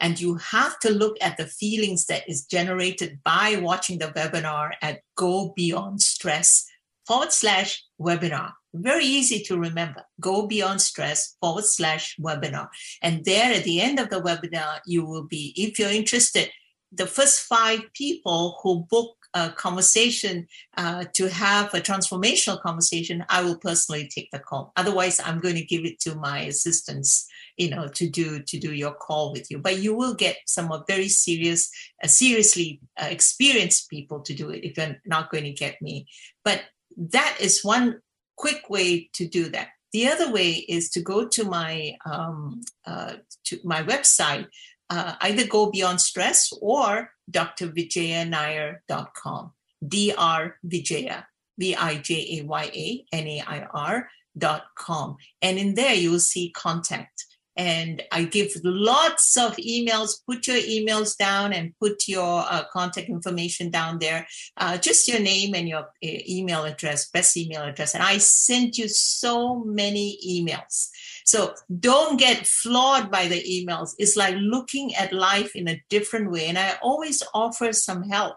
[0.00, 4.70] And you have to look at the feelings that is generated by watching the webinar
[4.81, 6.65] at Go Beyond Stress
[7.05, 8.52] forward slash webinar.
[8.75, 10.05] Very easy to remember.
[10.20, 12.68] Go Beyond Stress forward slash webinar.
[13.02, 16.50] And there at the end of the webinar, you will be, if you're interested,
[16.92, 23.42] the first five people who book a conversation uh, to have a transformational conversation, I
[23.42, 24.73] will personally take the call.
[24.76, 28.73] Otherwise, I'm going to give it to my assistants, you know, to do to do
[28.73, 29.58] your call with you.
[29.58, 31.70] But you will get some of very serious,
[32.02, 36.07] uh, seriously uh, experienced people to do it if you're not going to get me.
[36.44, 36.62] But
[36.97, 38.00] that is one
[38.36, 39.68] quick way to do that.
[39.92, 44.47] The other way is to go to my um, uh, to my website,
[44.91, 49.52] uh, either go beyond stress or drvijayanair.com.
[49.86, 50.57] Dr.
[50.65, 51.26] Vijaya,
[51.58, 55.16] V I J A Y A N A I R dot com.
[55.42, 57.26] And in there, you'll see contact.
[57.59, 60.25] And I give lots of emails.
[60.25, 64.28] Put your emails down and put your uh, contact information down there.
[64.57, 67.95] Uh, just your name and your uh, email address, best email address.
[67.95, 70.89] And I sent you so many emails.
[71.27, 73.91] So don't get flawed by the emails.
[73.99, 76.47] It's like looking at life in a different way.
[76.47, 78.37] And I always offer some help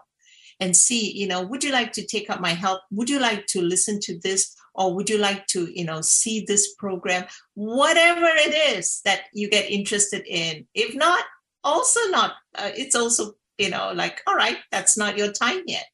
[0.60, 2.82] and see, you know, would you like to take up my help?
[2.90, 4.54] Would you like to listen to this?
[4.74, 7.26] Or would you like to, you know, see this program?
[7.54, 10.66] Whatever it is that you get interested in.
[10.74, 11.24] If not,
[11.62, 12.32] also not.
[12.54, 15.86] Uh, it's also, you know, like, all right, that's not your time yet.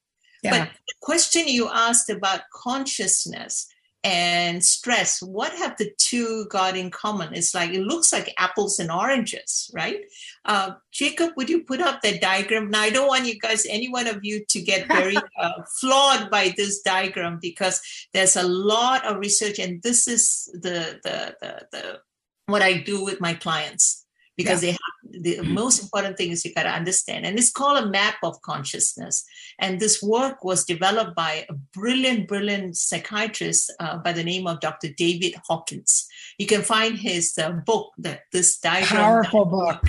[0.43, 0.51] Yeah.
[0.51, 3.67] But the question you asked about consciousness,
[4.05, 7.35] and stress what have the two got in common?
[7.35, 10.01] It's like it looks like apples and oranges right?
[10.44, 12.70] Uh, jacob would you put up that diagram?
[12.70, 16.31] Now i don't want you guys any one of you to get very uh, flawed
[16.31, 17.81] by this diagram because
[18.12, 22.01] there's a lot of research and this is the the the, the
[22.47, 24.07] what i do with my clients
[24.39, 24.68] because yeah.
[24.68, 27.27] they have the most important thing is you got to understand.
[27.27, 29.25] And it's called a map of consciousness.
[29.59, 34.61] And this work was developed by a brilliant, brilliant psychiatrist uh, by the name of
[34.61, 34.89] Dr.
[34.97, 36.07] David Hawkins.
[36.39, 39.03] You can find his uh, book, that this diagram.
[39.03, 39.83] Powerful book.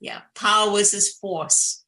[0.00, 1.82] Yeah, Power versus Force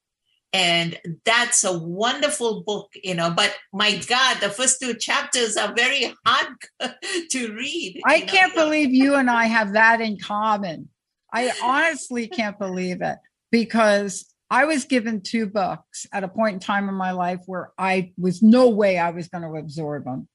[0.55, 5.75] and that's a wonderful book you know but my god the first two chapters are
[5.75, 6.47] very hard
[7.31, 10.89] to read i can't believe you and i have that in common
[11.35, 13.19] i honestly can't believe it
[13.51, 17.73] because i was given two books at a point in time in my life where
[17.77, 20.29] i was no way i was going to absorb them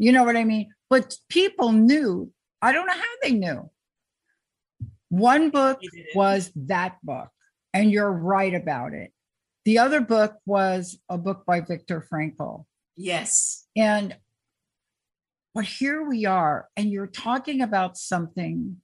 [0.00, 0.72] you know what i mean?
[0.88, 2.32] But people knew.
[2.62, 3.70] I don't know how they knew.
[5.10, 5.80] One book
[6.14, 7.28] was that book
[7.72, 9.12] and you're right about it.
[9.64, 12.64] The other book was a book by Viktor Frankl.
[12.96, 13.66] Yes.
[13.76, 14.16] And
[15.54, 18.76] but here we are, and you're talking about something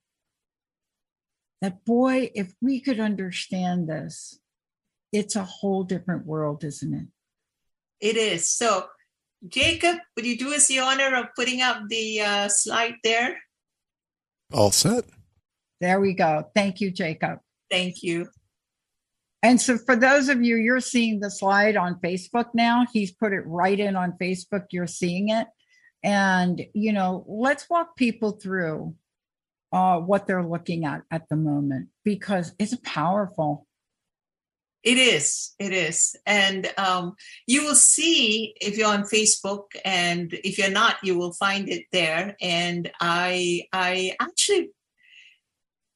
[1.62, 4.38] that, boy, if we could understand this,
[5.12, 7.06] it's a whole different world, isn't it?
[8.00, 8.48] It is.
[8.48, 8.86] So,
[9.48, 13.38] Jacob, would you do us the honor of putting up the uh, slide there?
[14.52, 15.04] All set.
[15.80, 16.50] There we go.
[16.54, 17.38] Thank you, Jacob.
[17.70, 18.28] Thank you.
[19.42, 22.86] And so, for those of you, you're seeing the slide on Facebook now.
[22.92, 24.66] He's put it right in on Facebook.
[24.70, 25.46] You're seeing it.
[26.02, 28.94] And, you know, let's walk people through
[29.72, 33.66] uh, what they're looking at at the moment because it's powerful.
[34.82, 35.54] It is.
[35.58, 36.14] It is.
[36.26, 37.14] And um,
[37.46, 41.86] you will see if you're on Facebook, and if you're not, you will find it
[41.90, 42.36] there.
[42.40, 44.70] And I, I actually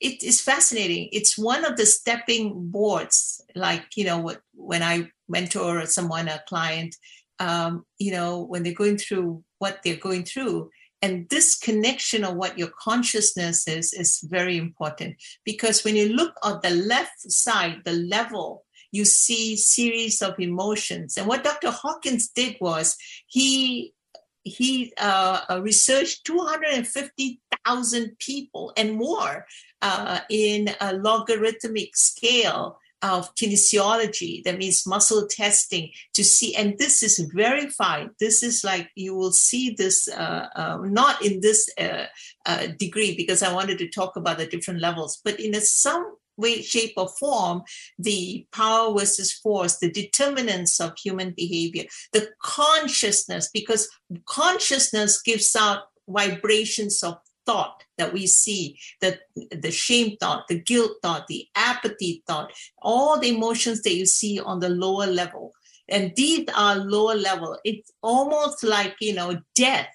[0.00, 1.10] it is fascinating.
[1.12, 6.96] It's one of the stepping boards, like, you know, when I mentor someone, a client,
[7.38, 10.70] um, you know, when they're going through what they're going through.
[11.02, 16.34] And this connection of what your consciousness is, is very important because when you look
[16.44, 21.16] at the left side, the level, you see series of emotions.
[21.16, 21.70] And what Dr.
[21.70, 22.96] Hawkins did was
[23.26, 23.94] he
[24.42, 29.46] he uh, uh researched 250,000 people and more
[29.82, 37.02] uh, in a logarithmic scale of kinesiology that means muscle testing to see and this
[37.02, 38.10] is verified.
[38.18, 42.04] This is like you will see this uh, uh, not in this uh,
[42.46, 46.16] uh degree because i wanted to talk about the different levels but in a some
[46.36, 47.62] way shape or form
[47.98, 53.88] the power versus force the determinants of human behavior the consciousness because
[54.26, 59.18] consciousness gives out vibrations of thought that we see the
[59.50, 62.52] the shame thought the guilt thought the apathy thought
[62.82, 65.52] all the emotions that you see on the lower level.
[65.88, 67.58] And these are lower level.
[67.64, 69.88] It's almost like you know death.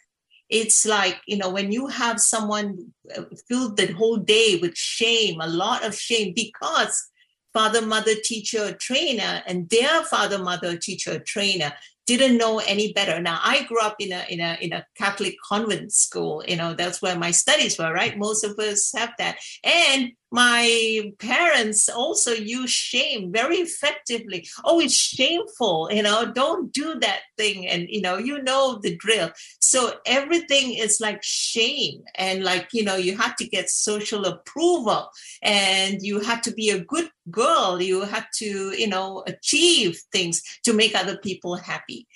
[0.49, 5.39] It's like you know when you have someone uh, filled the whole day with shame
[5.41, 7.09] a lot of shame because
[7.53, 11.73] father mother teacher trainer and their father mother teacher trainer
[12.05, 13.21] didn't know any better.
[13.21, 16.43] Now I grew up in a in a in a Catholic convent school.
[16.47, 17.93] You know that's where my studies were.
[17.93, 24.47] Right, most of us have that, and my parents also use shame very effectively.
[24.63, 27.67] Oh, it's shameful, you know, don't do that thing.
[27.67, 29.31] And, you know, you know the drill.
[29.61, 32.03] So everything is like shame.
[32.15, 35.09] And like, you know, you have to get social approval
[35.41, 37.81] and you have to be a good girl.
[37.81, 42.07] You have to, you know, achieve things to make other people happy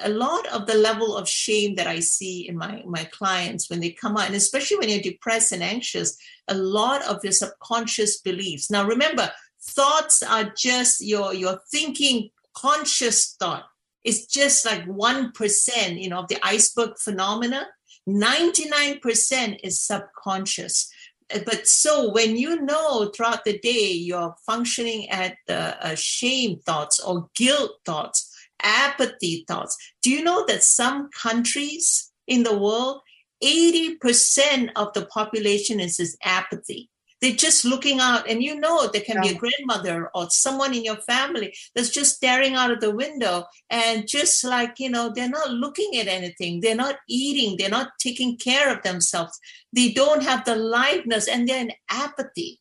[0.00, 3.80] a lot of the level of shame that I see in my, my clients when
[3.80, 6.16] they come out, and especially when you're depressed and anxious,
[6.48, 8.70] a lot of your subconscious beliefs.
[8.70, 9.30] Now, remember,
[9.62, 13.64] thoughts are just your, your thinking conscious thought.
[14.04, 17.66] It's just like 1%, you know, of the iceberg phenomena.
[18.08, 20.90] 99% is subconscious
[21.30, 27.00] but so when you know throughout the day you're functioning at the uh, shame thoughts
[27.00, 28.27] or guilt thoughts
[28.62, 29.76] apathy thoughts.
[30.02, 33.00] Do you know that some countries in the world,
[33.42, 36.90] 80% of the population is, is apathy?
[37.20, 39.32] They're just looking out, and you know there can yeah.
[39.32, 43.44] be a grandmother or someone in your family that's just staring out of the window
[43.70, 46.60] and just like, you know, they're not looking at anything.
[46.60, 47.56] They're not eating.
[47.58, 49.36] They're not taking care of themselves.
[49.72, 52.60] They don't have the liveness and they're in apathy.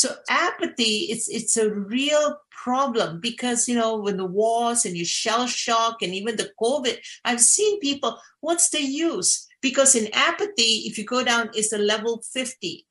[0.00, 5.04] So apathy, it's it's a real problem because you know when the wars and you
[5.04, 6.96] shell shock and even the COVID,
[7.26, 8.18] I've seen people.
[8.40, 9.46] What's the use?
[9.60, 12.86] Because in apathy, if you go down, it's a level fifty.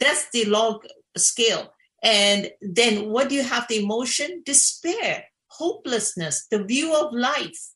[0.00, 0.84] That's the log
[1.16, 1.72] scale.
[2.02, 3.66] And then what do you have?
[3.66, 7.70] The emotion, despair, hopelessness, the view of life.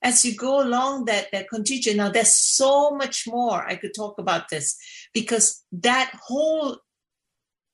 [0.00, 4.20] As you go along that that continuum, now there's so much more I could talk
[4.20, 4.76] about this
[5.12, 6.78] because that whole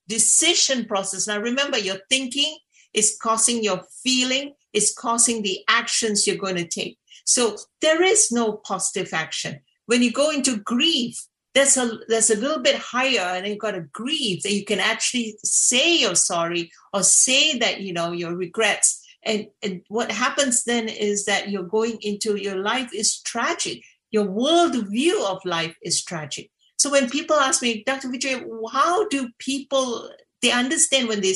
[0.08, 1.26] decision process.
[1.26, 2.58] Now, remember, your thinking
[2.92, 6.99] is causing your feeling, is causing the actions you're going to take.
[7.24, 9.60] So there is no positive action.
[9.86, 13.73] When you go into grief, there's a there's a little bit higher and you've got
[13.73, 18.34] to grieve that you can actually say you're sorry or say that you know your
[18.34, 23.83] regrets and, and what happens then is that you're going into your life is tragic
[24.10, 26.50] your world view of life is tragic
[26.84, 28.36] so when people ask me dr vijay
[28.72, 30.10] how do people
[30.42, 31.34] they understand when they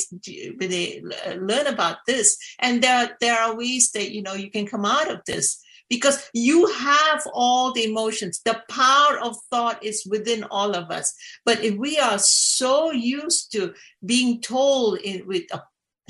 [0.58, 1.02] when they
[1.36, 5.10] learn about this and there there are ways that you know you can come out
[5.10, 8.42] of this because you have all the emotions.
[8.44, 11.14] The power of thought is within all of us.
[11.46, 13.72] But if we are so used to
[14.04, 15.44] being told in, with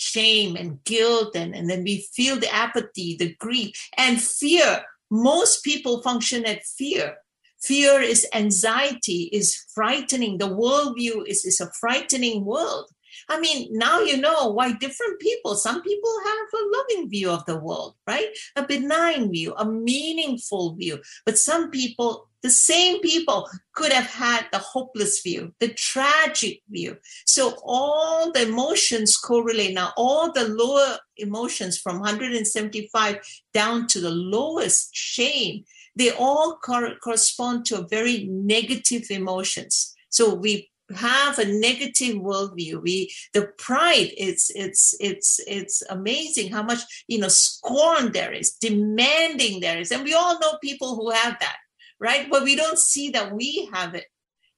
[0.01, 5.63] shame and guilt, and, and then we feel the apathy, the grief, and fear, most
[5.63, 7.17] people function at fear.
[7.63, 10.39] Fear is anxiety, is frightening.
[10.39, 12.91] The worldview is, is a frightening world.
[13.29, 17.45] I mean, now you know why different people, some people have a loving view of
[17.47, 18.29] the world, right?
[18.57, 21.01] A benign view, a meaningful view.
[21.27, 26.97] But some people, the same people, could have had the hopeless view, the tragic view.
[27.27, 33.19] So all the emotions correlate now, all the lower emotions from 175
[33.53, 35.65] down to the lowest shame,
[35.99, 39.95] they all cor- correspond to very negative emotions.
[40.09, 42.83] So we have a negative worldview.
[42.83, 48.53] We the pride it's it's it's it's amazing how much you know scorn there is
[48.53, 49.93] demanding there is.
[49.93, 51.57] And we all know people who have that
[52.01, 52.29] right?
[52.31, 54.05] But we don't see that we have it.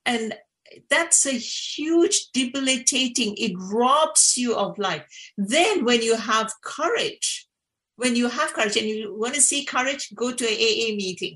[0.04, 0.34] And
[0.88, 5.04] that's a huge debilitating it robs you of life.
[5.36, 7.48] Then when you have courage
[8.00, 11.34] when you have courage and you want to see courage go to an aa meeting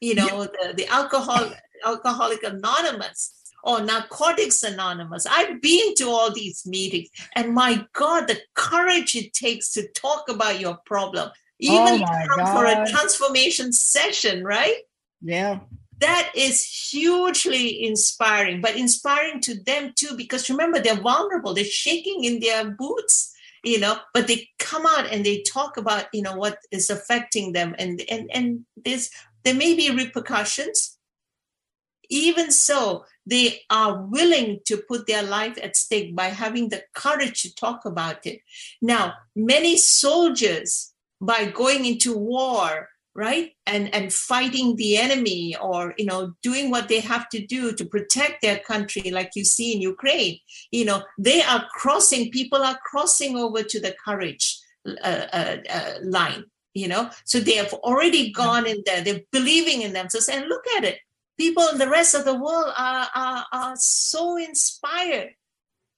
[0.00, 1.44] you know the, the alcohol
[1.92, 3.20] alcoholic anonymous
[3.64, 5.24] or Narcotics Anonymous.
[5.24, 10.28] I've been to all these meetings, and my God, the courage it takes to talk
[10.28, 14.78] about your problem, even oh for a transformation session, right?
[15.20, 15.60] Yeah.
[16.00, 22.24] That is hugely inspiring, but inspiring to them too, because remember, they're vulnerable, they're shaking
[22.24, 23.31] in their boots
[23.62, 27.52] you know but they come out and they talk about you know what is affecting
[27.52, 29.10] them and and and there's
[29.44, 30.98] there may be repercussions
[32.12, 37.42] even so they are willing to put their life at stake by having the courage
[37.42, 38.40] to talk about it.
[38.80, 43.52] Now, many soldiers, by going into war, right?
[43.66, 47.84] And and fighting the enemy or you know doing what they have to do to
[47.84, 50.38] protect their country like you see in ukraine.
[50.70, 55.94] You know they are crossing people are crossing over to the courage uh, uh, uh,
[56.02, 57.10] line you know?
[57.24, 59.02] So they have already gone in there.
[59.02, 60.28] They're believing in themselves.
[60.28, 60.98] And look at it.
[61.38, 65.30] People in the rest of the world are, are, are so inspired.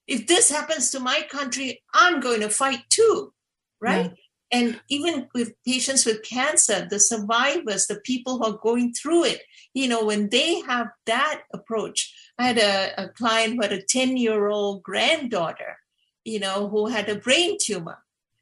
[0.07, 3.33] If this happens to my country, I'm going to fight too,
[3.81, 4.10] right?
[4.10, 4.24] Yeah.
[4.55, 9.42] And even with patients with cancer, the survivors, the people who are going through it,
[9.74, 13.83] you know, when they have that approach, I had a, a client who had a
[13.83, 15.78] 10 year old granddaughter,
[16.24, 17.99] you know, who had a brain tumor.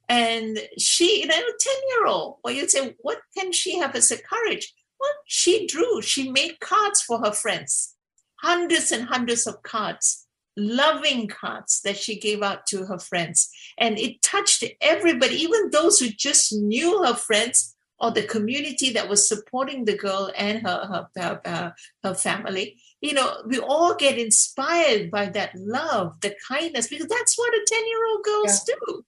[0.06, 4.10] And she, you know, 10 year old, well, you'd say, what can she have as
[4.10, 4.74] a courage?
[5.00, 7.94] Well, she drew, she made cards for her friends,
[8.42, 13.50] hundreds and hundreds of cards, loving cards that she gave out to her friends.
[13.78, 19.08] And it touched everybody, even those who just knew her friends or the community that
[19.08, 22.76] was supporting the girl and her, her, her, her family.
[23.00, 27.64] You know, we all get inspired by that love, the kindness, because that's what a
[27.66, 28.74] 10 year old girls yeah.
[28.86, 29.04] do,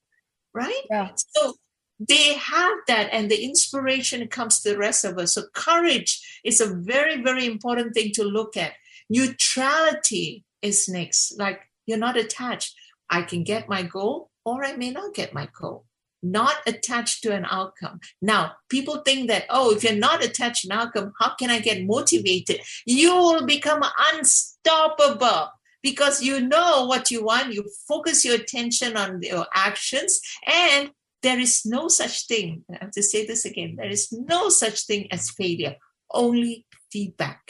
[0.52, 0.82] right?
[0.90, 1.08] Yeah.
[1.16, 1.54] So
[2.00, 6.60] they have that and the inspiration comes to the rest of us so courage is
[6.60, 8.72] a very very important thing to look at
[9.08, 11.38] neutrality is next.
[11.38, 12.74] Like you're not attached.
[13.10, 15.84] I can get my goal or i may not get my goal.
[16.22, 18.00] Not attached to an outcome.
[18.22, 21.60] Now people think that oh if you're not attached to an outcome how can i
[21.60, 22.60] get motivated?
[22.86, 25.50] You will become unstoppable
[25.82, 27.52] because you know what you want.
[27.52, 30.90] You focus your attention on your actions and
[31.24, 34.86] there is no such thing, I have to say this again, there is no such
[34.86, 35.76] thing as failure,
[36.12, 37.40] only feedback.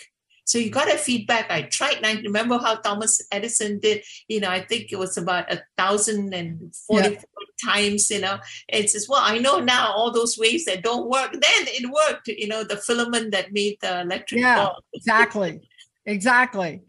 [0.45, 1.51] So you got a feedback.
[1.51, 1.97] I tried.
[1.97, 4.03] and I remember how Thomas Edison did.
[4.29, 7.73] You know, I think it was about a thousand and forty-four yeah.
[7.73, 8.11] times.
[8.11, 11.33] You know, it says, "Well, I know now all those ways that don't work.
[11.33, 12.29] Then it worked.
[12.29, 14.83] You know, the filament that made the electric yeah, bulb.
[14.93, 15.61] exactly,
[16.05, 16.83] exactly.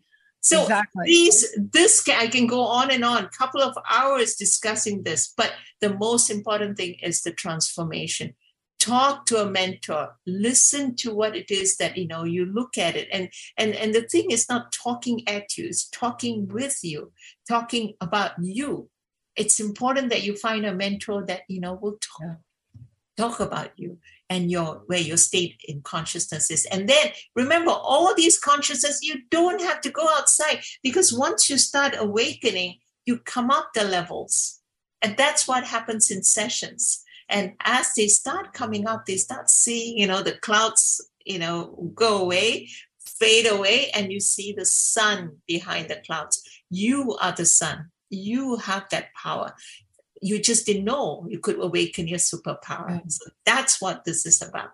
[0.46, 1.06] So exactly.
[1.08, 5.96] these, this I can go on and on, couple of hours discussing this, but the
[5.96, 8.36] most important thing is the transformation.
[8.86, 10.16] Talk to a mentor.
[10.28, 13.08] Listen to what it is that you know you look at it.
[13.12, 17.12] And and and the thing is not talking at you it's talking with you
[17.48, 18.90] talking about you.
[19.36, 22.38] It's important that you find a mentor that you know will talk
[23.18, 23.98] talk about you
[24.30, 26.66] and your where your state in consciousness is.
[26.66, 31.58] And then remember all these consciousness you don't have to go outside because once you
[31.58, 34.62] start awakening you come up the levels.
[35.02, 39.98] And that's what happens in sessions and as they start coming up, they start seeing,
[39.98, 45.38] you know, the clouds, you know, go away, fade away, and you see the sun
[45.48, 46.44] behind the clouds.
[46.70, 47.90] You are the sun.
[48.10, 49.54] You have that power.
[50.22, 53.02] You just didn't know you could awaken your superpower.
[53.02, 53.12] Mm.
[53.12, 54.70] So that's what this is about.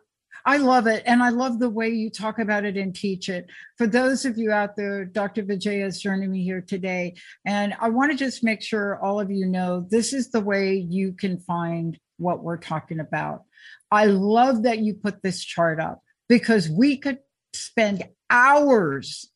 [0.45, 1.03] I love it.
[1.05, 3.47] And I love the way you talk about it and teach it.
[3.77, 5.43] For those of you out there, Dr.
[5.43, 7.15] Vijaya is joining me here today.
[7.45, 10.75] And I want to just make sure all of you know this is the way
[10.75, 13.43] you can find what we're talking about.
[13.89, 17.19] I love that you put this chart up because we could
[17.53, 19.29] spend hours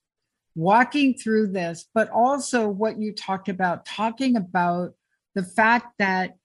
[0.55, 4.93] walking through this, but also what you talked about, talking about
[5.33, 6.35] the fact that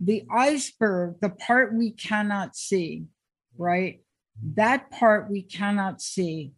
[0.00, 3.06] the iceberg, the part we cannot see,
[3.56, 4.00] right?
[4.54, 6.52] That part we cannot see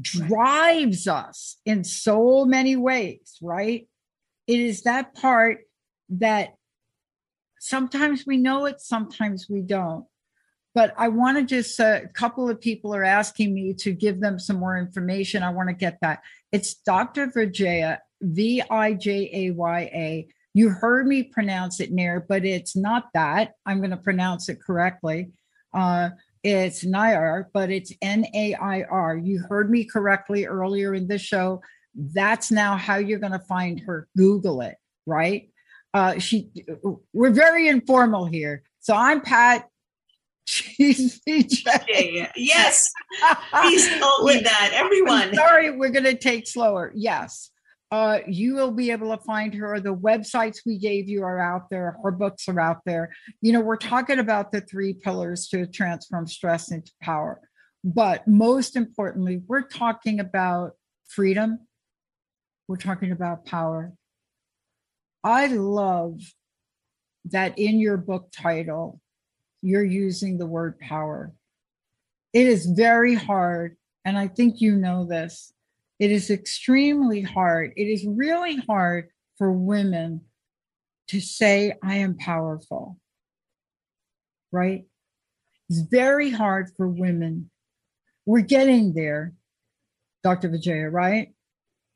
[0.00, 3.88] drives us in so many ways, right?
[4.46, 5.60] It is that part
[6.10, 6.54] that
[7.62, 10.04] sometimes we know it, sometimes we don't.
[10.74, 14.20] But I want to just, uh, a couple of people are asking me to give
[14.20, 15.42] them some more information.
[15.42, 16.22] I want to get that.
[16.50, 17.28] It's Dr.
[17.28, 20.28] Vijaya, V I J A Y A.
[20.54, 23.52] You heard me pronounce it near, but it's not that.
[23.64, 25.30] I'm going to pronounce it correctly.
[25.72, 26.10] Uh,
[26.42, 29.16] it's Nair, but it's N A I R.
[29.16, 31.62] You heard me correctly earlier in the show.
[31.94, 34.08] That's now how you're going to find her.
[34.16, 34.76] Google it,
[35.06, 35.51] right?
[35.94, 36.50] Uh, she,
[37.12, 38.62] we're very informal here.
[38.80, 39.68] So I'm Pat.
[40.44, 42.28] She's PJ.
[42.34, 42.90] Yes.
[43.50, 44.70] Please told me that.
[44.74, 45.28] Everyone.
[45.28, 46.92] I'm sorry, we're going to take slower.
[46.94, 47.50] Yes.
[47.92, 49.78] Uh, you will be able to find her.
[49.78, 51.96] The websites we gave you are out there.
[52.02, 53.14] Her books are out there.
[53.42, 57.40] You know, we're talking about the three pillars to transform stress into power.
[57.84, 60.72] But most importantly, we're talking about
[61.06, 61.66] freedom.
[62.66, 63.92] We're talking about power.
[65.24, 66.20] I love
[67.26, 69.00] that in your book title,
[69.62, 71.32] you're using the word power.
[72.32, 75.52] It is very hard, and I think you know this.
[76.00, 77.72] It is extremely hard.
[77.76, 80.22] It is really hard for women
[81.08, 82.98] to say, I am powerful,
[84.50, 84.84] right?
[85.68, 87.50] It's very hard for women.
[88.26, 89.34] We're getting there,
[90.24, 90.48] Dr.
[90.48, 91.32] Vijaya, right?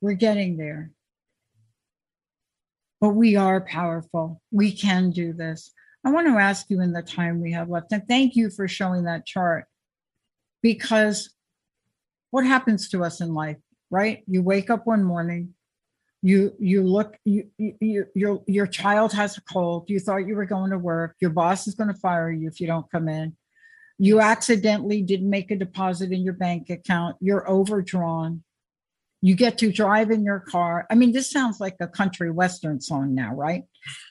[0.01, 0.93] We're getting there
[3.07, 4.43] but we are powerful.
[4.51, 5.70] We can do this.
[6.05, 8.67] I want to ask you in the time we have left, and thank you for
[8.67, 9.67] showing that chart
[10.60, 11.31] because
[12.33, 13.59] what happens to us in life,
[13.91, 14.25] right?
[14.26, 15.55] You wake up one morning,
[16.20, 20.47] you you look you, you your your child has a cold you thought you were
[20.47, 23.36] going to work your boss is going to fire you if you don't come in
[23.99, 28.43] you accidentally didn't make a deposit in your bank account you're overdrawn
[29.27, 30.87] you get to drive in your car.
[30.89, 33.65] I mean, this sounds like a country western song now, right?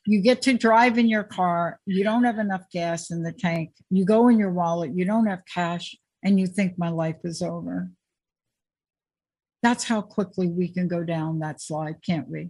[0.05, 1.79] You get to drive in your car.
[1.85, 3.71] You don't have enough gas in the tank.
[3.89, 4.91] You go in your wallet.
[4.93, 7.91] You don't have cash, and you think my life is over.
[9.63, 12.49] That's how quickly we can go down that slide, can't we?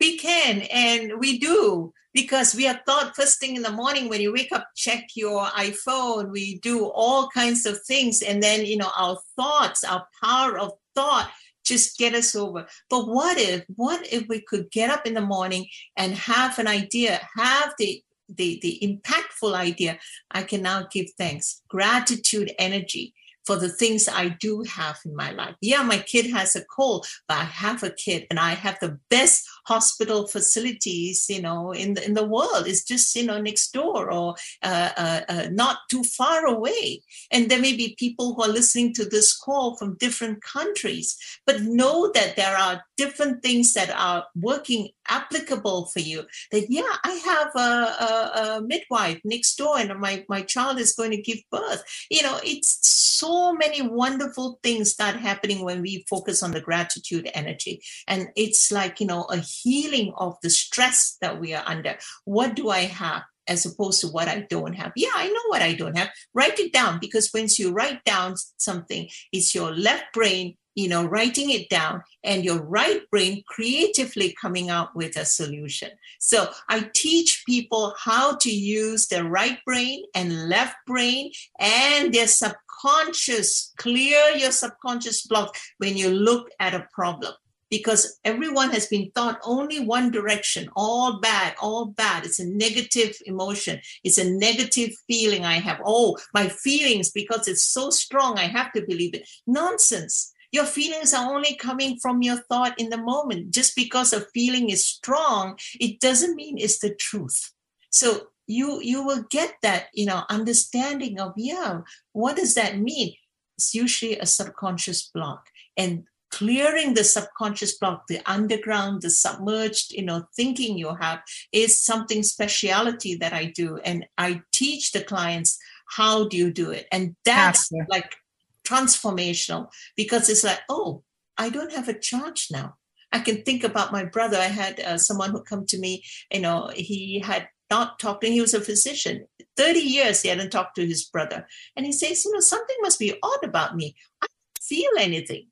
[0.00, 4.22] We can, and we do, because we are taught first thing in the morning when
[4.22, 6.32] you wake up, check your iPhone.
[6.32, 8.22] We do all kinds of things.
[8.22, 11.30] And then, you know, our thoughts, our power of thought
[11.64, 12.66] just get us over.
[12.90, 16.68] But what if, what if we could get up in the morning and have an
[16.68, 19.98] idea, have the the, the impactful idea,
[20.30, 25.30] I can now give thanks, gratitude energy for the things I do have in my
[25.32, 25.54] life.
[25.60, 28.98] Yeah, my kid has a cold, but I have a kid and I have the
[29.10, 32.66] best hospital facilities, you know, in the in the world.
[32.66, 37.02] It's just you know next door or uh, uh, uh, not too far away.
[37.30, 41.62] And there may be people who are listening to this call from different countries, but
[41.62, 46.24] know that there are different things that are working applicable for you.
[46.50, 50.94] That yeah, I have a, a, a midwife next door, and my my child is
[50.94, 51.82] going to give birth.
[52.10, 52.78] You know, it's
[53.24, 58.70] so many wonderful things start happening when we focus on the gratitude energy, and it's
[58.70, 61.96] like you know a healing of the stress that we are under.
[62.24, 63.22] What do I have?
[63.48, 64.92] As opposed to what I don't have.
[64.96, 66.10] Yeah, I know what I don't have.
[66.32, 71.04] Write it down because once you write down something, it's your left brain, you know,
[71.04, 75.90] writing it down and your right brain creatively coming out with a solution.
[76.18, 82.26] So I teach people how to use their right brain and left brain and their
[82.26, 87.34] subconscious, clear your subconscious block when you look at a problem
[87.70, 90.68] because everyone has been taught only one direction.
[90.76, 92.24] All bad all bad.
[92.24, 93.80] It's a negative emotion.
[94.02, 95.80] It's a negative feeling i have.
[95.84, 99.28] Oh my feelings because it's so strong i have to believe it.
[99.46, 100.32] Nonsense.
[100.52, 103.52] Your feelings are only coming from your thought in the moment.
[103.52, 107.52] Just because a feeling is strong it doesn't mean it's the truth.
[107.90, 111.80] So you you will get that you know understanding of yeah
[112.12, 113.14] what does that mean?
[113.56, 115.46] It's usually a subconscious block.
[115.76, 116.04] And
[116.34, 121.22] clearing the subconscious block, the underground, the submerged, you know, thinking you have
[121.52, 123.78] is something speciality that I do.
[123.84, 125.56] And I teach the clients
[125.88, 126.88] how do you do it.
[126.90, 128.16] And that's like
[128.64, 131.04] transformational because it's like, oh,
[131.38, 132.74] I don't have a charge now.
[133.12, 134.36] I can think about my brother.
[134.36, 138.32] I had uh, someone who come to me, you know, he had not talked, and
[138.32, 139.28] he was a physician.
[139.56, 141.46] 30 years he hadn't talked to his brother.
[141.76, 143.94] And he says, you know, something must be odd about me.
[144.20, 145.46] I don't feel anything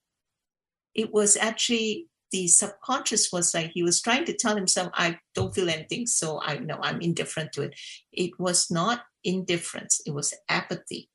[0.94, 5.54] it was actually the subconscious was like he was trying to tell himself, I don't
[5.54, 7.78] feel anything, so I know I'm indifferent to it.
[8.10, 11.08] It was not indifference, it was apathy.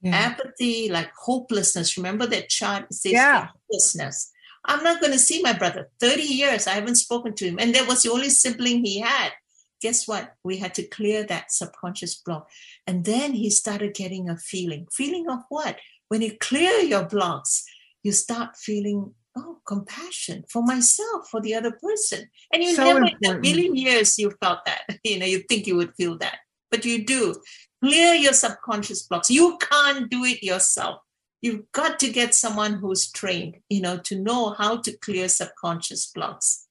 [0.00, 0.14] Yeah.
[0.14, 1.96] Apathy, like hopelessness.
[1.96, 3.48] Remember that chart says yeah.
[3.48, 4.30] hopelessness.
[4.64, 5.88] I'm not going to see my brother.
[5.98, 7.58] 30 years, I haven't spoken to him.
[7.58, 9.32] And that was the only sibling he had.
[9.80, 10.34] Guess what?
[10.44, 12.48] We had to clear that subconscious block.
[12.86, 14.86] And then he started getting a feeling.
[14.92, 15.78] Feeling of what?
[16.08, 17.64] When you clear your blocks,
[18.02, 23.04] you start feeling oh compassion for myself for the other person and you so never
[23.04, 23.24] important.
[23.24, 26.38] in a million years you felt that you know you think you would feel that
[26.70, 27.34] but you do
[27.82, 31.00] clear your subconscious blocks you can't do it yourself
[31.40, 36.10] you've got to get someone who's trained you know to know how to clear subconscious
[36.14, 36.66] blocks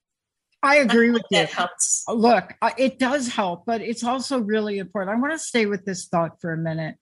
[0.64, 1.38] I agree I with you.
[1.38, 2.04] That helps.
[2.08, 5.16] Uh, look, uh, it does help, but it's also really important.
[5.16, 6.96] I want to stay with this thought for a minute.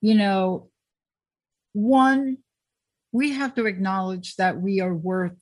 [0.00, 0.70] You know,
[1.72, 2.38] one,
[3.12, 5.36] we have to acknowledge that we are worth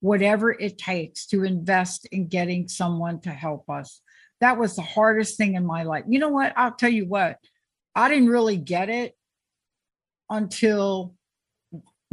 [0.00, 4.00] whatever it takes to invest in getting someone to help us.
[4.40, 6.04] That was the hardest thing in my life.
[6.08, 6.52] You know what?
[6.56, 7.38] I'll tell you what,
[7.94, 9.16] I didn't really get it
[10.28, 11.14] until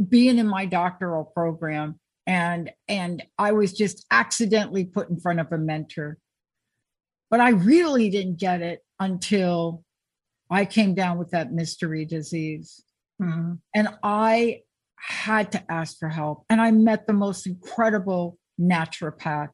[0.08, 5.50] being in my doctoral program and and I was just accidentally put in front of
[5.52, 6.18] a mentor.
[7.28, 9.84] But I really didn't get it until
[10.48, 12.84] I came down with that mystery disease.
[13.20, 13.54] Mm-hmm.
[13.74, 14.62] And I
[14.96, 16.44] had to ask for help.
[16.48, 19.50] And I met the most incredible naturopath.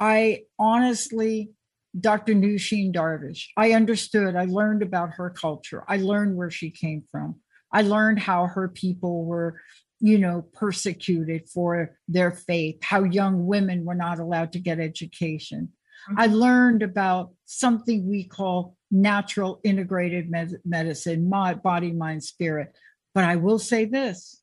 [0.00, 1.50] I honestly,
[1.98, 2.34] Dr.
[2.34, 5.84] Nosheen Darvish, I understood, I learned about her culture.
[5.88, 7.36] I learned where she came from.
[7.72, 9.60] I learned how her people were,
[10.00, 15.70] you know, persecuted for their faith, how young women were not allowed to get education.
[16.16, 22.74] I learned about something we call natural integrated med- medicine, my body, mind, spirit.
[23.14, 24.40] But I will say this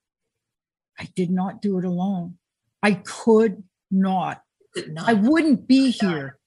[1.00, 2.38] I did not do it alone.
[2.84, 4.42] I could not.
[4.74, 5.10] Could not.
[5.10, 6.38] I wouldn't be here.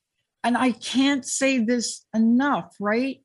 [0.43, 3.24] And I can't say this enough, right?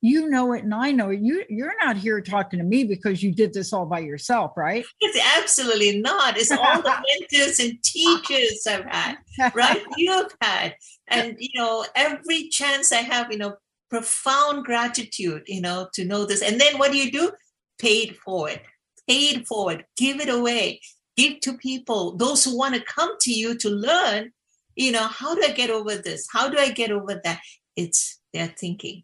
[0.00, 1.20] You know it and I know it.
[1.20, 4.84] You you're not here talking to me because you did this all by yourself, right?
[5.00, 6.36] It's absolutely not.
[6.36, 9.18] It's all the mentors and teachers I've had,
[9.54, 9.82] right?
[9.96, 10.76] You've had.
[11.08, 13.56] And you know, every chance I have, you know,
[13.90, 16.42] profound gratitude, you know, to know this.
[16.42, 17.32] And then what do you do?
[17.78, 18.60] Paid forward,
[19.08, 20.80] paid forward, give it away,
[21.16, 24.30] give to people, those who want to come to you to learn,
[24.76, 26.26] you know, how do I get over this?
[26.32, 27.40] How do I get over that?
[27.76, 29.02] It's their thinking.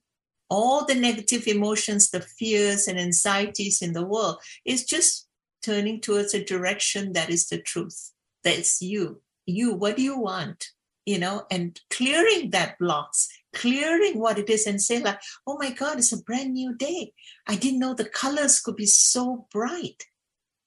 [0.55, 5.27] All the negative emotions, the fears and anxieties in the world is just
[5.63, 8.13] turning towards a direction that is the truth.
[8.45, 9.21] That's you.
[9.47, 10.71] You, what do you want?
[11.07, 15.71] You know, and clearing that blocks, clearing what it is and say like oh my
[15.71, 17.13] god it's a brand new day
[17.47, 20.05] i didn't know the colors could be so bright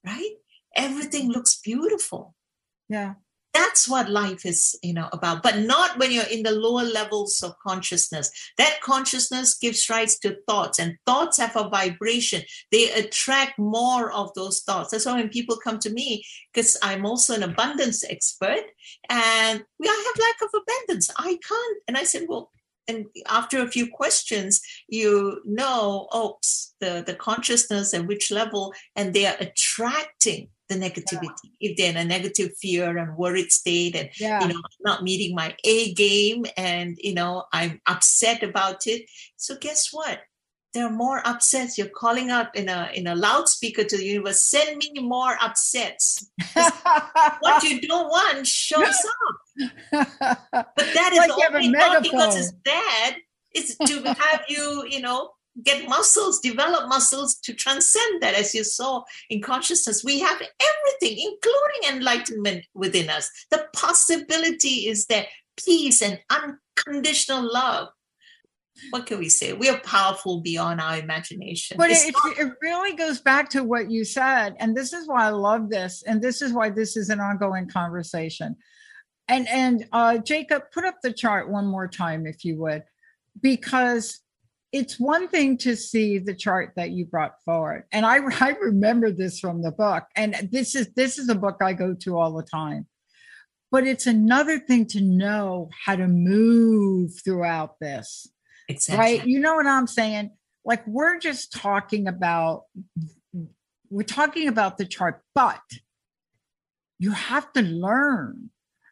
[0.06, 0.36] right
[0.76, 2.34] everything looks beautiful
[2.90, 3.14] yeah
[3.54, 7.42] that's what life is you know about but not when you're in the lower levels
[7.44, 8.30] of consciousness.
[8.58, 12.44] That consciousness gives rise to thoughts and thoughts have a vibration.
[12.72, 14.92] They attract more of those thoughts.
[14.92, 18.66] That's why when people come to me because i'm also an abundance expert
[19.10, 21.10] and we I have lack of abundance.
[21.18, 22.52] I can't and i said well
[22.88, 26.38] and after a few questions you know oh
[26.80, 31.50] the the consciousness and which level and they are attracting the negativity.
[31.60, 34.42] If they're in a negative fear and worried state and Yeah.
[34.42, 39.10] you know not meeting my A game and you know I'm upset about it.
[39.38, 40.20] So guess what?
[40.74, 41.78] There are more upsets.
[41.78, 46.30] You're calling out in a in a loudspeaker to the universe, send me more upsets
[47.40, 48.84] what you don't want shows
[49.28, 49.36] up.
[49.92, 51.70] But that is Like have only
[52.10, 53.16] because it's bad.
[53.54, 55.32] It's to have you, you know,
[55.64, 58.36] get muscles, develop muscles to transcend that.
[58.36, 63.30] As you saw in consciousness, we have everything, including enlightenment within us.
[63.52, 65.28] The possibility is that
[65.58, 67.90] peace and unconditional love.
[68.92, 69.54] What can we say?
[69.54, 71.78] We are powerful beyond our imagination.
[71.78, 74.56] But it, not- it really goes back to what you said.
[74.60, 76.04] And this is why I love this.
[76.06, 78.56] And this is why this is an ongoing conversation.
[79.28, 82.84] And and uh, Jacob, put up the chart one more time, if you would,
[83.42, 84.22] because
[84.78, 87.86] it's one thing to see the chart that you brought forward.
[87.92, 90.04] And I, I remember this from the book.
[90.16, 92.88] And this is this is a book I go to all the time.
[93.70, 98.28] But it's another thing to know how to move throughout this
[98.68, 99.04] exactly.
[99.04, 100.32] right you know what i'm saying
[100.66, 102.64] like we're just talking about
[103.90, 105.62] we're talking about the chart but
[107.00, 108.50] you have to learn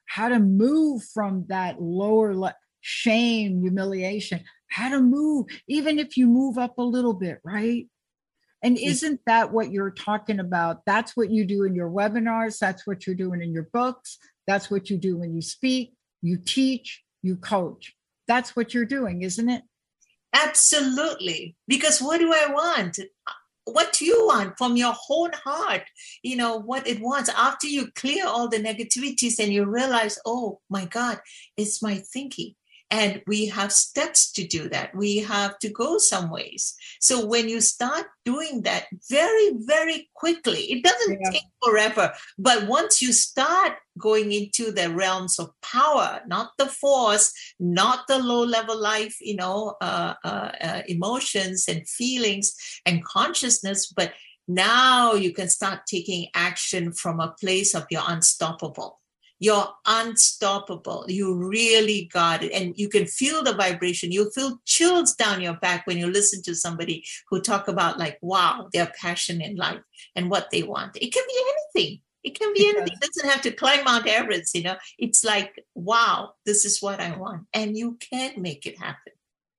[0.08, 4.44] how to move from that lower le- shame humiliation
[4.76, 7.88] how to move even if you move up a little bit right
[8.64, 8.84] and mm.
[8.84, 13.06] isn't that what you're talking about that's what you do in your webinars that's what
[13.06, 17.36] you're doing in your books that's what you do when you speak you teach you
[17.36, 17.96] coach
[18.28, 19.64] that's what you're doing isn't it
[20.36, 21.56] Absolutely.
[21.68, 23.00] Because what do I want?
[23.64, 25.84] What do you want from your whole heart?
[26.22, 27.30] You know, what it wants.
[27.30, 31.20] After you clear all the negativities and you realize, oh my God,
[31.58, 32.54] it's my thinking.
[32.92, 34.96] And we have steps to do that.
[34.96, 36.76] We have to go some ways.
[37.00, 41.32] So when you start doing that very, very quickly, it doesn't Yeah.
[41.32, 42.14] take forever.
[42.38, 48.20] But once you start going into the realms of power, not the force, not the
[48.20, 52.54] low level life, you know, uh, uh, uh, emotions and feelings
[52.86, 54.14] and consciousness, but
[54.48, 59.00] now you can start taking action from a place of you're unstoppable.
[59.40, 61.06] You're unstoppable.
[61.08, 62.52] You really got it.
[62.54, 64.12] And you can feel the vibration.
[64.12, 68.18] You feel chills down your back when you listen to somebody who talk about like,
[68.22, 69.82] wow, their passion in life
[70.16, 70.96] and what they want.
[70.96, 71.44] It can be
[71.76, 72.02] anything.
[72.24, 72.94] It can be anything.
[72.94, 74.78] It doesn't have to climb Mount Everest, you know.
[74.98, 77.44] It's like, wow, this is what I want.
[77.54, 79.14] And you can make it happen.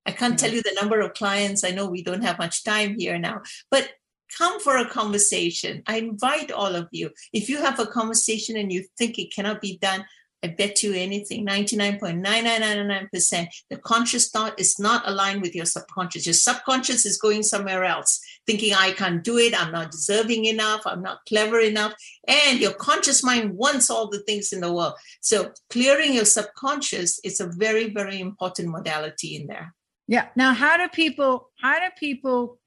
[0.05, 1.65] I can't tell you the number of clients.
[1.65, 3.91] I know we don't have much time here now, but
[4.37, 5.83] come for a conversation.
[5.87, 7.11] I invite all of you.
[7.33, 10.05] If you have a conversation and you think it cannot be done,
[10.43, 16.27] I bet you anything, 99.9999%, the conscious thought is not aligned with your subconscious.
[16.27, 20.83] Your subconscious is going somewhere else, thinking, I can't do it, I'm not deserving enough,
[20.85, 21.95] I'm not clever enough.
[22.29, 24.95] And your conscious mind wants all the things in the world.
[25.21, 29.75] So clearing your subconscious is a very, very important modality in there.
[30.07, 30.29] Yeah.
[30.37, 32.61] Now, how do people how do people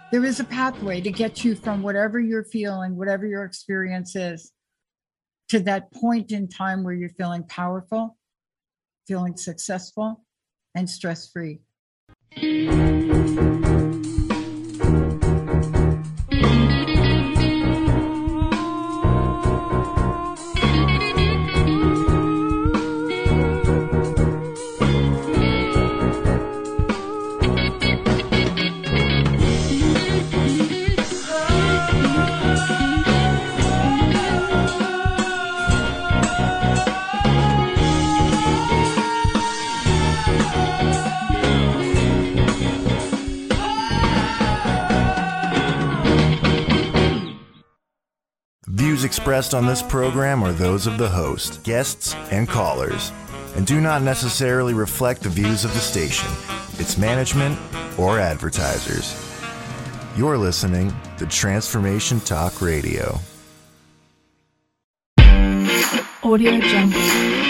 [0.10, 4.54] there is a pathway to get you from whatever you're feeling, whatever your experience is,
[5.50, 8.17] to that point in time where you're feeling powerful,
[9.08, 10.24] feeling successful,
[10.76, 11.62] and stress free.
[48.98, 53.12] Views expressed on this program are those of the host, guests, and callers,
[53.56, 56.28] and do not necessarily reflect the views of the station,
[56.80, 57.60] its management,
[58.00, 59.16] or advertisers.
[60.18, 63.20] You're listening to Transformation Talk Radio.
[66.24, 67.47] Audio Jungle.